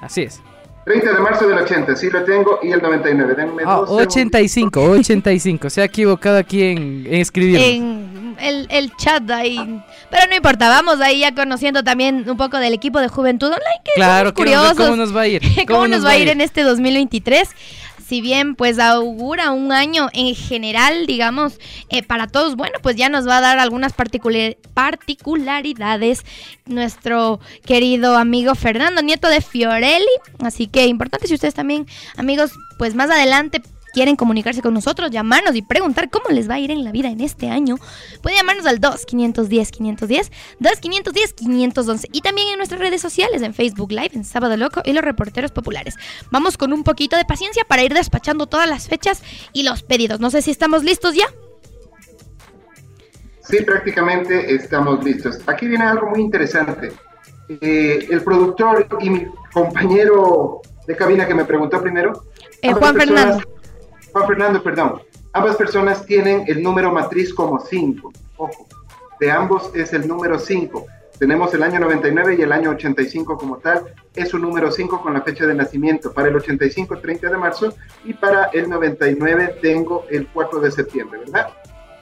Así 0.00 0.22
es. 0.22 0.40
30 0.88 1.12
de 1.12 1.20
marzo 1.20 1.46
del 1.46 1.58
80, 1.58 1.96
sí 1.96 2.08
lo 2.10 2.24
tengo, 2.24 2.58
y 2.62 2.70
el 2.72 2.80
99. 2.80 3.34
Denme 3.36 3.62
Ah, 3.66 3.76
dos 3.86 3.90
85, 3.90 4.80
85. 4.82 5.68
Se 5.70 5.82
ha 5.82 5.84
equivocado 5.84 6.38
aquí 6.38 6.62
en, 6.62 7.06
en 7.06 7.14
escribir. 7.20 7.60
En 7.60 8.36
el, 8.40 8.66
el 8.70 8.90
chat 8.96 9.28
ahí. 9.30 9.58
Pero 10.10 10.26
no 10.28 10.34
importa, 10.34 10.68
vamos 10.68 11.00
ahí 11.00 11.20
ya 11.20 11.34
conociendo 11.34 11.84
también 11.84 12.24
un 12.28 12.36
poco 12.36 12.58
del 12.58 12.72
equipo 12.72 13.00
de 13.00 13.08
Juventud 13.08 13.48
Online, 13.48 13.82
que 13.84 13.92
Claro, 13.96 14.32
curiosos. 14.32 14.74
cómo 14.76 14.96
nos 14.96 15.14
va 15.14 15.22
a 15.22 15.28
ir. 15.28 15.42
¿Cómo, 15.68 15.86
nos 15.88 16.04
va 16.04 16.10
a 16.10 16.16
ir 16.16 16.28
en 16.28 16.40
este 16.40 16.62
2023? 16.62 17.50
Si 18.08 18.22
bien 18.22 18.54
pues 18.54 18.78
augura 18.78 19.50
un 19.50 19.70
año 19.70 20.08
en 20.14 20.34
general, 20.34 21.06
digamos, 21.06 21.58
eh, 21.90 22.02
para 22.02 22.26
todos, 22.26 22.56
bueno, 22.56 22.78
pues 22.82 22.96
ya 22.96 23.10
nos 23.10 23.28
va 23.28 23.36
a 23.36 23.40
dar 23.42 23.58
algunas 23.58 23.92
particular- 23.92 24.56
particularidades 24.72 26.24
nuestro 26.64 27.40
querido 27.66 28.16
amigo 28.16 28.54
Fernando 28.54 29.02
Nieto 29.02 29.28
de 29.28 29.42
Fiorelli. 29.42 30.06
Así 30.42 30.68
que 30.68 30.86
importante 30.86 31.26
si 31.26 31.34
ustedes 31.34 31.54
también, 31.54 31.86
amigos, 32.16 32.52
pues 32.78 32.94
más 32.94 33.10
adelante 33.10 33.60
quieren 33.92 34.16
comunicarse 34.16 34.62
con 34.62 34.74
nosotros, 34.74 35.10
llamarnos 35.10 35.56
y 35.56 35.62
preguntar 35.62 36.10
cómo 36.10 36.28
les 36.30 36.48
va 36.48 36.54
a 36.54 36.58
ir 36.58 36.70
en 36.70 36.84
la 36.84 36.92
vida 36.92 37.08
en 37.08 37.20
este 37.20 37.48
año, 37.50 37.76
pueden 38.22 38.38
llamarnos 38.38 38.66
al 38.66 38.80
2-510-510, 38.80 40.30
2-510-511 40.60 42.06
y 42.12 42.20
también 42.20 42.48
en 42.48 42.56
nuestras 42.58 42.80
redes 42.80 43.00
sociales, 43.00 43.42
en 43.42 43.54
Facebook 43.54 43.90
Live, 43.92 44.10
en 44.14 44.24
Sábado 44.24 44.56
Loco 44.56 44.82
y 44.84 44.92
los 44.92 45.02
reporteros 45.04 45.50
populares. 45.52 45.96
Vamos 46.30 46.56
con 46.56 46.72
un 46.72 46.84
poquito 46.84 47.16
de 47.16 47.24
paciencia 47.24 47.64
para 47.64 47.82
ir 47.82 47.94
despachando 47.94 48.46
todas 48.46 48.68
las 48.68 48.88
fechas 48.88 49.22
y 49.52 49.62
los 49.62 49.82
pedidos. 49.82 50.20
No 50.20 50.30
sé 50.30 50.42
si 50.42 50.50
estamos 50.50 50.84
listos 50.84 51.14
ya. 51.14 51.26
Sí, 53.42 53.62
prácticamente 53.64 54.54
estamos 54.54 55.02
listos. 55.02 55.38
Aquí 55.46 55.66
viene 55.66 55.84
algo 55.84 56.10
muy 56.10 56.20
interesante. 56.20 56.92
Eh, 57.48 58.06
el 58.10 58.22
productor 58.22 58.86
y 59.00 59.08
mi 59.08 59.26
compañero 59.52 60.60
de 60.86 60.94
cabina 60.96 61.26
que 61.26 61.34
me 61.34 61.44
preguntó 61.46 61.80
primero. 61.80 62.24
Eh, 62.60 62.72
Juan 62.74 62.94
personas- 62.94 63.24
Fernando. 63.38 63.57
Juan 64.18 64.30
Fernando, 64.30 64.62
perdón. 64.64 65.00
Ambas 65.32 65.54
personas 65.54 66.04
tienen 66.04 66.42
el 66.48 66.60
número 66.60 66.90
matriz 66.90 67.32
como 67.32 67.60
5. 67.60 68.12
Ojo, 68.36 68.66
de 69.20 69.30
ambos 69.30 69.70
es 69.76 69.92
el 69.92 70.08
número 70.08 70.40
5. 70.40 70.86
Tenemos 71.20 71.54
el 71.54 71.62
año 71.62 71.78
99 71.78 72.34
y 72.36 72.42
el 72.42 72.50
año 72.50 72.70
85 72.70 73.38
como 73.38 73.58
tal. 73.58 73.94
Es 74.16 74.34
un 74.34 74.42
número 74.42 74.72
5 74.72 75.02
con 75.02 75.14
la 75.14 75.22
fecha 75.22 75.46
de 75.46 75.54
nacimiento. 75.54 76.12
Para 76.12 76.30
el 76.30 76.34
85, 76.34 76.98
30 76.98 77.30
de 77.30 77.36
marzo. 77.36 77.74
Y 78.04 78.12
para 78.12 78.46
el 78.46 78.68
99 78.68 79.58
tengo 79.62 80.04
el 80.10 80.26
4 80.26 80.60
de 80.62 80.70
septiembre, 80.72 81.20
¿verdad? 81.20 81.50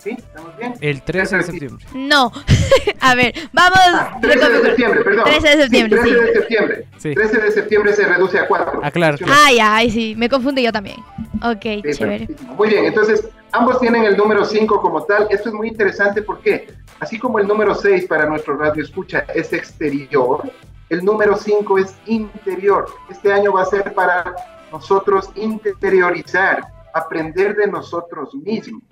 ¿Sí? 0.07 0.13
¿Estamos 0.13 0.57
bien? 0.57 0.75
El 0.81 1.03
13 1.03 1.37
de 1.39 1.43
septiembre. 1.43 1.85
No. 1.95 2.31
a 3.01 3.15
ver, 3.17 3.35
vamos. 3.53 4.21
13 4.21 4.51
de 4.51 4.63
septiembre, 4.63 5.01
perdón. 5.03 5.25
13 5.25 5.49
de 5.49 5.63
septiembre, 5.65 6.01
Sí, 6.01 6.09
sí. 6.09 6.15
13 6.15 6.27
de 6.27 6.33
septiembre. 6.39 6.89
Sí. 6.99 7.15
13 7.15 7.39
de 7.41 7.51
septiembre 7.51 7.93
se 7.93 8.05
reduce 8.07 8.39
a 8.39 8.47
4. 8.47 8.81
Ah, 8.85 8.91
claro. 8.93 9.19
Ay, 9.29 9.59
ay, 9.61 9.91
sí, 9.91 10.15
me 10.17 10.29
confundí 10.29 10.63
yo 10.63 10.71
también. 10.71 10.99
Ok, 11.43 11.61
Sí, 11.63 11.83
chévere. 11.95 12.19
perfectísimo. 12.27 12.55
Muy 12.55 12.69
bien, 12.69 12.85
entonces 12.85 13.29
ambos 13.51 13.81
tienen 13.81 14.05
el 14.05 14.17
número 14.17 14.45
5 14.45 14.81
como 14.81 15.03
tal. 15.03 15.27
Esto 15.29 15.49
es 15.49 15.55
muy 15.57 15.67
interesante 15.67 16.23
porque, 16.23 16.69
así 17.01 17.19
como 17.19 17.41
el 17.41 17.49
número 17.49 17.75
6 17.75 18.07
para 18.07 18.27
nuestro 18.27 18.57
radio 18.57 18.85
escucha 18.85 19.27
es 19.35 19.53
exterior, 19.53 20.49
el 20.89 21.05
número 21.05 21.37
5 21.37 21.79
es 21.79 21.97
interior. 22.07 22.87
Este 23.11 23.33
año 23.33 23.53
va 23.55 23.63
a 23.63 23.67
ser 23.67 23.93
para 23.93 24.37
nosotros 24.71 25.31
interiorizar, 25.35 26.63
aprender 26.95 27.57
de 27.57 27.67
nosotros 27.67 28.33
mismos. 28.37 28.83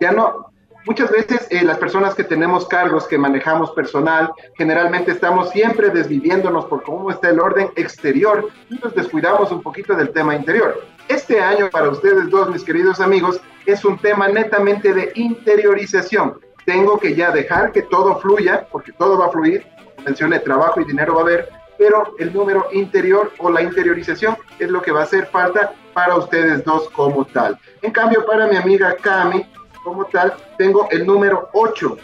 Ya 0.00 0.10
no, 0.10 0.52
muchas 0.84 1.10
veces 1.10 1.46
eh, 1.50 1.64
las 1.64 1.78
personas 1.78 2.14
que 2.14 2.24
tenemos 2.24 2.66
cargos, 2.66 3.06
que 3.06 3.18
manejamos 3.18 3.70
personal, 3.72 4.32
generalmente 4.56 5.12
estamos 5.12 5.50
siempre 5.50 5.90
desviviéndonos 5.90 6.66
por 6.66 6.82
cómo 6.82 7.10
está 7.10 7.30
el 7.30 7.40
orden 7.40 7.70
exterior 7.76 8.48
y 8.70 8.74
nos 8.76 8.94
descuidamos 8.94 9.50
un 9.50 9.62
poquito 9.62 9.94
del 9.94 10.10
tema 10.10 10.34
interior. 10.34 10.84
Este 11.08 11.40
año 11.40 11.68
para 11.70 11.90
ustedes 11.90 12.30
dos, 12.30 12.50
mis 12.50 12.64
queridos 12.64 13.00
amigos, 13.00 13.40
es 13.66 13.84
un 13.84 13.98
tema 13.98 14.28
netamente 14.28 14.92
de 14.92 15.12
interiorización. 15.14 16.40
Tengo 16.64 16.98
que 16.98 17.14
ya 17.14 17.30
dejar 17.30 17.72
que 17.72 17.82
todo 17.82 18.18
fluya, 18.20 18.66
porque 18.70 18.92
todo 18.92 19.18
va 19.18 19.26
a 19.26 19.30
fluir. 19.30 19.66
Mencioné 20.04 20.38
trabajo 20.40 20.80
y 20.80 20.84
dinero 20.84 21.14
va 21.14 21.20
a 21.20 21.24
haber, 21.24 21.48
pero 21.78 22.14
el 22.18 22.32
número 22.32 22.68
interior 22.72 23.32
o 23.38 23.50
la 23.50 23.62
interiorización 23.62 24.36
es 24.58 24.70
lo 24.70 24.80
que 24.80 24.92
va 24.92 25.00
a 25.00 25.04
hacer 25.04 25.26
falta 25.26 25.72
para 25.92 26.16
ustedes 26.16 26.64
dos 26.64 26.88
como 26.90 27.24
tal. 27.26 27.58
En 27.82 27.92
cambio, 27.92 28.24
para 28.24 28.46
mi 28.46 28.56
amiga 28.56 28.96
Cami, 29.00 29.46
como 29.84 30.06
tal, 30.06 30.34
tengo 30.58 30.88
el 30.90 31.06
número 31.06 31.50
8, 31.52 31.96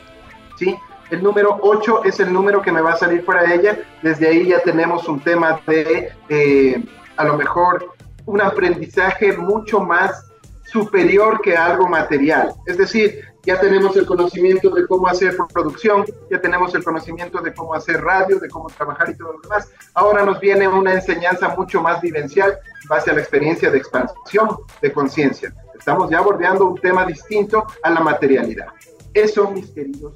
¿sí? 0.57 0.77
El 1.11 1.23
número 1.25 1.59
8 1.61 2.05
es 2.05 2.21
el 2.21 2.33
número 2.33 2.63
que 2.63 2.71
me 2.71 2.81
va 2.81 2.93
a 2.93 2.97
salir 2.97 3.25
para 3.25 3.53
ella. 3.53 3.77
Desde 4.03 4.29
ahí 4.29 4.49
ya 4.49 4.61
tenemos 4.61 5.09
un 5.09 5.19
tema 5.21 5.61
de, 5.67 6.13
eh, 6.29 6.85
a 7.17 7.25
lo 7.25 7.37
mejor, 7.37 7.93
un 8.27 8.41
aprendizaje 8.41 9.37
mucho 9.37 9.81
más 9.81 10.31
superior 10.71 11.41
que 11.41 11.57
algo 11.57 11.89
material. 11.89 12.53
Es 12.67 12.79
decir, 12.79 13.25
ya 13.45 13.59
tenemos 13.59 13.97
el 13.97 14.07
conocimiento 14.07 14.71
de 14.71 14.87
cómo 14.87 15.09
hacer 15.09 15.37
producción, 15.53 16.05
ya 16.31 16.41
tenemos 16.41 16.75
el 16.75 16.85
conocimiento 16.85 17.41
de 17.41 17.53
cómo 17.55 17.75
hacer 17.75 18.01
radio, 18.03 18.39
de 18.39 18.49
cómo 18.49 18.69
trabajar 18.69 19.11
y 19.11 19.17
todo 19.17 19.33
lo 19.33 19.41
demás. 19.41 19.69
Ahora 19.95 20.25
nos 20.25 20.39
viene 20.39 20.69
una 20.69 20.93
enseñanza 20.93 21.49
mucho 21.57 21.81
más 21.81 22.01
vivencial, 22.01 22.59
base 22.89 23.11
a 23.11 23.15
la 23.15 23.21
experiencia 23.21 23.71
de 23.71 23.79
expansión 23.79 24.59
de 24.81 24.93
conciencia. 24.93 25.53
Estamos 25.81 26.11
ya 26.11 26.21
bordeando 26.21 26.67
un 26.67 26.77
tema 26.79 27.07
distinto 27.07 27.65
a 27.83 27.91
la 27.91 28.01
materialidad. 28.01 28.67
Eso, 29.15 29.51
mis 29.51 29.71
queridos 29.71 30.13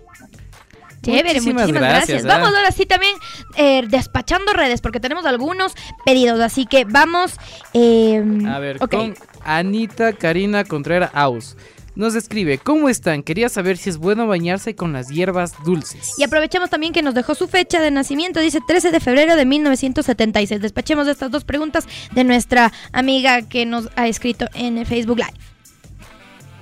Chévere, 1.04 1.40
muchísimas, 1.40 1.72
gracias. 1.72 2.24
Vamos 2.24 2.48
ahora 2.48 2.70
sí 2.70 2.86
también 2.86 3.14
eh, 3.56 3.82
despachando 3.88 4.52
redes 4.52 4.80
porque 4.80 5.00
tenemos 5.00 5.26
algunos 5.26 5.74
pedidos, 6.04 6.40
así 6.40 6.66
que 6.66 6.84
vamos. 6.84 7.32
Em, 7.72 8.46
a 8.46 8.58
ver, 8.58 8.78
con 8.78 9.14
Anita 9.44 10.12
Karina 10.14 10.64
Contreras 10.64 11.10
Aus. 11.12 11.56
Nos 11.96 12.16
escribe, 12.16 12.58
¿cómo 12.58 12.88
están? 12.88 13.22
Quería 13.22 13.48
saber 13.48 13.76
si 13.76 13.88
es 13.88 13.98
bueno 13.98 14.26
bañarse 14.26 14.74
con 14.74 14.92
las 14.92 15.10
hierbas 15.10 15.54
dulces. 15.64 16.14
Y 16.18 16.24
aprovechamos 16.24 16.68
también 16.68 16.92
que 16.92 17.02
nos 17.02 17.14
dejó 17.14 17.36
su 17.36 17.46
fecha 17.46 17.80
de 17.80 17.92
nacimiento, 17.92 18.40
dice 18.40 18.58
13 18.66 18.90
de 18.90 18.98
febrero 18.98 19.36
de 19.36 19.44
1976. 19.44 20.60
Despachemos 20.60 21.06
estas 21.06 21.30
dos 21.30 21.44
preguntas 21.44 21.86
de 22.12 22.24
nuestra 22.24 22.72
amiga 22.92 23.42
que 23.42 23.64
nos 23.64 23.90
ha 23.94 24.08
escrito 24.08 24.46
en 24.54 24.84
Facebook 24.86 25.18
Live. 25.18 25.53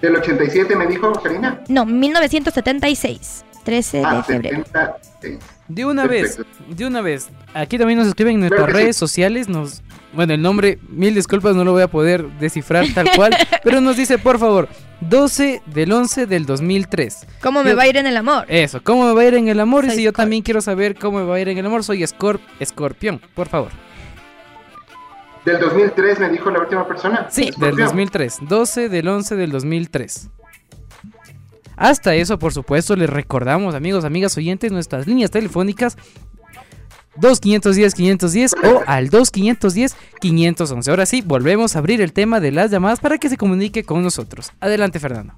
¿Del 0.02 0.16
87 0.16 0.74
me 0.74 0.88
dijo, 0.88 1.12
Karina? 1.12 1.62
No, 1.68 1.86
1976. 1.86 3.44
13 3.62 3.98
de 3.98 4.04
ah, 4.04 4.24
febrero. 4.24 4.64
De 5.68 5.84
una 5.84 6.06
vez, 6.06 6.40
de 6.68 6.84
una 6.84 7.00
vez. 7.00 7.30
Aquí 7.54 7.78
también 7.78 8.00
nos 8.00 8.08
escriben 8.08 8.34
en 8.34 8.40
nuestras 8.40 8.72
redes 8.72 8.96
sociales. 8.96 9.48
Nos, 9.48 9.80
bueno, 10.12 10.34
el 10.34 10.42
nombre, 10.42 10.80
mil 10.88 11.14
disculpas, 11.14 11.54
no 11.54 11.62
lo 11.62 11.70
voy 11.70 11.82
a 11.82 11.88
poder 11.88 12.26
descifrar 12.40 12.84
tal 12.92 13.08
cual. 13.16 13.36
pero 13.62 13.80
nos 13.80 13.96
dice, 13.96 14.18
por 14.18 14.40
favor, 14.40 14.68
12 15.02 15.62
del 15.66 15.92
11 15.92 16.26
del 16.26 16.46
2003. 16.46 17.26
¿Cómo 17.40 17.62
me 17.62 17.74
va 17.74 17.84
a 17.84 17.86
ir 17.86 17.96
en 17.96 18.08
el 18.08 18.16
amor? 18.16 18.44
Eso, 18.48 18.82
¿cómo 18.82 19.06
me 19.06 19.14
va 19.14 19.22
a 19.22 19.24
ir 19.26 19.34
en 19.34 19.46
el 19.46 19.60
amor? 19.60 19.84
y 19.84 19.90
si 19.90 20.02
yo 20.02 20.12
también 20.12 20.42
quiero 20.42 20.60
saber 20.60 20.96
cómo 20.96 21.18
me 21.18 21.24
va 21.24 21.36
a 21.36 21.40
ir 21.40 21.48
en 21.48 21.58
el 21.58 21.66
amor, 21.66 21.84
soy 21.84 22.04
Scorp 22.04 22.40
Escorpión, 22.58 23.20
por 23.34 23.48
favor. 23.48 23.70
¿Del 25.44 25.58
2003 25.58 26.20
me 26.20 26.28
dijo 26.30 26.50
la 26.50 26.60
última 26.60 26.86
persona? 26.86 27.26
Sí, 27.30 27.50
del 27.56 27.76
2003. 27.76 28.38
12 28.42 28.88
del 28.88 29.08
11 29.08 29.36
del 29.36 29.50
2003. 29.50 30.30
Hasta 31.76 32.14
eso, 32.14 32.38
por 32.38 32.52
supuesto, 32.52 32.94
les 32.94 33.10
recordamos, 33.10 33.74
amigos, 33.74 34.04
amigas 34.04 34.36
oyentes, 34.36 34.70
nuestras 34.70 35.06
líneas 35.06 35.30
telefónicas 35.30 35.96
2510 37.16 37.94
510 37.94 38.54
o 38.62 38.82
al 38.86 39.10
2510 39.10 39.96
511. 40.20 40.90
Ahora 40.90 41.06
sí, 41.06 41.22
volvemos 41.22 41.74
a 41.74 41.80
abrir 41.80 42.00
el 42.00 42.12
tema 42.12 42.40
de 42.40 42.52
las 42.52 42.70
llamadas 42.70 43.00
para 43.00 43.18
que 43.18 43.28
se 43.28 43.36
comunique 43.36 43.84
con 43.84 44.02
nosotros. 44.02 44.52
Adelante, 44.60 45.00
Fernando. 45.00 45.34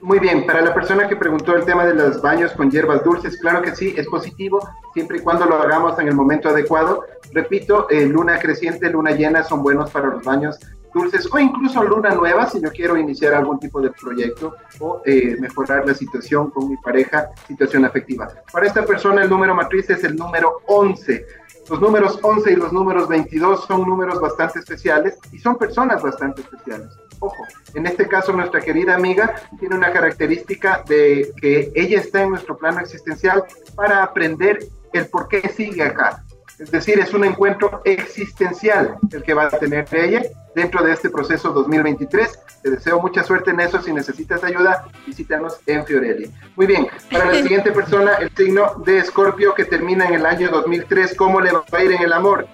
Muy 0.00 0.20
bien, 0.20 0.46
para 0.46 0.60
la 0.62 0.72
persona 0.72 1.08
que 1.08 1.16
preguntó 1.16 1.56
el 1.56 1.64
tema 1.64 1.84
de 1.84 1.94
los 1.94 2.22
baños 2.22 2.52
con 2.52 2.70
hierbas 2.70 3.02
dulces, 3.02 3.36
claro 3.40 3.62
que 3.62 3.74
sí, 3.74 3.94
es 3.96 4.06
positivo, 4.06 4.60
siempre 4.94 5.18
y 5.18 5.20
cuando 5.20 5.44
lo 5.44 5.60
hagamos 5.60 5.98
en 5.98 6.08
el 6.08 6.14
momento 6.14 6.48
adecuado. 6.48 7.04
Repito, 7.32 7.90
eh, 7.90 8.06
luna 8.06 8.38
creciente, 8.38 8.90
luna 8.90 9.10
llena 9.10 9.42
son 9.42 9.62
buenos 9.62 9.90
para 9.90 10.06
los 10.06 10.22
baños 10.24 10.58
dulces 10.94 11.28
o 11.30 11.38
incluso 11.38 11.82
luna 11.82 12.10
nueva 12.10 12.48
si 12.48 12.60
yo 12.60 12.70
quiero 12.70 12.96
iniciar 12.96 13.34
algún 13.34 13.58
tipo 13.58 13.80
de 13.80 13.90
proyecto 13.90 14.54
o 14.80 15.02
eh, 15.04 15.36
mejorar 15.38 15.86
la 15.86 15.94
situación 15.94 16.50
con 16.50 16.68
mi 16.68 16.76
pareja, 16.76 17.30
situación 17.46 17.84
afectiva. 17.84 18.28
Para 18.52 18.66
esta 18.66 18.84
persona 18.84 19.22
el 19.22 19.30
número 19.30 19.54
matriz 19.54 19.90
es 19.90 20.02
el 20.04 20.16
número 20.16 20.60
11. 20.66 21.26
Los 21.68 21.80
números 21.80 22.18
11 22.22 22.52
y 22.52 22.56
los 22.56 22.72
números 22.72 23.08
22 23.08 23.66
son 23.66 23.82
números 23.82 24.20
bastante 24.20 24.60
especiales 24.60 25.18
y 25.32 25.38
son 25.38 25.58
personas 25.58 26.02
bastante 26.02 26.40
especiales. 26.40 26.88
Ojo, 27.20 27.44
en 27.74 27.86
este 27.86 28.06
caso 28.06 28.32
nuestra 28.32 28.60
querida 28.60 28.94
amiga 28.94 29.34
tiene 29.58 29.74
una 29.74 29.92
característica 29.92 30.84
de 30.86 31.32
que 31.40 31.72
ella 31.74 32.00
está 32.00 32.22
en 32.22 32.30
nuestro 32.30 32.56
plano 32.56 32.80
existencial 32.80 33.44
para 33.74 34.02
aprender 34.02 34.58
el 34.92 35.06
por 35.06 35.28
qué 35.28 35.48
sigue 35.48 35.82
acá, 35.82 36.24
es 36.58 36.72
decir, 36.72 36.98
es 36.98 37.14
un 37.14 37.24
encuentro 37.24 37.82
existencial 37.84 38.96
el 39.12 39.22
que 39.22 39.32
va 39.32 39.44
a 39.44 39.50
tener 39.50 39.86
ella 39.92 40.22
dentro 40.56 40.84
de 40.84 40.92
este 40.92 41.08
proceso 41.08 41.52
2023. 41.52 42.40
Te 42.62 42.70
deseo 42.70 43.00
mucha 43.00 43.22
suerte 43.22 43.52
en 43.52 43.60
eso. 43.60 43.80
Si 43.80 43.92
necesitas 43.92 44.42
ayuda, 44.42 44.86
visítanos 45.06 45.60
en 45.66 45.86
Fiorelli. 45.86 46.32
Muy 46.56 46.66
bien, 46.66 46.88
para 47.12 47.26
la 47.26 47.34
siguiente 47.42 47.70
persona, 47.70 48.14
el 48.14 48.34
signo 48.34 48.74
de 48.84 48.98
Escorpio 48.98 49.54
que 49.54 49.66
termina 49.66 50.08
en 50.08 50.14
el 50.14 50.26
año 50.26 50.50
2003. 50.50 51.14
¿Cómo 51.14 51.40
le 51.40 51.52
va 51.52 51.62
a 51.70 51.84
ir 51.84 51.92
en 51.92 52.02
el 52.02 52.12
amor? 52.12 52.48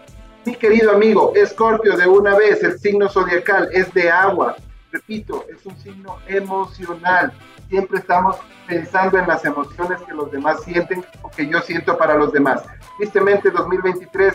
Mi 0.47 0.55
querido 0.57 0.92
amigo, 0.92 1.32
Escorpio, 1.34 1.97
de 1.97 2.07
una 2.07 2.36
vez, 2.36 2.62
el 2.62 2.78
signo 2.78 3.09
zodiacal 3.09 3.70
es 3.72 3.92
de 3.95 4.11
agua. 4.11 4.57
Repito, 4.92 5.47
es 5.49 5.64
un 5.64 5.74
signo 5.78 6.18
emocional. 6.26 7.32
Siempre 7.70 7.99
estamos 7.99 8.36
pensando 8.66 9.18
en 9.18 9.26
las 9.26 9.42
emociones 9.47 10.03
que 10.03 10.12
los 10.12 10.30
demás 10.30 10.62
sienten 10.62 11.03
o 11.22 11.30
que 11.30 11.49
yo 11.49 11.61
siento 11.62 11.97
para 11.97 12.14
los 12.14 12.30
demás. 12.30 12.62
Tristemente, 12.99 13.51
2023 13.51 14.34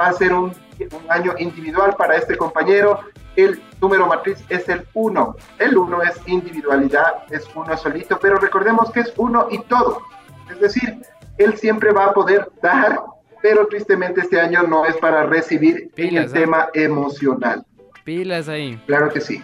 va 0.00 0.06
a 0.06 0.12
ser 0.14 0.32
un, 0.32 0.54
año 1.10 1.34
individual 1.38 1.94
para 1.98 2.16
este 2.16 2.36
compañero. 2.36 3.00
El 3.36 3.62
número 3.78 4.06
matriz 4.06 4.42
es 4.48 4.66
el 4.70 4.86
1. 4.94 5.36
El 5.58 5.76
1 5.76 6.02
es 6.02 6.28
individualidad, 6.28 7.24
es 7.30 7.46
uno 7.54 7.76
solito, 7.76 8.18
pero 8.18 8.36
recordemos 8.36 8.90
que 8.90 9.00
es 9.00 9.12
uno 9.18 9.48
y 9.50 9.58
todo. 9.58 10.00
Es 10.50 10.60
decir, 10.60 11.02
él 11.36 11.58
siempre 11.58 11.92
va 11.92 12.06
a 12.06 12.12
poder 12.14 12.50
dar, 12.62 13.00
pero 13.42 13.66
tristemente 13.66 14.20
este 14.20 14.40
año 14.40 14.62
no 14.62 14.86
es 14.86 14.96
para 14.96 15.24
recibir 15.24 15.90
en 15.96 16.16
el 16.16 16.24
¿eh? 16.24 16.32
tema 16.32 16.68
emocional. 16.72 17.64
Pilas 18.04 18.48
ahí. 18.48 18.80
Claro 18.86 19.12
que 19.12 19.20
sí. 19.20 19.42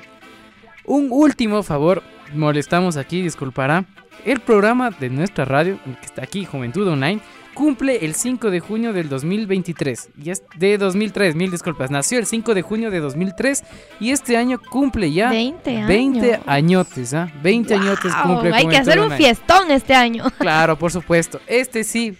Un 0.84 1.08
último 1.10 1.62
favor, 1.62 2.02
molestamos 2.32 2.96
aquí, 2.96 3.20
disculpará. 3.20 3.84
El 4.24 4.40
programa 4.40 4.90
de 4.90 5.10
nuestra 5.10 5.44
radio, 5.44 5.78
que 5.84 6.06
está 6.06 6.22
aquí, 6.22 6.44
Juventud 6.44 6.88
Online, 6.88 7.20
cumple 7.58 8.04
el 8.04 8.14
5 8.14 8.50
de 8.50 8.60
junio 8.60 8.92
del 8.92 9.08
2023. 9.08 10.10
Y 10.22 10.30
es 10.30 10.44
de 10.56 10.78
2003, 10.78 11.34
mil 11.34 11.50
disculpas. 11.50 11.90
Nació 11.90 12.18
el 12.18 12.26
5 12.26 12.54
de 12.54 12.62
junio 12.62 12.90
de 12.90 13.00
2003 13.00 13.64
y 13.98 14.12
este 14.12 14.36
año 14.36 14.60
cumple 14.70 15.12
ya 15.12 15.30
20 15.30 15.76
años. 15.76 15.88
20 15.88 16.40
añotes, 16.46 17.14
¿ah? 17.14 17.32
20 17.42 17.74
añotes 17.74 18.14
cumple. 18.14 18.54
Hay 18.54 18.68
que 18.68 18.76
hacer 18.76 19.00
un 19.00 19.10
fiestón 19.10 19.72
este 19.72 19.94
año. 19.94 20.24
Claro, 20.38 20.78
por 20.78 20.92
supuesto. 20.92 21.40
Este 21.48 21.82
sí, 21.82 22.16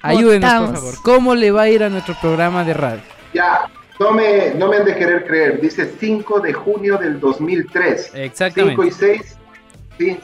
ayúdenos 0.00 0.70
por 0.70 0.76
favor. 0.76 0.94
¿Cómo 1.02 1.34
le 1.34 1.50
va 1.50 1.62
a 1.62 1.68
ir 1.68 1.82
a 1.82 1.88
nuestro 1.88 2.14
programa 2.20 2.64
de 2.64 2.74
radio? 2.74 3.02
Ya, 3.34 3.68
no 3.98 4.12
me, 4.12 4.54
no 4.54 4.68
me 4.68 4.76
han 4.76 4.84
de 4.84 4.94
querer 4.94 5.26
creer. 5.26 5.60
Dice 5.60 5.90
5 5.98 6.40
de 6.40 6.52
junio 6.52 6.98
del 6.98 7.18
2003. 7.20 8.12
Exactamente. 8.14 8.82
5 8.82 8.84
y 8.84 8.90
6. 8.90 9.36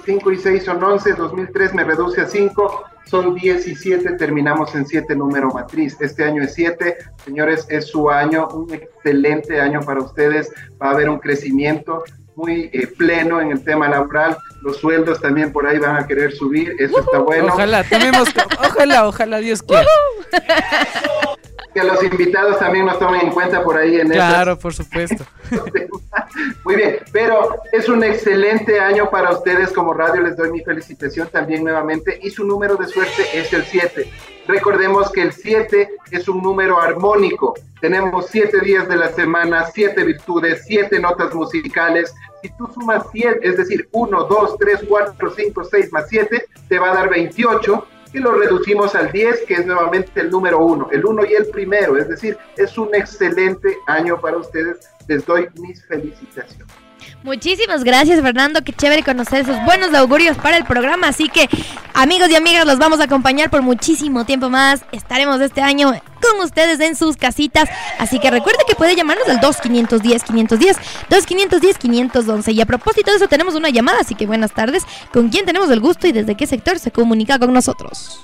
5 0.04 0.32
y 0.32 0.36
6 0.36 0.64
son 0.64 0.82
11, 0.82 1.14
2003 1.14 1.74
me 1.74 1.84
reduce 1.84 2.20
a 2.20 2.26
5, 2.26 2.84
son 3.06 3.34
17, 3.34 4.12
terminamos 4.14 4.74
en 4.74 4.86
7 4.86 5.16
número 5.16 5.50
matriz. 5.50 5.96
Este 6.00 6.24
año 6.24 6.42
es 6.42 6.54
7, 6.54 6.96
señores, 7.24 7.66
es 7.70 7.86
su 7.86 8.10
año, 8.10 8.48
un 8.48 8.72
excelente 8.74 9.60
año 9.60 9.80
para 9.80 10.00
ustedes, 10.00 10.52
va 10.80 10.88
a 10.88 10.90
haber 10.90 11.08
un 11.08 11.18
crecimiento 11.18 12.04
muy 12.34 12.70
eh, 12.72 12.86
pleno 12.86 13.40
en 13.40 13.52
el 13.52 13.62
tema 13.62 13.88
laboral, 13.88 14.36
los 14.62 14.78
sueldos 14.78 15.20
también 15.20 15.52
por 15.52 15.66
ahí 15.66 15.78
van 15.78 15.96
a 15.96 16.06
querer 16.06 16.32
subir, 16.32 16.74
eso 16.78 17.00
está 17.00 17.18
bueno. 17.18 17.48
Ojalá, 17.52 17.84
tomemos, 17.84 18.28
ojalá, 18.58 19.06
ojalá 19.08 19.38
Dios 19.38 19.62
quiera. 19.62 19.86
que 21.72 21.82
los 21.82 22.02
invitados 22.02 22.58
también 22.58 22.86
nos 22.86 22.98
tomen 22.98 23.22
en 23.22 23.30
cuenta 23.30 23.62
por 23.62 23.76
ahí 23.76 23.96
en 23.96 24.10
Claro, 24.10 24.58
por 24.58 24.74
supuesto. 24.74 25.24
Muy 26.64 26.76
bien, 26.76 26.98
pero 27.12 27.56
es 27.72 27.88
un 27.88 28.04
excelente 28.04 28.80
año 28.80 29.10
para 29.10 29.32
ustedes 29.32 29.72
como 29.72 29.92
radio, 29.92 30.22
les 30.22 30.36
doy 30.36 30.50
mi 30.50 30.62
felicitación 30.62 31.28
también 31.28 31.64
nuevamente 31.64 32.18
y 32.22 32.30
su 32.30 32.44
número 32.44 32.76
de 32.76 32.86
suerte 32.86 33.22
es 33.34 33.52
el 33.52 33.64
7. 33.64 34.10
Recordemos 34.46 35.10
que 35.12 35.22
el 35.22 35.32
7 35.32 35.88
es 36.10 36.28
un 36.28 36.42
número 36.42 36.80
armónico. 36.80 37.54
Tenemos 37.80 38.26
7 38.30 38.60
días 38.60 38.88
de 38.88 38.96
la 38.96 39.08
semana, 39.12 39.66
7 39.72 40.02
virtudes, 40.04 40.64
7 40.66 40.98
notas 41.00 41.34
musicales. 41.34 42.14
Si 42.42 42.48
tú 42.56 42.68
sumas 42.74 43.04
100, 43.12 43.38
es 43.42 43.56
decir, 43.56 43.88
1, 43.92 44.24
2, 44.24 44.58
3, 44.58 44.80
4, 44.88 45.30
5, 45.30 45.64
6 45.64 45.92
más 45.92 46.06
7, 46.08 46.46
te 46.68 46.78
va 46.78 46.90
a 46.90 46.94
dar 46.94 47.08
28 47.08 47.86
y 48.12 48.18
lo 48.18 48.32
reducimos 48.32 48.94
al 48.94 49.10
10, 49.10 49.42
que 49.46 49.54
es 49.54 49.66
nuevamente 49.66 50.20
el 50.20 50.30
número 50.30 50.64
1, 50.64 50.88
el 50.92 51.04
1 51.04 51.24
y 51.26 51.34
el 51.34 51.46
primero, 51.46 51.96
es 51.96 52.08
decir, 52.08 52.36
es 52.56 52.76
un 52.76 52.94
excelente 52.94 53.76
año 53.86 54.20
para 54.20 54.36
ustedes, 54.36 54.88
les 55.08 55.24
doy 55.24 55.48
mis 55.58 55.84
felicitaciones. 55.86 56.81
Muchísimas 57.22 57.84
gracias, 57.84 58.20
Fernando. 58.20 58.62
Qué 58.64 58.72
chévere 58.72 59.04
conocer 59.04 59.42
esos 59.42 59.64
buenos 59.64 59.94
augurios 59.94 60.36
para 60.38 60.56
el 60.56 60.64
programa. 60.64 61.08
Así 61.08 61.28
que, 61.28 61.48
amigos 61.94 62.28
y 62.30 62.34
amigas, 62.34 62.66
los 62.66 62.78
vamos 62.78 62.98
a 62.98 63.04
acompañar 63.04 63.48
por 63.48 63.62
muchísimo 63.62 64.24
tiempo 64.24 64.50
más. 64.50 64.84
Estaremos 64.90 65.40
este 65.40 65.60
año 65.60 65.92
con 66.20 66.40
ustedes 66.40 66.80
en 66.80 66.96
sus 66.96 67.16
casitas. 67.16 67.68
Así 68.00 68.18
que 68.18 68.28
recuerde 68.30 68.58
que 68.66 68.74
puede 68.74 68.96
llamarnos 68.96 69.28
al 69.28 69.38
2510 69.40 70.24
510 70.24 70.76
2510 71.08 71.78
511. 71.78 72.52
Y 72.52 72.60
a 72.60 72.66
propósito 72.66 73.12
de 73.12 73.18
eso, 73.18 73.28
tenemos 73.28 73.54
una 73.54 73.70
llamada. 73.70 74.00
Así 74.00 74.16
que 74.16 74.26
buenas 74.26 74.52
tardes. 74.52 74.84
¿Con 75.12 75.28
quién 75.28 75.46
tenemos 75.46 75.70
el 75.70 75.78
gusto 75.78 76.08
y 76.08 76.12
desde 76.12 76.34
qué 76.34 76.48
sector 76.48 76.80
se 76.80 76.90
comunica 76.90 77.38
con 77.38 77.52
nosotros? 77.52 78.20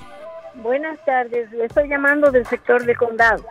Buenas 0.56 0.98
tardes. 1.06 1.48
Estoy 1.52 1.88
llamando 1.88 2.32
del 2.32 2.44
sector 2.46 2.84
de 2.84 2.96
condado. 2.96 3.44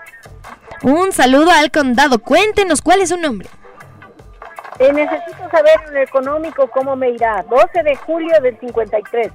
Un 0.83 1.13
saludo 1.13 1.51
al 1.51 1.71
condado. 1.71 2.19
Cuéntenos 2.19 2.81
cuál 2.81 2.99
es 2.99 3.09
su 3.09 3.17
nombre. 3.17 3.47
Eh, 4.80 4.93
necesito 4.93 5.49
saber 5.49 5.73
en 5.88 5.93
lo 5.95 6.01
económico 6.01 6.67
cómo 6.69 6.95
me 6.95 7.09
irá. 7.09 7.43
12 7.49 7.84
de 7.84 7.95
julio 7.95 8.39
del 8.41 8.57
53. 8.59 9.32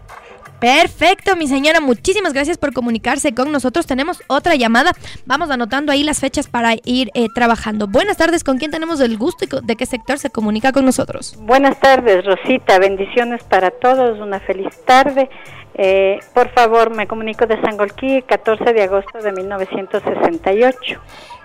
Perfecto, 0.61 1.35
mi 1.35 1.49
señora. 1.49 1.81
Muchísimas 1.81 2.33
gracias 2.33 2.57
por 2.57 2.73
comunicarse 2.73 3.35
con 3.35 3.51
nosotros. 3.51 3.85
Tenemos 3.85 4.23
otra 4.29 4.55
llamada. 4.55 4.93
Vamos 5.27 5.51
anotando 5.51 5.91
ahí 5.91 6.05
las 6.05 6.21
fechas 6.21 6.47
para 6.47 6.75
ir 6.85 7.11
eh, 7.15 7.27
trabajando. 7.35 7.89
Buenas 7.89 8.17
tardes. 8.17 8.45
¿Con 8.45 8.59
quién 8.59 8.71
tenemos 8.71 9.01
el 9.01 9.19
gusto 9.19 9.45
y 9.45 9.67
de 9.67 9.75
qué 9.75 9.87
sector 9.87 10.19
se 10.19 10.31
comunica 10.31 10.71
con 10.71 10.85
nosotros? 10.85 11.35
Buenas 11.41 11.81
tardes, 11.81 12.25
Rosita. 12.25 12.79
Bendiciones 12.79 13.43
para 13.43 13.73
todos. 13.73 14.21
Una 14.21 14.39
feliz 14.39 14.69
tarde. 14.85 15.29
Eh, 15.75 16.21
por 16.33 16.51
favor, 16.51 16.95
me 16.95 17.09
comunico 17.09 17.47
de 17.47 17.61
Sangolquí, 17.61 18.23
14 18.23 18.73
de 18.73 18.83
agosto 18.83 19.19
de 19.19 19.33
1968. 19.33 21.01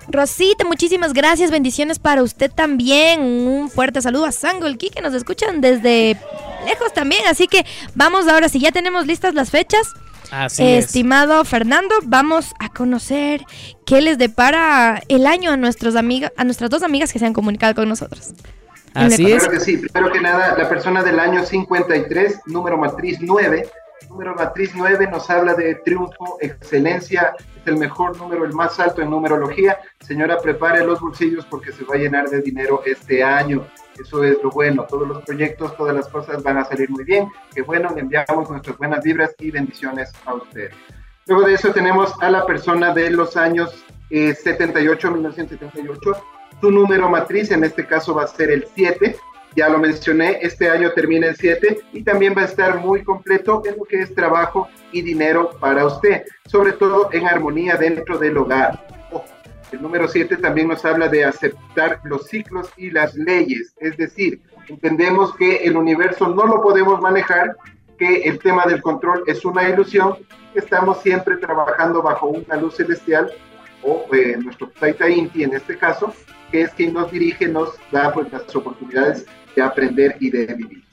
Rosita, 0.10 0.66
muchísimas 0.66 1.14
gracias. 1.14 1.52
Bendiciones 1.52 2.00
para 2.00 2.24
usted 2.24 2.52
también. 2.52 3.22
Un 3.22 3.70
fuerte 3.70 4.02
saludo 4.02 4.26
a 4.26 4.32
Sangolquí 4.32 4.90
que 4.90 5.02
nos 5.02 5.14
escuchan 5.14 5.62
desde 5.62 6.18
lejos 6.66 6.94
también. 6.94 7.22
Así 7.28 7.48
que 7.48 7.66
vamos 7.96 8.28
ahora, 8.28 8.50
si 8.50 8.60
ya 8.60 8.72
tenemos 8.72 9.06
listas 9.06 9.34
las 9.34 9.50
fechas. 9.50 9.94
Así 10.32 10.64
es. 10.64 10.86
Estimado 10.86 11.44
Fernando, 11.46 11.96
vamos 12.04 12.54
a 12.60 12.70
conocer 12.70 13.46
qué 13.86 14.02
les 14.02 14.18
depara 14.18 15.02
el 15.08 15.26
año 15.26 15.52
a 15.52 15.58
nuestros 15.58 15.96
amigas, 15.96 16.32
a 16.38 16.44
nuestras 16.44 16.70
dos 16.70 16.84
amigas 16.84 17.14
que 17.14 17.20
se 17.20 17.26
han 17.26 17.34
comunicado 17.34 17.76
con 17.76 17.88
nosotros. 17.88 18.34
Así 18.94 19.26
Claro 19.26 19.52
que 19.52 19.60
sí. 19.60 19.78
Primero 19.78 20.12
que 20.12 20.22
nada, 20.22 20.56
la 20.58 20.68
persona 20.68 21.04
del 21.04 21.20
año 21.20 21.46
53, 21.46 22.42
número 22.48 22.78
matriz 22.78 23.20
9. 23.22 23.70
Número 24.18 24.34
matriz 24.34 24.72
9 24.74 25.10
nos 25.12 25.30
habla 25.30 25.54
de 25.54 25.76
triunfo, 25.76 26.40
excelencia, 26.42 27.36
es 27.38 27.68
el 27.68 27.78
mejor 27.78 28.18
número, 28.18 28.46
el 28.46 28.54
más 28.54 28.80
alto 28.80 29.04
en 29.04 29.12
numerología. 29.12 29.78
Señora, 30.00 30.40
prepare 30.40 30.84
los 30.84 31.00
bolsillos 31.00 31.46
porque 31.46 31.72
se 31.72 31.84
va 31.84 31.94
a 31.94 31.98
llenar 32.00 32.28
de 32.28 32.42
dinero 32.42 32.82
este 32.84 33.24
año. 33.24 33.68
Eso 33.96 34.24
es 34.24 34.42
lo 34.42 34.50
bueno. 34.50 34.88
Todos 34.90 35.08
los 35.08 35.24
proyectos, 35.24 35.78
todas 35.78 35.94
las 35.94 36.08
cosas 36.08 36.42
van 36.42 36.58
a 36.58 36.66
salir 36.66 36.90
muy 36.90 37.04
bien. 37.04 37.28
Que 37.54 37.62
bueno, 37.62 37.92
le 37.94 38.02
enviamos 38.02 38.50
nuestras 38.50 38.76
buenas 38.80 39.04
vibras 39.04 39.36
y 39.38 39.52
bendiciones 39.52 40.12
a 40.26 40.34
usted. 40.34 40.72
Luego 41.28 41.44
de 41.44 41.54
eso 41.54 41.72
tenemos 41.72 42.12
a 42.20 42.32
la 42.32 42.44
persona 42.44 42.96
de 42.96 43.12
los 43.12 43.38
años 43.38 43.86
eh, 44.10 44.34
78, 44.34 45.12
1978. 45.12 46.24
Su 46.60 46.72
número 46.72 47.08
matriz 47.08 47.52
en 47.52 47.64
este 47.64 47.86
caso 47.86 48.16
va 48.16 48.24
a 48.24 48.28
ser 48.28 48.50
el 48.50 48.68
7. 48.74 49.16
Ya 49.58 49.70
lo 49.70 49.80
mencioné, 49.80 50.38
este 50.44 50.70
año 50.70 50.92
termina 50.92 51.26
el 51.26 51.36
7 51.36 51.80
y 51.92 52.04
también 52.04 52.36
va 52.38 52.44
a 52.44 52.46
estar 52.46 52.80
muy 52.80 53.04
completo 53.04 53.64
en 53.66 53.76
lo 53.76 53.86
que 53.86 54.02
es 54.02 54.14
trabajo 54.14 54.68
y 54.92 55.02
dinero 55.02 55.50
para 55.60 55.84
usted, 55.84 56.26
sobre 56.46 56.74
todo 56.74 57.10
en 57.12 57.26
armonía 57.26 57.76
dentro 57.76 58.20
del 58.20 58.38
hogar. 58.38 58.86
El 59.72 59.82
número 59.82 60.08
7 60.08 60.38
también 60.38 60.68
nos 60.68 60.86
habla 60.86 61.08
de 61.08 61.26
aceptar 61.26 62.00
los 62.04 62.28
ciclos 62.28 62.70
y 62.78 62.92
las 62.92 63.16
leyes, 63.16 63.74
es 63.80 63.98
decir, 63.98 64.44
entendemos 64.68 65.36
que 65.36 65.56
el 65.64 65.76
universo 65.76 66.28
no 66.28 66.46
lo 66.46 66.62
podemos 66.62 67.02
manejar, 67.02 67.58
que 67.98 68.18
el 68.26 68.38
tema 68.38 68.64
del 68.68 68.84
control 68.84 69.24
es 69.26 69.44
una 69.44 69.68
ilusión, 69.68 70.18
que 70.54 70.60
estamos 70.60 71.02
siempre 71.02 71.36
trabajando 71.38 72.04
bajo 72.04 72.28
una 72.28 72.58
luz 72.58 72.76
celestial 72.76 73.32
o 73.82 74.06
eh, 74.14 74.38
nuestro 74.38 74.70
Taita 74.80 75.10
Inti 75.10 75.44
en 75.44 75.56
este 75.56 75.80
caso, 75.80 76.14
que 76.52 76.62
es 76.62 76.70
quien 76.76 76.94
nos 76.94 77.12
dirige, 77.12 77.48
nos 77.48 77.72
da 77.92 78.14
pues, 78.14 78.32
las 78.32 78.56
oportunidades 78.56 79.26
de 79.58 79.64
aprender 79.64 80.16
y 80.20 80.30
de 80.30 80.46
vivir. 80.54 80.84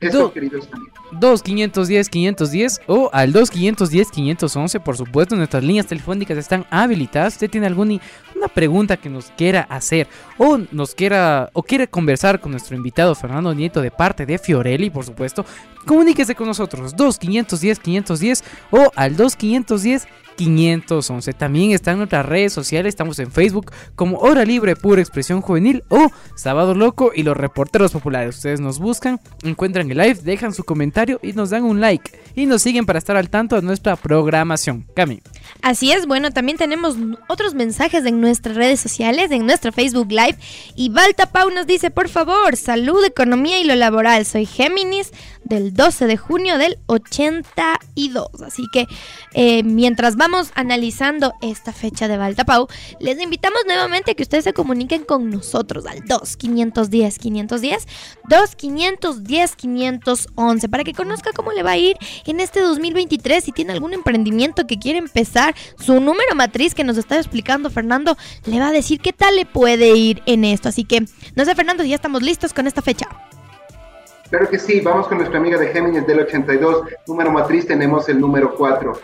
Eso, 0.00 0.18
Do- 0.18 0.32
queridos 0.32 0.68
amigos. 0.72 0.92
2 1.12 1.42
510 1.42 2.08
510 2.08 2.80
o 2.86 3.10
al 3.12 3.32
2 3.32 3.50
510 3.50 4.10
511 4.10 4.80
por 4.80 4.96
supuesto 4.96 5.36
nuestras 5.36 5.62
líneas 5.62 5.86
telefónicas 5.86 6.38
están 6.38 6.64
habilitadas 6.70 7.34
usted 7.34 7.50
tiene 7.50 7.66
alguna 7.66 8.00
una 8.34 8.48
pregunta 8.48 8.96
que 8.96 9.10
nos 9.10 9.26
quiera 9.36 9.60
hacer 9.68 10.08
o 10.38 10.58
nos 10.72 10.94
quiera 10.94 11.50
o 11.52 11.62
quiere 11.62 11.86
conversar 11.86 12.40
con 12.40 12.50
nuestro 12.52 12.74
invitado 12.76 13.14
Fernando 13.14 13.54
Nieto 13.54 13.80
de 13.82 13.90
parte 13.90 14.24
de 14.26 14.38
Fiorelli 14.38 14.88
por 14.90 15.04
supuesto 15.04 15.44
comuníquese 15.86 16.34
con 16.34 16.46
nosotros 16.48 16.96
2 16.96 17.18
510 17.18 17.78
510 17.78 18.44
o 18.70 18.90
al 18.96 19.14
2 19.16 19.36
510 19.36 20.08
511 20.44 21.32
también 21.34 21.70
están 21.70 21.98
nuestras 21.98 22.26
redes 22.26 22.52
sociales 22.52 22.90
estamos 22.90 23.18
en 23.18 23.30
Facebook 23.30 23.72
como 23.94 24.18
Hora 24.18 24.44
Libre 24.44 24.76
Pura 24.76 25.00
Expresión 25.00 25.40
Juvenil 25.40 25.84
o 25.88 26.10
Sábado 26.34 26.74
Loco 26.74 27.12
y 27.14 27.22
los 27.22 27.36
reporteros 27.36 27.92
populares 27.92 28.36
ustedes 28.36 28.60
nos 28.60 28.78
buscan 28.78 29.20
encuentran 29.42 29.90
el 29.90 29.98
live 29.98 30.18
dejan 30.22 30.52
su 30.52 30.64
comentario 30.64 31.20
y 31.22 31.32
nos 31.32 31.50
dan 31.50 31.64
un 31.64 31.80
like 31.80 32.10
y 32.34 32.46
nos 32.46 32.62
siguen 32.62 32.86
para 32.86 32.98
estar 32.98 33.16
al 33.16 33.30
tanto 33.30 33.56
de 33.56 33.62
nuestra 33.62 33.96
programación 33.96 34.86
Cami 34.94 35.22
Así 35.62 35.92
es, 35.92 36.06
bueno, 36.06 36.32
también 36.32 36.58
tenemos 36.58 36.96
otros 37.28 37.54
mensajes 37.54 38.04
en 38.04 38.20
nuestras 38.20 38.56
redes 38.56 38.80
sociales, 38.80 39.30
en 39.30 39.46
nuestra 39.46 39.70
Facebook 39.70 40.10
Live. 40.10 40.36
Y 40.74 40.88
Balta 40.88 41.26
Pau 41.26 41.50
nos 41.50 41.66
dice, 41.66 41.90
por 41.90 42.08
favor, 42.08 42.56
salud, 42.56 43.04
economía 43.04 43.60
y 43.60 43.64
lo 43.64 43.76
laboral. 43.76 44.26
Soy 44.26 44.44
Géminis 44.44 45.12
del 45.44 45.74
12 45.74 46.06
de 46.06 46.16
junio 46.16 46.58
del 46.58 46.78
82. 46.86 48.42
Así 48.42 48.64
que 48.72 48.86
eh, 49.34 49.62
mientras 49.62 50.16
vamos 50.16 50.50
analizando 50.54 51.34
esta 51.40 51.72
fecha 51.72 52.08
de 52.08 52.16
Balta 52.16 52.44
Pau, 52.44 52.68
les 53.00 53.20
invitamos 53.20 53.60
nuevamente 53.66 54.12
a 54.12 54.14
que 54.14 54.22
ustedes 54.22 54.44
se 54.44 54.52
comuniquen 54.52 55.04
con 55.04 55.30
nosotros 55.30 55.86
al 55.86 56.04
2 56.06 56.36
510 56.36 57.18
510 57.18 57.86
2 58.28 58.56
510 58.56 59.56
511 59.56 60.68
para 60.68 60.84
que 60.84 60.92
conozca 60.92 61.32
cómo 61.32 61.52
le 61.52 61.62
va 61.62 61.72
a 61.72 61.76
ir 61.76 61.96
en 62.26 62.40
este 62.40 62.60
2023 62.60 63.44
si 63.44 63.52
tiene 63.52 63.72
algún 63.72 63.94
emprendimiento 63.94 64.66
que 64.66 64.78
quiere 64.78 64.98
empezar 64.98 65.54
su 65.78 66.00
número 66.00 66.34
matriz 66.34 66.74
que 66.74 66.84
nos 66.84 66.96
está 66.96 67.16
explicando 67.16 67.70
Fernando 67.70 68.16
le 68.44 68.58
va 68.58 68.68
a 68.68 68.72
decir 68.72 69.00
qué 69.00 69.12
tal 69.12 69.36
le 69.36 69.46
puede 69.46 69.96
ir 69.96 70.22
en 70.26 70.44
esto 70.44 70.68
así 70.68 70.84
que 70.84 71.04
no 71.34 71.44
sé 71.44 71.54
Fernando 71.54 71.82
si 71.82 71.90
ya 71.90 71.96
estamos 71.96 72.22
listos 72.22 72.52
con 72.52 72.66
esta 72.66 72.82
fecha 72.82 73.08
Claro 74.32 74.48
que 74.48 74.58
sí, 74.58 74.80
vamos 74.80 75.08
con 75.08 75.18
nuestra 75.18 75.38
amiga 75.38 75.58
de 75.58 75.66
Géminis 75.74 76.06
del 76.06 76.20
82, 76.20 76.84
número 77.06 77.30
matriz 77.30 77.66
tenemos 77.66 78.08
el 78.08 78.18
número 78.18 78.54
4. 78.54 78.98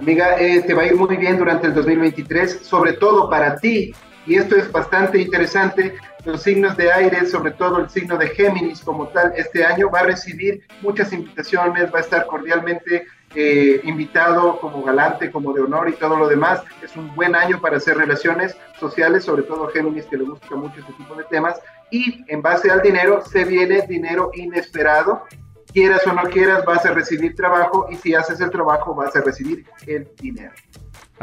Amiga, 0.00 0.40
eh, 0.40 0.60
te 0.62 0.74
va 0.74 0.82
a 0.82 0.86
ir 0.86 0.96
muy 0.96 1.16
bien 1.16 1.38
durante 1.38 1.68
el 1.68 1.74
2023, 1.74 2.66
sobre 2.66 2.94
todo 2.94 3.30
para 3.30 3.54
ti, 3.58 3.94
y 4.26 4.34
esto 4.34 4.56
es 4.56 4.72
bastante 4.72 5.20
interesante, 5.20 5.94
los 6.24 6.42
signos 6.42 6.76
de 6.76 6.92
aire, 6.92 7.24
sobre 7.26 7.52
todo 7.52 7.78
el 7.78 7.90
signo 7.90 8.18
de 8.18 8.30
Géminis 8.30 8.80
como 8.80 9.06
tal, 9.06 9.32
este 9.36 9.64
año 9.64 9.88
va 9.88 10.00
a 10.00 10.06
recibir 10.06 10.66
muchas 10.80 11.12
invitaciones, 11.12 11.94
va 11.94 11.98
a 11.98 12.02
estar 12.02 12.26
cordialmente 12.26 13.06
eh, 13.36 13.80
invitado 13.84 14.58
como 14.58 14.82
galante, 14.82 15.30
como 15.30 15.52
de 15.52 15.60
honor 15.60 15.90
y 15.90 15.92
todo 15.92 16.16
lo 16.16 16.26
demás. 16.26 16.60
Es 16.82 16.96
un 16.96 17.14
buen 17.14 17.36
año 17.36 17.60
para 17.60 17.76
hacer 17.76 17.96
relaciones 17.96 18.56
sociales, 18.80 19.22
sobre 19.22 19.44
todo 19.44 19.68
Géminis 19.68 20.06
que 20.06 20.16
le 20.16 20.24
gusta 20.24 20.56
mucho 20.56 20.80
este 20.80 20.92
tipo 20.94 21.14
de 21.14 21.22
temas. 21.24 21.60
Y 21.92 22.24
en 22.26 22.40
base 22.40 22.70
al 22.70 22.80
dinero, 22.80 23.22
se 23.22 23.44
viene 23.44 23.86
dinero 23.86 24.30
inesperado. 24.32 25.24
Quieras 25.72 26.06
o 26.06 26.12
no 26.14 26.22
quieras, 26.22 26.64
vas 26.64 26.86
a 26.86 26.92
recibir 26.92 27.34
trabajo 27.36 27.86
y 27.90 27.96
si 27.96 28.14
haces 28.14 28.40
el 28.40 28.50
trabajo, 28.50 28.94
vas 28.94 29.14
a 29.14 29.20
recibir 29.20 29.66
el 29.86 30.10
dinero. 30.18 30.52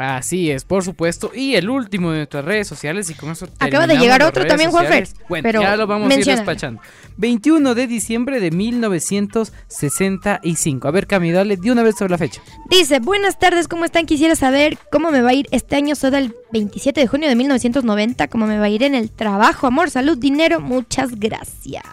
Así 0.02 0.50
es, 0.50 0.64
por 0.64 0.82
supuesto. 0.82 1.30
Y 1.34 1.56
el 1.56 1.68
último 1.68 2.10
de 2.10 2.20
nuestras 2.20 2.42
redes 2.42 2.66
sociales 2.66 3.10
y 3.10 3.14
con 3.14 3.32
eso 3.32 3.46
Acaba 3.58 3.86
de 3.86 3.98
llegar 3.98 4.22
otro 4.22 4.46
también, 4.46 4.70
Juanfer. 4.70 5.06
Bueno, 5.28 5.42
pero 5.42 5.60
ya 5.60 5.76
lo 5.76 5.86
vamos 5.86 6.10
a 6.10 6.14
ir 6.14 6.24
despachando. 6.24 6.80
21 7.18 7.74
de 7.74 7.86
diciembre 7.86 8.40
de 8.40 8.50
1965. 8.50 10.88
A 10.88 10.90
ver, 10.90 11.06
Cami, 11.06 11.32
dale 11.32 11.58
de 11.58 11.70
una 11.70 11.82
vez 11.82 11.96
sobre 11.98 12.12
la 12.12 12.18
fecha. 12.18 12.40
Dice, 12.70 12.98
buenas 12.98 13.38
tardes, 13.38 13.68
¿cómo 13.68 13.84
están? 13.84 14.06
Quisiera 14.06 14.36
saber 14.36 14.78
cómo 14.90 15.10
me 15.10 15.20
va 15.20 15.28
a 15.30 15.34
ir 15.34 15.46
este 15.50 15.76
año. 15.76 15.94
Soy 15.94 16.10
del 16.10 16.34
27 16.50 16.98
de 16.98 17.06
junio 17.06 17.28
de 17.28 17.36
1990. 17.36 18.28
¿Cómo 18.28 18.46
me 18.46 18.58
va 18.58 18.64
a 18.64 18.68
ir 18.70 18.82
en 18.82 18.94
el 18.94 19.10
trabajo? 19.10 19.66
Amor, 19.66 19.90
salud, 19.90 20.16
dinero. 20.16 20.60
Muchas 20.60 21.10
gracias. 21.20 21.84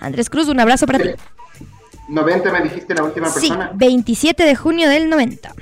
Andrés 0.00 0.30
Cruz, 0.30 0.48
un 0.48 0.58
abrazo 0.58 0.84
para 0.86 0.98
ti. 0.98 1.10
90 2.08 2.52
me 2.52 2.62
dijiste 2.62 2.92
la 2.92 3.04
última 3.04 3.28
Sí, 3.28 3.48
persona. 3.48 3.70
27 3.72 4.44
de 4.44 4.56
junio 4.56 4.88
del 4.88 5.08
90. 5.08 5.54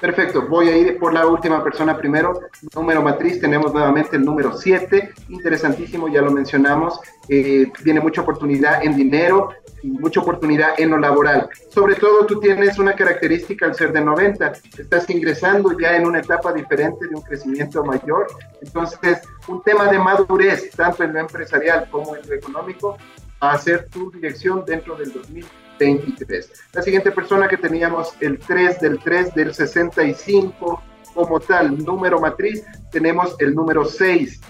Perfecto, 0.00 0.46
voy 0.48 0.68
a 0.68 0.76
ir 0.78 0.98
por 0.98 1.12
la 1.12 1.26
última 1.26 1.62
persona 1.62 1.96
primero. 1.96 2.40
Número 2.74 3.02
matriz, 3.02 3.38
tenemos 3.38 3.74
nuevamente 3.74 4.16
el 4.16 4.24
número 4.24 4.56
7, 4.56 5.12
interesantísimo, 5.28 6.08
ya 6.08 6.22
lo 6.22 6.30
mencionamos. 6.30 6.98
Eh, 7.28 7.70
tiene 7.84 8.00
mucha 8.00 8.22
oportunidad 8.22 8.82
en 8.82 8.96
dinero 8.96 9.50
y 9.82 9.88
mucha 9.88 10.20
oportunidad 10.20 10.70
en 10.78 10.90
lo 10.90 10.98
laboral. 10.98 11.50
Sobre 11.68 11.96
todo 11.96 12.24
tú 12.24 12.40
tienes 12.40 12.78
una 12.78 12.94
característica 12.94 13.66
al 13.66 13.74
ser 13.74 13.92
de 13.92 14.00
90, 14.00 14.52
estás 14.78 15.08
ingresando 15.10 15.78
ya 15.78 15.94
en 15.96 16.06
una 16.06 16.20
etapa 16.20 16.50
diferente 16.54 17.06
de 17.06 17.14
un 17.14 17.22
crecimiento 17.22 17.84
mayor. 17.84 18.26
Entonces, 18.62 19.20
un 19.48 19.62
tema 19.62 19.90
de 19.92 19.98
madurez, 19.98 20.70
tanto 20.70 21.04
en 21.04 21.12
lo 21.12 21.20
empresarial 21.20 21.88
como 21.90 22.16
en 22.16 22.26
lo 22.26 22.34
económico, 22.34 22.96
va 23.42 23.52
a 23.52 23.58
ser 23.58 23.86
tu 23.90 24.10
dirección 24.10 24.64
dentro 24.64 24.96
del 24.96 25.12
2020 25.12 25.59
23. 25.80 26.52
La 26.74 26.82
siguiente 26.82 27.10
persona 27.10 27.48
que 27.48 27.56
teníamos 27.56 28.14
el 28.20 28.38
3 28.38 28.80
del 28.80 28.98
3 29.00 29.34
del 29.34 29.54
65 29.54 30.82
como 31.14 31.40
tal, 31.40 31.76
número 31.84 32.20
matriz, 32.20 32.64
tenemos 32.92 33.34
el 33.40 33.54
número 33.54 33.84
6. 33.84 34.40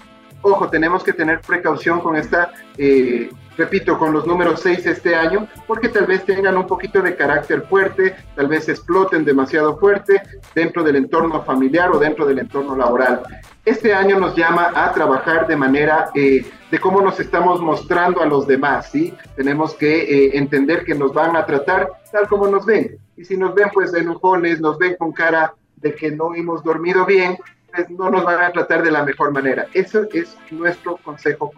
Ojo, 0.43 0.69
tenemos 0.69 1.03
que 1.03 1.13
tener 1.13 1.39
precaución 1.41 2.01
con 2.01 2.15
esta, 2.15 2.51
eh, 2.77 3.29
repito, 3.57 3.97
con 3.97 4.11
los 4.11 4.25
números 4.25 4.61
6 4.61 4.85
este 4.87 5.15
año, 5.15 5.47
porque 5.67 5.89
tal 5.89 6.05
vez 6.05 6.25
tengan 6.25 6.57
un 6.57 6.67
poquito 6.67 7.01
de 7.01 7.15
carácter 7.15 7.63
fuerte, 7.69 8.15
tal 8.35 8.47
vez 8.47 8.67
exploten 8.67 9.23
demasiado 9.23 9.77
fuerte 9.77 10.21
dentro 10.53 10.83
del 10.83 10.95
entorno 10.97 11.43
familiar 11.43 11.91
o 11.91 11.99
dentro 11.99 12.25
del 12.25 12.39
entorno 12.39 12.75
laboral. 12.75 13.21
Este 13.63 13.93
año 13.93 14.19
nos 14.19 14.35
llama 14.35 14.71
a 14.73 14.91
trabajar 14.91 15.45
de 15.45 15.55
manera 15.55 16.09
eh, 16.15 16.43
de 16.71 16.79
cómo 16.79 16.99
nos 16.99 17.19
estamos 17.19 17.61
mostrando 17.61 18.19
a 18.21 18.25
los 18.25 18.47
demás, 18.47 18.89
¿sí? 18.91 19.13
Tenemos 19.35 19.75
que 19.75 20.01
eh, 20.01 20.31
entender 20.33 20.83
que 20.83 20.95
nos 20.95 21.13
van 21.13 21.35
a 21.35 21.45
tratar 21.45 21.91
tal 22.11 22.27
como 22.27 22.47
nos 22.47 22.65
ven. 22.65 22.97
Y 23.17 23.23
si 23.23 23.37
nos 23.37 23.53
ven 23.53 23.69
pues 23.71 23.93
enojones, 23.93 24.59
nos 24.59 24.79
ven 24.79 24.95
con 24.97 25.11
cara 25.11 25.53
de 25.75 25.93
que 25.93 26.09
no 26.09 26.33
hemos 26.33 26.63
dormido 26.63 27.05
bien, 27.05 27.37
pues 27.71 27.87
no 27.91 28.09
nos 28.09 28.23
van 28.23 28.41
a 28.41 28.51
tratar 28.51 28.81
de 28.81 28.89
la 28.89 29.03
mejor 29.03 29.31
manera. 29.31 29.67
Eso 29.73 30.07
es 30.11 30.35
nuestro 30.49 30.97
consejo 30.97 31.51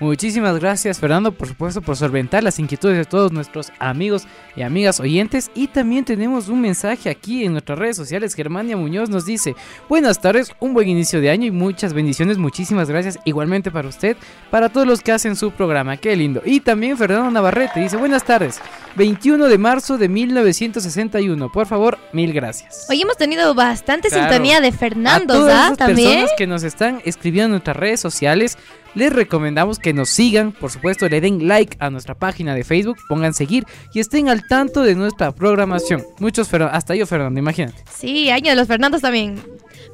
Muchísimas 0.00 0.58
gracias 0.60 1.00
Fernando, 1.00 1.32
por 1.32 1.48
supuesto, 1.48 1.82
por 1.82 1.96
solventar 1.96 2.44
las 2.44 2.58
inquietudes 2.60 2.96
de 2.96 3.04
todos 3.04 3.32
nuestros 3.32 3.72
amigos 3.80 4.28
y 4.54 4.62
amigas 4.62 5.00
oyentes. 5.00 5.50
Y 5.54 5.66
también 5.66 6.04
tenemos 6.04 6.48
un 6.48 6.60
mensaje 6.60 7.10
aquí 7.10 7.44
en 7.44 7.52
nuestras 7.52 7.78
redes 7.78 7.96
sociales. 7.96 8.34
Germania 8.34 8.76
Muñoz 8.76 9.10
nos 9.10 9.26
dice, 9.26 9.56
buenas 9.88 10.20
tardes, 10.20 10.52
un 10.60 10.72
buen 10.72 10.88
inicio 10.88 11.20
de 11.20 11.30
año 11.30 11.46
y 11.46 11.50
muchas 11.50 11.94
bendiciones. 11.94 12.38
Muchísimas 12.38 12.88
gracias 12.88 13.18
igualmente 13.24 13.72
para 13.72 13.88
usted, 13.88 14.16
para 14.50 14.68
todos 14.68 14.86
los 14.86 15.02
que 15.02 15.10
hacen 15.10 15.34
su 15.34 15.50
programa. 15.50 15.96
Qué 15.96 16.14
lindo. 16.14 16.42
Y 16.44 16.60
también 16.60 16.96
Fernando 16.96 17.30
Navarrete 17.30 17.80
dice, 17.80 17.96
buenas 17.96 18.24
tardes, 18.24 18.60
21 18.94 19.46
de 19.46 19.58
marzo 19.58 19.98
de 19.98 20.08
1961. 20.08 21.50
Por 21.50 21.66
favor, 21.66 21.98
mil 22.12 22.32
gracias. 22.32 22.86
Hoy 22.88 23.02
hemos 23.02 23.16
tenido 23.16 23.52
bastante 23.54 24.10
sintonía 24.10 24.60
de 24.60 24.70
Fernando, 24.70 25.34
a 25.34 25.36
todas 25.36 25.70
las 25.70 25.76
personas 25.76 26.30
que 26.36 26.46
nos 26.46 26.62
están 26.62 27.02
escribiendo 27.04 27.46
en 27.46 27.50
nuestras 27.52 27.76
redes 27.76 28.00
sociales 28.00 28.58
les 28.94 29.12
recomendamos 29.12 29.78
que 29.78 29.92
nos 29.92 30.08
sigan, 30.08 30.52
por 30.52 30.70
supuesto 30.70 31.08
le 31.08 31.20
den 31.20 31.48
like 31.48 31.76
a 31.80 31.90
nuestra 31.90 32.14
página 32.14 32.54
de 32.54 32.64
Facebook, 32.64 32.96
pongan 33.08 33.34
seguir 33.34 33.64
y 33.92 34.00
estén 34.00 34.28
al 34.28 34.46
tanto 34.46 34.82
de 34.82 34.94
nuestra 34.94 35.32
programación. 35.32 36.04
Muchos, 36.18 36.52
hasta 36.52 36.94
yo 36.94 37.06
Fernando, 37.06 37.38
imagínate. 37.38 37.84
Sí, 37.94 38.30
año 38.30 38.50
de 38.50 38.56
los 38.56 38.68
Fernandos 38.68 39.02
también. 39.02 39.40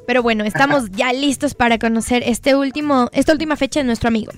Pero 0.07 0.21
bueno, 0.21 0.43
estamos 0.43 0.91
ya 0.91 1.13
listos 1.13 1.53
para 1.53 1.79
conocer 1.79 2.23
este 2.25 2.55
último, 2.55 3.09
esta 3.13 3.31
última 3.31 3.55
fecha 3.55 3.79
de 3.79 3.85
nuestro 3.85 4.07
amigo. 4.07 4.31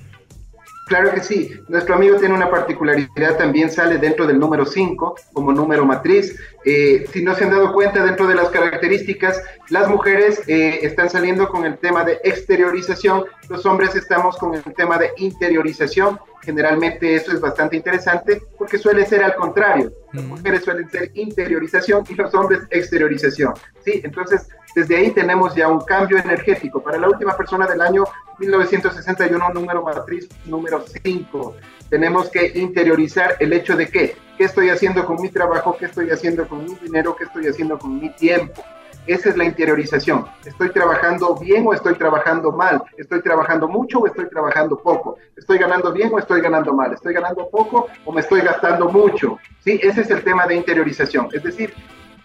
Claro 0.87 1.13
que 1.13 1.21
sí. 1.21 1.51
Nuestro 1.67 1.95
amigo 1.95 2.15
tiene 2.15 2.33
una 2.33 2.49
particularidad, 2.49 3.37
también 3.37 3.69
sale 3.69 3.97
dentro 3.97 4.25
del 4.25 4.39
número 4.39 4.65
5 4.65 5.15
como 5.33 5.51
número 5.51 5.85
matriz. 5.85 6.39
Eh, 6.63 7.05
si 7.11 7.23
no 7.23 7.35
se 7.35 7.43
han 7.43 7.51
dado 7.51 7.73
cuenta, 7.73 8.05
dentro 8.05 8.25
de 8.25 8.35
las 8.35 8.49
características, 8.49 9.41
las 9.69 9.89
mujeres 9.89 10.41
eh, 10.47 10.79
están 10.83 11.09
saliendo 11.09 11.49
con 11.49 11.65
el 11.65 11.77
tema 11.77 12.05
de 12.05 12.19
exteriorización, 12.23 13.25
los 13.49 13.65
hombres 13.65 13.95
estamos 13.95 14.37
con 14.37 14.55
el 14.55 14.63
tema 14.75 14.97
de 14.97 15.11
interiorización. 15.17 16.19
Generalmente 16.41 17.15
eso 17.15 17.33
es 17.33 17.41
bastante 17.41 17.75
interesante 17.75 18.41
porque 18.57 18.77
suele 18.77 19.05
ser 19.05 19.23
al 19.23 19.35
contrario. 19.35 19.91
Las 20.13 20.23
mujeres 20.23 20.63
suelen 20.63 20.89
ser 20.89 21.11
interiorización 21.15 22.05
y 22.07 22.15
los 22.15 22.33
hombres 22.33 22.61
exteriorización. 22.69 23.53
¿sí? 23.83 23.99
Entonces, 24.05 24.47
desde 24.77 24.95
ahí 24.95 25.09
tenemos 25.09 25.55
ya 25.55 25.67
un 25.69 25.81
cambio 25.81 26.19
energético. 26.19 26.83
Para 26.83 26.99
la 26.99 27.07
última 27.07 27.35
persona 27.35 27.65
del 27.65 27.81
año 27.81 28.03
1961, 28.37 29.49
número 29.49 29.81
matriz 29.81 30.29
número 30.45 30.85
5, 30.85 31.55
tenemos 31.89 32.29
que 32.29 32.51
interiorizar 32.53 33.37
el 33.39 33.53
hecho 33.53 33.75
de 33.75 33.87
que, 33.87 34.15
qué 34.37 34.43
estoy 34.43 34.69
haciendo 34.69 35.03
con 35.03 35.19
mi 35.19 35.29
trabajo, 35.29 35.75
qué 35.79 35.85
estoy 35.85 36.11
haciendo 36.11 36.47
con 36.47 36.63
mi 36.63 36.75
dinero, 36.75 37.15
qué 37.15 37.23
estoy 37.23 37.47
haciendo 37.47 37.79
con 37.79 37.99
mi 37.99 38.11
tiempo. 38.11 38.63
Esa 39.07 39.29
es 39.29 39.37
la 39.37 39.45
interiorización. 39.45 40.27
¿Estoy 40.45 40.69
trabajando 40.69 41.35
bien 41.37 41.65
o 41.65 41.73
estoy 41.73 41.95
trabajando 41.95 42.51
mal? 42.51 42.83
¿Estoy 42.99 43.23
trabajando 43.23 43.67
mucho 43.67 43.97
o 43.97 44.05
estoy 44.05 44.29
trabajando 44.29 44.77
poco? 44.77 45.17
¿Estoy 45.35 45.57
ganando 45.57 45.91
bien 45.91 46.11
o 46.13 46.19
estoy 46.19 46.41
ganando 46.41 46.71
mal? 46.71 46.93
¿Estoy 46.93 47.15
ganando 47.15 47.49
poco 47.49 47.87
o 48.05 48.11
me 48.11 48.21
estoy 48.21 48.41
gastando 48.41 48.89
mucho? 48.89 49.39
Sí, 49.63 49.79
ese 49.81 50.01
es 50.01 50.11
el 50.11 50.23
tema 50.23 50.45
de 50.45 50.53
interiorización. 50.53 51.29
Es 51.33 51.41
decir, 51.41 51.73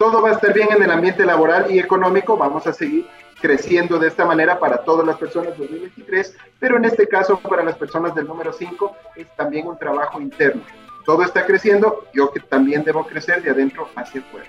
todo 0.02 0.20
va 0.20 0.30
a 0.30 0.32
estar 0.32 0.52
bien 0.52 0.66
en 0.76 0.82
el 0.82 0.90
ambiente 0.90 1.24
laboral 1.24 1.70
y 1.70 1.78
económico, 1.78 2.36
vamos 2.36 2.66
a 2.66 2.72
seguir 2.72 3.06
creciendo 3.40 4.00
de 4.00 4.08
esta 4.08 4.24
manera 4.24 4.58
para 4.58 4.78
todas 4.78 5.06
las 5.06 5.16
personas 5.16 5.56
2023, 5.56 6.36
pero 6.58 6.76
en 6.76 6.86
este 6.86 7.06
caso 7.06 7.38
para 7.38 7.62
las 7.62 7.76
personas 7.76 8.12
del 8.12 8.26
número 8.26 8.52
5 8.52 8.96
es 9.14 9.28
también 9.36 9.68
un 9.68 9.78
trabajo 9.78 10.20
interno. 10.20 10.60
Todo 11.06 11.22
está 11.22 11.46
creciendo, 11.46 12.08
yo 12.12 12.32
que 12.32 12.40
también 12.40 12.82
debo 12.82 13.06
crecer 13.06 13.44
de 13.44 13.50
adentro 13.50 13.88
hacia 13.94 14.22
afuera. 14.22 14.48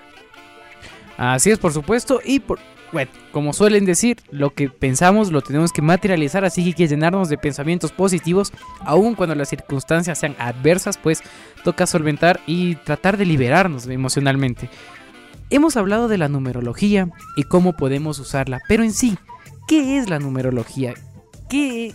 Así 1.16 1.52
es, 1.52 1.60
por 1.60 1.72
supuesto, 1.72 2.20
y 2.24 2.40
por, 2.40 2.58
bueno, 2.90 3.12
como 3.30 3.52
suelen 3.52 3.84
decir, 3.84 4.16
lo 4.32 4.50
que 4.50 4.68
pensamos 4.68 5.30
lo 5.30 5.40
tenemos 5.40 5.72
que 5.72 5.82
materializar, 5.82 6.44
así 6.44 6.62
que 6.62 6.68
hay 6.70 6.74
que 6.74 6.88
llenarnos 6.88 7.28
de 7.28 7.38
pensamientos 7.38 7.92
positivos, 7.92 8.52
aun 8.80 9.14
cuando 9.14 9.36
las 9.36 9.50
circunstancias 9.50 10.18
sean 10.18 10.34
adversas, 10.40 10.98
pues 10.98 11.22
toca 11.62 11.86
solventar 11.86 12.40
y 12.44 12.74
tratar 12.74 13.16
de 13.16 13.24
liberarnos 13.24 13.86
emocionalmente. 13.86 14.68
Hemos 15.50 15.76
hablado 15.76 16.08
de 16.08 16.18
la 16.18 16.28
numerología 16.28 17.08
y 17.36 17.44
cómo 17.44 17.74
podemos 17.74 18.18
usarla, 18.18 18.60
pero 18.68 18.82
en 18.82 18.92
sí, 18.92 19.18
¿qué 19.68 19.98
es 19.98 20.08
la 20.08 20.18
numerología? 20.18 20.94
¿Qué 21.48 21.94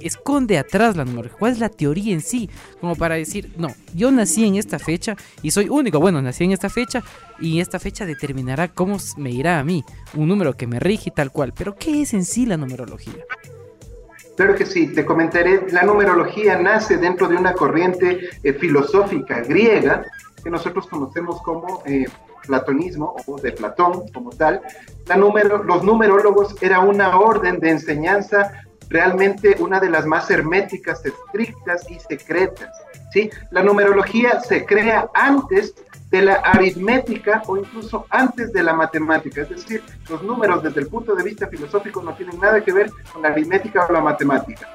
esconde 0.00 0.58
atrás 0.58 0.96
la 0.96 1.04
numerología? 1.04 1.38
¿Cuál 1.38 1.52
es 1.52 1.58
la 1.58 1.68
teoría 1.70 2.12
en 2.12 2.20
sí? 2.20 2.50
Como 2.80 2.94
para 2.94 3.14
decir, 3.14 3.52
no, 3.56 3.68
yo 3.94 4.10
nací 4.10 4.44
en 4.44 4.56
esta 4.56 4.78
fecha 4.78 5.16
y 5.42 5.50
soy 5.50 5.68
único. 5.68 6.00
Bueno, 6.00 6.20
nací 6.20 6.44
en 6.44 6.52
esta 6.52 6.68
fecha 6.68 7.02
y 7.40 7.60
esta 7.60 7.78
fecha 7.78 8.04
determinará 8.04 8.68
cómo 8.68 8.98
me 9.16 9.30
irá 9.30 9.58
a 9.58 9.64
mí. 9.64 9.84
Un 10.14 10.28
número 10.28 10.52
que 10.54 10.66
me 10.66 10.78
rige 10.78 11.10
tal 11.10 11.32
cual. 11.32 11.54
Pero 11.56 11.74
¿qué 11.74 12.02
es 12.02 12.12
en 12.12 12.24
sí 12.24 12.44
la 12.46 12.58
numerología? 12.58 13.24
Claro 14.36 14.54
que 14.54 14.66
sí, 14.66 14.88
te 14.88 15.04
comentaré, 15.04 15.66
la 15.70 15.82
numerología 15.82 16.58
nace 16.58 16.96
dentro 16.96 17.28
de 17.28 17.36
una 17.36 17.52
corriente 17.52 18.30
eh, 18.42 18.52
filosófica 18.54 19.40
griega 19.40 20.04
que 20.42 20.50
nosotros 20.50 20.86
conocemos 20.86 21.40
como 21.42 21.82
eh, 21.84 22.06
platonismo 22.46 23.16
o 23.26 23.40
de 23.40 23.52
Platón 23.52 24.08
como 24.12 24.30
tal, 24.30 24.60
la 25.06 25.16
número, 25.16 25.62
los 25.62 25.82
numerólogos 25.82 26.54
era 26.62 26.80
una 26.80 27.18
orden 27.18 27.58
de 27.60 27.70
enseñanza 27.70 28.52
realmente 28.92 29.56
una 29.58 29.80
de 29.80 29.90
las 29.90 30.06
más 30.06 30.30
herméticas, 30.30 31.04
estrictas 31.04 31.90
y 31.90 31.98
secretas. 31.98 32.70
¿sí? 33.12 33.30
La 33.50 33.62
numerología 33.62 34.40
se 34.40 34.64
crea 34.66 35.08
antes 35.14 35.74
de 36.10 36.22
la 36.22 36.34
aritmética 36.34 37.42
o 37.46 37.56
incluso 37.56 38.06
antes 38.10 38.52
de 38.52 38.62
la 38.62 38.74
matemática. 38.74 39.42
Es 39.42 39.48
decir, 39.48 39.82
los 40.10 40.22
números 40.22 40.62
desde 40.62 40.82
el 40.82 40.88
punto 40.88 41.14
de 41.14 41.24
vista 41.24 41.46
filosófico 41.46 42.02
no 42.02 42.14
tienen 42.14 42.38
nada 42.38 42.62
que 42.62 42.72
ver 42.72 42.90
con 43.12 43.22
la 43.22 43.28
aritmética 43.28 43.86
o 43.88 43.92
la 43.92 44.02
matemática. 44.02 44.68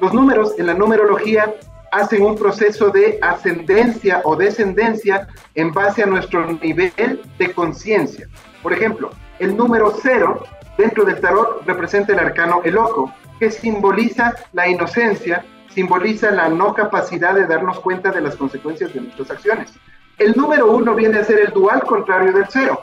Los 0.00 0.12
números 0.12 0.54
en 0.58 0.66
la 0.66 0.74
numerología 0.74 1.54
hacen 1.92 2.22
un 2.22 2.36
proceso 2.36 2.88
de 2.88 3.18
ascendencia 3.20 4.22
o 4.24 4.34
descendencia 4.34 5.28
en 5.54 5.72
base 5.72 6.02
a 6.02 6.06
nuestro 6.06 6.52
nivel 6.54 7.22
de 7.38 7.52
conciencia. 7.52 8.26
Por 8.62 8.72
ejemplo, 8.72 9.10
el 9.38 9.56
número 9.56 9.94
cero 10.02 10.42
dentro 10.78 11.04
del 11.04 11.20
tarot 11.20 11.64
representa 11.66 12.14
el 12.14 12.18
arcano 12.18 12.62
el 12.64 12.78
ojo, 12.78 13.12
que 13.38 13.50
simboliza 13.50 14.34
la 14.52 14.68
inocencia, 14.68 15.44
simboliza 15.68 16.30
la 16.30 16.48
no 16.48 16.72
capacidad 16.72 17.34
de 17.34 17.46
darnos 17.46 17.78
cuenta 17.80 18.10
de 18.10 18.22
las 18.22 18.36
consecuencias 18.36 18.94
de 18.94 19.02
nuestras 19.02 19.30
acciones. 19.30 19.72
El 20.16 20.32
número 20.32 20.72
uno 20.72 20.94
viene 20.94 21.18
a 21.18 21.24
ser 21.24 21.40
el 21.40 21.52
dual 21.52 21.82
contrario 21.82 22.32
del 22.32 22.46
cero, 22.48 22.80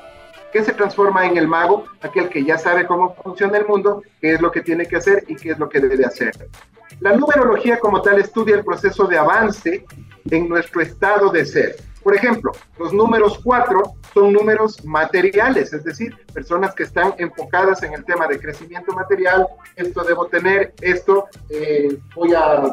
que 0.53 0.63
se 0.63 0.73
transforma 0.73 1.25
en 1.25 1.37
el 1.37 1.47
mago, 1.47 1.85
aquel 2.01 2.29
que 2.29 2.43
ya 2.43 2.59
sabe 2.59 2.85
cómo 2.85 3.15
funciona 3.15 3.57
el 3.57 3.65
mundo, 3.65 4.03
qué 4.21 4.33
es 4.33 4.41
lo 4.41 4.51
que 4.51 4.61
tiene 4.61 4.85
que 4.85 4.97
hacer 4.97 5.23
y 5.27 5.35
qué 5.35 5.51
es 5.51 5.59
lo 5.59 5.67
que 5.67 5.79
debe 5.79 6.05
hacer. 6.05 6.31
La 6.99 7.15
numerología 7.15 7.79
como 7.79 8.01
tal 8.01 8.19
estudia 8.19 8.55
el 8.55 8.65
proceso 8.65 9.05
de 9.05 9.17
avance 9.17 9.85
en 10.29 10.49
nuestro 10.49 10.81
estado 10.81 11.29
de 11.29 11.45
ser. 11.45 11.77
Por 12.03 12.15
ejemplo, 12.15 12.51
los 12.77 12.93
números 12.93 13.39
4 13.43 13.81
son 14.13 14.33
números 14.33 14.83
materiales, 14.85 15.73
es 15.73 15.83
decir, 15.83 16.15
personas 16.33 16.73
que 16.73 16.83
están 16.83 17.13
enfocadas 17.17 17.83
en 17.83 17.93
el 17.93 18.05
tema 18.05 18.27
de 18.27 18.39
crecimiento 18.39 18.93
material, 18.93 19.47
esto 19.75 20.03
debo 20.03 20.25
tener, 20.27 20.73
esto 20.81 21.27
eh, 21.49 21.97
voy 22.15 22.33
a 22.33 22.63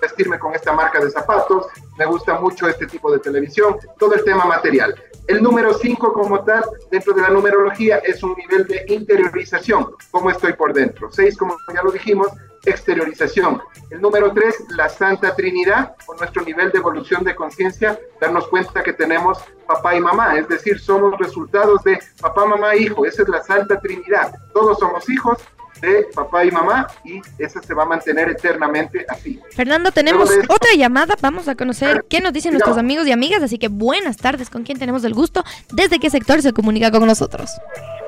vestirme 0.00 0.38
con 0.38 0.54
esta 0.54 0.72
marca 0.72 1.02
de 1.02 1.10
zapatos, 1.10 1.66
me 1.98 2.04
gusta 2.04 2.38
mucho 2.38 2.68
este 2.68 2.86
tipo 2.86 3.10
de 3.10 3.18
televisión, 3.18 3.76
todo 3.98 4.14
el 4.14 4.24
tema 4.24 4.44
material. 4.44 4.94
El 5.26 5.42
número 5.42 5.72
5 5.72 6.12
como 6.12 6.44
tal, 6.44 6.62
dentro 6.90 7.14
de 7.14 7.22
la 7.22 7.28
numerología, 7.28 7.98
es 7.98 8.22
un 8.22 8.34
nivel 8.34 8.66
de 8.66 8.84
interiorización, 8.88 9.94
cómo 10.10 10.30
estoy 10.30 10.52
por 10.52 10.74
dentro. 10.74 11.10
6, 11.10 11.36
como 11.38 11.56
ya 11.74 11.82
lo 11.82 11.90
dijimos, 11.90 12.28
exteriorización. 12.66 13.62
El 13.90 14.00
número 14.00 14.32
3, 14.32 14.54
la 14.76 14.88
Santa 14.88 15.34
Trinidad, 15.34 15.94
con 16.06 16.16
nuestro 16.16 16.42
nivel 16.42 16.70
de 16.70 16.78
evolución 16.78 17.24
de 17.24 17.34
conciencia, 17.34 17.98
darnos 18.20 18.48
cuenta 18.48 18.82
que 18.82 18.92
tenemos 18.92 19.38
papá 19.66 19.94
y 19.94 20.00
mamá, 20.00 20.36
es 20.38 20.48
decir, 20.48 20.78
somos 20.78 21.18
resultados 21.18 21.82
de 21.84 21.98
papá, 22.20 22.44
mamá, 22.44 22.76
hijo, 22.76 23.04
esa 23.06 23.22
es 23.22 23.28
la 23.28 23.42
Santa 23.42 23.80
Trinidad. 23.80 24.34
Todos 24.52 24.78
somos 24.78 25.08
hijos, 25.08 25.38
de 25.80 26.06
papá 26.14 26.44
y 26.44 26.50
mamá 26.50 26.86
y 27.04 27.20
esa 27.38 27.62
se 27.62 27.74
va 27.74 27.82
a 27.82 27.86
mantener 27.86 28.28
eternamente 28.28 29.04
así. 29.08 29.40
Fernando, 29.54 29.92
tenemos 29.92 30.30
otra 30.48 30.74
llamada, 30.76 31.14
vamos 31.20 31.48
a 31.48 31.54
conocer 31.54 32.04
qué 32.08 32.20
nos 32.20 32.32
dicen 32.32 32.52
nuestros 32.52 32.78
amigos 32.78 33.06
y 33.06 33.12
amigas, 33.12 33.42
así 33.42 33.58
que 33.58 33.68
buenas 33.68 34.16
tardes, 34.16 34.50
¿con 34.50 34.62
quién 34.62 34.78
tenemos 34.78 35.04
el 35.04 35.14
gusto? 35.14 35.44
¿Desde 35.72 35.98
qué 35.98 36.10
sector 36.10 36.40
se 36.42 36.52
comunica 36.52 36.90
con 36.90 37.06
nosotros? 37.06 37.50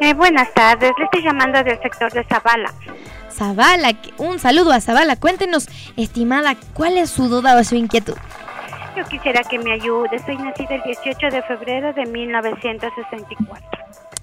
Eh, 0.00 0.14
buenas 0.14 0.52
tardes, 0.54 0.92
le 0.98 1.04
estoy 1.04 1.22
llamando 1.22 1.62
del 1.62 1.80
sector 1.80 2.12
de 2.12 2.24
Zavala. 2.24 2.72
Zavala, 3.36 3.94
un 4.16 4.38
saludo 4.38 4.72
a 4.72 4.80
Zavala, 4.80 5.16
cuéntenos, 5.16 5.68
estimada, 5.96 6.56
¿cuál 6.72 6.96
es 6.96 7.10
su 7.10 7.28
duda 7.28 7.58
o 7.58 7.64
su 7.64 7.74
inquietud? 7.74 8.14
Yo 8.96 9.04
quisiera 9.04 9.42
que 9.42 9.58
me 9.58 9.72
ayude, 9.72 10.18
soy 10.24 10.38
nacida 10.38 10.76
el 10.76 10.82
18 10.82 11.26
de 11.30 11.42
febrero 11.42 11.92
de 11.92 12.06
1964. 12.06 13.78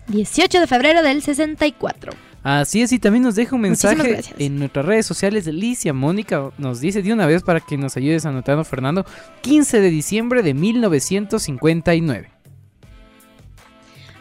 18 0.08 0.60
de 0.60 0.68
febrero 0.68 1.04
del 1.04 1.22
64. 1.22 2.12
Así 2.42 2.82
es, 2.82 2.92
y 2.92 3.00
también 3.00 3.24
nos 3.24 3.36
deja 3.36 3.56
un 3.56 3.62
mensaje 3.62 4.22
en 4.38 4.60
nuestras 4.60 4.86
redes 4.86 5.06
sociales. 5.06 5.48
Alicia 5.48 5.94
Mónica 5.94 6.50
nos 6.58 6.82
dice 6.82 7.02
de 7.02 7.14
una 7.14 7.26
vez 7.26 7.44
para 7.44 7.62
que 7.62 7.78
nos 7.78 7.96
ayudes 7.96 8.26
anotando, 8.26 8.66
Fernando, 8.66 9.06
15 9.42 9.80
de 9.80 9.90
diciembre 9.90 10.42
de 10.42 10.54
1959. 10.54 12.32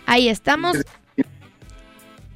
Ahí 0.06 0.28
estamos. 0.28 0.76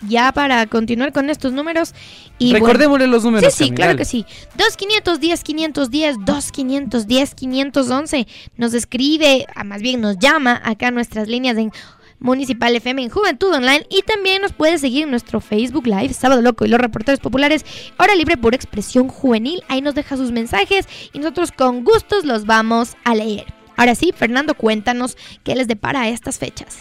Ya 0.02 0.32
para 0.32 0.66
continuar 0.66 1.12
con 1.12 1.30
estos 1.30 1.52
números. 1.52 1.94
Y 2.38 2.52
Recordémosle 2.52 3.06
los 3.06 3.24
números. 3.24 3.54
Sí, 3.54 3.64
sí, 3.64 3.70
claro 3.70 3.96
que 3.96 4.04
sí. 4.04 4.26
2510, 4.56 5.42
510, 5.42 6.16
2510, 6.24 7.34
511. 7.34 8.26
Nos 8.56 8.74
escribe, 8.74 9.46
más 9.64 9.80
bien 9.80 10.00
nos 10.00 10.18
llama 10.18 10.60
acá 10.64 10.90
nuestras 10.90 11.28
líneas 11.28 11.56
en 11.56 11.72
Municipal 12.18 12.74
FM 12.74 13.02
en 13.02 13.10
Juventud 13.10 13.52
Online 13.52 13.86
y 13.90 14.02
también 14.02 14.42
nos 14.42 14.52
puede 14.52 14.78
seguir 14.78 15.04
en 15.04 15.10
nuestro 15.10 15.40
Facebook 15.40 15.86
Live, 15.86 16.14
Sábado 16.14 16.40
Loco 16.40 16.64
y 16.64 16.68
los 16.68 16.80
reporteros 16.80 17.20
populares, 17.20 17.64
hora 17.98 18.14
libre 18.14 18.36
por 18.36 18.54
expresión 18.54 19.08
juvenil. 19.08 19.62
Ahí 19.68 19.82
nos 19.82 19.94
deja 19.94 20.16
sus 20.16 20.32
mensajes 20.32 20.88
y 21.12 21.18
nosotros 21.18 21.52
con 21.52 21.84
gustos 21.84 22.24
los 22.24 22.46
vamos 22.46 22.96
a 23.04 23.14
leer. 23.14 23.44
Ahora 23.76 23.94
sí, 23.94 24.12
Fernando, 24.16 24.54
cuéntanos 24.54 25.16
qué 25.44 25.54
les 25.54 25.68
depara 25.68 26.08
estas 26.08 26.38
fechas. 26.38 26.78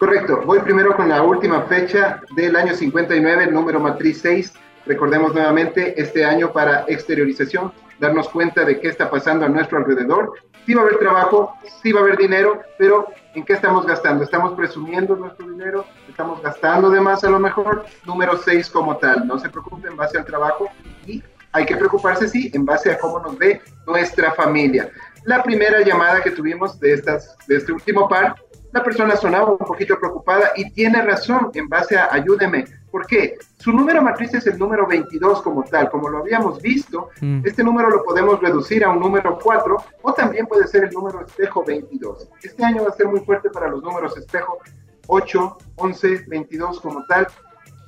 Correcto, 0.00 0.40
voy 0.46 0.60
primero 0.60 0.96
con 0.96 1.10
la 1.10 1.22
última 1.22 1.60
fecha 1.64 2.22
del 2.34 2.56
año 2.56 2.74
59, 2.74 3.44
el 3.44 3.52
número 3.52 3.78
matriz 3.78 4.20
6. 4.22 4.54
Recordemos 4.86 5.34
nuevamente 5.34 6.00
este 6.00 6.24
año 6.24 6.54
para 6.54 6.86
exteriorización, 6.88 7.70
darnos 7.98 8.30
cuenta 8.30 8.64
de 8.64 8.80
qué 8.80 8.88
está 8.88 9.10
pasando 9.10 9.44
a 9.44 9.50
nuestro 9.50 9.76
alrededor. 9.76 10.32
Sí 10.64 10.72
va 10.72 10.80
a 10.80 10.84
haber 10.86 10.98
trabajo, 10.98 11.52
sí 11.82 11.92
va 11.92 12.00
a 12.00 12.02
haber 12.04 12.16
dinero, 12.16 12.62
pero 12.78 13.08
¿En 13.34 13.44
qué 13.44 13.52
estamos 13.52 13.86
gastando? 13.86 14.24
¿Estamos 14.24 14.54
presumiendo 14.54 15.14
nuestro 15.14 15.48
dinero? 15.48 15.84
¿Estamos 16.08 16.42
gastando 16.42 16.90
de 16.90 17.00
más 17.00 17.22
a 17.22 17.30
lo 17.30 17.38
mejor? 17.38 17.84
Número 18.04 18.36
6 18.36 18.68
como 18.70 18.96
tal, 18.96 19.24
no 19.24 19.38
se 19.38 19.48
preocupe 19.48 19.86
en 19.86 19.96
base 19.96 20.18
al 20.18 20.24
trabajo 20.24 20.68
y 21.06 21.22
hay 21.52 21.64
que 21.64 21.76
preocuparse, 21.76 22.28
sí, 22.28 22.50
en 22.54 22.64
base 22.64 22.90
a 22.90 22.98
cómo 22.98 23.20
nos 23.20 23.38
ve 23.38 23.62
nuestra 23.86 24.32
familia. 24.32 24.90
La 25.24 25.44
primera 25.44 25.80
llamada 25.82 26.20
que 26.22 26.32
tuvimos 26.32 26.80
de, 26.80 26.92
estas, 26.92 27.36
de 27.46 27.58
este 27.58 27.70
último 27.70 28.08
par 28.08 28.34
la 28.72 28.82
persona 28.82 29.16
sonaba 29.16 29.50
un 29.50 29.58
poquito 29.58 29.98
preocupada 29.98 30.52
y 30.56 30.70
tiene 30.70 31.02
razón 31.02 31.50
en 31.54 31.68
base 31.68 31.96
a 31.98 32.08
ayúdeme. 32.12 32.64
¿Por 32.90 33.06
qué? 33.06 33.36
Su 33.58 33.72
número 33.72 34.02
matriz 34.02 34.34
es 34.34 34.46
el 34.46 34.58
número 34.58 34.86
22 34.86 35.42
como 35.42 35.64
tal, 35.64 35.90
como 35.90 36.08
lo 36.08 36.18
habíamos 36.18 36.60
visto. 36.60 37.08
Mm. 37.20 37.42
Este 37.44 37.62
número 37.62 37.88
lo 37.88 38.04
podemos 38.04 38.40
reducir 38.40 38.84
a 38.84 38.90
un 38.90 39.00
número 39.00 39.38
4 39.42 39.76
o 40.02 40.12
también 40.12 40.46
puede 40.46 40.66
ser 40.66 40.84
el 40.84 40.90
número 40.90 41.24
espejo 41.24 41.64
22. 41.64 42.28
Este 42.42 42.64
año 42.64 42.84
va 42.84 42.90
a 42.90 42.96
ser 42.96 43.06
muy 43.06 43.20
fuerte 43.20 43.50
para 43.50 43.68
los 43.68 43.82
números 43.82 44.16
espejo 44.16 44.58
8, 45.06 45.58
11, 45.76 46.24
22 46.28 46.80
como 46.80 47.04
tal 47.06 47.26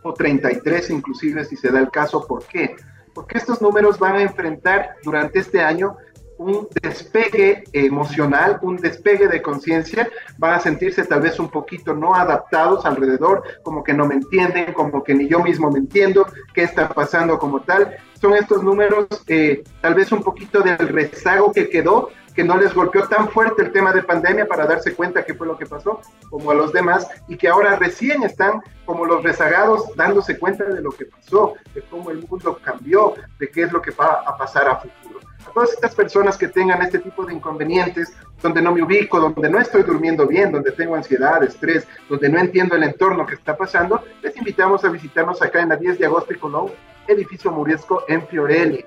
o 0.03 0.13
33 0.13 0.91
inclusive 0.91 1.45
si 1.45 1.57
se 1.57 1.71
da 1.71 1.81
el 1.81 1.91
caso. 1.91 2.27
¿Por 2.27 2.45
qué? 2.45 2.77
Porque 3.15 3.39
estos 3.39 3.61
números 3.61 3.99
van 3.99 4.17
a 4.17 4.23
enfrentar 4.23 4.97
durante 5.05 5.39
este 5.39 5.61
año 5.61 5.97
un 6.43 6.69
despegue 6.83 7.65
emocional, 7.73 8.59
un 8.63 8.77
despegue 8.77 9.29
de 9.29 9.41
conciencia, 9.41 10.09
van 10.39 10.55
a 10.55 10.61
sentirse 10.61 11.05
tal 11.05 11.21
vez 11.23 11.39
un 11.39 11.49
poquito 11.49 11.95
no 11.95 12.15
adaptados 12.15 12.85
alrededor, 12.85 13.43
como 13.63 13.85
que 13.85 13.95
no 13.95 14.07
me 14.07 14.15
entienden, 14.17 14.73
como 14.73 15.03
que 15.03 15.15
ni 15.15 15.29
yo 15.29 15.41
mismo 15.41 15.71
me 15.71 15.79
entiendo, 15.79 16.27
qué 16.55 16.65
está 16.65 16.89
pasando 16.89 17.39
como 17.39 17.61
tal. 17.61 17.97
Son 18.21 18.35
estos 18.35 18.63
números 18.63 19.07
eh, 19.27 19.63
tal 19.81 19.95
vez 19.95 20.13
un 20.13 20.23
poquito 20.23 20.61
del 20.61 20.89
rezago 20.89 21.53
que 21.53 21.69
quedó, 21.69 22.11
que 22.35 22.45
no 22.45 22.57
les 22.57 22.75
golpeó 22.75 23.07
tan 23.09 23.29
fuerte 23.29 23.63
el 23.63 23.73
tema 23.73 23.93
de 23.93 24.03
pandemia 24.03 24.47
para 24.47 24.67
darse 24.67 24.95
cuenta 24.95 25.25
qué 25.25 25.35
fue 25.35 25.47
lo 25.47 25.57
que 25.57 25.67
pasó, 25.67 26.01
como 26.31 26.51
a 26.51 26.55
los 26.55 26.73
demás, 26.73 27.09
y 27.29 27.37
que 27.37 27.49
ahora 27.49 27.77
recién 27.77 28.23
están 28.23 28.63
como 28.85 29.05
los 29.05 29.23
rezagados 29.23 29.95
dándose 29.97 30.39
cuenta 30.39 30.65
de 30.65 30.81
lo 30.81 30.91
que 30.91 31.07
pasó, 31.07 31.55
de 31.75 31.83
cómo 31.83 32.11
el 32.11 32.27
mundo 32.27 32.59
cambió, 32.63 33.15
de 33.39 33.51
qué 33.51 33.63
es 33.63 33.73
lo 33.73 33.83
que 33.83 33.91
va 33.91 34.23
a 34.27 34.37
pasar 34.37 34.69
a 34.69 34.77
futuro 34.77 35.21
a 35.47 35.53
todas 35.53 35.73
estas 35.73 35.95
personas 35.95 36.37
que 36.37 36.49
tengan 36.49 36.83
este 36.83 36.99
tipo 36.99 37.25
de 37.25 37.35
inconvenientes, 37.35 38.15
donde 38.41 38.63
no 38.63 38.73
me 38.73 38.83
ubico, 38.83 39.21
donde 39.21 39.51
no 39.51 39.59
estoy 39.59 39.83
durmiendo 39.83 40.27
bien, 40.27 40.53
donde 40.53 40.73
tengo 40.73 40.95
ansiedad, 40.95 41.43
estrés, 41.43 41.87
donde 42.09 42.29
no 42.29 42.39
entiendo 42.39 42.77
el 42.77 42.85
entorno 42.85 43.27
que 43.27 43.35
está 43.35 43.57
pasando, 43.57 44.03
les 44.23 44.37
invitamos 44.37 44.85
a 44.85 44.89
visitarnos 44.89 45.43
acá 45.43 45.61
en 45.61 45.71
la 45.71 45.77
10 45.77 45.99
de 45.99 46.07
agosto 46.07 46.33
y 46.33 46.39
Colón, 46.39 46.71
edificio 47.07 47.51
Muriesco 47.51 48.05
en 48.09 48.27
Fiorelli. 48.27 48.85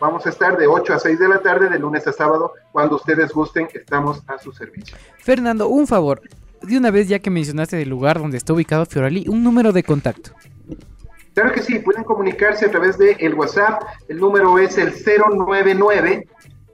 Vamos 0.00 0.24
a 0.26 0.30
estar 0.30 0.56
de 0.56 0.66
8 0.66 0.94
a 0.94 0.98
6 0.98 1.18
de 1.18 1.28
la 1.28 1.40
tarde, 1.40 1.68
de 1.68 1.78
lunes 1.78 2.06
a 2.06 2.12
sábado, 2.12 2.52
cuando 2.70 2.96
ustedes 2.96 3.32
gusten, 3.32 3.68
estamos 3.74 4.22
a 4.28 4.38
su 4.38 4.52
servicio. 4.52 4.96
Fernando, 5.18 5.68
un 5.68 5.86
favor, 5.86 6.20
de 6.62 6.78
una 6.78 6.90
vez 6.90 7.08
ya 7.08 7.18
que 7.18 7.30
mencionaste 7.30 7.80
el 7.82 7.88
lugar 7.88 8.18
donde 8.18 8.36
está 8.36 8.52
ubicado 8.52 8.86
Fiorelli, 8.86 9.26
un 9.28 9.42
número 9.42 9.72
de 9.72 9.82
contacto. 9.82 10.30
Claro 11.34 11.52
que 11.52 11.62
sí, 11.62 11.78
pueden 11.78 12.04
comunicarse 12.04 12.66
a 12.66 12.70
través 12.70 12.98
de 12.98 13.12
el 13.20 13.34
WhatsApp. 13.34 13.82
El 14.08 14.18
número 14.18 14.58
es 14.58 14.76
el 14.78 14.92
099 14.92 16.26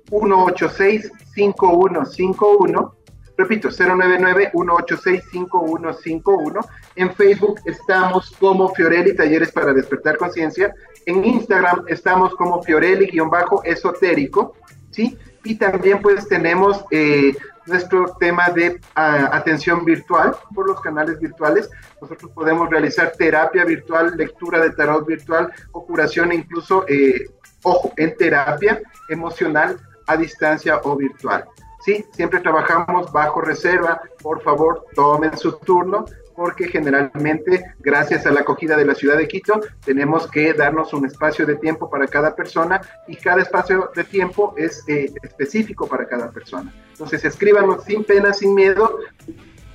186 0.09 1.13
5151. 1.35 2.95
Repito, 3.36 3.69
099 3.69 4.51
186 4.52 5.24
5151. 5.31 6.61
En 6.97 7.15
Facebook 7.15 7.61
estamos 7.65 8.31
como 8.39 8.69
Fiorelli 8.74 9.15
Talleres 9.15 9.51
para 9.51 9.73
Despertar 9.73 10.16
Conciencia. 10.16 10.74
En 11.06 11.24
Instagram 11.24 11.85
estamos 11.89 12.35
como 12.35 12.62
Fiorelli-esotérico. 12.62 14.55
¿sí? 14.90 15.19
Y 15.43 15.56
también 15.56 16.01
pues 16.01 16.28
tenemos 16.28 16.85
eh, 16.90 17.35
nuestro 17.66 18.16
tema 18.19 18.48
de 18.51 18.81
ah, 18.94 19.31
atención 19.32 19.85
virtual 19.85 20.36
por 20.55 20.69
los 20.69 20.81
canales 20.81 21.19
virtuales. 21.19 21.69
Nosotros 22.01 22.31
podemos 22.32 22.70
realizar 22.70 23.12
terapia 23.19 23.65
virtual, 23.65 24.15
lectura 24.16 24.61
de 24.61 24.70
tarot 24.70 25.06
virtual 25.06 25.52
o 25.73 25.85
curación 25.85 26.32
incluso, 26.32 26.85
eh, 26.89 27.31
ojo, 27.62 27.93
en 27.97 28.16
terapia 28.16 28.81
emocional 29.09 29.77
a 30.06 30.16
distancia 30.16 30.81
o 30.85 30.97
virtual. 30.97 31.44
Sí, 31.85 32.02
siempre 32.12 32.40
trabajamos 32.40 33.12
bajo 33.12 33.43
reserva. 33.43 34.01
Por 34.23 34.43
favor, 34.43 34.86
tomen 34.94 35.36
su 35.36 35.52
turno 35.59 36.06
porque 36.35 36.66
generalmente, 36.66 37.74
gracias 37.81 38.27
a 38.27 38.31
la 38.31 38.40
acogida 38.40 38.77
de 38.77 38.86
la 38.86 38.94
ciudad 38.94 39.19
de 39.19 39.28
Quito, 39.28 39.61
tenemos 39.85 40.27
que 40.31 40.55
darnos 40.55 40.94
un 40.94 41.05
espacio 41.05 41.44
de 41.44 41.56
tiempo 41.56 41.90
para 41.90 42.06
cada 42.09 42.35
persona 42.35 42.81
y 43.06 43.16
cada 43.16 43.43
espacio 43.43 43.90
de 43.94 44.02
tiempo 44.02 44.55
es 44.56 44.82
eh, 44.89 45.12
específico 45.23 45.86
para 45.86 46.09
cada 46.09 46.31
persona. 46.31 46.73
Entonces, 46.93 47.23
escríbanos 47.24 47.85
sin 47.85 48.02
pena, 48.02 48.32
sin 48.32 48.55
miedo. 48.55 49.01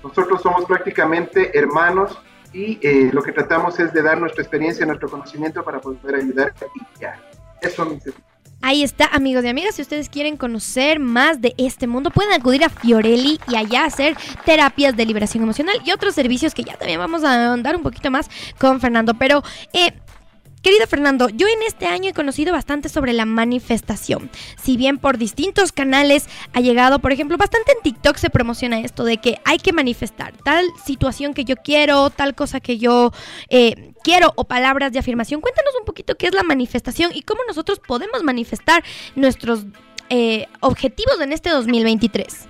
Nosotros 0.04 0.42
somos 0.42 0.66
prácticamente 0.66 1.58
hermanos 1.58 2.20
y 2.52 2.80
eh, 2.82 3.12
lo 3.14 3.22
que 3.22 3.32
tratamos 3.32 3.80
es 3.80 3.94
de 3.94 4.02
dar 4.02 4.20
nuestra 4.20 4.42
experiencia, 4.42 4.86
nuestro 4.86 5.10
conocimiento 5.10 5.64
para 5.64 5.80
poder 5.80 6.16
ayudar 6.16 6.54
y 6.76 7.00
ya. 7.00 7.22
Eso 7.62 7.86
necesitamos. 7.86 8.29
Ahí 8.62 8.84
está, 8.84 9.06
amigos 9.06 9.46
y 9.46 9.48
amigas. 9.48 9.76
Si 9.76 9.82
ustedes 9.82 10.10
quieren 10.10 10.36
conocer 10.36 11.00
más 11.00 11.40
de 11.40 11.56
este 11.58 11.88
mundo, 11.88 12.12
pueden 12.12 12.34
acudir 12.34 12.64
a 12.66 12.70
Fiorelli 12.70 13.40
y 13.48 13.56
allá 13.56 13.86
hacer 13.86 14.18
terapias 14.44 14.98
de 14.98 15.06
liberación 15.06 15.44
emocional 15.44 15.76
y 15.86 15.92
otros 15.92 16.14
servicios 16.14 16.54
que 16.54 16.64
ya 16.64 16.76
también 16.76 17.00
vamos 17.00 17.24
a 17.24 17.54
andar 17.54 17.76
un 17.78 17.84
poquito 17.84 18.12
más 18.12 18.30
con 18.58 18.82
Fernando. 18.82 19.14
Pero 19.14 19.44
eh, 19.72 19.94
Querido 20.62 20.88
Fernando, 20.88 21.30
yo 21.30 21.48
en 21.48 21.64
este 21.66 21.86
año 21.86 22.10
he 22.10 22.14
conocido 22.14 22.52
bastante 22.52 22.90
sobre 22.90 23.14
la 23.14 23.26
manifestación. 23.26 24.30
Si 24.62 24.76
bien 24.76 24.98
por 24.98 25.18
distintos 25.18 25.72
canales 25.72 26.28
ha 26.54 26.60
llegado, 26.60 27.00
por 27.00 27.14
ejemplo, 27.14 27.38
bastante 27.38 27.72
en 27.72 27.82
TikTok 27.82 28.18
se 28.18 28.30
promociona 28.30 28.82
esto 28.82 29.06
de 29.06 29.18
que 29.18 29.40
hay 29.46 29.58
que 29.58 29.72
manifestar 29.72 30.34
tal 30.44 30.66
situación 30.84 31.34
que 31.34 31.46
yo 31.46 31.56
quiero, 31.56 32.10
tal 32.10 32.36
cosa 32.36 32.60
que 32.60 32.78
yo 32.78 33.14
eh, 33.48 33.94
quiero 34.04 34.34
o 34.36 34.44
palabras 34.44 34.92
de 34.92 35.00
afirmación. 35.00 35.40
Cuéntanos 35.40 35.74
un 35.80 35.86
poquito 35.86 36.16
qué 36.16 36.28
es 36.28 36.34
la 36.34 36.44
manifestación 36.44 37.12
y 37.14 37.22
cómo 37.22 37.42
nosotros 37.48 37.80
podemos 37.80 38.24
manifestar 38.24 38.84
nuestros 39.16 39.66
eh, 40.10 40.48
objetivos 40.60 41.22
en 41.22 41.32
este 41.32 41.52
2023. 41.52 42.50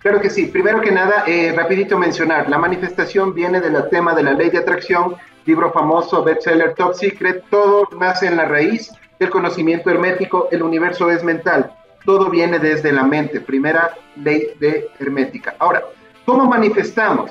Claro 0.00 0.20
que 0.20 0.28
sí. 0.28 0.46
Primero 0.46 0.82
que 0.82 0.92
nada, 0.92 1.24
eh, 1.26 1.52
rapidito 1.56 1.98
mencionar, 1.98 2.50
la 2.50 2.58
manifestación 2.58 3.34
viene 3.34 3.60
del 3.60 3.76
tema 3.88 4.14
de 4.14 4.22
la 4.22 4.34
ley 4.34 4.50
de 4.50 4.58
atracción, 4.58 5.16
libro 5.46 5.72
famoso, 5.72 6.22
bestseller, 6.22 6.74
top 6.74 6.94
secret, 6.94 7.44
todo 7.50 7.88
nace 7.98 8.26
en 8.26 8.36
la 8.36 8.44
raíz 8.44 8.92
del 9.18 9.30
conocimiento 9.30 9.90
hermético, 9.90 10.48
el 10.50 10.62
universo 10.62 11.10
es 11.10 11.24
mental, 11.24 11.72
todo 12.04 12.28
viene 12.28 12.58
desde 12.58 12.92
la 12.92 13.04
mente, 13.04 13.40
primera 13.40 13.94
ley 14.16 14.48
de 14.60 14.88
hermética. 14.98 15.54
Ahora, 15.58 15.84
¿cómo 16.24 16.44
manifestamos? 16.44 17.30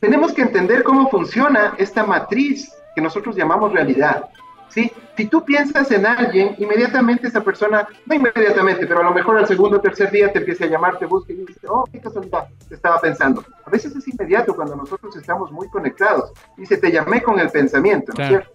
Tenemos 0.00 0.32
que 0.32 0.42
entender 0.42 0.82
cómo 0.82 1.08
funciona 1.10 1.74
esta 1.78 2.04
matriz 2.04 2.72
que 2.94 3.00
nosotros 3.00 3.34
llamamos 3.36 3.72
realidad. 3.72 4.24
¿Sí? 4.72 4.90
Si 5.16 5.26
tú 5.26 5.44
piensas 5.44 5.90
en 5.90 6.06
alguien, 6.06 6.54
inmediatamente 6.58 7.28
esa 7.28 7.42
persona, 7.42 7.86
no 8.06 8.14
inmediatamente, 8.14 8.86
pero 8.86 9.00
a 9.00 9.04
lo 9.04 9.12
mejor 9.12 9.38
al 9.38 9.46
segundo 9.46 9.76
o 9.76 9.80
tercer 9.80 10.10
día 10.10 10.32
te 10.32 10.38
empieza 10.38 10.64
a 10.64 10.68
llamar, 10.68 10.98
te 10.98 11.06
busca 11.06 11.32
y 11.32 11.36
dice, 11.36 11.66
oh, 11.68 11.84
qué 11.92 12.00
casualidad, 12.00 12.48
te 12.68 12.74
estaba 12.74 13.00
pensando. 13.00 13.44
A 13.64 13.70
veces 13.70 13.94
es 13.94 14.08
inmediato 14.08 14.54
cuando 14.56 14.74
nosotros 14.74 15.14
estamos 15.16 15.52
muy 15.52 15.68
conectados. 15.68 16.32
Dice, 16.56 16.76
te 16.78 16.90
llamé 16.90 17.22
con 17.22 17.38
el 17.38 17.50
pensamiento, 17.50 18.12
¿no 18.16 18.22
es 18.22 18.28
cierto? 18.28 18.50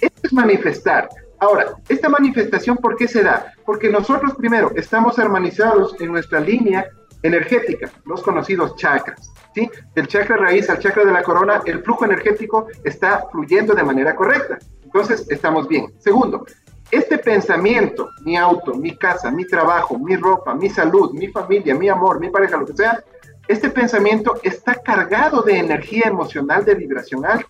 Esto 0.00 0.20
es 0.22 0.32
manifestar. 0.32 1.08
Ahora, 1.38 1.74
esta 1.88 2.08
manifestación, 2.08 2.76
¿por 2.76 2.96
qué 2.96 3.08
se 3.08 3.22
da? 3.22 3.52
Porque 3.64 3.88
nosotros 3.88 4.34
primero 4.36 4.70
estamos 4.76 5.18
armonizados 5.18 5.96
en 6.00 6.12
nuestra 6.12 6.38
línea 6.38 6.86
energética, 7.22 7.90
los 8.04 8.22
conocidos 8.22 8.76
chakras. 8.76 9.32
¿sí? 9.54 9.70
Del 9.94 10.06
chakra 10.06 10.36
raíz 10.36 10.68
al 10.70 10.78
chakra 10.78 11.04
de 11.04 11.12
la 11.12 11.22
corona, 11.22 11.60
el 11.64 11.82
flujo 11.82 12.04
energético 12.04 12.68
está 12.84 13.24
fluyendo 13.30 13.74
de 13.74 13.82
manera 13.82 14.14
correcta. 14.14 14.58
Entonces, 14.92 15.26
estamos 15.30 15.68
bien. 15.68 15.92
Segundo, 15.98 16.44
este 16.90 17.16
pensamiento, 17.16 18.10
mi 18.20 18.36
auto, 18.36 18.74
mi 18.74 18.96
casa, 18.96 19.30
mi 19.30 19.46
trabajo, 19.46 19.98
mi 19.98 20.16
ropa, 20.16 20.54
mi 20.54 20.68
salud, 20.68 21.12
mi 21.14 21.28
familia, 21.28 21.74
mi 21.74 21.88
amor, 21.88 22.20
mi 22.20 22.28
pareja, 22.28 22.58
lo 22.58 22.66
que 22.66 22.74
sea, 22.74 23.02
este 23.48 23.70
pensamiento 23.70 24.38
está 24.42 24.74
cargado 24.74 25.42
de 25.42 25.58
energía 25.58 26.04
emocional 26.06 26.64
de 26.64 26.74
vibración 26.74 27.24
alta. 27.24 27.48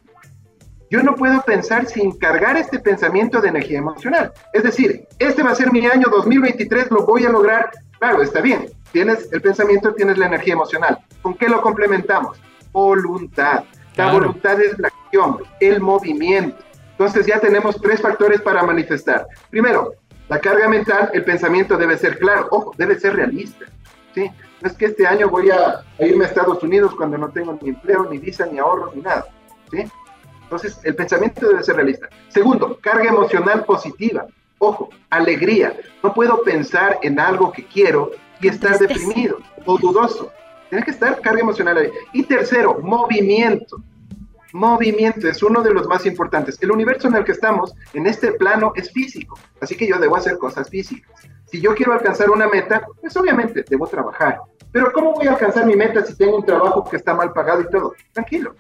Yo 0.91 1.03
no 1.03 1.17
puedo 1.17 1.41
pensar 1.43 1.87
sin 1.87 2.13
cargar 2.13 2.57
este 2.57 2.79
pensamiento 2.79 3.41
de 3.41 3.49
energía 3.49 3.79
emocional. 3.79 4.33
Es 4.53 4.63
decir, 4.63 5.09
este 5.19 5.43
va 5.43 5.51
a 5.51 5.55
ser 5.55 5.73
mi 5.73 5.87
año 5.87 6.07
2023, 6.11 6.91
lo 6.91 7.07
voy 7.07 7.25
a 7.25 7.31
lograr. 7.31 7.71
Claro, 7.99 8.23
está 8.23 8.41
bien. 8.41 8.71
Tienes 8.93 9.29
el 9.33 9.41
pensamiento, 9.41 9.95
tienes 9.95 10.19
la 10.19 10.27
energía 10.27 10.53
emocional. 10.53 10.99
¿Con 11.23 11.35
qué 11.35 11.49
lo 11.49 11.63
complementamos? 11.63 12.39
Voluntad. 12.73 13.65
La 13.97 14.13
voluntad 14.13 14.61
es 14.61 14.79
la 14.79 14.89
acción, 14.89 15.39
el 15.61 15.81
movimiento. 15.81 16.63
Entonces 17.05 17.27
ya 17.27 17.41
tenemos 17.41 17.81
tres 17.81 18.01
factores 18.01 18.41
para 18.43 18.63
manifestar. 18.63 19.27
Primero, 19.51 19.95
la 20.29 20.39
carga 20.39 20.69
mental, 20.69 21.11
el 21.13 21.25
pensamiento 21.25 21.77
debe 21.77 21.99
ser 21.99 22.17
claro, 22.17 22.47
ojo, 22.53 22.73
debe 22.79 22.97
ser 22.97 23.17
realista. 23.17 23.67
¿sí? 24.15 24.31
No 24.61 24.69
es 24.69 24.77
que 24.77 24.85
este 24.85 25.05
año 25.05 25.29
voy 25.29 25.51
a, 25.51 25.83
irme 25.99 26.25
a 26.25 26.29
Estados 26.29 26.63
Unidos 26.63 26.95
cuando 26.95 27.19
no 27.19 27.29
tengo 27.31 27.59
ni 27.61 27.71
empleo, 27.71 28.09
ni 28.09 28.19
visa, 28.19 28.47
ni 28.47 28.61
ahorros, 28.61 28.95
ni 28.95 29.03
nada. 29.03 29.27
¿sí? 29.73 29.83
Entonces, 30.45 30.79
el 30.85 30.95
pensamiento 30.95 31.49
debe 31.49 31.65
ser 31.65 31.75
realista. 31.75 32.09
Segundo, 32.29 32.79
carga 32.81 33.09
emocional 33.09 33.65
positiva. 33.65 34.29
Ojo, 34.59 34.91
alegría. 35.11 35.77
No 36.05 36.15
puedo 36.15 36.45
pensar 36.45 37.01
en 37.03 37.19
algo 37.19 37.51
que 37.51 37.67
quiero 37.67 38.13
y 38.41 38.47
estar 38.47 38.79
deprimido 38.79 39.39
o 39.67 39.77
dudoso. 39.77 40.31
Tiene 40.69 40.85
que 40.85 40.93
estar 40.93 41.21
carga 41.21 41.41
emocional. 41.41 41.91
Y 42.13 42.23
tercero, 42.23 42.79
movimiento 42.81 43.83
movimiento 44.53 45.29
es 45.29 45.43
uno 45.43 45.63
de 45.63 45.73
los 45.73 45.87
más 45.87 46.07
importantes. 46.07 46.59
El 46.61 46.71
universo 46.71 47.09
en 47.09 47.17
el 47.17 47.25
que 47.25 47.33
estamos, 47.33 47.75
en 47.95 48.07
este 48.07 48.33
plano, 48.33 48.73
es 48.77 48.93
físico, 48.93 49.39
así 49.61 49.77
que 49.77 49.87
yo 49.87 49.99
debo 49.99 50.17
hacer 50.17 50.39
cosas 50.39 50.69
físicas. 50.69 51.11
Si 51.47 51.61
yo 51.61 51.75
quiero 51.75 51.93
alcanzar 51.93 52.31
una 52.31 52.49
meta, 52.49 52.87
pues 53.01 53.17
obviamente 53.17 53.65
debo 53.69 53.87
trabajar. 53.87 54.41
Pero 54.73 54.91
¿cómo 54.93 55.13
voy 55.13 55.27
a 55.27 55.33
alcanzar 55.33 55.67
mi 55.67 55.77
meta 55.77 56.05
si 56.05 56.17
tengo 56.17 56.37
un 56.37 56.47
trabajo 56.47 56.85
que 56.85 56.97
está 56.97 57.15
mal 57.15 57.33
pagado 57.33 57.61
y 57.61 57.69
todo? 57.69 57.95
Tranquilo, 58.13 58.55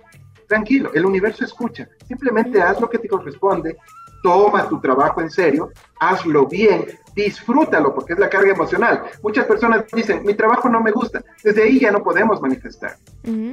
tranquilo, 0.46 0.90
el 0.92 1.06
universo 1.06 1.44
escucha. 1.44 1.88
Simplemente 2.06 2.60
haz 2.60 2.80
lo 2.80 2.90
que 2.90 2.98
te 2.98 3.08
corresponde, 3.08 3.76
toma 4.22 4.68
tu 4.68 4.80
trabajo 4.80 5.20
en 5.20 5.30
serio, 5.30 5.70
hazlo 6.00 6.46
bien, 6.46 6.86
disfrútalo, 7.14 7.94
porque 7.94 8.14
es 8.14 8.18
la 8.18 8.28
carga 8.28 8.52
emocional. 8.52 9.02
Muchas 9.22 9.46
personas 9.46 9.84
dicen, 9.92 10.22
mi 10.24 10.34
trabajo 10.34 10.68
no 10.68 10.80
me 10.80 10.90
gusta. 10.90 11.22
Desde 11.42 11.64
ahí 11.64 11.80
ya 11.80 11.90
no 11.90 12.02
podemos 12.02 12.40
manifestar. 12.40 12.96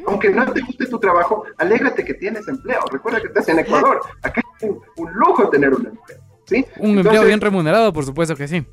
Aunque 0.05 0.29
no 0.29 0.51
te 0.51 0.61
guste 0.61 0.85
tu 0.85 0.99
trabajo, 0.99 1.43
alégrate 1.57 2.05
que 2.05 2.13
tienes 2.13 2.47
empleo. 2.47 2.79
Recuerda 2.91 3.21
que 3.21 3.27
estás 3.27 3.47
en 3.49 3.59
Ecuador. 3.59 4.01
Acá 4.21 4.41
es 4.59 4.69
un, 4.69 5.13
lujo 5.13 5.49
tener 5.49 5.73
un 5.73 5.87
empleo. 5.87 6.19
¿sí? 6.45 6.65
Un 6.77 6.99
empleo 6.99 7.23
bien 7.25 7.41
remunerado, 7.41 7.91
por 7.91 8.05
supuesto 8.05 8.35
que 8.35 8.47
sí. 8.47 8.65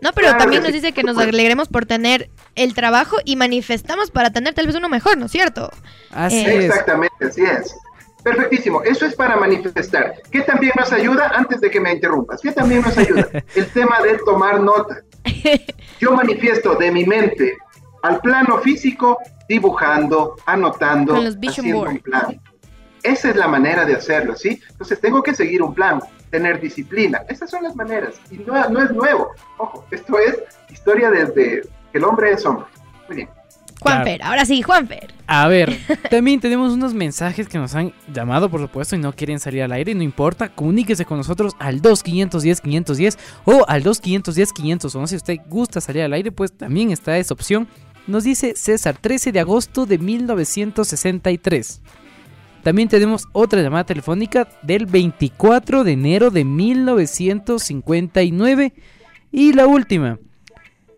No, 0.00 0.12
pero 0.12 0.36
también 0.36 0.62
nos 0.62 0.72
dice 0.72 0.92
que 0.92 1.02
nos 1.02 1.16
alegremos 1.16 1.68
por 1.68 1.86
tener 1.86 2.28
el 2.56 2.74
trabajo 2.74 3.16
y 3.24 3.36
manifestamos 3.36 4.10
para 4.10 4.30
tener 4.30 4.52
tal 4.52 4.66
vez 4.66 4.76
uno 4.76 4.88
mejor, 4.88 5.16
¿no 5.16 5.26
es 5.26 5.32
cierto? 5.32 5.70
Así 6.10 6.44
eh, 6.44 6.58
es. 6.58 6.64
Exactamente, 6.66 7.24
así 7.24 7.42
es. 7.42 7.74
Perfectísimo, 8.24 8.82
eso 8.82 9.04
es 9.04 9.14
para 9.14 9.36
manifestar. 9.36 10.14
¿Qué 10.30 10.40
también 10.40 10.72
nos 10.76 10.90
ayuda? 10.92 11.30
Antes 11.34 11.60
de 11.60 11.70
que 11.70 11.78
me 11.78 11.92
interrumpas, 11.92 12.40
¿qué 12.40 12.52
también 12.52 12.80
nos 12.80 12.96
ayuda? 12.96 13.28
El 13.54 13.66
tema 13.66 14.00
de 14.00 14.18
tomar 14.24 14.60
nota. 14.60 15.02
Yo 16.00 16.12
manifiesto 16.12 16.74
de 16.74 16.90
mi 16.90 17.04
mente 17.04 17.54
al 18.02 18.20
plano 18.20 18.58
físico, 18.58 19.18
dibujando, 19.46 20.36
anotando, 20.46 21.14
haciendo 21.16 21.82
un 21.82 21.98
plan. 21.98 22.40
Esa 23.02 23.28
es 23.28 23.36
la 23.36 23.46
manera 23.46 23.84
de 23.84 23.94
hacerlo, 23.94 24.34
¿sí? 24.34 24.58
Entonces 24.70 24.98
tengo 25.00 25.22
que 25.22 25.34
seguir 25.34 25.62
un 25.62 25.74
plan, 25.74 26.00
tener 26.30 26.58
disciplina. 26.58 27.22
Esas 27.28 27.50
son 27.50 27.62
las 27.62 27.76
maneras. 27.76 28.14
Y 28.30 28.38
no, 28.38 28.68
no 28.70 28.82
es 28.82 28.90
nuevo. 28.90 29.30
Ojo, 29.58 29.84
esto 29.90 30.18
es 30.18 30.42
historia 30.70 31.10
desde 31.10 31.62
que 31.92 31.98
el 31.98 32.04
hombre 32.04 32.32
es 32.32 32.44
hombre. 32.46 32.66
Muy 33.06 33.16
bien. 33.16 33.28
Juanfer, 33.84 34.22
ahora 34.22 34.44
sí, 34.44 34.62
Juanfer. 34.62 35.14
A 35.26 35.48
ver, 35.48 35.76
también 36.10 36.38
tenemos 36.40 36.72
unos 36.72 36.92
mensajes 36.94 37.48
que 37.48 37.58
nos 37.58 37.74
han 37.74 37.92
llamado, 38.12 38.48
por 38.50 38.60
supuesto, 38.60 38.94
y 38.96 38.98
no 38.98 39.12
quieren 39.12 39.38
salir 39.38 39.62
al 39.62 39.70
aire, 39.72 39.94
no 39.94 40.02
importa, 40.02 40.48
comuníquese 40.48 41.04
con 41.04 41.18
nosotros 41.18 41.54
al 41.58 41.82
2510-510 41.82 43.18
o 43.44 43.64
al 43.68 43.84
2510-511. 43.84 45.06
Si 45.06 45.16
usted 45.16 45.36
gusta 45.48 45.80
salir 45.80 46.02
al 46.02 46.14
aire, 46.14 46.32
pues 46.32 46.52
también 46.52 46.90
está 46.90 47.16
esa 47.18 47.34
opción. 47.34 47.68
Nos 48.06 48.24
dice 48.24 48.54
César, 48.56 48.96
13 49.00 49.32
de 49.32 49.40
agosto 49.40 49.86
de 49.86 49.96
1963. 49.98 51.80
También 52.62 52.88
tenemos 52.88 53.26
otra 53.32 53.62
llamada 53.62 53.84
telefónica 53.84 54.48
del 54.62 54.86
24 54.86 55.84
de 55.84 55.92
enero 55.92 56.30
de 56.30 56.44
1959. 56.44 58.72
Y 59.30 59.52
la 59.52 59.66
última, 59.66 60.18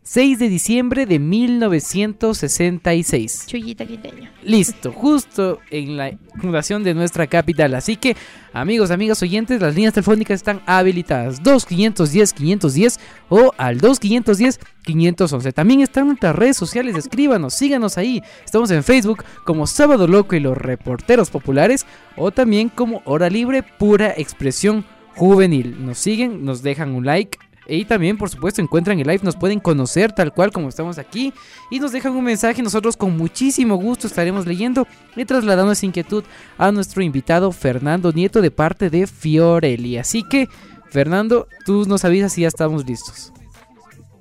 6 0.06 0.38
de 0.38 0.48
diciembre 0.48 1.04
de 1.04 1.18
1966. 1.18 3.46
Chuyita 3.48 3.84
quiteño. 3.84 4.30
Listo, 4.44 4.92
justo 4.92 5.58
en 5.68 5.96
la 5.96 6.16
fundación 6.40 6.84
de 6.84 6.94
nuestra 6.94 7.26
capital. 7.26 7.74
Así 7.74 7.96
que, 7.96 8.16
amigos, 8.52 8.92
amigas 8.92 9.20
oyentes, 9.24 9.60
las 9.60 9.74
líneas 9.74 9.94
telefónicas 9.94 10.36
están 10.36 10.62
habilitadas. 10.64 11.42
2510-510 11.42 13.00
o 13.30 13.52
al 13.58 13.80
2510-511. 13.80 15.52
También 15.52 15.80
están 15.80 16.06
nuestras 16.06 16.36
redes 16.36 16.56
sociales. 16.56 16.94
Escríbanos, 16.94 17.54
síganos 17.54 17.98
ahí. 17.98 18.22
Estamos 18.44 18.70
en 18.70 18.84
Facebook 18.84 19.24
como 19.42 19.66
Sábado 19.66 20.06
Loco 20.06 20.36
y 20.36 20.40
los 20.40 20.56
Reporteros 20.56 21.30
Populares 21.30 21.84
o 22.16 22.30
también 22.30 22.68
como 22.68 23.02
Hora 23.06 23.28
Libre 23.28 23.64
Pura 23.64 24.14
Expresión 24.16 24.84
Juvenil. 25.16 25.84
Nos 25.84 25.98
siguen, 25.98 26.44
nos 26.44 26.62
dejan 26.62 26.94
un 26.94 27.06
like 27.06 27.38
y 27.68 27.84
también, 27.84 28.16
por 28.16 28.30
supuesto, 28.30 28.62
encuentran 28.62 28.98
el 28.98 29.06
live, 29.06 29.20
nos 29.22 29.36
pueden 29.36 29.60
conocer 29.60 30.12
tal 30.12 30.32
cual 30.32 30.52
como 30.52 30.68
estamos 30.68 30.98
aquí 30.98 31.32
y 31.70 31.80
nos 31.80 31.92
dejan 31.92 32.14
un 32.16 32.24
mensaje. 32.24 32.62
Nosotros 32.62 32.96
con 32.96 33.16
muchísimo 33.16 33.76
gusto 33.76 34.06
estaremos 34.06 34.46
leyendo 34.46 34.86
y 35.14 35.24
trasladando 35.24 35.72
esa 35.72 35.86
inquietud 35.86 36.24
a 36.58 36.70
nuestro 36.72 37.02
invitado 37.02 37.52
Fernando 37.52 38.12
Nieto 38.12 38.40
de 38.40 38.50
parte 38.50 38.90
de 38.90 39.06
Fiorelli. 39.06 39.98
Así 39.98 40.22
que, 40.22 40.48
Fernando, 40.90 41.48
tú 41.64 41.84
nos 41.86 42.04
avisas 42.04 42.32
si 42.32 42.42
ya 42.42 42.48
estamos 42.48 42.86
listos. 42.86 43.32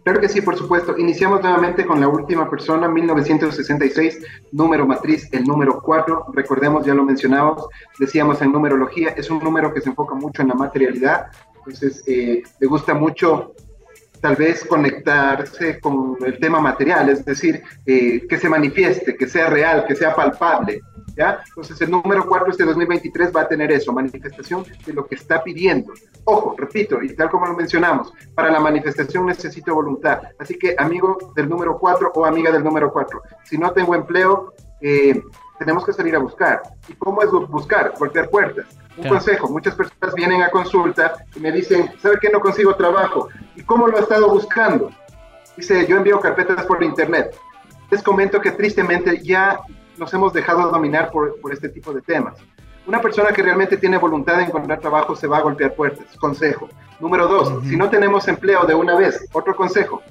Claro 0.06 0.22
que 0.22 0.30
sí, 0.30 0.40
por 0.40 0.56
supuesto. 0.56 0.96
Iniciamos 1.00 1.42
nuevamente 1.42 1.84
con 1.84 2.00
la 2.00 2.08
última 2.08 2.48
persona, 2.48 2.88
1966, 2.88 4.20
número 4.52 4.86
matriz, 4.86 5.28
el 5.32 5.46
número 5.46 5.82
4. 5.82 6.28
Recordemos, 6.32 6.86
ya 6.86 6.94
lo 6.94 7.04
mencionamos, 7.04 7.66
decíamos 7.98 8.40
en 8.44 8.52
numerología, 8.52 9.10
es 9.10 9.32
un 9.32 9.40
número 9.40 9.74
que 9.74 9.82
se 9.82 9.90
enfoca 9.90 10.14
mucho 10.14 10.44
en 10.44 10.50
la 10.50 10.54
materialidad, 10.54 11.26
entonces, 11.66 12.04
eh, 12.06 12.44
le 12.60 12.68
gusta 12.68 12.94
mucho 12.94 13.54
tal 14.22 14.36
vez 14.36 14.66
conectarse 14.66 15.80
con 15.80 16.18
el 16.26 16.40
tema 16.40 16.60
material, 16.60 17.10
es 17.10 17.24
decir, 17.26 17.62
eh, 17.86 18.26
que 18.28 18.38
se 18.38 18.50
manifieste, 18.50 19.16
que 19.16 19.28
sea 19.28 19.50
real, 19.50 19.86
que 19.88 19.96
sea 19.96 20.16
palpable. 20.16 20.82
¿ya? 21.16 21.44
Entonces, 21.48 21.80
el 21.82 21.92
número 21.92 22.26
4 22.28 22.52
este 22.52 22.66
2023 22.66 23.32
va 23.36 23.42
a 23.42 23.48
tener 23.48 23.72
eso, 23.72 23.94
manifestación 23.94 24.64
de 24.86 24.94
lo 24.94 25.06
que 25.06 25.16
está 25.16 25.44
pidiendo. 25.44 25.94
Ojo, 26.24 26.56
repito, 26.58 27.02
y 27.02 27.16
tal 27.16 27.30
como 27.30 27.46
lo 27.46 27.56
mencionamos, 27.56 28.14
para 28.34 28.50
la 28.50 28.60
manifestación 28.60 29.26
necesito 29.28 29.76
voluntad. 29.76 30.22
Así 30.40 30.58
que, 30.58 30.76
amigo 30.78 31.34
del 31.36 31.48
número 31.48 31.78
4 31.78 32.12
o 32.16 32.26
amiga 32.26 32.52
del 32.52 32.64
número 32.64 32.92
4, 32.92 33.22
si 33.44 33.58
no 33.58 33.72
tengo 33.72 33.96
empleo, 33.96 34.54
eh, 34.82 35.22
tenemos 35.60 35.86
que 35.86 35.94
salir 35.94 36.16
a 36.16 36.20
buscar. 36.20 36.62
¿Y 36.88 36.94
cómo 36.94 37.22
es 37.22 37.30
buscar? 37.30 37.94
Golpear 37.98 38.30
puertas 38.30 38.66
un 38.98 39.08
consejo, 39.10 39.50
muchas 39.50 39.76
personas 39.76 40.16
vienen 40.16 40.42
a 40.42 40.50
consulta 40.50 41.14
y 41.36 41.40
me 41.40 41.52
dicen, 41.52 41.92
¿sabe 42.02 42.18
qué? 42.22 42.30
No 42.30 42.40
consigo 42.40 42.76
trabajo. 42.76 43.30
¿Y 43.56 43.64
cómo 43.64 43.88
lo 43.88 43.98
ha 43.98 44.02
estado 44.02 44.30
buscando? 44.30 44.92
Dice, 45.58 45.86
yo 45.88 45.98
envío 45.98 46.20
carpetas 46.20 46.66
por 46.66 46.84
internet. 46.84 47.36
Les 47.92 48.02
comento 48.02 48.40
que 48.42 48.52
tristemente 48.52 49.22
ya 49.24 49.60
nos 49.98 50.14
hemos 50.14 50.34
dejado 50.34 50.70
dominar 50.72 51.12
por, 51.12 51.40
por 51.40 51.54
este 51.54 51.70
tipo 51.70 51.94
de 51.94 52.02
temas. 52.02 52.36
Una 52.88 53.02
persona 53.02 53.32
que 53.32 53.42
realmente 53.42 53.78
tiene 53.78 53.98
voluntad 53.98 54.38
de 54.38 54.44
encontrar 54.44 54.80
trabajo 54.80 55.16
se 55.16 55.28
va 55.28 55.38
a 55.38 55.42
golpear 55.42 55.74
puertas. 55.74 56.06
Consejo. 56.18 56.70
Número 57.00 57.28
dos, 57.28 57.64
si 57.66 57.76
no 57.76 57.90
tenemos 57.90 58.28
empleo 58.28 58.66
de 58.66 58.76
una 58.76 58.96
vez, 58.96 59.28
otro 59.34 59.56
consejo. 59.56 60.02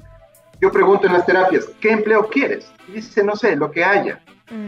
Yo 0.60 0.70
pregunto 0.70 1.06
en 1.06 1.14
las 1.14 1.26
terapias, 1.26 1.66
¿qué 1.80 1.92
empleo 1.92 2.28
quieres? 2.28 2.70
Y 2.88 2.92
dice, 2.92 3.22
no 3.22 3.36
sé, 3.36 3.56
lo 3.56 3.70
que 3.70 3.84
haya. 3.84 4.20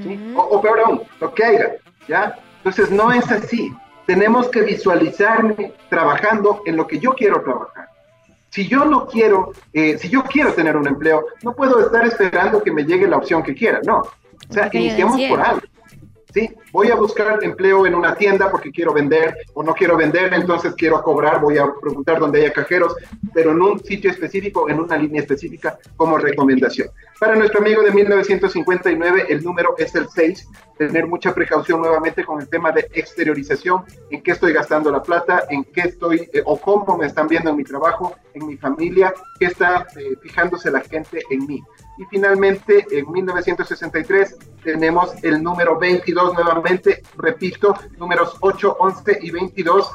¿sí? 0.03 0.33
o, 0.35 0.41
o 0.41 0.61
peor 0.63 0.81
aún, 0.81 1.03
lo 1.21 1.35
que 1.35 1.45
haya. 1.45 1.73
¿ya? 2.09 2.39
Entonces 2.59 2.91
no 2.91 3.13
es 3.13 3.31
así. 3.31 3.75
Tenemos 4.07 4.49
que 4.49 4.63
visualizarme 4.63 5.73
trabajando 5.89 6.63
en 6.65 6.77
lo 6.77 6.87
que 6.87 6.99
yo 6.99 7.13
quiero 7.13 7.43
trabajar. 7.43 7.89
Si 8.51 8.69
yo 8.69 8.85
no 8.85 9.07
quiero, 9.07 9.53
eh, 9.73 9.99
si 9.99 10.09
yo 10.09 10.23
quiero 10.23 10.53
tener 10.55 10.77
un 10.77 10.87
empleo, 10.87 11.27
no 11.43 11.55
puedo 11.55 11.81
estar 11.81 12.07
esperando 12.07 12.63
que 12.63 12.71
me 12.71 12.85
llegue 12.85 13.07
la 13.07 13.17
opción 13.19 13.43
que 13.43 13.55
quiera, 13.55 13.81
no. 13.85 13.99
O 13.99 14.53
sea, 14.53 14.71
iniciemos 14.73 15.21
por 15.29 15.41
algo. 15.41 15.61
Sí, 16.37 16.51
voy 16.71 16.91
a 16.91 16.97
buscar 16.97 17.43
empleo 17.43 17.87
en 17.87 17.95
una 17.95 18.15
tienda 18.15 18.51
porque 18.51 18.71
quiero 18.71 18.93
vender 18.93 19.39
o 19.55 19.63
no 19.63 19.73
quiero 19.73 19.97
vender, 19.97 20.35
entonces 20.35 20.75
quiero 20.77 21.03
cobrar, 21.03 21.41
voy 21.41 21.57
a 21.57 21.65
preguntar 21.81 22.19
dónde 22.19 22.41
haya 22.41 22.53
cajeros, 22.53 22.95
pero 23.33 23.53
en 23.53 23.63
un 23.63 23.83
sitio 23.83 24.11
específico, 24.11 24.69
en 24.69 24.79
una 24.79 24.99
línea 24.99 25.23
específica 25.23 25.79
como 25.97 26.19
recomendación. 26.19 26.91
Para 27.19 27.37
nuestro 27.37 27.61
amigo 27.61 27.81
de 27.81 27.91
1959, 27.91 29.25
el 29.31 29.43
número 29.43 29.77
es 29.79 29.95
el 29.95 30.09
6, 30.11 30.47
tener 30.77 31.07
mucha 31.07 31.33
precaución 31.33 31.81
nuevamente 31.81 32.23
con 32.23 32.39
el 32.39 32.51
tema 32.51 32.71
de 32.71 32.87
exteriorización, 32.93 33.85
en 34.11 34.23
qué 34.23 34.33
estoy 34.33 34.53
gastando 34.53 34.91
la 34.91 35.03
plata, 35.03 35.45
en 35.49 35.65
qué 35.65 35.89
estoy 35.89 36.29
eh, 36.35 36.43
o 36.45 36.61
cómo 36.61 36.99
me 36.99 37.07
están 37.07 37.29
viendo 37.29 37.49
en 37.49 37.57
mi 37.57 37.65
trabajo, 37.65 38.15
en 38.35 38.47
mi 38.47 38.59
familia, 38.59 39.15
qué 39.39 39.47
está 39.47 39.87
eh, 39.97 40.17
fijándose 40.21 40.71
la 40.71 40.83
gente 40.83 41.23
en 41.31 41.47
mí. 41.47 41.63
Y 41.97 42.05
finalmente, 42.11 42.87
en 42.91 43.11
1963 43.11 44.37
tenemos 44.67 45.15
el 45.23 45.41
número 45.45 45.79
22 45.79 46.35
nuevamente, 46.35 47.01
repito, 47.17 47.73
números 47.99 48.37
8, 48.41 48.77
11 48.81 49.19
y 49.23 49.31
22 49.31 49.93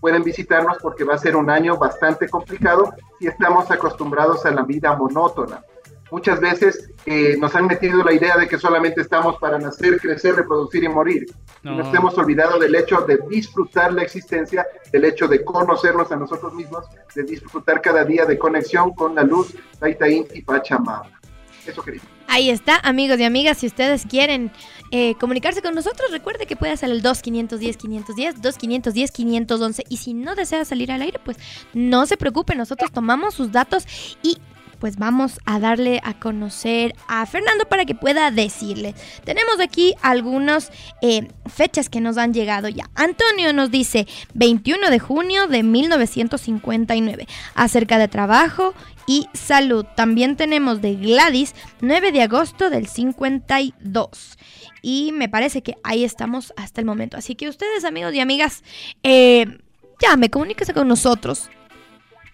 pueden 0.00 0.24
visitarnos 0.24 0.78
porque 0.82 1.04
va 1.04 1.14
a 1.14 1.18
ser 1.18 1.36
un 1.36 1.48
año 1.48 1.76
bastante 1.76 2.28
complicado 2.28 2.92
si 3.20 3.28
estamos 3.28 3.70
acostumbrados 3.70 4.44
a 4.46 4.50
la 4.50 4.62
vida 4.62 4.96
monótona. 4.96 5.62
Muchas 6.10 6.40
veces 6.40 6.90
eh, 7.06 7.36
nos 7.38 7.54
han 7.54 7.68
metido 7.68 8.02
la 8.02 8.12
idea 8.12 8.36
de 8.36 8.48
que 8.48 8.58
solamente 8.58 9.00
estamos 9.00 9.38
para 9.38 9.60
nacer, 9.60 10.00
crecer, 10.00 10.34
reproducir 10.34 10.82
y 10.82 10.88
morir. 10.88 11.26
No. 11.62 11.76
Nos 11.76 11.94
hemos 11.94 12.18
olvidado 12.18 12.58
del 12.58 12.74
hecho 12.74 13.02
de 13.02 13.20
disfrutar 13.28 13.92
la 13.92 14.02
existencia, 14.02 14.66
del 14.90 15.04
hecho 15.04 15.28
de 15.28 15.44
conocernos 15.44 16.10
a 16.10 16.16
nosotros 16.16 16.52
mismos, 16.54 16.84
de 17.14 17.22
disfrutar 17.22 17.80
cada 17.80 18.04
día 18.04 18.26
de 18.26 18.36
conexión 18.36 18.92
con 18.92 19.14
la 19.14 19.22
luz, 19.22 19.54
Taitaín 19.78 20.26
y 20.34 20.42
Pachamama. 20.42 21.19
Eso. 21.66 21.84
Ahí 22.26 22.48
está, 22.48 22.78
amigos 22.84 23.18
y 23.18 23.24
amigas, 23.24 23.58
si 23.58 23.66
ustedes 23.66 24.06
quieren 24.06 24.52
eh, 24.92 25.14
comunicarse 25.16 25.62
con 25.62 25.74
nosotros, 25.74 26.10
recuerde 26.10 26.46
que 26.46 26.56
puede 26.56 26.72
hacer 26.72 26.90
el 26.90 27.02
2-510-510, 27.02 28.36
2-510-511 28.36 29.84
y 29.88 29.96
si 29.96 30.14
no 30.14 30.34
desea 30.34 30.64
salir 30.64 30.92
al 30.92 31.02
aire, 31.02 31.18
pues 31.24 31.38
no 31.74 32.06
se 32.06 32.16
preocupe, 32.16 32.54
nosotros 32.54 32.92
tomamos 32.92 33.34
sus 33.34 33.50
datos 33.50 33.84
y 34.22 34.38
pues 34.80 34.96
vamos 34.96 35.38
a 35.44 35.60
darle 35.60 36.00
a 36.02 36.14
conocer 36.14 36.94
a 37.06 37.24
Fernando 37.26 37.66
para 37.66 37.84
que 37.84 37.94
pueda 37.94 38.30
decirle. 38.30 38.94
Tenemos 39.24 39.60
aquí 39.60 39.94
algunas 40.02 40.72
eh, 41.02 41.28
fechas 41.46 41.88
que 41.88 42.00
nos 42.00 42.16
han 42.16 42.32
llegado 42.34 42.68
ya. 42.68 42.90
Antonio 42.94 43.52
nos 43.52 43.70
dice 43.70 44.08
21 44.34 44.90
de 44.90 44.98
junio 44.98 45.46
de 45.46 45.62
1959, 45.62 47.28
acerca 47.54 47.98
de 47.98 48.08
trabajo 48.08 48.74
y 49.06 49.28
salud. 49.34 49.84
También 49.94 50.36
tenemos 50.36 50.80
de 50.80 50.94
Gladys 50.94 51.54
9 51.80 52.12
de 52.12 52.22
agosto 52.22 52.70
del 52.70 52.86
52. 52.86 54.38
Y 54.82 55.12
me 55.12 55.28
parece 55.28 55.62
que 55.62 55.76
ahí 55.82 56.04
estamos 56.04 56.54
hasta 56.56 56.80
el 56.80 56.86
momento. 56.86 57.16
Así 57.16 57.34
que 57.34 57.48
ustedes, 57.48 57.84
amigos 57.84 58.14
y 58.14 58.20
amigas, 58.20 58.64
eh, 59.02 59.58
llame, 60.00 60.30
comuníquese 60.30 60.72
con 60.72 60.88
nosotros. 60.88 61.50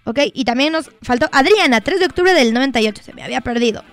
¿Ok? 0.07 0.20
Y 0.33 0.45
también 0.45 0.73
nos 0.73 0.91
faltó 1.03 1.28
Adriana, 1.33 1.81
3 1.81 2.01
de 2.01 2.07
octubre 2.07 2.33
del 2.33 2.55
98. 2.55 3.03
Se 3.03 3.12
me 3.12 3.23
había 3.23 3.41
perdido. 3.41 3.85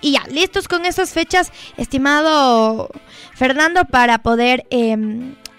Y 0.00 0.12
ya, 0.12 0.24
listos 0.28 0.66
con 0.66 0.84
esas 0.84 1.12
fechas, 1.12 1.52
estimado 1.76 2.90
Fernando, 3.34 3.84
para 3.84 4.18
poder 4.18 4.66
eh, 4.70 4.96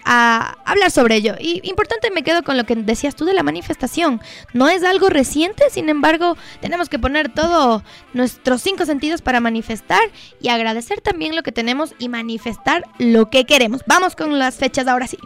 hablar 0.04 0.90
sobre 0.90 1.16
ello. 1.16 1.34
Y 1.40 1.66
importante 1.66 2.10
me 2.10 2.22
quedo 2.22 2.42
con 2.42 2.58
lo 2.58 2.64
que 2.64 2.76
decías 2.76 3.16
tú 3.16 3.24
de 3.24 3.32
la 3.32 3.42
manifestación. 3.42 4.20
No 4.52 4.68
es 4.68 4.84
algo 4.84 5.08
reciente, 5.08 5.64
sin 5.70 5.88
embargo, 5.88 6.36
tenemos 6.60 6.90
que 6.90 6.98
poner 6.98 7.32
todo 7.32 7.82
nuestros 8.12 8.60
cinco 8.60 8.84
sentidos 8.84 9.22
para 9.22 9.40
manifestar 9.40 10.02
y 10.42 10.48
agradecer 10.48 11.00
también 11.00 11.34
lo 11.34 11.42
que 11.42 11.52
tenemos 11.52 11.94
y 11.98 12.10
manifestar 12.10 12.84
lo 12.98 13.30
que 13.30 13.46
queremos. 13.46 13.80
Vamos 13.86 14.14
con 14.14 14.38
las 14.38 14.56
fechas 14.56 14.86
ahora 14.86 15.06
sí. 15.06 15.16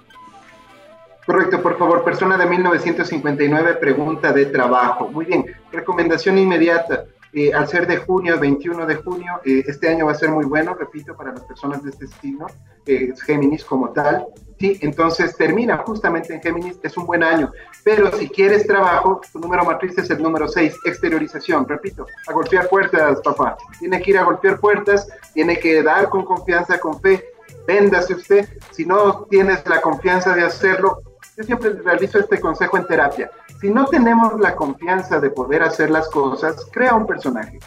Correcto, 1.29 1.61
por 1.61 1.77
favor, 1.77 2.05
persona 2.05 2.39
de 2.39 2.47
1959, 2.47 3.75
pregunta 3.75 4.33
de 4.33 4.47
trabajo. 4.47 5.09
Muy 5.09 5.27
bien, 5.27 5.45
recomendación 5.71 6.39
inmediata. 6.39 7.05
Eh, 7.35 7.53
al 7.53 7.69
ser 7.69 7.87
de 7.87 7.99
junio, 7.99 8.41
21 8.41 8.87
de 8.87 8.95
junio, 8.95 9.35
eh, 9.45 9.63
este 9.67 9.91
año 9.91 10.07
va 10.07 10.13
a 10.13 10.15
ser 10.15 10.31
muy 10.31 10.47
bueno, 10.47 10.73
repito, 10.73 11.15
para 11.15 11.33
las 11.33 11.43
personas 11.43 11.85
de 11.85 11.91
este 11.91 12.07
signo, 12.07 12.47
eh, 12.87 13.13
Géminis 13.27 13.63
como 13.63 13.91
tal. 13.91 14.27
Sí, 14.59 14.79
entonces 14.81 15.37
termina 15.37 15.77
justamente 15.77 16.33
en 16.33 16.41
Géminis, 16.41 16.79
es 16.83 16.97
un 16.97 17.05
buen 17.05 17.23
año. 17.23 17.53
Pero 17.85 18.11
si 18.13 18.31
quieres 18.31 18.67
trabajo, 18.67 19.21
tu 19.31 19.39
número 19.39 19.67
matriz 19.67 19.99
es 19.99 20.09
el 20.09 20.23
número 20.23 20.49
6, 20.49 20.79
exteriorización. 20.87 21.69
Repito, 21.69 22.07
a 22.27 22.33
golpear 22.33 22.71
puertas, 22.71 23.21
papá. 23.21 23.59
Tiene 23.79 24.01
que 24.01 24.13
ir 24.13 24.17
a 24.17 24.25
golpear 24.25 24.59
puertas, 24.59 25.07
tiene 25.35 25.59
que 25.59 25.83
dar 25.83 26.09
con 26.09 26.25
confianza, 26.25 26.81
con 26.81 26.99
fe. 27.03 27.23
Véndase 27.67 28.15
usted. 28.15 28.49
Si 28.71 28.87
no 28.87 29.27
tienes 29.29 29.63
la 29.69 29.83
confianza 29.83 30.35
de 30.35 30.43
hacerlo, 30.43 31.03
yo 31.39 31.45
siempre 31.45 31.73
realizo 31.85 32.19
este 32.19 32.41
consejo 32.41 32.77
en 32.79 32.87
terapia. 32.87 33.31
Si 33.61 33.71
no 33.71 33.87
tenemos 33.87 34.41
la 34.41 34.57
confianza 34.57 35.21
de 35.21 35.31
poder 35.31 35.63
hacer 35.63 35.89
las 35.89 36.09
cosas, 36.09 36.67
crea 36.73 36.95
un 36.95 37.07
personaje. 37.07 37.61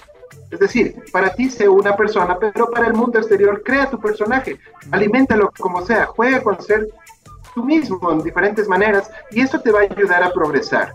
Es 0.49 0.59
decir, 0.59 1.01
para 1.13 1.33
ti 1.33 1.49
sé 1.49 1.69
una 1.69 1.95
persona, 1.95 2.37
pero 2.37 2.69
para 2.69 2.87
el 2.87 2.93
mundo 2.93 3.17
exterior 3.17 3.63
crea 3.63 3.89
tu 3.89 3.97
personaje, 3.97 4.59
aliméntalo 4.91 5.53
como 5.57 5.85
sea, 5.85 6.07
juega 6.07 6.43
con 6.43 6.61
ser 6.61 6.89
tú 7.55 7.63
mismo 7.63 8.11
en 8.11 8.21
diferentes 8.21 8.67
maneras 8.67 9.09
y 9.31 9.39
eso 9.39 9.61
te 9.61 9.71
va 9.71 9.79
a 9.79 9.83
ayudar 9.83 10.21
a 10.21 10.33
progresar. 10.33 10.91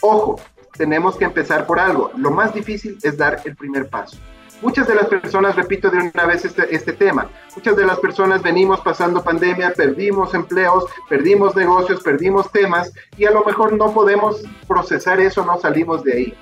Ojo, 0.00 0.38
tenemos 0.76 1.16
que 1.16 1.24
empezar 1.24 1.66
por 1.66 1.80
algo. 1.80 2.12
Lo 2.16 2.30
más 2.30 2.54
difícil 2.54 2.96
es 3.02 3.16
dar 3.16 3.40
el 3.44 3.56
primer 3.56 3.88
paso. 3.88 4.18
Muchas 4.64 4.88
de 4.88 4.94
las 4.94 5.08
personas, 5.08 5.56
repito 5.56 5.90
de 5.90 5.98
una 5.98 6.24
vez 6.24 6.46
este, 6.46 6.74
este, 6.74 6.94
tema, 6.94 7.28
muchas 7.54 7.76
de 7.76 7.84
las 7.84 7.98
personas 7.98 8.42
venimos 8.42 8.80
pasando 8.80 9.22
pandemia, 9.22 9.74
perdimos 9.76 10.32
empleos, 10.32 10.86
perdimos 11.06 11.54
negocios, 11.54 12.02
perdimos 12.02 12.50
temas 12.50 12.90
y 13.18 13.26
a 13.26 13.30
lo 13.30 13.44
mejor 13.44 13.74
no 13.74 13.92
podemos 13.92 14.42
procesar 14.66 15.20
eso, 15.20 15.44
no 15.44 15.60
salimos 15.60 16.02
de 16.02 16.12
ahí. 16.14 16.34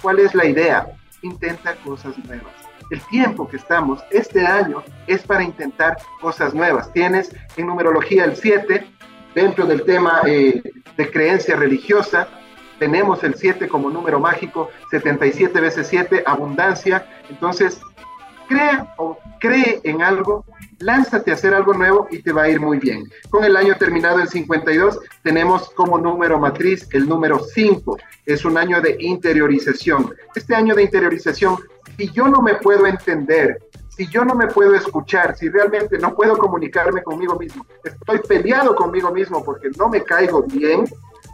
¿Cuál 0.00 0.20
es 0.20 0.34
la 0.34 0.46
idea? 0.46 0.86
Intenta 1.20 1.76
cosas 1.84 2.16
nuevas. 2.24 2.54
El 2.90 3.02
tiempo 3.08 3.46
que 3.46 3.58
estamos 3.58 4.02
este 4.10 4.46
año 4.46 4.82
es 5.06 5.22
para 5.24 5.44
intentar 5.44 5.98
cosas 6.22 6.54
nuevas. 6.54 6.90
Tienes 6.94 7.30
en 7.58 7.66
numerología 7.66 8.24
el 8.24 8.36
7, 8.36 8.86
dentro 9.34 9.66
del 9.66 9.84
tema 9.84 10.22
eh, 10.24 10.62
de 10.96 11.10
creencia 11.10 11.56
religiosa, 11.56 12.26
tenemos 12.78 13.22
el 13.24 13.34
7 13.34 13.68
como 13.68 13.90
número 13.90 14.20
mágico, 14.20 14.70
77 14.90 15.60
veces 15.60 15.86
7, 15.88 16.22
abundancia. 16.26 17.06
Entonces, 17.28 17.80
crea 18.48 18.94
o 18.98 19.18
cree 19.40 19.80
en 19.84 20.02
algo, 20.02 20.44
lánzate 20.78 21.30
a 21.30 21.34
hacer 21.34 21.54
algo 21.54 21.74
nuevo 21.74 22.06
y 22.10 22.22
te 22.22 22.32
va 22.32 22.42
a 22.42 22.48
ir 22.48 22.60
muy 22.60 22.78
bien. 22.78 23.04
Con 23.30 23.44
el 23.44 23.56
año 23.56 23.74
terminado 23.76 24.20
en 24.20 24.28
52, 24.28 24.98
tenemos 25.22 25.70
como 25.70 25.98
número 25.98 26.38
matriz 26.38 26.88
el 26.92 27.08
número 27.08 27.38
5. 27.38 27.98
Es 28.24 28.44
un 28.44 28.56
año 28.58 28.80
de 28.80 28.96
interiorización. 29.00 30.14
Este 30.34 30.54
año 30.54 30.74
de 30.74 30.82
interiorización, 30.82 31.56
si 31.96 32.10
yo 32.10 32.28
no 32.28 32.42
me 32.42 32.54
puedo 32.56 32.86
entender, 32.86 33.58
si 33.96 34.06
yo 34.08 34.24
no 34.24 34.34
me 34.34 34.46
puedo 34.46 34.74
escuchar, 34.74 35.36
si 35.36 35.48
realmente 35.48 35.98
no 35.98 36.14
puedo 36.14 36.36
comunicarme 36.36 37.02
conmigo 37.02 37.38
mismo, 37.38 37.64
estoy 37.82 38.18
peleado 38.18 38.74
conmigo 38.74 39.10
mismo 39.10 39.42
porque 39.42 39.70
no 39.78 39.88
me 39.88 40.02
caigo 40.02 40.42
bien, 40.42 40.84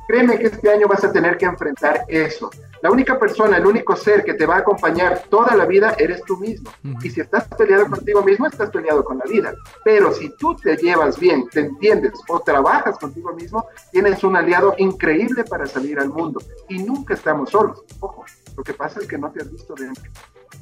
créeme 0.06 0.38
que 0.38 0.46
este 0.46 0.70
año 0.70 0.86
vas 0.88 1.04
a 1.04 1.12
tener 1.12 1.36
que 1.36 1.46
enfrentar 1.46 2.04
eso. 2.08 2.50
La 2.82 2.90
única 2.90 3.18
persona, 3.18 3.58
el 3.58 3.66
único 3.66 3.94
ser 3.94 4.24
que 4.24 4.34
te 4.34 4.44
va 4.44 4.56
a 4.56 4.58
acompañar 4.58 5.22
toda 5.30 5.54
la 5.54 5.66
vida 5.66 5.94
eres 5.98 6.22
tú 6.24 6.36
mismo. 6.36 6.68
Y 7.00 7.10
si 7.10 7.20
estás 7.20 7.46
peleado 7.56 7.86
contigo 7.86 8.22
mismo, 8.22 8.46
estás 8.46 8.70
peleado 8.70 9.04
con 9.04 9.18
la 9.18 9.24
vida. 9.24 9.54
Pero 9.84 10.12
si 10.12 10.30
tú 10.36 10.56
te 10.56 10.76
llevas 10.76 11.18
bien, 11.18 11.48
te 11.48 11.60
entiendes 11.60 12.12
o 12.28 12.40
trabajas 12.40 12.98
contigo 12.98 13.32
mismo, 13.34 13.66
tienes 13.92 14.24
un 14.24 14.36
aliado 14.36 14.74
increíble 14.78 15.44
para 15.44 15.66
salir 15.66 16.00
al 16.00 16.08
mundo. 16.08 16.40
Y 16.68 16.82
nunca 16.82 17.14
estamos 17.14 17.50
solos. 17.50 17.84
Ojo, 18.00 18.24
lo 18.56 18.64
que 18.64 18.74
pasa 18.74 18.98
es 19.00 19.06
que 19.06 19.16
no 19.16 19.30
te 19.30 19.42
has 19.42 19.50
visto 19.50 19.74
dentro. 19.74 20.10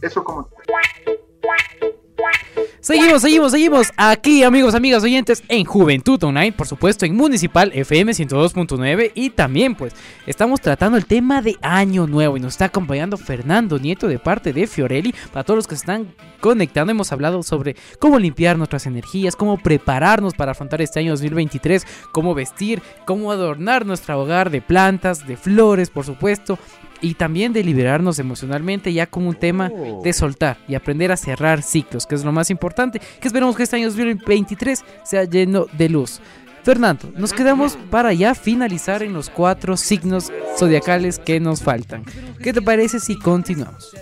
Eso 0.02 0.22
como... 0.22 0.48
Seguimos, 2.80 3.20
seguimos, 3.20 3.52
seguimos. 3.52 3.92
Aquí, 3.98 4.42
amigos, 4.42 4.74
amigas, 4.74 5.04
oyentes, 5.04 5.42
en 5.48 5.66
Juventud 5.66 6.22
Online, 6.24 6.52
por 6.52 6.66
supuesto, 6.66 7.04
en 7.04 7.14
Municipal 7.14 7.70
FM 7.74 8.12
102.9. 8.12 9.12
Y 9.14 9.30
también, 9.30 9.74
pues, 9.74 9.92
estamos 10.26 10.62
tratando 10.62 10.96
el 10.96 11.04
tema 11.04 11.42
de 11.42 11.56
Año 11.60 12.06
Nuevo. 12.06 12.38
Y 12.38 12.40
nos 12.40 12.54
está 12.54 12.64
acompañando 12.64 13.18
Fernando 13.18 13.78
Nieto 13.78 14.08
de 14.08 14.18
parte 14.18 14.54
de 14.54 14.66
Fiorelli. 14.66 15.14
Para 15.30 15.44
todos 15.44 15.58
los 15.58 15.66
que 15.66 15.76
se 15.76 15.82
están 15.82 16.14
conectando, 16.40 16.90
hemos 16.90 17.12
hablado 17.12 17.42
sobre 17.42 17.76
cómo 17.98 18.18
limpiar 18.18 18.56
nuestras 18.56 18.86
energías, 18.86 19.36
cómo 19.36 19.58
prepararnos 19.58 20.32
para 20.32 20.52
afrontar 20.52 20.80
este 20.80 21.00
año 21.00 21.12
2023, 21.12 21.86
cómo 22.12 22.34
vestir, 22.34 22.80
cómo 23.04 23.30
adornar 23.30 23.84
nuestro 23.84 24.18
hogar 24.18 24.48
de 24.48 24.62
plantas, 24.62 25.26
de 25.26 25.36
flores, 25.36 25.90
por 25.90 26.06
supuesto 26.06 26.58
y 27.00 27.14
también 27.14 27.52
de 27.52 27.64
liberarnos 27.64 28.18
emocionalmente 28.18 28.92
ya 28.92 29.06
como 29.06 29.28
un 29.28 29.34
tema 29.36 29.70
Oh. 29.72 30.00
de 30.02 30.12
soltar 30.12 30.58
y 30.68 30.74
aprender 30.74 31.12
a 31.12 31.16
cerrar 31.16 31.62
ciclos, 31.62 32.06
que 32.06 32.14
es 32.14 32.24
lo 32.24 32.32
más 32.32 32.50
importante, 32.50 33.00
que 33.20 33.28
esperamos 33.28 33.56
que 33.56 33.62
este 33.62 33.76
año 33.76 33.86
2023 33.88 34.84
sea 35.04 35.24
lleno 35.24 35.66
de 35.76 35.88
luz. 35.88 36.20
Fernando, 36.62 37.10
nos 37.16 37.32
quedamos 37.32 37.78
para 37.90 38.12
ya 38.12 38.34
finalizar 38.34 39.02
en 39.02 39.14
los 39.14 39.30
cuatro 39.30 39.76
signos 39.78 40.30
zodiacales 40.58 41.18
que 41.18 41.40
nos 41.40 41.62
faltan. 41.62 42.04
¿Qué 42.42 42.52
te 42.52 42.60
parece 42.60 43.00
si 43.00 43.18
continuamos? 43.18 43.92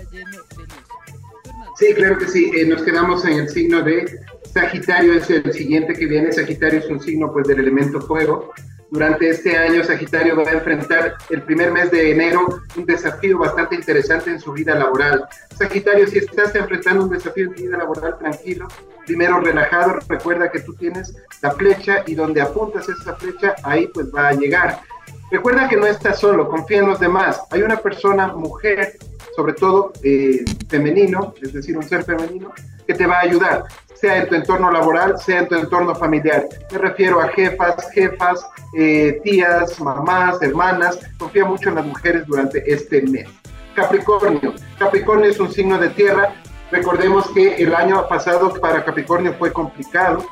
Sí, 1.77 1.93
claro 1.95 2.17
que 2.17 2.27
sí. 2.27 2.51
Eh, 2.57 2.65
nos 2.65 2.83
quedamos 2.83 3.23
en 3.25 3.39
el 3.39 3.47
signo 3.49 3.81
de 3.81 4.05
Sagitario, 4.53 5.13
es 5.13 5.29
el 5.29 5.53
siguiente 5.53 5.93
que 5.93 6.05
viene. 6.05 6.31
Sagitario 6.33 6.79
es 6.79 6.87
un 6.89 6.99
signo 6.99 7.31
pues 7.31 7.47
del 7.47 7.59
elemento 7.59 8.01
fuego. 8.01 8.51
Durante 8.91 9.29
este 9.29 9.55
año 9.55 9.83
Sagitario 9.83 10.35
va 10.35 10.49
a 10.49 10.53
enfrentar 10.53 11.15
el 11.29 11.43
primer 11.43 11.71
mes 11.71 11.91
de 11.91 12.11
enero 12.11 12.61
un 12.75 12.85
desafío 12.85 13.37
bastante 13.37 13.75
interesante 13.75 14.31
en 14.31 14.39
su 14.39 14.51
vida 14.51 14.73
laboral. 14.73 15.27
Sagitario, 15.55 16.07
si 16.07 16.17
estás 16.17 16.55
enfrentando 16.55 17.03
un 17.03 17.11
desafío 17.11 17.45
en 17.45 17.55
tu 17.55 17.61
vida 17.61 17.77
laboral, 17.77 18.17
tranquilo, 18.17 18.67
primero 19.05 19.39
relajado, 19.41 19.99
recuerda 20.07 20.49
que 20.49 20.61
tú 20.61 20.73
tienes 20.73 21.15
la 21.41 21.51
flecha 21.51 22.03
y 22.07 22.15
donde 22.15 22.41
apuntas 22.41 22.89
esa 22.89 23.15
flecha, 23.15 23.55
ahí 23.63 23.87
pues 23.93 24.07
va 24.13 24.29
a 24.29 24.33
llegar. 24.33 24.79
Recuerda 25.31 25.69
que 25.69 25.77
no 25.77 25.85
estás 25.85 26.19
solo, 26.19 26.49
confía 26.49 26.79
en 26.79 26.87
los 26.87 26.99
demás. 26.99 27.41
Hay 27.51 27.61
una 27.61 27.77
persona, 27.77 28.33
mujer, 28.33 28.97
sobre 29.39 29.53
todo 29.53 29.93
eh, 30.03 30.43
femenino, 30.67 31.33
es 31.41 31.53
decir, 31.53 31.77
un 31.77 31.83
ser 31.83 32.03
femenino, 32.03 32.51
que 32.85 32.93
te 32.93 33.05
va 33.05 33.19
a 33.19 33.21
ayudar, 33.21 33.63
sea 33.95 34.17
en 34.17 34.27
tu 34.27 34.35
entorno 34.35 34.69
laboral, 34.69 35.17
sea 35.17 35.39
en 35.39 35.47
tu 35.47 35.55
entorno 35.55 35.95
familiar. 35.95 36.43
Me 36.69 36.77
refiero 36.77 37.21
a 37.21 37.29
jefas, 37.29 37.89
jefas, 37.93 38.45
eh, 38.77 39.21
tías, 39.23 39.79
mamás, 39.79 40.41
hermanas. 40.41 40.99
Confía 41.17 41.45
mucho 41.45 41.69
en 41.69 41.75
las 41.75 41.85
mujeres 41.85 42.27
durante 42.27 42.69
este 42.69 43.01
mes. 43.03 43.29
Capricornio. 43.75 44.53
Capricornio 44.77 45.29
es 45.29 45.39
un 45.39 45.53
signo 45.53 45.77
de 45.77 45.87
tierra. 45.87 46.33
Recordemos 46.69 47.25
que 47.31 47.55
el 47.63 47.73
año 47.73 48.09
pasado 48.09 48.53
para 48.59 48.83
Capricornio 48.83 49.33
fue 49.35 49.53
complicado 49.53 50.25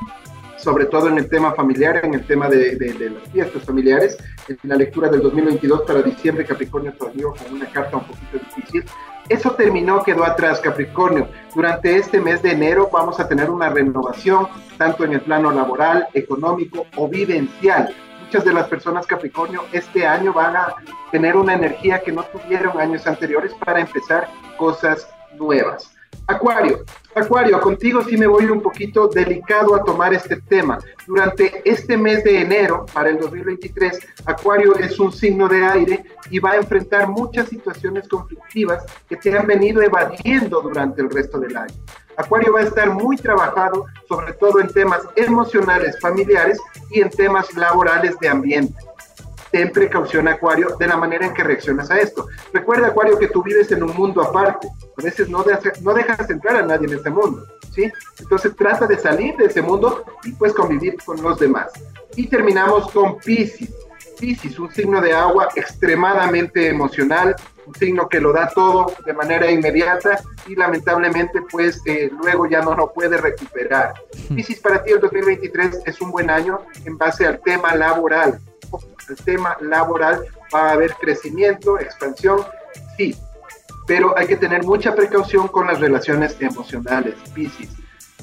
sobre 0.57 0.85
todo 0.85 1.07
en 1.07 1.17
el 1.19 1.29
tema 1.29 1.53
familiar, 1.53 2.01
en 2.03 2.15
el 2.15 2.25
tema 2.25 2.49
de, 2.49 2.75
de, 2.75 2.91
de, 2.93 3.09
las 3.11 3.23
fiestas 3.29 3.63
familiares. 3.63 4.17
La 4.64 4.76
lectura 4.76 5.10
del 5.10 5.22
2022 5.22 5.82
para 5.82 6.02
diciembre, 6.02 6.45
Capricornio 6.45 6.94
salió 6.98 7.34
con 7.34 7.53
una 7.53 7.65
carta 7.69 7.98
un 7.98 8.06
poquito 8.06 8.38
difícil. 8.38 8.86
Eso 9.28 9.52
terminó, 9.52 10.03
quedó 10.03 10.24
atrás, 10.24 10.61
Capricornio. 10.61 11.28
Durante 11.53 11.98
este 11.98 12.22
mes 12.22 12.41
de 12.41 12.52
enero 12.52 12.90
vamos 12.91 13.19
a 13.19 13.28
tener 13.28 13.49
una 13.49 13.69
renovación, 13.69 14.48
tanto 14.78 15.03
en 15.03 15.14
el 15.14 15.22
plano 15.22 15.52
laboral, 15.52 16.07
económico 16.14 16.86
o 16.95 17.10
vivencial. 17.10 17.94
Muchas 18.24 18.45
de 18.45 18.53
las 18.53 18.68
personas 18.68 19.06
Capricornio 19.06 19.64
este 19.74 20.06
año 20.06 20.32
van 20.32 20.56
a 20.56 20.76
tener 21.11 21.36
una 21.36 21.53
energía 21.53 21.99
que 21.99 22.14
no 22.14 22.24
tuvieron 22.24 22.80
años 22.80 23.06
anteriores 23.06 23.53
para 23.65 23.82
empezar 23.82 24.30
cosas 24.57 25.10
nuevas. 25.38 25.97
Acuario, 26.27 26.83
Acuario, 27.15 27.61
contigo 27.61 28.03
sí 28.03 28.17
me 28.17 28.27
voy 28.27 28.45
un 28.45 28.61
poquito 28.61 29.07
delicado 29.07 29.73
a 29.73 29.83
tomar 29.83 30.13
este 30.13 30.35
tema. 30.41 30.77
Durante 31.07 31.61
este 31.63 31.97
mes 31.97 32.21
de 32.25 32.41
enero, 32.41 32.85
para 32.93 33.09
el 33.09 33.17
2023, 33.17 33.97
Acuario 34.25 34.75
es 34.75 34.99
un 34.99 35.11
signo 35.13 35.47
de 35.47 35.63
aire 35.65 36.03
y 36.29 36.39
va 36.39 36.51
a 36.51 36.57
enfrentar 36.57 37.07
muchas 37.07 37.47
situaciones 37.47 38.09
conflictivas 38.09 38.83
que 39.07 39.15
te 39.15 39.37
han 39.37 39.47
venido 39.47 39.81
evadiendo 39.81 40.61
durante 40.61 41.01
el 41.01 41.09
resto 41.09 41.39
del 41.39 41.55
año. 41.55 41.75
Acuario 42.17 42.53
va 42.53 42.59
a 42.59 42.63
estar 42.63 42.89
muy 42.89 43.15
trabajado, 43.15 43.85
sobre 44.09 44.33
todo 44.33 44.59
en 44.59 44.67
temas 44.67 45.01
emocionales, 45.15 45.97
familiares 46.01 46.59
y 46.91 46.99
en 46.99 47.09
temas 47.09 47.55
laborales 47.55 48.19
de 48.19 48.27
ambiente 48.27 48.86
ten 49.52 49.72
precaución, 49.72 50.28
Acuario, 50.28 50.76
de 50.78 50.88
la 50.88 50.98
manera 50.98 51.26
en 51.26 51.34
que 51.34 51.44
reaccionas 51.44 51.90
a 51.91 51.99
esto. 51.99 52.28
Recuerda, 52.53 52.88
Acuario, 52.88 53.18
que 53.18 53.28
tú 53.28 53.44
vives 53.44 53.72
en 53.72 53.84
un 53.84 53.95
mundo 53.95 54.22
aparte. 54.22 54.68
A 54.98 55.02
veces 55.02 55.30
no, 55.30 55.44
de, 55.44 55.57
no 55.82 55.94
dejas 55.94 56.30
entrar 56.30 56.57
a 56.57 56.65
nadie 56.65 56.88
en 56.88 56.95
este 56.95 57.10
mundo, 57.10 57.45
¿sí? 57.74 57.91
Entonces 58.19 58.56
trata 58.56 58.88
de 58.88 58.98
salir 58.98 59.36
de 59.38 59.45
ese 59.45 59.61
mundo 59.61 60.03
y 60.24 60.32
pues 60.34 60.53
convivir 60.53 60.98
con 61.03 61.22
los 61.22 61.40
demás. 61.40 61.72
Y 62.15 62.28
terminamos 62.28 62.91
con 62.91 63.18
Pisces. 63.18 63.74
Pisces, 64.19 64.57
un 64.57 64.74
signo 64.74 64.99
de 64.99 65.14
agua 65.14 65.49
extremadamente 65.56 66.68
emocional, 66.69 67.36
un 67.68 67.76
signo 67.76 68.10
que 68.10 68.19
lo 68.19 68.34
da 68.34 68.49
todo 68.49 68.91
de 69.06 69.14
manera 69.14 69.52
inmediata 69.52 70.19
y 70.48 70.56
lamentablemente 70.56 71.44
pues 71.52 71.82
eh, 71.86 72.10
luego 72.24 72.48
ya 72.48 72.61
no 72.61 72.74
lo 72.74 72.91
puede 72.91 73.18
recuperar. 73.18 73.94
Pisces, 74.34 74.60
para 74.60 74.84
ti 74.84 74.91
el 74.94 74.99
2023 74.99 75.82
es 75.86 76.02
un 76.02 76.10
buen 76.10 76.32
año 76.32 76.61
en 76.86 76.98
base 76.98 77.28
al 77.28 77.40
tema 77.41 77.76
laboral 77.76 78.40
el 79.09 79.15
tema 79.17 79.57
laboral 79.61 80.25
va 80.53 80.69
a 80.69 80.71
haber 80.73 80.93
crecimiento, 80.95 81.79
expansión, 81.79 82.41
sí, 82.97 83.15
pero 83.88 84.17
hay 84.17 84.27
que 84.27 84.35
tener 84.35 84.63
mucha 84.63 84.93
precaución 84.93 85.47
con 85.47 85.67
las 85.67 85.79
relaciones 85.79 86.35
emocionales, 86.39 87.15
Pisces. 87.34 87.69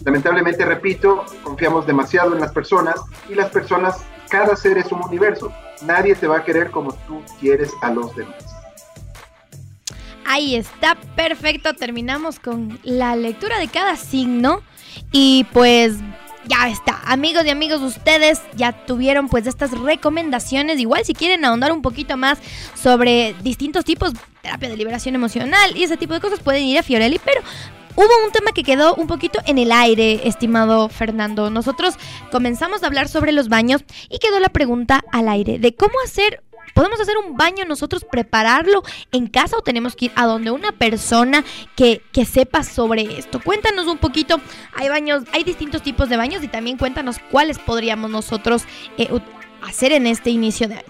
Lamentablemente, 0.05 0.65
repito, 0.65 1.24
confiamos 1.43 1.86
demasiado 1.86 2.35
en 2.35 2.40
las 2.40 2.52
personas 2.52 2.97
y 3.28 3.35
las 3.35 3.51
personas, 3.51 4.05
cada 4.28 4.55
ser 4.56 4.77
es 4.77 4.93
un 4.93 5.02
universo. 5.02 5.52
Nadie 5.82 6.15
te 6.15 6.27
va 6.27 6.39
a 6.39 6.44
querer 6.44 6.70
como 6.70 6.93
tú 7.06 7.23
quieres 7.40 7.73
a 7.81 7.90
los 7.90 8.15
demás. 8.15 8.44
Ahí 10.27 10.56
está, 10.56 10.97
perfecto. 11.16 11.74
Terminamos 11.74 12.39
con 12.40 12.78
la 12.82 13.15
lectura 13.16 13.59
de 13.59 13.69
cada 13.69 13.97
signo 13.97 14.62
y 15.12 15.47
pues 15.52 15.98
ya 16.47 16.69
está. 16.69 17.01
Amigos 17.07 17.45
y 17.45 17.51
amigos, 17.51 17.81
ustedes 17.83 18.43
ya 18.57 18.73
tuvieron 18.73 19.29
pues 19.29 19.47
estas 19.47 19.71
recomendaciones. 19.73 20.79
Igual 20.79 21.05
si 21.05 21.15
quieren 21.15 21.45
ahondar 21.45 21.73
un 21.73 21.83
poquito 21.83 22.16
más 22.16 22.39
sobre 22.75 23.35
distintos 23.43 23.85
tipos 23.85 24.15
de 24.15 24.21
terapia 24.43 24.69
de 24.69 24.77
liberación 24.77 25.15
emocional 25.15 25.77
y 25.77 25.85
ese 25.85 25.97
tipo 25.97 26.15
de 26.15 26.21
cosas, 26.21 26.41
pueden 26.41 26.65
ir 26.65 26.79
a 26.79 26.83
Fiorelli, 26.83 27.21
pero... 27.25 27.41
Hubo 27.97 28.09
un 28.27 28.33
tema 28.33 28.51
que 28.51 28.65
quedó 28.65 28.97
un 28.97 29.07
poquito 29.07 29.39
en 29.47 29.57
el 29.57 29.71
aire, 29.71 30.27
estimado 30.27 30.89
Fernando. 30.89 31.49
Nosotros 31.49 31.95
comenzamos 32.33 32.83
a 32.83 32.87
hablar 32.87 33.09
sobre 33.09 33.31
los 33.31 33.49
baños 33.49 33.85
y 34.11 34.19
quedó 34.19 34.41
la 34.41 34.49
pregunta 34.49 35.05
al 35.12 35.29
aire 35.29 35.61
de 35.61 35.77
cómo 35.77 35.95
hacer 36.05 36.43
¿Podemos 36.73 37.01
hacer 37.01 37.16
un 37.16 37.36
baño 37.36 37.65
nosotros, 37.65 38.05
prepararlo 38.05 38.82
en 39.12 39.27
casa 39.27 39.57
o 39.57 39.62
tenemos 39.62 39.95
que 39.95 40.07
ir 40.07 40.12
a 40.16 40.27
donde 40.27 40.51
una 40.51 40.73
persona 40.73 41.45
que, 41.77 42.03
que, 42.12 42.24
sepa 42.24 42.62
sobre 42.62 43.19
esto? 43.19 43.41
Cuéntanos 43.41 43.86
un 43.86 43.99
poquito, 43.99 44.41
hay 44.74 44.89
baños, 44.89 45.24
hay 45.32 45.45
distintos 45.45 45.82
tipos 45.82 46.09
de 46.09 46.16
baños 46.16 46.43
y 46.43 46.49
también 46.49 46.78
cuéntanos 46.78 47.19
cuáles 47.31 47.59
podríamos 47.59 48.11
nosotros 48.11 48.65
eh, 48.99 49.09
hacer 49.62 49.93
en 49.93 50.07
este 50.07 50.31
inicio 50.31 50.69
de 50.69 50.74
año. 50.74 50.85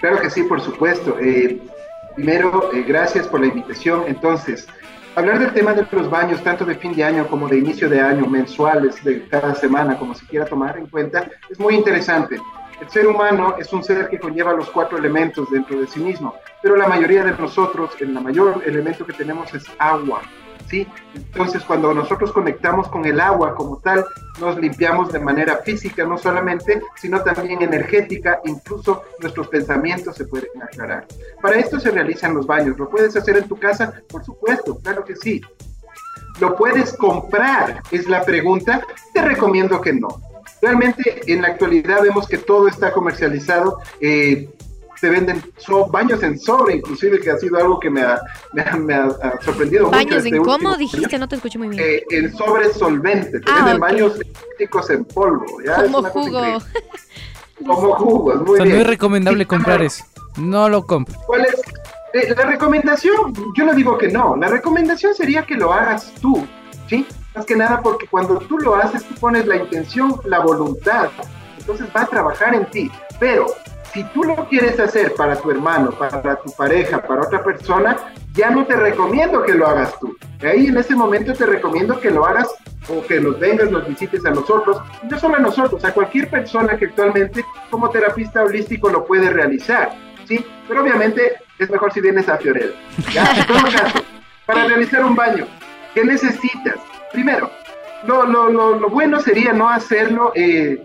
Claro 0.00 0.20
que 0.20 0.30
sí, 0.30 0.42
por 0.44 0.60
supuesto. 0.60 1.18
Eh, 1.20 1.60
primero, 2.16 2.70
eh, 2.72 2.84
gracias 2.86 3.28
por 3.28 3.40
la 3.40 3.46
invitación. 3.46 4.04
Entonces, 4.06 4.66
hablar 5.14 5.38
del 5.38 5.52
tema 5.52 5.74
de 5.74 5.86
los 5.90 6.08
baños, 6.08 6.42
tanto 6.42 6.64
de 6.64 6.74
fin 6.74 6.94
de 6.94 7.04
año 7.04 7.28
como 7.28 7.48
de 7.48 7.58
inicio 7.58 7.88
de 7.88 8.00
año, 8.00 8.26
mensuales, 8.26 9.02
de 9.04 9.26
cada 9.28 9.54
semana, 9.54 9.98
como 9.98 10.14
se 10.14 10.26
quiera 10.26 10.46
tomar 10.46 10.78
en 10.78 10.86
cuenta, 10.86 11.28
es 11.50 11.58
muy 11.58 11.74
interesante. 11.74 12.40
El 12.80 12.88
ser 12.88 13.06
humano 13.06 13.56
es 13.58 13.72
un 13.72 13.84
ser 13.84 14.08
que 14.08 14.18
conlleva 14.18 14.54
los 14.54 14.70
cuatro 14.70 14.96
elementos 14.96 15.50
dentro 15.50 15.78
de 15.78 15.86
sí 15.86 16.00
mismo, 16.00 16.34
pero 16.62 16.76
la 16.76 16.88
mayoría 16.88 17.22
de 17.22 17.32
nosotros, 17.32 17.90
el 18.00 18.12
mayor 18.12 18.62
elemento 18.64 19.04
que 19.04 19.12
tenemos 19.12 19.52
es 19.52 19.64
agua, 19.78 20.22
¿sí? 20.66 20.88
Entonces, 21.14 21.62
cuando 21.64 21.92
nosotros 21.92 22.32
conectamos 22.32 22.88
con 22.88 23.04
el 23.04 23.20
agua 23.20 23.54
como 23.54 23.78
tal, 23.80 24.04
nos 24.40 24.58
limpiamos 24.58 25.12
de 25.12 25.18
manera 25.18 25.58
física, 25.58 26.04
no 26.04 26.16
solamente, 26.16 26.80
sino 26.96 27.22
también 27.22 27.60
energética, 27.60 28.40
incluso 28.44 29.02
nuestros 29.20 29.48
pensamientos 29.48 30.16
se 30.16 30.24
pueden 30.24 30.50
aclarar. 30.62 31.06
Para 31.42 31.58
esto 31.58 31.78
se 31.78 31.90
realizan 31.90 32.34
los 32.34 32.46
baños. 32.46 32.78
¿Lo 32.78 32.88
puedes 32.88 33.14
hacer 33.14 33.36
en 33.36 33.46
tu 33.46 33.58
casa? 33.58 33.92
Por 34.08 34.24
supuesto, 34.24 34.78
claro 34.78 35.04
que 35.04 35.16
sí. 35.16 35.42
¿Lo 36.40 36.56
puedes 36.56 36.96
comprar? 36.96 37.82
Es 37.90 38.08
la 38.08 38.22
pregunta. 38.22 38.80
Te 39.12 39.20
recomiendo 39.20 39.80
que 39.82 39.92
no. 39.92 40.29
Realmente 40.62 41.22
en 41.32 41.42
la 41.42 41.48
actualidad 41.48 42.02
vemos 42.02 42.26
que 42.28 42.38
todo 42.38 42.68
está 42.68 42.92
comercializado. 42.92 43.78
Eh, 44.00 44.48
se 45.00 45.08
venden 45.08 45.42
so 45.56 45.86
baños 45.86 46.22
en 46.22 46.38
sobre, 46.38 46.74
inclusive, 46.76 47.20
que 47.20 47.30
ha 47.30 47.38
sido 47.38 47.56
algo 47.56 47.80
que 47.80 47.88
me 47.88 48.02
ha, 48.02 48.20
me 48.52 48.60
ha, 48.62 48.76
me 48.76 48.92
ha, 48.94 49.04
ha 49.06 49.40
sorprendido 49.42 49.88
¿Baños 49.90 50.16
mucho. 50.16 50.26
en 50.28 50.34
este 50.34 50.38
cómo? 50.46 50.76
Dijiste, 50.76 51.18
no 51.18 51.26
te 51.26 51.36
escuché 51.36 51.56
muy 51.58 51.68
bien. 51.68 51.82
Eh, 51.82 52.04
en 52.10 52.36
sobre 52.36 52.70
solvente. 52.74 53.40
Te 53.40 53.50
Ah, 53.50 53.64
venden 53.64 53.80
baños 53.80 54.14
elípticos 54.20 54.90
en 54.90 55.06
polvo. 55.06 55.46
Como 55.82 56.02
jugo. 56.02 56.40
Como 57.66 57.92
jugos, 57.96 58.42
muy 58.42 58.50
o 58.52 58.56
sea, 58.56 58.64
bien. 58.64 58.76
no 58.76 58.82
es 58.82 58.86
recomendable 58.86 59.46
comprar 59.46 59.80
eso. 59.82 60.04
No 60.36 60.68
lo 60.68 60.86
compro. 60.86 61.18
¿Cuál 61.26 61.42
es? 61.46 61.54
Eh, 62.12 62.34
la 62.36 62.44
recomendación, 62.44 63.32
yo 63.56 63.64
no 63.64 63.72
digo 63.74 63.96
que 63.96 64.08
no, 64.08 64.34
la 64.36 64.48
recomendación 64.48 65.14
sería 65.14 65.46
que 65.46 65.54
lo 65.54 65.72
hagas 65.72 66.12
tú, 66.20 66.44
¿sí? 66.88 67.06
Más 67.34 67.46
que 67.46 67.56
nada 67.56 67.80
porque 67.80 68.06
cuando 68.06 68.38
tú 68.38 68.58
lo 68.58 68.74
haces, 68.74 69.04
tú 69.04 69.14
pones 69.14 69.46
la 69.46 69.56
intención, 69.56 70.20
la 70.24 70.40
voluntad. 70.40 71.08
Entonces 71.58 71.86
va 71.94 72.02
a 72.02 72.06
trabajar 72.06 72.54
en 72.54 72.66
ti. 72.66 72.90
Pero 73.18 73.46
si 73.92 74.04
tú 74.04 74.24
lo 74.24 74.48
quieres 74.48 74.78
hacer 74.78 75.14
para 75.14 75.36
tu 75.36 75.50
hermano, 75.50 75.90
para 75.90 76.36
tu 76.36 76.50
pareja, 76.52 77.02
para 77.02 77.22
otra 77.22 77.42
persona, 77.42 77.96
ya 78.32 78.50
no 78.50 78.66
te 78.66 78.76
recomiendo 78.76 79.42
que 79.42 79.54
lo 79.54 79.66
hagas 79.66 79.98
tú. 80.00 80.16
Ahí 80.42 80.66
en 80.66 80.76
ese 80.76 80.94
momento 80.94 81.32
te 81.32 81.46
recomiendo 81.46 82.00
que 82.00 82.10
lo 82.10 82.24
hagas 82.24 82.48
o 82.88 83.02
que 83.06 83.20
nos 83.20 83.38
vengas, 83.38 83.70
nos 83.70 83.86
visites 83.86 84.24
a 84.24 84.30
nosotros, 84.30 84.80
no 85.08 85.18
solo 85.18 85.36
a 85.36 85.40
nosotros, 85.40 85.84
a 85.84 85.92
cualquier 85.92 86.30
persona 86.30 86.76
que 86.76 86.86
actualmente 86.86 87.44
como 87.70 87.90
terapista 87.90 88.42
holístico 88.42 88.88
lo 88.88 89.04
puede 89.04 89.30
realizar, 89.30 89.92
¿sí? 90.26 90.44
Pero 90.66 90.82
obviamente 90.82 91.34
es 91.58 91.70
mejor 91.70 91.92
si 91.92 92.00
vienes 92.00 92.28
a 92.28 92.38
Fiorel. 92.38 92.74
¿ya? 93.12 93.24
En 93.36 93.46
todo 93.46 93.62
caso, 93.62 94.04
para 94.46 94.64
realizar 94.64 95.04
un 95.04 95.14
baño, 95.14 95.46
¿qué 95.94 96.04
necesitas? 96.04 96.76
Primero, 97.12 97.50
lo, 98.04 98.24
lo, 98.24 98.50
lo, 98.50 98.78
lo 98.78 98.88
bueno 98.88 99.20
sería 99.20 99.52
no 99.52 99.68
hacerlo 99.68 100.32
eh, 100.34 100.82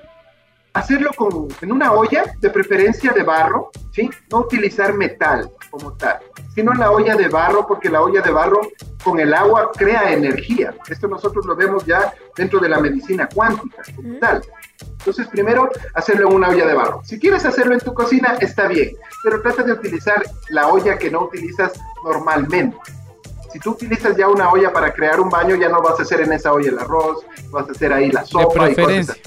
hacerlo 0.75 1.11
con, 1.15 1.47
en 1.61 1.71
una 1.71 1.93
olla, 1.93 2.35
de 2.39 2.49
preferencia 2.49 3.13
de 3.13 3.23
barro, 3.23 3.71
¿sí? 3.91 4.09
No 4.29 4.39
utilizar 4.39 4.93
metal 4.93 5.49
como 5.71 5.93
tal, 5.93 6.19
sino 6.53 6.73
la 6.73 6.91
olla 6.91 7.15
de 7.15 7.29
barro, 7.29 7.65
porque 7.65 7.89
la 7.89 8.01
olla 8.01 8.21
de 8.21 8.31
barro 8.31 8.59
con 9.01 9.19
el 9.19 9.33
agua 9.33 9.71
crea 9.73 10.11
energía. 10.11 10.75
Esto 10.89 11.07
nosotros 11.07 11.45
lo 11.45 11.55
vemos 11.55 11.85
ya 11.85 12.13
dentro 12.35 12.59
de 12.59 12.67
la 12.67 12.79
medicina 12.79 13.27
cuántica 13.33 13.83
como 13.95 14.19
tal. 14.19 14.41
Entonces, 14.81 15.27
primero, 15.27 15.69
hacerlo 15.93 16.27
en 16.27 16.35
una 16.35 16.49
olla 16.49 16.65
de 16.65 16.73
barro. 16.73 17.01
Si 17.05 17.19
quieres 17.19 17.45
hacerlo 17.45 17.73
en 17.73 17.79
tu 17.79 17.93
cocina, 17.93 18.35
está 18.41 18.67
bien, 18.67 18.97
pero 19.23 19.41
trata 19.41 19.63
de 19.63 19.71
utilizar 19.71 20.23
la 20.49 20.67
olla 20.67 20.97
que 20.97 21.09
no 21.09 21.21
utilizas 21.21 21.71
normalmente. 22.03 22.75
Si 23.55 23.59
tú 23.61 23.71
utilizas 23.71 24.17
ya 24.17 24.27
una 24.27 24.49
olla 24.49 24.73
para 24.73 24.93
crear 24.93 25.17
un 25.21 25.29
baño, 25.29 25.55
ya 25.55 25.69
no 25.69 25.81
vas 25.81 25.97
a 25.97 26.03
hacer 26.03 26.19
en 26.19 26.33
esa 26.33 26.51
olla 26.51 26.67
el 26.67 26.77
arroz, 26.77 27.25
vas 27.51 27.69
a 27.69 27.71
hacer 27.71 27.93
ahí 27.93 28.11
la 28.11 28.25
sopa 28.25 28.69
y 28.69 28.75
cosas 28.75 29.11
así. 29.11 29.21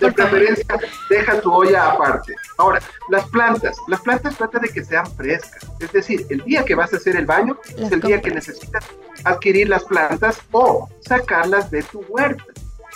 De 0.00 0.10
preferencia, 0.10 0.64
deja 1.10 1.38
tu 1.42 1.52
olla 1.52 1.90
aparte. 1.92 2.34
Ahora, 2.56 2.80
las 3.10 3.28
plantas. 3.28 3.76
Las 3.88 4.00
plantas 4.00 4.38
trata 4.38 4.58
de 4.58 4.70
que 4.70 4.82
sean 4.82 5.04
frescas. 5.16 5.70
Es 5.80 5.92
decir, 5.92 6.24
el 6.30 6.44
día 6.44 6.64
que 6.64 6.74
vas 6.74 6.94
a 6.94 6.96
hacer 6.96 7.14
el 7.14 7.26
baño 7.26 7.58
es 7.76 7.92
el 7.92 8.00
día 8.00 8.22
que 8.22 8.30
necesitas 8.30 8.86
adquirir 9.24 9.68
las 9.68 9.84
plantas 9.84 10.40
o 10.50 10.88
sacarlas 11.00 11.70
de 11.70 11.82
tu 11.82 12.00
huerta. 12.08 12.42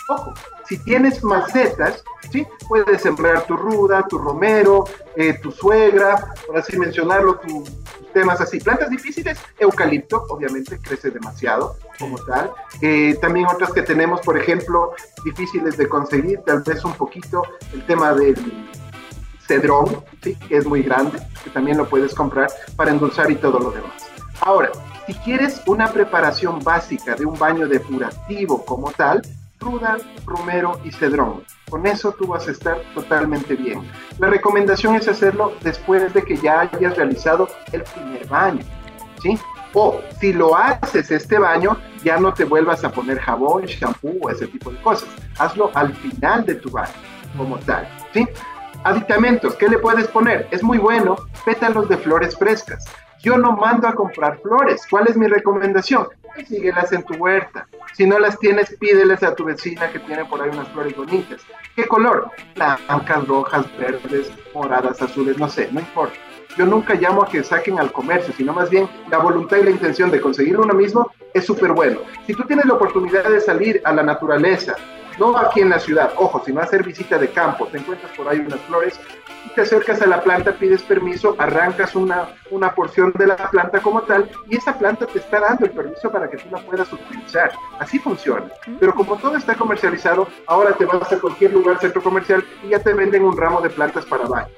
Ojo, 0.09 0.33
si 0.71 0.77
tienes 0.77 1.21
macetas, 1.21 2.01
¿sí? 2.31 2.47
puedes 2.69 3.01
sembrar 3.01 3.45
tu 3.45 3.57
ruda, 3.57 4.07
tu 4.07 4.17
romero, 4.17 4.85
eh, 5.17 5.33
tu 5.33 5.51
suegra, 5.51 6.33
por 6.47 6.57
así 6.57 6.79
mencionarlo, 6.79 7.39
tu, 7.39 7.61
tus 7.65 8.13
temas 8.13 8.39
así. 8.39 8.57
Plantas 8.57 8.89
difíciles, 8.89 9.37
eucalipto, 9.59 10.23
obviamente 10.29 10.79
crece 10.79 11.11
demasiado 11.11 11.75
como 11.99 12.17
tal. 12.19 12.53
Eh, 12.81 13.17
también 13.19 13.47
otras 13.47 13.73
que 13.73 13.81
tenemos, 13.81 14.21
por 14.21 14.37
ejemplo, 14.37 14.93
difíciles 15.25 15.75
de 15.75 15.89
conseguir, 15.89 16.39
tal 16.45 16.63
vez 16.63 16.85
un 16.85 16.93
poquito 16.93 17.43
el 17.73 17.85
tema 17.85 18.13
del 18.13 18.37
cedrón, 19.45 20.05
¿sí? 20.23 20.37
que 20.47 20.55
es 20.55 20.65
muy 20.65 20.83
grande, 20.83 21.19
que 21.43 21.49
también 21.49 21.79
lo 21.79 21.89
puedes 21.89 22.15
comprar 22.15 22.49
para 22.77 22.91
endulzar 22.91 23.29
y 23.29 23.35
todo 23.35 23.59
lo 23.59 23.71
demás. 23.71 24.07
Ahora, 24.39 24.71
si 25.05 25.15
quieres 25.15 25.61
una 25.65 25.91
preparación 25.91 26.59
básica 26.63 27.15
de 27.15 27.25
un 27.25 27.37
baño 27.37 27.67
depurativo 27.67 28.63
como 28.63 28.89
tal, 28.91 29.21
ruda, 29.61 29.97
romero 30.25 30.79
y 30.83 30.91
cedrón. 30.91 31.43
Con 31.69 31.85
eso 31.85 32.11
tú 32.11 32.27
vas 32.27 32.47
a 32.47 32.51
estar 32.51 32.81
totalmente 32.93 33.55
bien. 33.55 33.81
La 34.19 34.27
recomendación 34.27 34.95
es 34.95 35.07
hacerlo 35.07 35.53
después 35.61 36.13
de 36.13 36.23
que 36.23 36.35
ya 36.37 36.61
hayas 36.61 36.97
realizado 36.97 37.47
el 37.71 37.83
primer 37.83 38.27
baño, 38.27 38.63
¿sí? 39.21 39.39
O 39.73 40.01
si 40.19 40.33
lo 40.33 40.57
haces 40.57 41.11
este 41.11 41.39
baño, 41.39 41.77
ya 42.03 42.17
no 42.17 42.33
te 42.33 42.43
vuelvas 42.43 42.83
a 42.83 42.91
poner 42.91 43.19
jabón, 43.19 43.63
shampoo 43.65 44.17
o 44.21 44.29
ese 44.29 44.47
tipo 44.47 44.71
de 44.71 44.81
cosas. 44.81 45.07
Hazlo 45.37 45.71
al 45.75 45.93
final 45.95 46.45
de 46.45 46.55
tu 46.55 46.69
baño, 46.69 46.91
como 47.37 47.57
tal, 47.59 47.87
¿sí? 48.13 48.27
Aditamentos, 48.83 49.55
¿qué 49.55 49.69
le 49.69 49.77
puedes 49.77 50.07
poner? 50.07 50.47
Es 50.51 50.63
muy 50.63 50.79
bueno, 50.79 51.15
pétalos 51.45 51.87
de 51.87 51.97
flores 51.97 52.35
frescas. 52.35 52.83
Yo 53.21 53.37
no 53.37 53.51
mando 53.55 53.87
a 53.87 53.93
comprar 53.93 54.39
flores. 54.41 54.85
¿Cuál 54.89 55.07
es 55.07 55.15
mi 55.15 55.27
recomendación? 55.27 56.07
Síguelas 56.47 56.91
en 56.91 57.03
tu 57.03 57.13
huerta. 57.15 57.67
Si 57.93 58.07
no 58.07 58.17
las 58.17 58.39
tienes, 58.39 58.75
pídeles 58.77 59.21
a 59.21 59.35
tu 59.35 59.43
vecina 59.43 59.91
que 59.91 59.99
tiene 59.99 60.25
por 60.25 60.41
ahí 60.41 60.49
unas 60.49 60.67
flores 60.69 60.95
bonitas. 60.95 61.41
¿Qué 61.75 61.87
color? 61.87 62.31
Blancas, 62.55 63.27
rojas, 63.27 63.65
verdes, 63.77 64.31
moradas, 64.53 65.01
azules, 65.01 65.37
no 65.37 65.49
sé, 65.49 65.69
no 65.71 65.81
importa. 65.81 66.15
Yo 66.57 66.65
nunca 66.65 66.95
llamo 66.95 67.23
a 67.23 67.29
que 67.29 67.43
saquen 67.43 67.79
al 67.79 67.91
comercio, 67.91 68.33
sino 68.35 68.53
más 68.53 68.69
bien 68.69 68.89
la 69.09 69.19
voluntad 69.19 69.57
y 69.57 69.63
la 69.63 69.71
intención 69.71 70.09
de 70.09 70.19
conseguir 70.19 70.57
uno 70.57 70.73
mismo 70.73 71.11
es 71.33 71.45
súper 71.45 71.71
bueno. 71.73 71.99
Si 72.25 72.33
tú 72.33 72.43
tienes 72.43 72.65
la 72.65 72.73
oportunidad 72.73 73.29
de 73.29 73.39
salir 73.39 73.81
a 73.85 73.93
la 73.93 74.03
naturaleza, 74.03 74.75
no 75.21 75.37
aquí 75.37 75.61
en 75.61 75.69
la 75.69 75.79
ciudad, 75.79 76.13
ojo, 76.17 76.41
sino 76.43 76.61
hacer 76.61 76.83
visita 76.83 77.19
de 77.19 77.29
campo, 77.29 77.67
te 77.67 77.77
encuentras 77.77 78.11
por 78.17 78.27
ahí 78.27 78.39
unas 78.39 78.59
flores, 78.61 78.99
te 79.53 79.61
acercas 79.61 80.01
a 80.01 80.07
la 80.07 80.23
planta, 80.23 80.53
pides 80.53 80.81
permiso, 80.81 81.35
arrancas 81.37 81.95
una, 81.95 82.29
una 82.49 82.73
porción 82.73 83.13
de 83.15 83.27
la 83.27 83.35
planta 83.35 83.81
como 83.81 84.01
tal 84.01 84.27
y 84.49 84.57
esa 84.57 84.77
planta 84.79 85.05
te 85.05 85.19
está 85.19 85.39
dando 85.39 85.65
el 85.65 85.71
permiso 85.71 86.11
para 86.11 86.27
que 86.27 86.37
tú 86.37 86.49
la 86.51 86.57
puedas 86.65 86.91
utilizar. 86.91 87.51
Así 87.77 87.99
funciona. 87.99 88.45
Pero 88.79 88.95
como 88.95 89.15
todo 89.17 89.37
está 89.37 89.53
comercializado, 89.53 90.27
ahora 90.47 90.73
te 90.73 90.85
vas 90.85 91.11
a 91.11 91.19
cualquier 91.19 91.53
lugar, 91.53 91.79
centro 91.79 92.01
comercial 92.01 92.43
y 92.63 92.69
ya 92.69 92.79
te 92.79 92.93
venden 92.93 93.23
un 93.23 93.37
ramo 93.37 93.61
de 93.61 93.69
plantas 93.69 94.05
para 94.05 94.25
baño. 94.25 94.49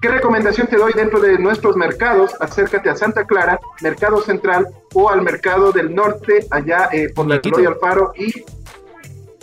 ¿Qué 0.00 0.08
recomendación 0.08 0.66
te 0.66 0.76
doy 0.76 0.92
dentro 0.94 1.20
de 1.20 1.38
nuestros 1.38 1.76
mercados? 1.76 2.34
Acércate 2.40 2.90
a 2.90 2.96
Santa 2.96 3.24
Clara, 3.24 3.60
Mercado 3.82 4.20
Central 4.20 4.66
o 4.94 5.10
al 5.10 5.22
Mercado 5.22 5.70
del 5.70 5.94
Norte, 5.94 6.44
allá 6.50 6.88
eh, 6.92 7.08
por 7.14 7.28
la 7.28 7.36
Eloy 7.36 7.66
Alfaro 7.66 8.12
y 8.16 8.44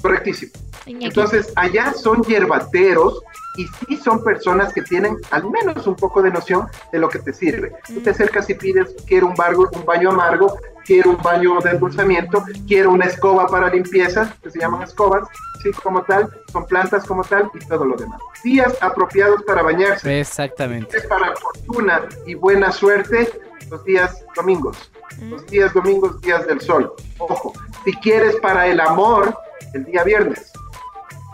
correctísimo. 0.03 0.51
Entonces, 0.85 1.51
allá 1.55 1.93
son 1.93 2.21
hierbateros 2.23 3.23
y 3.55 3.67
sí 3.67 3.97
son 3.97 4.21
personas 4.21 4.73
que 4.73 4.81
tienen 4.81 5.17
al 5.31 5.49
menos 5.49 5.87
un 5.87 5.95
poco 5.95 6.21
de 6.21 6.29
noción 6.29 6.67
de 6.91 6.99
lo 6.99 7.07
que 7.07 7.19
te 7.19 7.31
sirve. 7.31 7.71
Tú 7.87 8.01
te 8.01 8.09
acercas 8.09 8.49
y 8.49 8.55
pides, 8.55 8.93
quiero 9.07 9.27
un, 9.27 9.35
bargo, 9.35 9.69
un 9.71 9.85
baño 9.85 10.09
amargo, 10.09 10.57
quiero 10.85 11.11
un 11.11 11.21
baño 11.21 11.59
de 11.61 11.71
endulzamiento, 11.71 12.43
quiero 12.67 12.91
una 12.91 13.05
escoba 13.05 13.47
para 13.47 13.69
limpieza, 13.69 14.35
que 14.43 14.51
se 14.51 14.59
llaman 14.59 14.81
escobas, 14.81 15.25
sí, 15.61 15.71
como 15.71 16.03
tal, 16.03 16.29
son 16.51 16.65
plantas 16.65 17.05
como 17.05 17.23
tal 17.23 17.49
y 17.53 17.59
todo 17.65 17.85
lo 17.85 17.95
demás. 17.95 18.19
Días 18.43 18.75
apropiados 18.81 19.41
para 19.43 19.61
bañarse. 19.61 20.19
Exactamente. 20.19 20.97
Es 20.97 21.07
para 21.07 21.33
fortuna 21.37 22.01
y 22.25 22.33
buena 22.33 22.73
suerte 22.73 23.29
los 23.69 23.85
días 23.85 24.25
domingos. 24.35 24.91
Los 25.29 25.45
días 25.45 25.73
domingos, 25.73 26.19
días 26.21 26.45
del 26.47 26.59
sol. 26.59 26.91
Ojo, 27.19 27.53
si 27.85 27.93
quieres 27.97 28.35
para 28.37 28.65
el 28.67 28.79
amor, 28.79 29.37
el 29.73 29.85
día 29.85 30.03
viernes. 30.03 30.51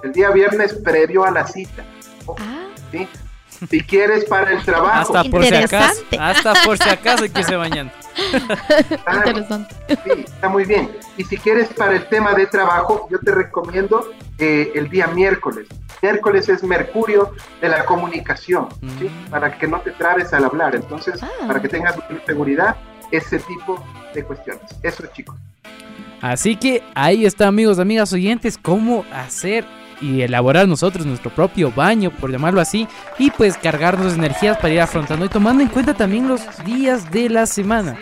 El 0.03 0.13
día 0.13 0.29
viernes 0.29 0.73
previo 0.73 1.25
a 1.25 1.31
la 1.31 1.45
cita. 1.45 1.83
Ojo, 2.25 2.37
¿sí? 2.91 3.07
Si 3.69 3.81
quieres 3.81 4.25
para 4.25 4.51
el 4.51 4.63
trabajo. 4.63 5.17
Hasta 5.17 5.29
por 5.29 5.43
si 5.43 5.53
acaso. 5.53 6.03
Hasta 6.17 6.53
por 6.63 6.77
si 6.77 6.89
acaso 6.89 7.23
hay 7.23 7.29
que 7.29 7.43
se 7.43 7.55
bañan. 7.55 7.91
Ah, 9.05 9.23
Sí, 9.87 10.11
está 10.25 10.49
muy 10.49 10.65
bien. 10.65 10.91
Y 11.17 11.23
si 11.23 11.37
quieres 11.37 11.67
para 11.69 11.93
el 11.95 12.05
tema 12.07 12.33
de 12.33 12.45
trabajo, 12.47 13.07
yo 13.11 13.19
te 13.19 13.31
recomiendo 13.31 14.11
eh, 14.37 14.71
el 14.75 14.89
día 14.89 15.07
miércoles. 15.07 15.67
Miércoles 16.01 16.47
es 16.47 16.63
Mercurio 16.63 17.33
de 17.61 17.69
la 17.69 17.85
comunicación, 17.85 18.69
¿sí? 18.99 19.09
para 19.29 19.57
que 19.57 19.67
no 19.67 19.81
te 19.81 19.91
trabes 19.91 20.33
al 20.33 20.45
hablar. 20.45 20.75
Entonces, 20.75 21.19
para 21.45 21.61
que 21.61 21.67
tengas 21.67 21.95
seguridad, 22.25 22.77
ese 23.11 23.39
tipo 23.39 23.83
de 24.13 24.23
cuestiones. 24.23 24.63
Eso, 24.83 25.05
chicos. 25.07 25.35
Así 26.21 26.55
que 26.55 26.83
ahí 26.95 27.25
está, 27.25 27.47
amigos, 27.47 27.79
amigas 27.79 28.11
oyentes, 28.13 28.57
cómo 28.57 29.05
hacer 29.13 29.65
y 30.01 30.21
elaborar 30.21 30.67
nosotros 30.67 31.05
nuestro 31.05 31.33
propio 31.33 31.71
baño, 31.71 32.11
por 32.11 32.31
llamarlo 32.31 32.61
así, 32.61 32.87
y 33.17 33.31
pues 33.31 33.57
cargarnos 33.57 34.13
energías 34.13 34.57
para 34.57 34.73
ir 34.73 34.81
afrontando 34.81 35.25
y 35.25 35.29
tomando 35.29 35.63
en 35.63 35.69
cuenta 35.69 35.93
también 35.93 36.27
los 36.27 36.41
días 36.65 37.11
de 37.11 37.29
la 37.29 37.45
semana. 37.45 37.97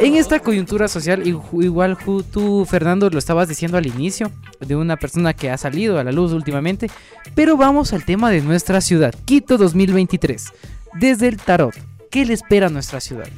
En 0.00 0.14
esta 0.14 0.40
coyuntura 0.40 0.88
social, 0.88 1.26
igual 1.26 1.96
tú, 2.32 2.64
Fernando, 2.64 3.10
lo 3.10 3.18
estabas 3.18 3.48
diciendo 3.48 3.78
al 3.78 3.86
inicio, 3.86 4.30
de 4.60 4.76
una 4.76 4.96
persona 4.96 5.34
que 5.34 5.50
ha 5.50 5.56
salido 5.56 5.98
a 5.98 6.04
la 6.04 6.12
luz 6.12 6.32
últimamente, 6.32 6.90
pero 7.34 7.56
vamos 7.56 7.92
al 7.92 8.04
tema 8.04 8.30
de 8.30 8.40
nuestra 8.40 8.80
ciudad, 8.80 9.14
Quito 9.24 9.56
2023. 9.56 10.52
Desde 10.94 11.28
el 11.28 11.36
tarot, 11.36 11.74
¿qué 12.10 12.24
le 12.24 12.34
espera 12.34 12.66
a 12.66 12.70
nuestra 12.70 13.00
ciudad? 13.00 13.28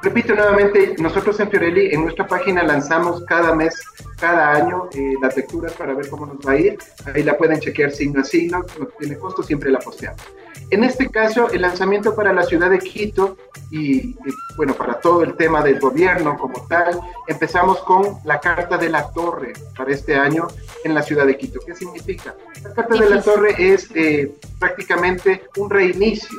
Repito 0.00 0.34
nuevamente, 0.34 0.94
nosotros 0.98 1.40
en 1.40 1.50
Fiorelli 1.50 1.92
en 1.92 2.02
nuestra 2.02 2.26
página 2.26 2.62
lanzamos 2.62 3.24
cada 3.24 3.54
mes, 3.54 3.74
cada 4.18 4.52
año 4.52 4.88
eh, 4.92 5.14
las 5.20 5.36
lecturas 5.36 5.72
para 5.72 5.92
ver 5.92 6.08
cómo 6.08 6.26
nos 6.26 6.38
va 6.38 6.52
a 6.52 6.56
ir. 6.56 6.78
Ahí 7.12 7.24
la 7.24 7.36
pueden 7.36 7.58
chequear 7.58 7.90
signo 7.90 8.20
a 8.20 8.24
signo, 8.24 8.64
no 8.78 8.86
tiene 8.98 9.18
costo, 9.18 9.42
siempre 9.42 9.70
la 9.70 9.80
posteamos. 9.80 10.22
En 10.70 10.84
este 10.84 11.08
caso, 11.08 11.50
el 11.50 11.62
lanzamiento 11.62 12.14
para 12.14 12.32
la 12.32 12.42
ciudad 12.42 12.70
de 12.70 12.78
Quito 12.78 13.36
y, 13.70 14.10
y, 14.10 14.16
bueno, 14.56 14.74
para 14.74 15.00
todo 15.00 15.22
el 15.22 15.34
tema 15.34 15.62
del 15.62 15.80
gobierno 15.80 16.36
como 16.36 16.66
tal, 16.68 17.00
empezamos 17.26 17.78
con 17.80 18.18
la 18.24 18.38
Carta 18.38 18.76
de 18.76 18.90
la 18.90 19.10
Torre 19.10 19.54
para 19.76 19.92
este 19.92 20.14
año 20.14 20.46
en 20.84 20.94
la 20.94 21.02
ciudad 21.02 21.26
de 21.26 21.36
Quito. 21.36 21.58
¿Qué 21.64 21.74
significa? 21.74 22.34
La 22.62 22.72
Carta 22.72 22.96
de 22.96 23.10
la 23.10 23.22
Torre 23.22 23.54
es 23.58 23.88
eh, 23.94 24.32
prácticamente 24.60 25.42
un 25.56 25.70
reinicio, 25.70 26.38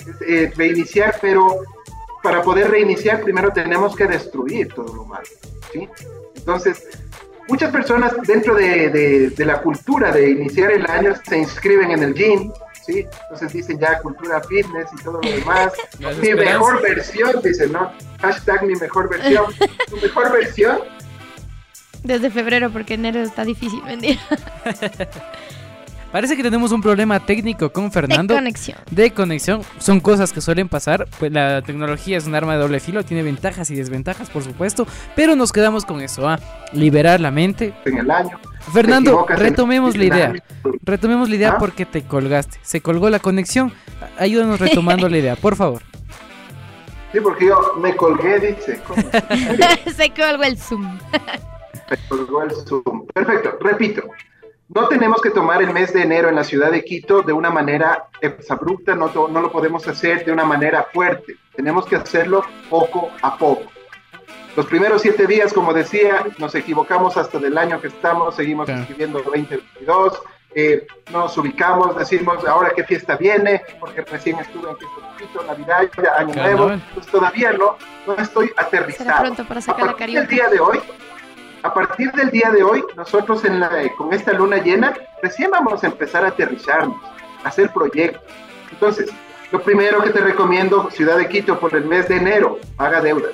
es, 0.00 0.28
eh, 0.28 0.52
reiniciar, 0.56 1.16
pero 1.20 1.60
para 2.22 2.42
poder 2.42 2.70
reiniciar, 2.70 3.22
primero 3.22 3.52
tenemos 3.52 3.96
que 3.96 4.06
destruir 4.06 4.72
todo 4.72 4.94
lo 4.94 5.04
malo. 5.04 5.26
¿sí? 5.72 5.88
Entonces, 6.36 6.86
muchas 7.48 7.70
personas 7.70 8.14
dentro 8.26 8.54
de, 8.54 8.90
de, 8.90 9.30
de, 9.30 9.44
la 9.44 9.60
cultura 9.60 10.12
de 10.12 10.30
iniciar 10.30 10.72
el 10.72 10.86
año 10.86 11.14
se 11.28 11.38
inscriben 11.38 11.90
en 11.90 12.02
el 12.02 12.14
gym, 12.14 12.52
¿sí? 12.84 13.06
Entonces 13.22 13.52
dicen 13.52 13.78
ya 13.78 14.00
cultura 14.00 14.40
fitness 14.42 14.88
y 14.98 15.02
todo 15.02 15.20
lo 15.22 15.30
demás. 15.30 15.72
mi 16.22 16.34
mejor 16.34 16.82
versión, 16.82 17.40
dicen, 17.42 17.72
¿no? 17.72 17.92
Hashtag 18.20 18.64
mi 18.64 18.74
mejor 18.74 19.08
versión. 19.08 19.46
¿Tu 19.88 19.96
mejor 19.96 20.32
versión? 20.32 20.80
Desde 22.02 22.30
febrero, 22.30 22.70
porque 22.70 22.94
enero 22.94 23.20
está 23.20 23.44
difícil 23.44 23.80
vender. 23.82 24.18
Parece 26.12 26.36
que 26.36 26.42
tenemos 26.42 26.72
un 26.72 26.82
problema 26.82 27.20
técnico 27.20 27.72
con 27.72 27.90
Fernando. 27.90 28.34
De 28.34 28.40
conexión. 28.40 28.78
De 28.90 29.10
conexión. 29.12 29.62
Son 29.78 29.98
cosas 29.98 30.30
que 30.30 30.42
suelen 30.42 30.68
pasar. 30.68 31.08
Pues 31.18 31.32
la 31.32 31.62
tecnología 31.62 32.18
es 32.18 32.26
un 32.26 32.34
arma 32.34 32.52
de 32.52 32.60
doble 32.60 32.80
filo. 32.80 33.02
Tiene 33.02 33.22
ventajas 33.22 33.70
y 33.70 33.74
desventajas, 33.74 34.28
por 34.28 34.44
supuesto. 34.44 34.86
Pero 35.16 35.36
nos 35.36 35.52
quedamos 35.52 35.86
con 35.86 36.02
eso, 36.02 36.28
¿ah? 36.28 36.38
Liberar 36.74 37.18
la 37.20 37.30
mente. 37.30 37.72
En 37.86 37.96
el 37.96 38.10
año. 38.10 38.38
Fernando, 38.74 39.26
retomemos 39.26 39.96
la 39.96 40.04
idea. 40.04 40.32
Retomemos 40.82 41.30
la 41.30 41.36
idea 41.36 41.58
porque 41.58 41.86
te 41.86 42.02
colgaste. 42.02 42.58
Se 42.62 42.82
colgó 42.82 43.08
la 43.08 43.18
conexión. 43.18 43.72
Ayúdanos 44.18 44.60
retomando 44.60 45.08
la 45.08 45.16
idea, 45.16 45.36
por 45.36 45.56
favor. 45.56 45.82
Sí, 47.12 47.20
porque 47.20 47.46
yo 47.46 47.74
me 47.80 47.96
colgué, 47.96 48.38
dice. 48.38 48.80
Se 49.96 50.10
colgó 50.10 50.42
el 50.44 50.58
Zoom. 50.58 50.98
Se 51.88 51.98
colgó 52.08 52.42
el 52.42 52.50
Zoom. 52.50 53.06
Perfecto, 53.14 53.58
repito. 53.60 54.02
No 54.74 54.88
tenemos 54.88 55.20
que 55.20 55.30
tomar 55.30 55.62
el 55.62 55.70
mes 55.70 55.92
de 55.92 56.02
enero 56.02 56.30
en 56.30 56.34
la 56.34 56.44
ciudad 56.44 56.70
de 56.70 56.82
Quito 56.82 57.20
de 57.20 57.32
una 57.32 57.50
manera 57.50 58.08
abrupta, 58.48 58.94
no, 58.94 59.10
no 59.28 59.40
lo 59.40 59.52
podemos 59.52 59.86
hacer 59.86 60.24
de 60.24 60.32
una 60.32 60.44
manera 60.44 60.86
fuerte. 60.92 61.36
Tenemos 61.54 61.84
que 61.84 61.96
hacerlo 61.96 62.42
poco 62.70 63.10
a 63.20 63.36
poco. 63.36 63.70
Los 64.56 64.66
primeros 64.66 65.02
siete 65.02 65.26
días, 65.26 65.52
como 65.52 65.74
decía, 65.74 66.24
nos 66.38 66.54
equivocamos 66.54 67.16
hasta 67.18 67.38
del 67.38 67.56
año 67.58 67.80
que 67.80 67.88
estamos, 67.88 68.34
seguimos 68.34 68.68
escribiendo 68.68 69.20
2022, 69.22 70.22
eh, 70.54 70.86
nos 71.10 71.36
ubicamos, 71.38 71.96
decimos 71.96 72.44
ahora 72.46 72.72
qué 72.76 72.84
fiesta 72.84 73.16
viene, 73.16 73.62
porque 73.80 74.02
recién 74.02 74.38
estuve 74.38 74.70
en 74.70 74.76
Quito, 74.76 75.42
Navidad, 75.44 75.88
Año 76.18 76.34
Nuevo, 76.34 76.72
pues 76.94 77.06
todavía 77.06 77.52
no, 77.52 77.76
no 78.06 78.14
estoy 78.14 78.50
aterrizado. 78.56 79.04
Será 79.04 79.20
pronto 79.20 79.44
para 79.46 79.60
sacar 79.60 79.88
a 79.88 79.96
partir 79.96 80.14
la 80.14 80.20
del 80.20 80.28
día 80.28 80.48
de 80.48 80.60
hoy, 80.60 80.80
a 81.62 81.72
partir 81.72 82.10
del 82.12 82.30
día 82.30 82.50
de 82.50 82.62
hoy, 82.62 82.82
nosotros 82.96 83.44
en 83.44 83.60
la, 83.60 83.70
con 83.96 84.12
esta 84.12 84.32
luna 84.32 84.58
llena, 84.58 84.94
recién 85.22 85.50
vamos 85.50 85.82
a 85.84 85.86
empezar 85.86 86.24
a 86.24 86.28
aterrizarnos, 86.28 86.96
a 87.44 87.48
hacer 87.48 87.70
proyectos. 87.72 88.22
Entonces, 88.70 89.10
lo 89.52 89.62
primero 89.62 90.02
que 90.02 90.10
te 90.10 90.20
recomiendo, 90.20 90.90
Ciudad 90.90 91.18
de 91.18 91.28
Quito, 91.28 91.60
por 91.60 91.74
el 91.76 91.84
mes 91.84 92.08
de 92.08 92.16
enero, 92.16 92.58
haga 92.78 93.00
deudas. 93.00 93.32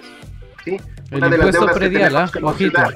¿sí? 0.65 0.81
El 1.11 1.19
Una 1.19 1.29
de 1.29 1.39
las 1.39 1.53
deudas 1.53 1.77
predial, 1.77 2.03
que 2.03 2.09
tenemos 2.09 2.33
como 2.33 2.55
ciudad. 2.55 2.91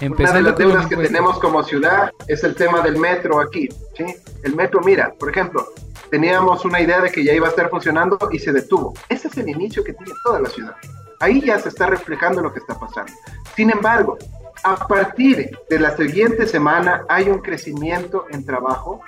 Una 0.00 0.32
de 0.32 0.42
las 0.42 0.56
deudas 0.56 0.86
que 0.86 0.96
tenemos 0.96 1.38
como 1.38 1.62
ciudad 1.62 2.10
es 2.26 2.42
el 2.42 2.54
tema 2.54 2.80
del 2.80 2.96
metro 2.98 3.40
aquí. 3.40 3.68
¿sí? 3.96 4.04
El 4.42 4.56
metro, 4.56 4.80
mira, 4.80 5.12
por 5.18 5.30
ejemplo, 5.30 5.68
teníamos 6.10 6.64
una 6.64 6.80
idea 6.80 7.00
de 7.00 7.10
que 7.10 7.22
ya 7.22 7.32
iba 7.32 7.46
a 7.46 7.50
estar 7.50 7.70
funcionando 7.70 8.18
y 8.32 8.38
se 8.38 8.52
detuvo. 8.52 8.94
Ese 9.08 9.28
es 9.28 9.36
el 9.36 9.48
inicio 9.48 9.84
que 9.84 9.92
tiene 9.92 10.12
toda 10.24 10.40
la 10.40 10.48
ciudad. 10.48 10.74
Ahí 11.20 11.40
ya 11.40 11.58
se 11.58 11.68
está 11.68 11.86
reflejando 11.86 12.42
lo 12.42 12.52
que 12.52 12.58
está 12.58 12.78
pasando. 12.78 13.12
Sin 13.54 13.70
embargo, 13.70 14.18
a 14.64 14.76
partir 14.86 15.50
de 15.68 15.78
la 15.78 15.96
siguiente 15.96 16.46
semana 16.46 17.04
hay 17.08 17.28
un 17.28 17.38
crecimiento 17.38 18.26
en 18.30 18.44
trabajo. 18.44 19.00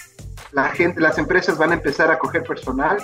La 0.52 0.68
gente, 0.70 1.00
las 1.00 1.18
empresas 1.18 1.58
van 1.58 1.72
a 1.72 1.74
empezar 1.74 2.10
a 2.10 2.18
coger 2.18 2.44
personal. 2.44 2.98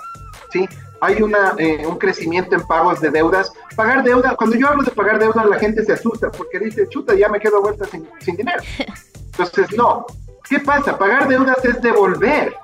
¿sí? 0.51 0.68
Hay 1.01 1.22
una, 1.22 1.55
eh, 1.59 1.86
un 1.86 1.98
crecimiento 1.98 2.55
en 2.55 2.66
pagos 2.66 3.01
de 3.01 3.10
deudas. 3.10 3.52
Pagar 3.76 4.02
deuda, 4.02 4.35
cuando 4.36 4.56
yo 4.56 4.68
hablo 4.68 4.82
de 4.82 4.90
pagar 4.90 5.18
deudas, 5.18 5.47
la 5.47 5.59
gente 5.59 5.85
se 5.85 5.93
asusta 5.93 6.31
porque 6.31 6.59
dice, 6.59 6.89
chuta, 6.89 7.14
ya 7.14 7.28
me 7.28 7.40
quedo 7.40 7.60
vuelta 7.60 7.85
sin, 7.86 8.09
sin 8.20 8.36
dinero. 8.36 8.62
Entonces, 9.26 9.76
no. 9.76 10.06
¿Qué 10.48 10.60
pasa? 10.60 10.97
Pagar 10.97 11.28
deudas 11.28 11.62
es 11.64 11.81
devolver. 11.82 12.55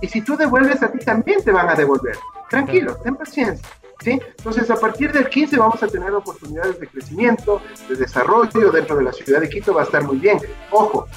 Y 0.00 0.08
si 0.08 0.20
tú 0.20 0.36
devuelves 0.36 0.82
a 0.82 0.92
ti, 0.92 0.98
también 0.98 1.42
te 1.42 1.50
van 1.50 1.68
a 1.68 1.74
devolver. 1.74 2.16
Tranquilo, 2.48 2.96
ten 3.02 3.16
paciencia. 3.16 3.66
¿Sí? 4.04 4.20
Entonces, 4.36 4.70
a 4.70 4.76
partir 4.76 5.10
del 5.12 5.30
15 5.30 5.56
vamos 5.56 5.82
a 5.82 5.88
tener 5.88 6.12
oportunidades 6.12 6.78
de 6.78 6.86
crecimiento, 6.86 7.62
de 7.88 7.96
desarrollo 7.96 8.70
dentro 8.70 8.96
de 8.96 9.04
la 9.04 9.12
ciudad 9.12 9.40
de 9.40 9.48
Quito, 9.48 9.72
va 9.72 9.80
a 9.80 9.84
estar 9.84 10.04
muy 10.04 10.18
bien. 10.18 10.38
Ojo, 10.70 11.08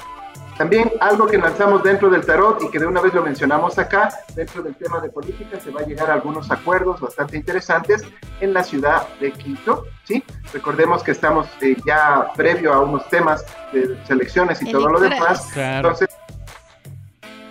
también 0.58 0.90
algo 1.00 1.26
que 1.26 1.38
lanzamos 1.38 1.84
dentro 1.84 2.10
del 2.10 2.26
tarot 2.26 2.60
y 2.64 2.70
que 2.70 2.80
de 2.80 2.86
una 2.86 3.00
vez 3.00 3.14
lo 3.14 3.22
mencionamos 3.22 3.78
acá, 3.78 4.12
dentro 4.34 4.60
del 4.60 4.74
tema 4.74 5.00
de 5.00 5.08
política, 5.08 5.60
se 5.60 5.70
va 5.70 5.82
a 5.82 5.84
llegar 5.84 6.10
a 6.10 6.14
algunos 6.14 6.50
acuerdos 6.50 7.00
bastante 7.00 7.36
interesantes 7.36 8.02
en 8.40 8.52
la 8.52 8.64
ciudad 8.64 9.06
de 9.20 9.30
Quito, 9.30 9.84
¿sí? 10.02 10.24
Recordemos 10.52 11.04
que 11.04 11.12
estamos 11.12 11.46
eh, 11.60 11.76
ya 11.86 12.32
previo 12.34 12.72
a 12.72 12.80
unos 12.80 13.08
temas 13.08 13.44
de 13.72 13.96
selecciones 14.06 14.60
y 14.60 14.72
todo 14.72 14.88
lo 14.88 14.98
demás. 14.98 15.48
Claro. 15.52 15.90
Entonces, 15.90 16.17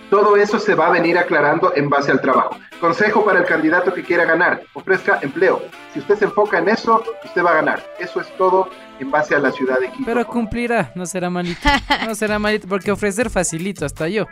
todo 0.09 0.37
eso 0.37 0.59
se 0.59 0.75
va 0.75 0.87
a 0.87 0.91
venir 0.91 1.17
aclarando 1.17 1.73
en 1.75 1.89
base 1.89 2.11
al 2.11 2.21
trabajo. 2.21 2.57
Consejo 2.79 3.25
para 3.25 3.39
el 3.39 3.45
candidato 3.45 3.93
que 3.93 4.03
quiera 4.03 4.25
ganar, 4.25 4.61
ofrezca 4.73 5.19
empleo. 5.21 5.61
Si 5.93 5.99
usted 5.99 6.15
se 6.15 6.25
enfoca 6.25 6.59
en 6.59 6.69
eso, 6.69 7.03
usted 7.23 7.43
va 7.43 7.51
a 7.51 7.55
ganar. 7.55 7.83
Eso 7.99 8.21
es 8.21 8.27
todo 8.37 8.69
en 8.99 9.11
base 9.11 9.35
a 9.35 9.39
la 9.39 9.51
ciudad 9.51 9.79
de 9.79 9.89
Quito. 9.91 10.03
Pero 10.05 10.25
cumplirá, 10.27 10.91
no 10.95 11.05
será 11.05 11.29
malito. 11.29 11.59
No 12.05 12.15
será 12.15 12.39
malito, 12.39 12.67
porque 12.67 12.91
ofrecer 12.91 13.29
facilito, 13.29 13.85
hasta 13.85 14.07
yo. 14.07 14.25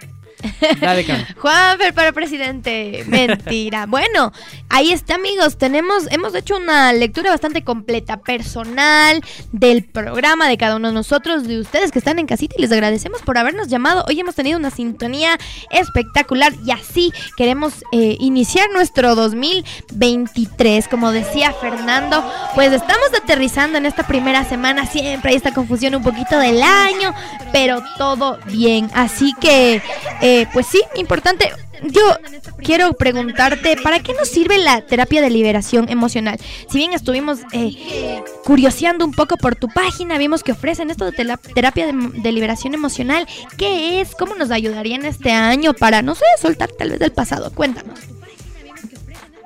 Dale. 0.80 1.06
Juanfer 1.38 1.94
para 1.94 2.12
presidente. 2.12 3.04
Mentira. 3.08 3.86
bueno, 3.88 4.32
ahí 4.70 4.92
está, 4.92 5.16
amigos. 5.16 5.58
Tenemos, 5.58 6.12
hemos 6.12 6.36
hecho 6.36 6.58
una 6.58 6.94
lectura 6.94 7.32
bastante 7.32 7.64
completa, 7.64 8.18
personal, 8.18 9.22
del 9.52 9.84
programa 9.86 10.48
de 10.48 10.58
cada 10.58 10.76
uno 10.76 10.90
de 10.90 10.94
nosotros, 10.94 11.48
de 11.48 11.60
ustedes 11.60 11.92
que 11.92 12.00
están 12.00 12.20
en 12.20 12.28
casita, 12.28 12.56
y 12.58 12.62
les 12.62 12.72
agradecemos 12.72 13.22
por 13.22 13.38
habernos 13.38 13.68
llamado. 13.68 14.04
Hoy 14.08 14.20
hemos 14.20 14.36
tenido 14.36 14.60
una 14.60 14.72
sintonía 14.72 15.38
espectacular 15.72 16.54
y 16.66 16.72
así 16.72 17.12
queremos 17.38 17.84
eh, 17.92 18.18
iniciar 18.20 18.70
nuestro 18.72 19.16
2023. 19.16 20.88
Como 20.88 21.12
decía 21.12 21.54
Fernando, 21.54 22.24
pues 22.56 22.72
estamos 22.72 23.08
aterrizando 23.18 23.78
en 23.78 23.86
esta 23.86 24.06
primera 24.08 24.44
semana. 24.44 24.55
Siempre 24.92 25.32
hay 25.32 25.38
esta 25.38 25.54
confusión 25.54 25.96
un 25.96 26.04
poquito 26.04 26.40
del 26.40 26.62
año, 26.62 27.14
pero 27.52 27.84
todo 27.98 28.40
bien. 28.46 28.90
Así 28.94 29.34
que. 29.40 29.82
Eh, 30.22 30.48
pues 30.54 30.66
sí, 30.68 30.82
importante. 30.96 31.52
Yo 31.84 32.02
quiero 32.64 32.94
preguntarte, 32.94 33.76
¿para 33.84 34.00
qué 34.00 34.14
nos 34.14 34.30
sirve 34.30 34.58
la 34.58 34.82
terapia 34.82 35.22
de 35.22 35.30
liberación 35.30 35.90
emocional? 35.90 36.40
Si 36.70 36.78
bien 36.78 36.94
estuvimos 36.94 37.40
eh, 37.52 38.24
curioseando 38.46 39.06
un 39.06 39.12
poco 39.12 39.36
por 39.36 39.56
tu 39.56 39.68
página, 39.68 40.18
vimos 40.18 40.42
que 40.42 40.54
ofrecen 40.54 40.90
esto 40.90 41.06
de 41.06 41.12
terapia 41.12 41.86
de, 41.86 41.94
de, 41.94 42.32
liberación 42.32 42.74
emocional. 42.74 43.28
¿Qué 43.58 44.00
es? 44.00 44.16
¿Cómo 44.16 44.36
nos 44.36 44.52
ayudaría 44.52 44.96
en 44.96 45.06
este 45.06 45.32
año 45.32 45.74
para, 45.74 46.02
no 46.02 46.16
sé, 46.16 46.26
soltar 46.42 46.70
tal 46.72 46.92
vez 46.92 47.00
del 47.00 47.12
pasado? 47.12 47.52
Cuéntanos. 47.54 48.00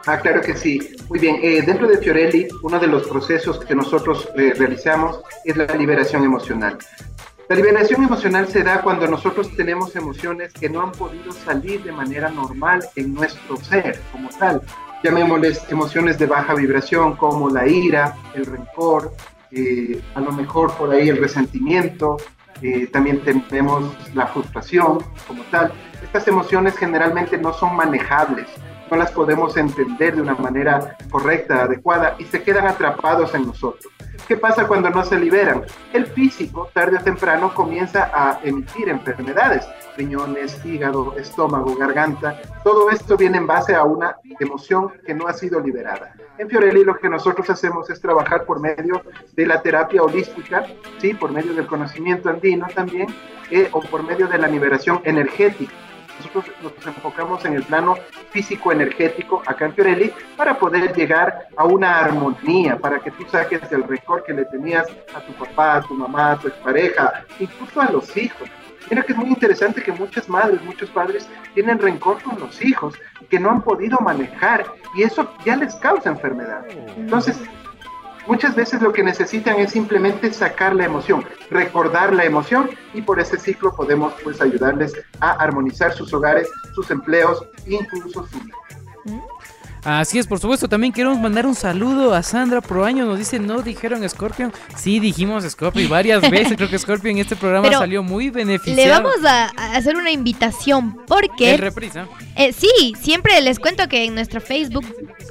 Ah, 0.06 0.20
claro 0.20 0.42
que 0.42 0.56
sí. 0.56 0.96
Muy 1.10 1.20
bien. 1.20 1.38
Eh, 1.42 1.62
dentro 1.62 1.88
de 1.88 1.98
Fiorelli, 1.98 2.48
uno 2.64 2.80
de 2.80 2.88
los 2.88 3.08
procesos 3.08 3.64
que 3.64 3.76
nosotros 3.76 4.30
eh, 4.36 4.54
realizamos 4.58 5.22
es 5.46 5.58
la 5.58 5.66
liberación 5.66 6.24
emocional. 6.24 6.78
La 7.50 7.56
liberación 7.56 8.04
emocional 8.04 8.48
se 8.48 8.64
da 8.64 8.82
cuando 8.82 9.08
nosotros 9.08 9.56
tenemos 9.56 9.96
emociones 9.96 10.54
que 10.54 10.70
no 10.70 10.82
han 10.82 10.92
podido 10.92 11.32
salir 11.32 11.84
de 11.84 11.92
manera 11.92 12.30
normal 12.30 12.84
en 12.96 13.14
nuestro 13.14 13.58
ser 13.58 14.00
como 14.12 14.30
tal. 14.30 14.62
Llamémosles 15.04 15.64
emociones 15.70 16.20
de 16.20 16.28
baja 16.28 16.54
vibración 16.54 17.16
como 17.16 17.50
la 17.50 17.68
ira, 17.68 18.16
el 18.36 18.46
rencor, 18.46 19.14
eh, 19.52 20.00
a 20.14 20.22
lo 20.22 20.32
mejor 20.32 20.76
por 20.76 20.92
ahí 20.92 21.10
el 21.10 21.18
resentimiento, 21.18 22.18
eh, 22.62 22.88
también 22.88 23.22
tenemos 23.22 23.96
la 24.14 24.28
frustración 24.28 25.00
como 25.28 25.44
tal. 25.46 25.72
Estas 26.04 26.28
emociones 26.28 26.78
generalmente 26.78 27.38
no 27.38 27.54
son 27.54 27.76
manejables, 27.76 28.48
no 28.90 28.98
las 28.98 29.12
podemos 29.12 29.56
entender 29.58 30.16
de 30.16 30.22
una 30.22 30.36
manera 30.36 30.98
correcta, 31.10 31.64
adecuada 31.64 32.16
y 32.18 32.26
se 32.26 32.42
quedan 32.42 32.68
atrapados 32.68 33.34
en 33.36 33.46
nosotros. 33.46 33.92
¿Qué 34.28 34.38
pasa 34.38 34.68
cuando 34.68 34.90
no 34.90 35.04
se 35.04 35.20
liberan? 35.20 35.64
El 35.92 36.06
físico, 36.06 36.70
tarde 36.74 36.98
o 36.98 37.04
temprano, 37.04 37.54
comienza 37.54 38.12
a 38.14 38.40
emitir 38.44 38.90
enfermedades, 38.90 39.68
riñones, 39.98 40.64
hígado, 40.64 41.16
estómago, 41.18 41.76
garganta. 41.76 42.40
Todo 42.64 42.92
esto 42.92 43.18
viene 43.18 43.38
en 43.38 43.48
base 43.48 43.74
a 43.74 43.84
una 43.84 44.18
emoción 44.40 44.92
que 45.06 45.16
no 45.16 45.28
ha 45.28 45.34
sido 45.34 45.60
liberada. 45.60 46.14
En 46.38 46.48
Fiorelli 46.48 46.84
lo 46.84 46.96
que 46.98 47.10
nosotros 47.10 47.50
hacemos 47.50 47.90
es 47.90 48.00
trabajar 48.00 48.46
por 48.46 48.60
medio 48.60 49.02
de 49.34 49.48
la 49.48 49.62
terapia 49.62 50.04
holística, 50.04 50.64
¿sí? 51.00 51.14
por 51.14 51.32
medio 51.32 51.54
del 51.54 51.66
conocimiento 51.66 52.30
andino 52.30 52.68
también, 52.76 53.08
eh, 53.50 53.68
o 53.72 53.82
por 53.82 54.04
medio 54.04 54.28
de 54.28 54.38
la 54.38 54.48
liberación 54.48 55.02
energética 55.06 55.74
nosotros 56.20 56.46
nos 56.62 56.88
enfocamos 56.88 57.46
en 57.46 57.54
el 57.54 57.64
plano 57.64 57.96
físico-energético 58.32 59.42
acá 59.46 59.66
en 59.66 59.74
Fiorelli 59.74 60.14
para 60.36 60.58
poder 60.58 60.96
llegar 60.96 61.48
a 61.58 61.66
una 61.66 62.00
armonía, 62.00 62.78
para 62.78 63.00
que 63.00 63.12
tú 63.12 63.26
saques 63.30 63.62
el 63.72 63.84
récord 63.84 64.24
que 64.24 64.34
le 64.34 64.46
tenías 64.46 64.88
a 65.16 65.22
tu 65.22 65.34
papá, 65.34 65.78
a 65.78 65.82
tu 65.82 65.94
mamá, 65.94 66.34
a 66.34 66.40
tu 66.40 66.48
expareja, 66.48 67.26
incluso 67.40 67.82
a 67.82 67.92
los 67.92 68.16
hijos. 68.18 68.50
Mira 68.90 69.04
que 69.04 69.14
es 69.14 69.18
muy 69.18 69.30
interesante 69.30 69.84
que 69.84 69.92
muchas 69.92 70.28
madres, 70.28 70.62
muchos 70.64 70.90
padres 70.90 71.28
tienen 71.54 71.78
rencor 71.78 72.22
con 72.24 72.40
los 72.40 72.62
hijos 72.64 72.96
que 73.30 73.40
no 73.40 73.52
han 73.52 73.62
podido 73.62 74.00
manejar 74.00 74.66
y 74.96 75.04
eso 75.04 75.32
ya 75.46 75.56
les 75.56 75.76
causa 75.76 76.10
enfermedad. 76.10 76.66
Entonces, 76.98 77.40
muchas 78.30 78.56
veces 78.56 78.82
lo 78.82 78.94
que 78.94 79.04
necesitan 79.04 79.60
es 79.60 79.72
simplemente 79.72 80.32
sacar 80.32 80.76
la 80.76 80.86
emoción, 80.86 81.26
recordar 81.50 82.14
la 82.14 82.24
emoción 82.24 82.70
y 82.94 83.02
por 83.02 83.20
ese 83.20 83.40
ciclo 83.40 83.76
podemos 83.76 84.14
pues 84.24 84.40
ayudarles 84.40 84.94
a 85.20 85.32
armonizar 85.32 85.92
sus 85.94 86.14
hogares, 86.14 86.48
sus 86.76 86.92
empleos, 86.92 87.44
incluso 87.66 88.28
su 88.28 88.40
vida. 88.40 88.56
Así 89.84 90.20
es, 90.20 90.28
por 90.28 90.40
supuesto, 90.40 90.68
también 90.68 90.92
queremos 90.92 91.20
mandar 91.20 91.46
un 91.46 91.56
saludo 91.56 92.14
a 92.14 92.22
Sandra 92.22 92.62
Proaño. 92.62 93.06
Nos 93.06 93.18
dice, 93.18 93.40
¿no 93.40 93.62
dijeron 93.62 94.08
Scorpion? 94.08 94.52
Sí, 94.76 95.00
dijimos 95.00 95.44
Scorpion 95.44 95.90
varias 95.90 96.22
veces. 96.32 96.58
Creo 96.58 96.70
que 96.70 96.78
Scorpion 96.78 97.16
en 97.16 97.22
este 97.22 97.36
programa 97.36 97.72
salió 97.72 98.04
muy 98.04 98.30
beneficiado. 98.30 98.82
Le 98.82 98.90
vamos 98.90 99.26
a, 99.26 99.46
hacer 99.76 99.96
una 99.96 100.12
invitación 100.12 101.00
porque... 101.08 101.54
El 101.54 101.60
reprisa. 101.60 102.08
Eh, 102.36 102.54
sí, 102.54 102.94
siempre 103.00 103.40
les 103.42 103.60
cuento 103.60 103.88
que 103.88 104.06
en 104.06 104.16
nuestro 104.16 104.42
Facebook, 104.42 104.86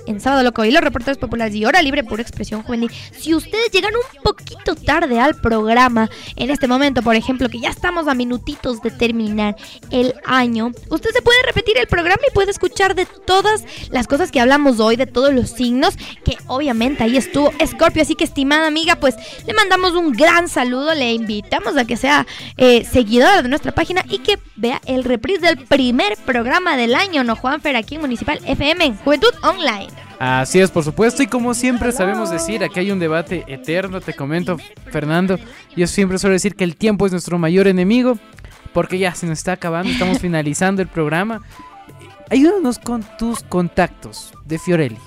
en 0.07 0.21
Sábado 0.21 0.43
Loco 0.43 0.65
y 0.65 0.71
los 0.71 0.83
reporteros 0.83 1.19
populares 1.19 1.55
y 1.55 1.65
Hora 1.65 1.83
Libre 1.83 2.05
por 2.05 2.21
Expresión 2.21 2.63
Juvenil, 2.63 2.91
si 3.13 3.35
ustedes 3.35 3.71
llegan 3.71 3.93
un 3.95 4.23
poquito 4.23 4.75
tarde 4.75 5.21
al 5.21 5.35
programa, 5.35 6.09
en 6.37 6.51
este 6.51 6.69
momento, 6.69 7.03
por 7.03 7.17
ejemplo, 7.17 7.49
que 7.49 7.61
ya 7.61 7.69
estamos 7.69 8.09
a 8.09 8.15
minutitos 8.15 8.81
de 8.81 8.91
terminar 8.91 9.57
el 9.91 10.15
año, 10.25 10.73
usted 10.89 11.11
se 11.11 11.23
puede 11.23 11.39
repetir 11.45 11.77
el 11.79 11.87
programa 11.87 12.23
y 12.29 12.33
puede 12.33 12.51
escuchar 12.51 12.95
de 12.95 13.07
todas 13.07 13.65
las 13.91 14.07
cosas 14.07 14.31
que 14.31 14.38
hablamos 14.39 14.81
hoy 14.81 14.97
de 14.97 15.07
todos 15.07 15.33
los 15.33 15.51
signos, 15.51 15.97
que 16.25 16.37
obviamente 16.47 17.05
ahí 17.05 17.17
estuvo 17.17 17.53
Scorpio. 17.65 18.03
Así 18.03 18.15
que, 18.15 18.25
estimada 18.25 18.67
amiga, 18.67 18.97
pues 18.97 19.17
le 19.47 19.55
mandamos 19.55 19.95
un 19.95 20.13
gran 20.13 20.49
saludo, 20.49 20.95
le 20.95 21.13
invitamos 21.13 21.77
a 21.77 21.85
que 21.85 21.97
sea 21.97 22.27
eh, 22.57 22.85
seguidora 22.85 23.43
de 23.43 23.49
nuestra 23.49 23.73
página 23.73 24.05
y 24.09 24.19
que 24.19 24.39
vea 24.57 24.81
el 24.87 25.05
reprise 25.05 25.47
del 25.47 25.59
primer 25.59 26.17
programa 26.25 26.77
del 26.77 26.95
año, 26.95 27.25
¿no, 27.25 27.37
Juanfer? 27.37 27.77
Aquí 27.77 27.97
en 27.97 28.03
Municipal 28.03 28.41
FM, 28.45 28.95
Juventud 29.05 29.33
Online. 29.43 29.89
Así 30.19 30.59
es, 30.59 30.71
por 30.71 30.83
supuesto, 30.83 31.23
y 31.23 31.29
como 31.29 31.55
siempre 31.55 31.93
sabemos 31.93 32.31
decir, 32.31 32.65
aquí 32.65 32.81
hay 32.81 32.91
un 32.91 32.99
debate 32.99 33.45
eterno, 33.47 34.01
te 34.01 34.15
comento, 34.15 34.57
Fernando, 34.91 35.39
yo 35.77 35.87
siempre 35.87 36.19
suelo 36.19 36.33
decir 36.33 36.57
que 36.57 36.65
el 36.65 36.75
tiempo 36.75 37.07
es 37.07 37.13
nuestro 37.13 37.39
mayor 37.39 37.69
enemigo, 37.69 38.19
porque 38.73 38.99
ya 38.99 39.15
se 39.15 39.27
nos 39.27 39.39
está 39.39 39.53
acabando, 39.53 39.93
estamos 39.93 40.19
finalizando 40.21 40.83
el 40.83 40.89
programa, 40.89 41.43
Ayúdanos 42.31 42.79
con 42.79 43.03
tus 43.17 43.43
contactos 43.43 44.35
de 44.45 44.59
Fiorelli. 44.59 44.99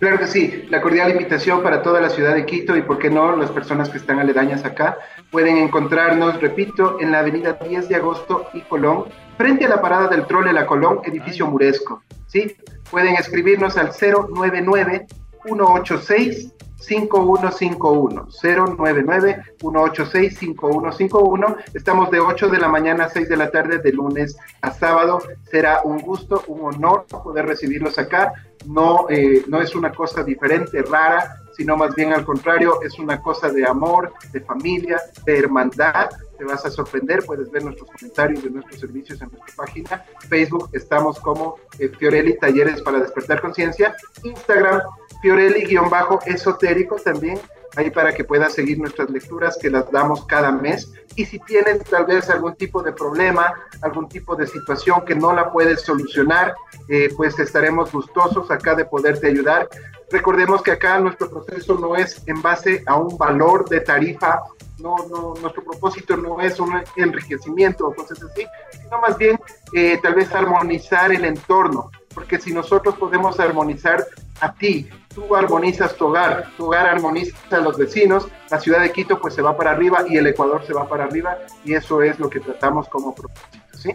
Claro 0.00 0.18
que 0.18 0.26
sí, 0.26 0.64
la 0.68 0.82
cordial 0.82 1.12
invitación 1.12 1.62
para 1.62 1.82
toda 1.82 2.00
la 2.00 2.10
ciudad 2.10 2.34
de 2.34 2.44
Quito 2.44 2.76
y, 2.76 2.82
por 2.82 2.98
qué 2.98 3.08
no, 3.08 3.36
las 3.36 3.52
personas 3.52 3.88
que 3.88 3.98
están 3.98 4.18
aledañas 4.18 4.64
acá 4.64 4.98
pueden 5.30 5.58
encontrarnos, 5.58 6.40
repito, 6.40 7.00
en 7.00 7.12
la 7.12 7.20
avenida 7.20 7.52
10 7.52 7.88
de 7.88 7.94
agosto 7.94 8.48
y 8.52 8.62
Colón, 8.62 9.04
frente 9.38 9.66
a 9.66 9.68
la 9.68 9.80
parada 9.80 10.08
del 10.08 10.26
trole 10.26 10.52
La 10.52 10.66
Colón, 10.66 11.00
edificio 11.04 11.46
Muresco. 11.46 12.02
¿sí? 12.26 12.56
Pueden 12.90 13.14
escribirnos 13.14 13.76
al 13.76 13.90
099 13.92 15.06
186 15.44 16.52
5151 16.82 18.28
099 18.42 19.42
186 19.60 20.38
5151 20.38 21.56
Estamos 21.74 22.10
de 22.10 22.20
8 22.20 22.48
de 22.48 22.58
la 22.58 22.68
mañana 22.68 23.04
a 23.04 23.08
6 23.08 23.28
de 23.28 23.36
la 23.36 23.50
tarde 23.50 23.78
de 23.78 23.92
lunes 23.92 24.36
a 24.60 24.72
sábado. 24.72 25.22
Será 25.50 25.82
un 25.84 25.98
gusto, 25.98 26.42
un 26.48 26.74
honor 26.74 27.06
poder 27.06 27.46
recibirlos 27.46 27.98
acá. 27.98 28.32
No, 28.66 29.06
eh, 29.08 29.44
no 29.48 29.60
es 29.60 29.74
una 29.74 29.92
cosa 29.92 30.22
diferente, 30.22 30.82
rara, 30.82 31.42
sino 31.56 31.76
más 31.76 31.94
bien 31.94 32.12
al 32.12 32.24
contrario, 32.24 32.80
es 32.82 32.98
una 32.98 33.20
cosa 33.20 33.50
de 33.50 33.66
amor, 33.66 34.12
de 34.32 34.40
familia, 34.40 35.00
de 35.24 35.38
hermandad. 35.38 36.10
Te 36.38 36.44
vas 36.44 36.64
a 36.64 36.70
sorprender, 36.70 37.24
puedes 37.24 37.50
ver 37.50 37.64
nuestros 37.64 37.90
comentarios 37.90 38.42
de 38.42 38.50
nuestros 38.50 38.80
servicios 38.80 39.20
en 39.20 39.30
nuestra 39.30 39.54
página. 39.56 40.04
Facebook 40.28 40.70
estamos 40.72 41.18
como 41.20 41.56
eh, 41.78 41.88
Fiorelli 41.88 42.38
Talleres 42.38 42.82
para 42.82 43.00
Despertar 43.00 43.40
Conciencia. 43.40 43.94
Instagram 44.22 44.80
Fiorelli-esotérico 45.22 46.96
también, 46.96 47.38
ahí 47.76 47.90
para 47.90 48.12
que 48.12 48.24
puedas 48.24 48.52
seguir 48.52 48.78
nuestras 48.78 49.08
lecturas 49.08 49.56
que 49.60 49.70
las 49.70 49.90
damos 49.90 50.26
cada 50.26 50.52
mes. 50.52 50.92
Y 51.16 51.24
si 51.24 51.38
tienes 51.38 51.84
tal 51.84 52.06
vez 52.06 52.28
algún 52.28 52.54
tipo 52.56 52.82
de 52.82 52.92
problema, 52.92 53.54
algún 53.82 54.08
tipo 54.08 54.34
de 54.34 54.46
situación 54.46 55.04
que 55.06 55.14
no 55.14 55.32
la 55.32 55.50
puedes 55.52 55.82
solucionar, 55.82 56.54
eh, 56.88 57.10
pues 57.16 57.38
estaremos 57.38 57.92
gustosos 57.92 58.50
acá 58.50 58.74
de 58.74 58.84
poderte 58.84 59.28
ayudar. 59.28 59.68
Recordemos 60.10 60.62
que 60.62 60.72
acá 60.72 60.98
nuestro 60.98 61.30
proceso 61.30 61.78
no 61.78 61.96
es 61.96 62.22
en 62.26 62.42
base 62.42 62.82
a 62.86 62.96
un 62.96 63.16
valor 63.16 63.68
de 63.68 63.80
tarifa, 63.80 64.42
no, 64.78 64.96
no, 65.08 65.34
nuestro 65.40 65.62
propósito 65.62 66.16
no 66.16 66.40
es 66.40 66.58
un 66.58 66.82
enriquecimiento 66.96 67.86
o 67.86 67.94
cosas 67.94 68.20
así, 68.22 68.44
sino 68.82 69.00
más 69.00 69.16
bien 69.16 69.38
eh, 69.72 69.98
tal 70.02 70.14
vez 70.14 70.34
armonizar 70.34 71.12
el 71.12 71.24
entorno, 71.24 71.90
porque 72.12 72.40
si 72.40 72.52
nosotros 72.52 72.96
podemos 72.96 73.38
armonizar 73.38 74.04
a 74.40 74.52
ti, 74.52 74.90
tú 75.14 75.34
armonizas 75.34 75.94
tu 75.96 76.06
hogar, 76.06 76.48
tu 76.56 76.66
hogar 76.66 76.86
armoniza 76.86 77.36
a 77.50 77.58
los 77.58 77.76
vecinos, 77.76 78.28
la 78.50 78.60
ciudad 78.60 78.80
de 78.80 78.92
Quito 78.92 79.18
pues 79.18 79.34
se 79.34 79.42
va 79.42 79.56
para 79.56 79.72
arriba 79.72 80.04
y 80.08 80.16
el 80.16 80.26
Ecuador 80.26 80.64
se 80.66 80.72
va 80.72 80.88
para 80.88 81.04
arriba 81.04 81.38
y 81.64 81.74
eso 81.74 82.02
es 82.02 82.18
lo 82.18 82.28
que 82.28 82.40
tratamos 82.40 82.88
como 82.88 83.14
propósito, 83.14 83.78
¿sí? 83.78 83.90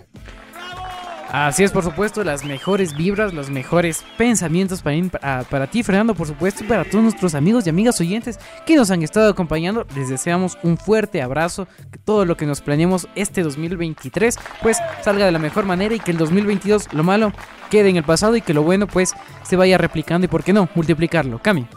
Así 1.29 1.63
es, 1.63 1.71
por 1.71 1.83
supuesto, 1.83 2.23
las 2.23 2.45
mejores 2.45 2.95
vibras, 2.95 3.33
los 3.33 3.49
mejores 3.49 4.05
pensamientos 4.17 4.81
para, 4.81 5.43
para, 5.43 5.67
ti, 5.67 5.83
Fernando, 5.83 6.15
por 6.15 6.25
supuesto, 6.25 6.63
y 6.63 6.67
para 6.67 6.85
todos 6.85 7.03
nuestros 7.03 7.35
amigos 7.35 7.67
y 7.67 7.69
amigas 7.69 7.99
oyentes 7.99 8.39
que 8.65 8.77
nos 8.77 8.91
han 8.91 9.03
estado 9.03 9.29
acompañando. 9.29 9.85
Les 9.93 10.07
deseamos 10.09 10.57
un 10.63 10.77
fuerte 10.77 11.21
abrazo, 11.21 11.67
que 11.91 11.99
todo 11.99 12.23
lo 12.23 12.37
que 12.37 12.45
nos 12.45 12.61
planeemos 12.61 13.09
este 13.15 13.43
2023 13.43 14.37
pues 14.61 14.77
salga 15.03 15.25
de 15.25 15.31
la 15.31 15.39
mejor 15.39 15.65
manera 15.65 15.93
y 15.95 15.99
que 15.99 16.11
el 16.11 16.17
2022, 16.17 16.93
lo 16.93 17.03
malo, 17.03 17.33
quede 17.69 17.89
en 17.89 17.97
el 17.97 18.03
pasado 18.03 18.37
y 18.37 18.41
que 18.41 18.53
lo 18.53 18.63
bueno 18.63 18.87
pues 18.87 19.13
se 19.43 19.57
vaya 19.57 19.77
replicando 19.77 20.25
y, 20.25 20.27
¿por 20.29 20.45
qué 20.45 20.53
no?, 20.53 20.69
multiplicarlo. 20.75 21.41
Cami. 21.41 21.67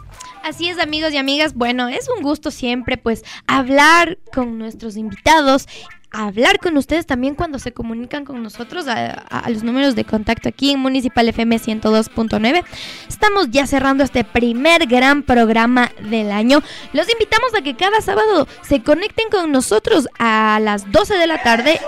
Así 0.45 0.69
es, 0.69 0.79
amigos 0.79 1.13
y 1.13 1.17
amigas. 1.17 1.55
Bueno, 1.55 1.89
es 1.89 2.09
un 2.09 2.23
gusto 2.23 2.51
siempre 2.51 2.97
pues 2.97 3.25
hablar 3.47 4.19
con 4.33 4.59
nuestros 4.59 4.97
invitados 4.97 5.67
hablar 6.11 6.59
con 6.59 6.77
ustedes 6.77 7.07
también 7.07 7.35
cuando 7.35 7.59
se 7.59 7.73
comunican 7.73 8.25
con 8.25 8.43
nosotros 8.43 8.87
a, 8.89 9.45
los 9.49 9.63
números 9.63 9.95
de 9.95 10.05
contacto 10.05 10.49
aquí 10.49 10.73
en 10.73 10.81
Municipal 10.81 11.29
FM 11.29 11.57
102.9. 11.57 12.65
Estamos 13.09 13.51
ya 13.51 13.67
cerrando 13.67 14.03
este 14.03 14.25
primer 14.25 14.87
gran 14.87 15.23
programa 15.23 15.91
del 16.01 16.33
año. 16.33 16.63
Los 16.93 17.11
invitamos 17.11 17.55
a 17.55 17.63
que 17.63 17.77
cada 17.77 18.01
sábado 18.01 18.49
se 18.63 18.83
conecten 18.83 19.29
con 19.31 19.53
nosotros 19.53 20.09
a 20.19 20.59
las 20.61 20.91
12 20.91 21.15
de 21.15 21.27
la 21.27 21.43
tarde 21.43 21.81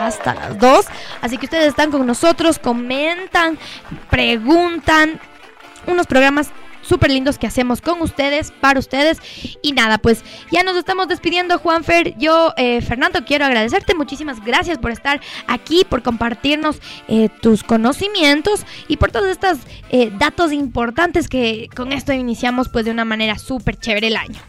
hasta 0.00 0.34
las 0.34 0.58
2. 0.58 0.86
Así 1.20 1.38
que 1.38 1.46
ustedes 1.46 1.68
están 1.68 1.90
con 1.90 2.06
nosotros, 2.06 2.58
comentan, 2.58 3.58
preguntan. 4.10 5.20
Unos 5.86 6.06
programas 6.06 6.50
súper 6.86 7.10
lindos 7.10 7.38
que 7.38 7.46
hacemos 7.46 7.80
con 7.80 8.00
ustedes, 8.00 8.52
para 8.60 8.78
ustedes. 8.78 9.18
Y 9.62 9.72
nada, 9.72 9.98
pues 9.98 10.22
ya 10.50 10.62
nos 10.62 10.76
estamos 10.76 11.08
despidiendo, 11.08 11.58
Juanfer. 11.58 12.16
Yo, 12.18 12.52
eh, 12.56 12.80
Fernando, 12.80 13.24
quiero 13.24 13.44
agradecerte. 13.44 13.94
Muchísimas 13.94 14.44
gracias 14.44 14.78
por 14.78 14.90
estar 14.90 15.20
aquí, 15.46 15.84
por 15.88 16.02
compartirnos 16.02 16.80
eh, 17.08 17.28
tus 17.40 17.62
conocimientos 17.62 18.64
y 18.88 18.96
por 18.96 19.10
todos 19.10 19.28
estos 19.28 19.58
eh, 19.90 20.12
datos 20.18 20.52
importantes 20.52 21.28
que 21.28 21.68
con 21.74 21.92
esto 21.92 22.12
iniciamos 22.12 22.68
pues 22.68 22.84
de 22.84 22.90
una 22.90 23.04
manera 23.04 23.38
súper 23.38 23.76
chévere 23.76 24.08
el 24.08 24.16
año. 24.16 24.40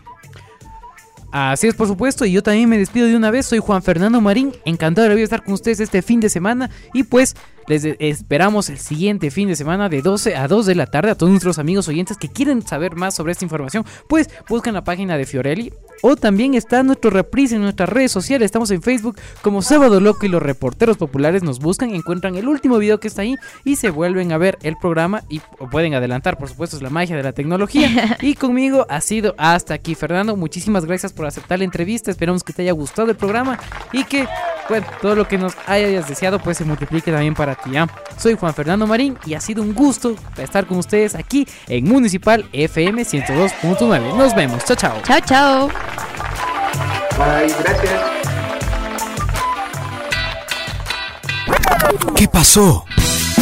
Así 1.32 1.68
es, 1.68 1.76
por 1.76 1.88
supuesto, 1.88 2.26
y 2.26 2.32
yo 2.32 2.42
también 2.42 2.70
me 2.70 2.78
despido 2.78 3.06
de 3.06 3.16
una 3.16 3.32
vez. 3.32 3.46
Soy 3.46 3.60
Juan 3.60 3.84
Fernando 3.84 4.22
Marín, 4.22 4.54
encantado 4.66 5.10
de 5.10 5.22
estar 5.22 5.44
con 5.44 5.54
ustedes 5.54 5.80
este 5.82 6.02
fin 6.02 6.20
de 6.20 6.30
semana 6.30 6.70
y 6.94 7.04
pues 7.04 7.36
les 7.68 7.86
esperamos 8.00 8.70
el 8.70 8.80
siguiente 8.80 9.32
fin 9.32 9.48
de 9.48 9.56
semana 9.56 9.90
de 9.90 10.02
12 10.02 10.36
a 10.36 10.48
2 10.48 10.66
de 10.66 10.76
la 10.76 10.88
tarde 10.88 11.12
a 11.12 11.16
todos 11.16 11.30
nuestros 11.30 11.60
amigos 11.60 11.88
oyentes 11.88 12.18
que 12.18 12.30
quieren 12.30 12.66
saber 12.66 12.96
más 12.96 13.16
sobre 13.16 13.32
esta 13.32 13.46
información, 13.46 13.86
pues 14.08 14.30
buscan 14.50 14.74
la 14.74 14.84
página 14.84 15.18
de 15.18 15.26
Fiorelli 15.26 15.74
o 16.02 16.16
también 16.16 16.54
está 16.54 16.84
nuestro 16.84 17.10
reprise 17.10 17.56
en 17.56 17.62
nuestras 17.62 17.90
redes 17.90 18.12
sociales. 18.12 18.46
Estamos 18.46 18.72
en 18.72 18.82
Facebook 18.82 19.18
como 19.42 19.62
Sábado 19.62 20.00
Loco 20.00 20.26
y 20.26 20.30
los 20.30 20.42
reporteros 20.42 20.98
populares 20.98 21.44
nos 21.44 21.60
buscan, 21.60 21.94
encuentran 21.94 22.36
el 22.36 22.48
último 22.48 22.78
video 22.78 23.00
que 23.00 23.08
está 23.08 23.24
ahí 23.24 23.36
y 23.64 23.76
se 23.78 23.90
vuelven 23.90 24.32
a 24.32 24.38
ver 24.38 24.58
el 24.62 24.78
programa 24.78 25.24
y 25.30 25.42
pueden 25.72 25.94
adelantar, 25.94 26.38
por 26.38 26.50
supuesto, 26.50 26.78
es 26.78 26.82
la 26.82 26.90
magia 26.90 27.16
de 27.16 27.24
la 27.24 27.34
tecnología. 27.34 28.18
y 28.22 28.36
conmigo 28.36 28.86
ha 28.90 29.02
sido 29.02 29.36
hasta 29.38 29.74
aquí, 29.74 29.96
Fernando. 29.96 30.36
Muchísimas 30.36 30.86
gracias 30.86 31.14
por 31.14 31.26
aceptar 31.26 31.60
la 31.60 31.66
entrevista. 31.66 32.12
Esperamos 32.12 32.44
que 32.44 32.54
te 32.54 32.62
haya 32.62 32.74
gustado 32.74 33.10
el 33.10 33.18
programa 33.18 33.60
y 33.92 34.04
que 34.04 34.28
bueno, 34.70 34.88
todo 35.02 35.16
lo 35.16 35.28
que 35.28 35.38
nos 35.38 35.54
hayas 35.66 36.08
deseado 36.08 36.40
pues 36.40 36.58
se 36.58 36.66
multiplique 36.66 37.12
también 37.12 37.34
para 37.34 37.58
soy 38.18 38.36
Juan 38.36 38.54
Fernando 38.54 38.88
Marín 38.88 39.18
y 39.26 39.34
ha 39.34 39.42
sido 39.42 39.62
un 39.62 39.74
gusto 39.74 40.16
estar 40.38 40.66
con 40.66 40.78
ustedes 40.78 41.16
aquí 41.16 41.48
en 41.68 41.86
Municipal 41.86 42.48
FM 42.54 43.04
102.9. 43.04 44.16
Nos 44.16 44.36
vemos. 44.36 44.64
Chao, 44.66 44.76
chao. 44.76 45.02
Chao, 45.04 45.20
chao. 45.22 45.68
Bye, 47.18 47.54
gracias. 47.64 48.02
¿Qué 52.16 52.28
pasó? 52.28 52.86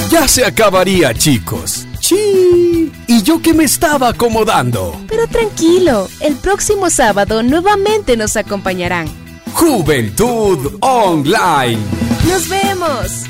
Ya 0.10 0.28
se 0.28 0.46
acabaría, 0.46 1.14
chicos. 1.14 1.88
¡Sí! 2.00 2.92
Y 3.08 3.24
yo 3.24 3.42
que 3.42 3.54
me 3.54 3.64
estaba 3.64 4.10
acomodando. 4.10 5.00
Pero 5.08 5.28
tranquilo, 5.28 6.08
el 6.20 6.36
próximo 6.36 6.90
sábado 6.90 7.44
nuevamente 7.44 8.18
nos 8.18 8.36
acompañarán 8.38 9.25
Juventud 9.56 10.78
Online. 10.82 11.80
Nos 12.28 12.48
vemos. 12.50 13.24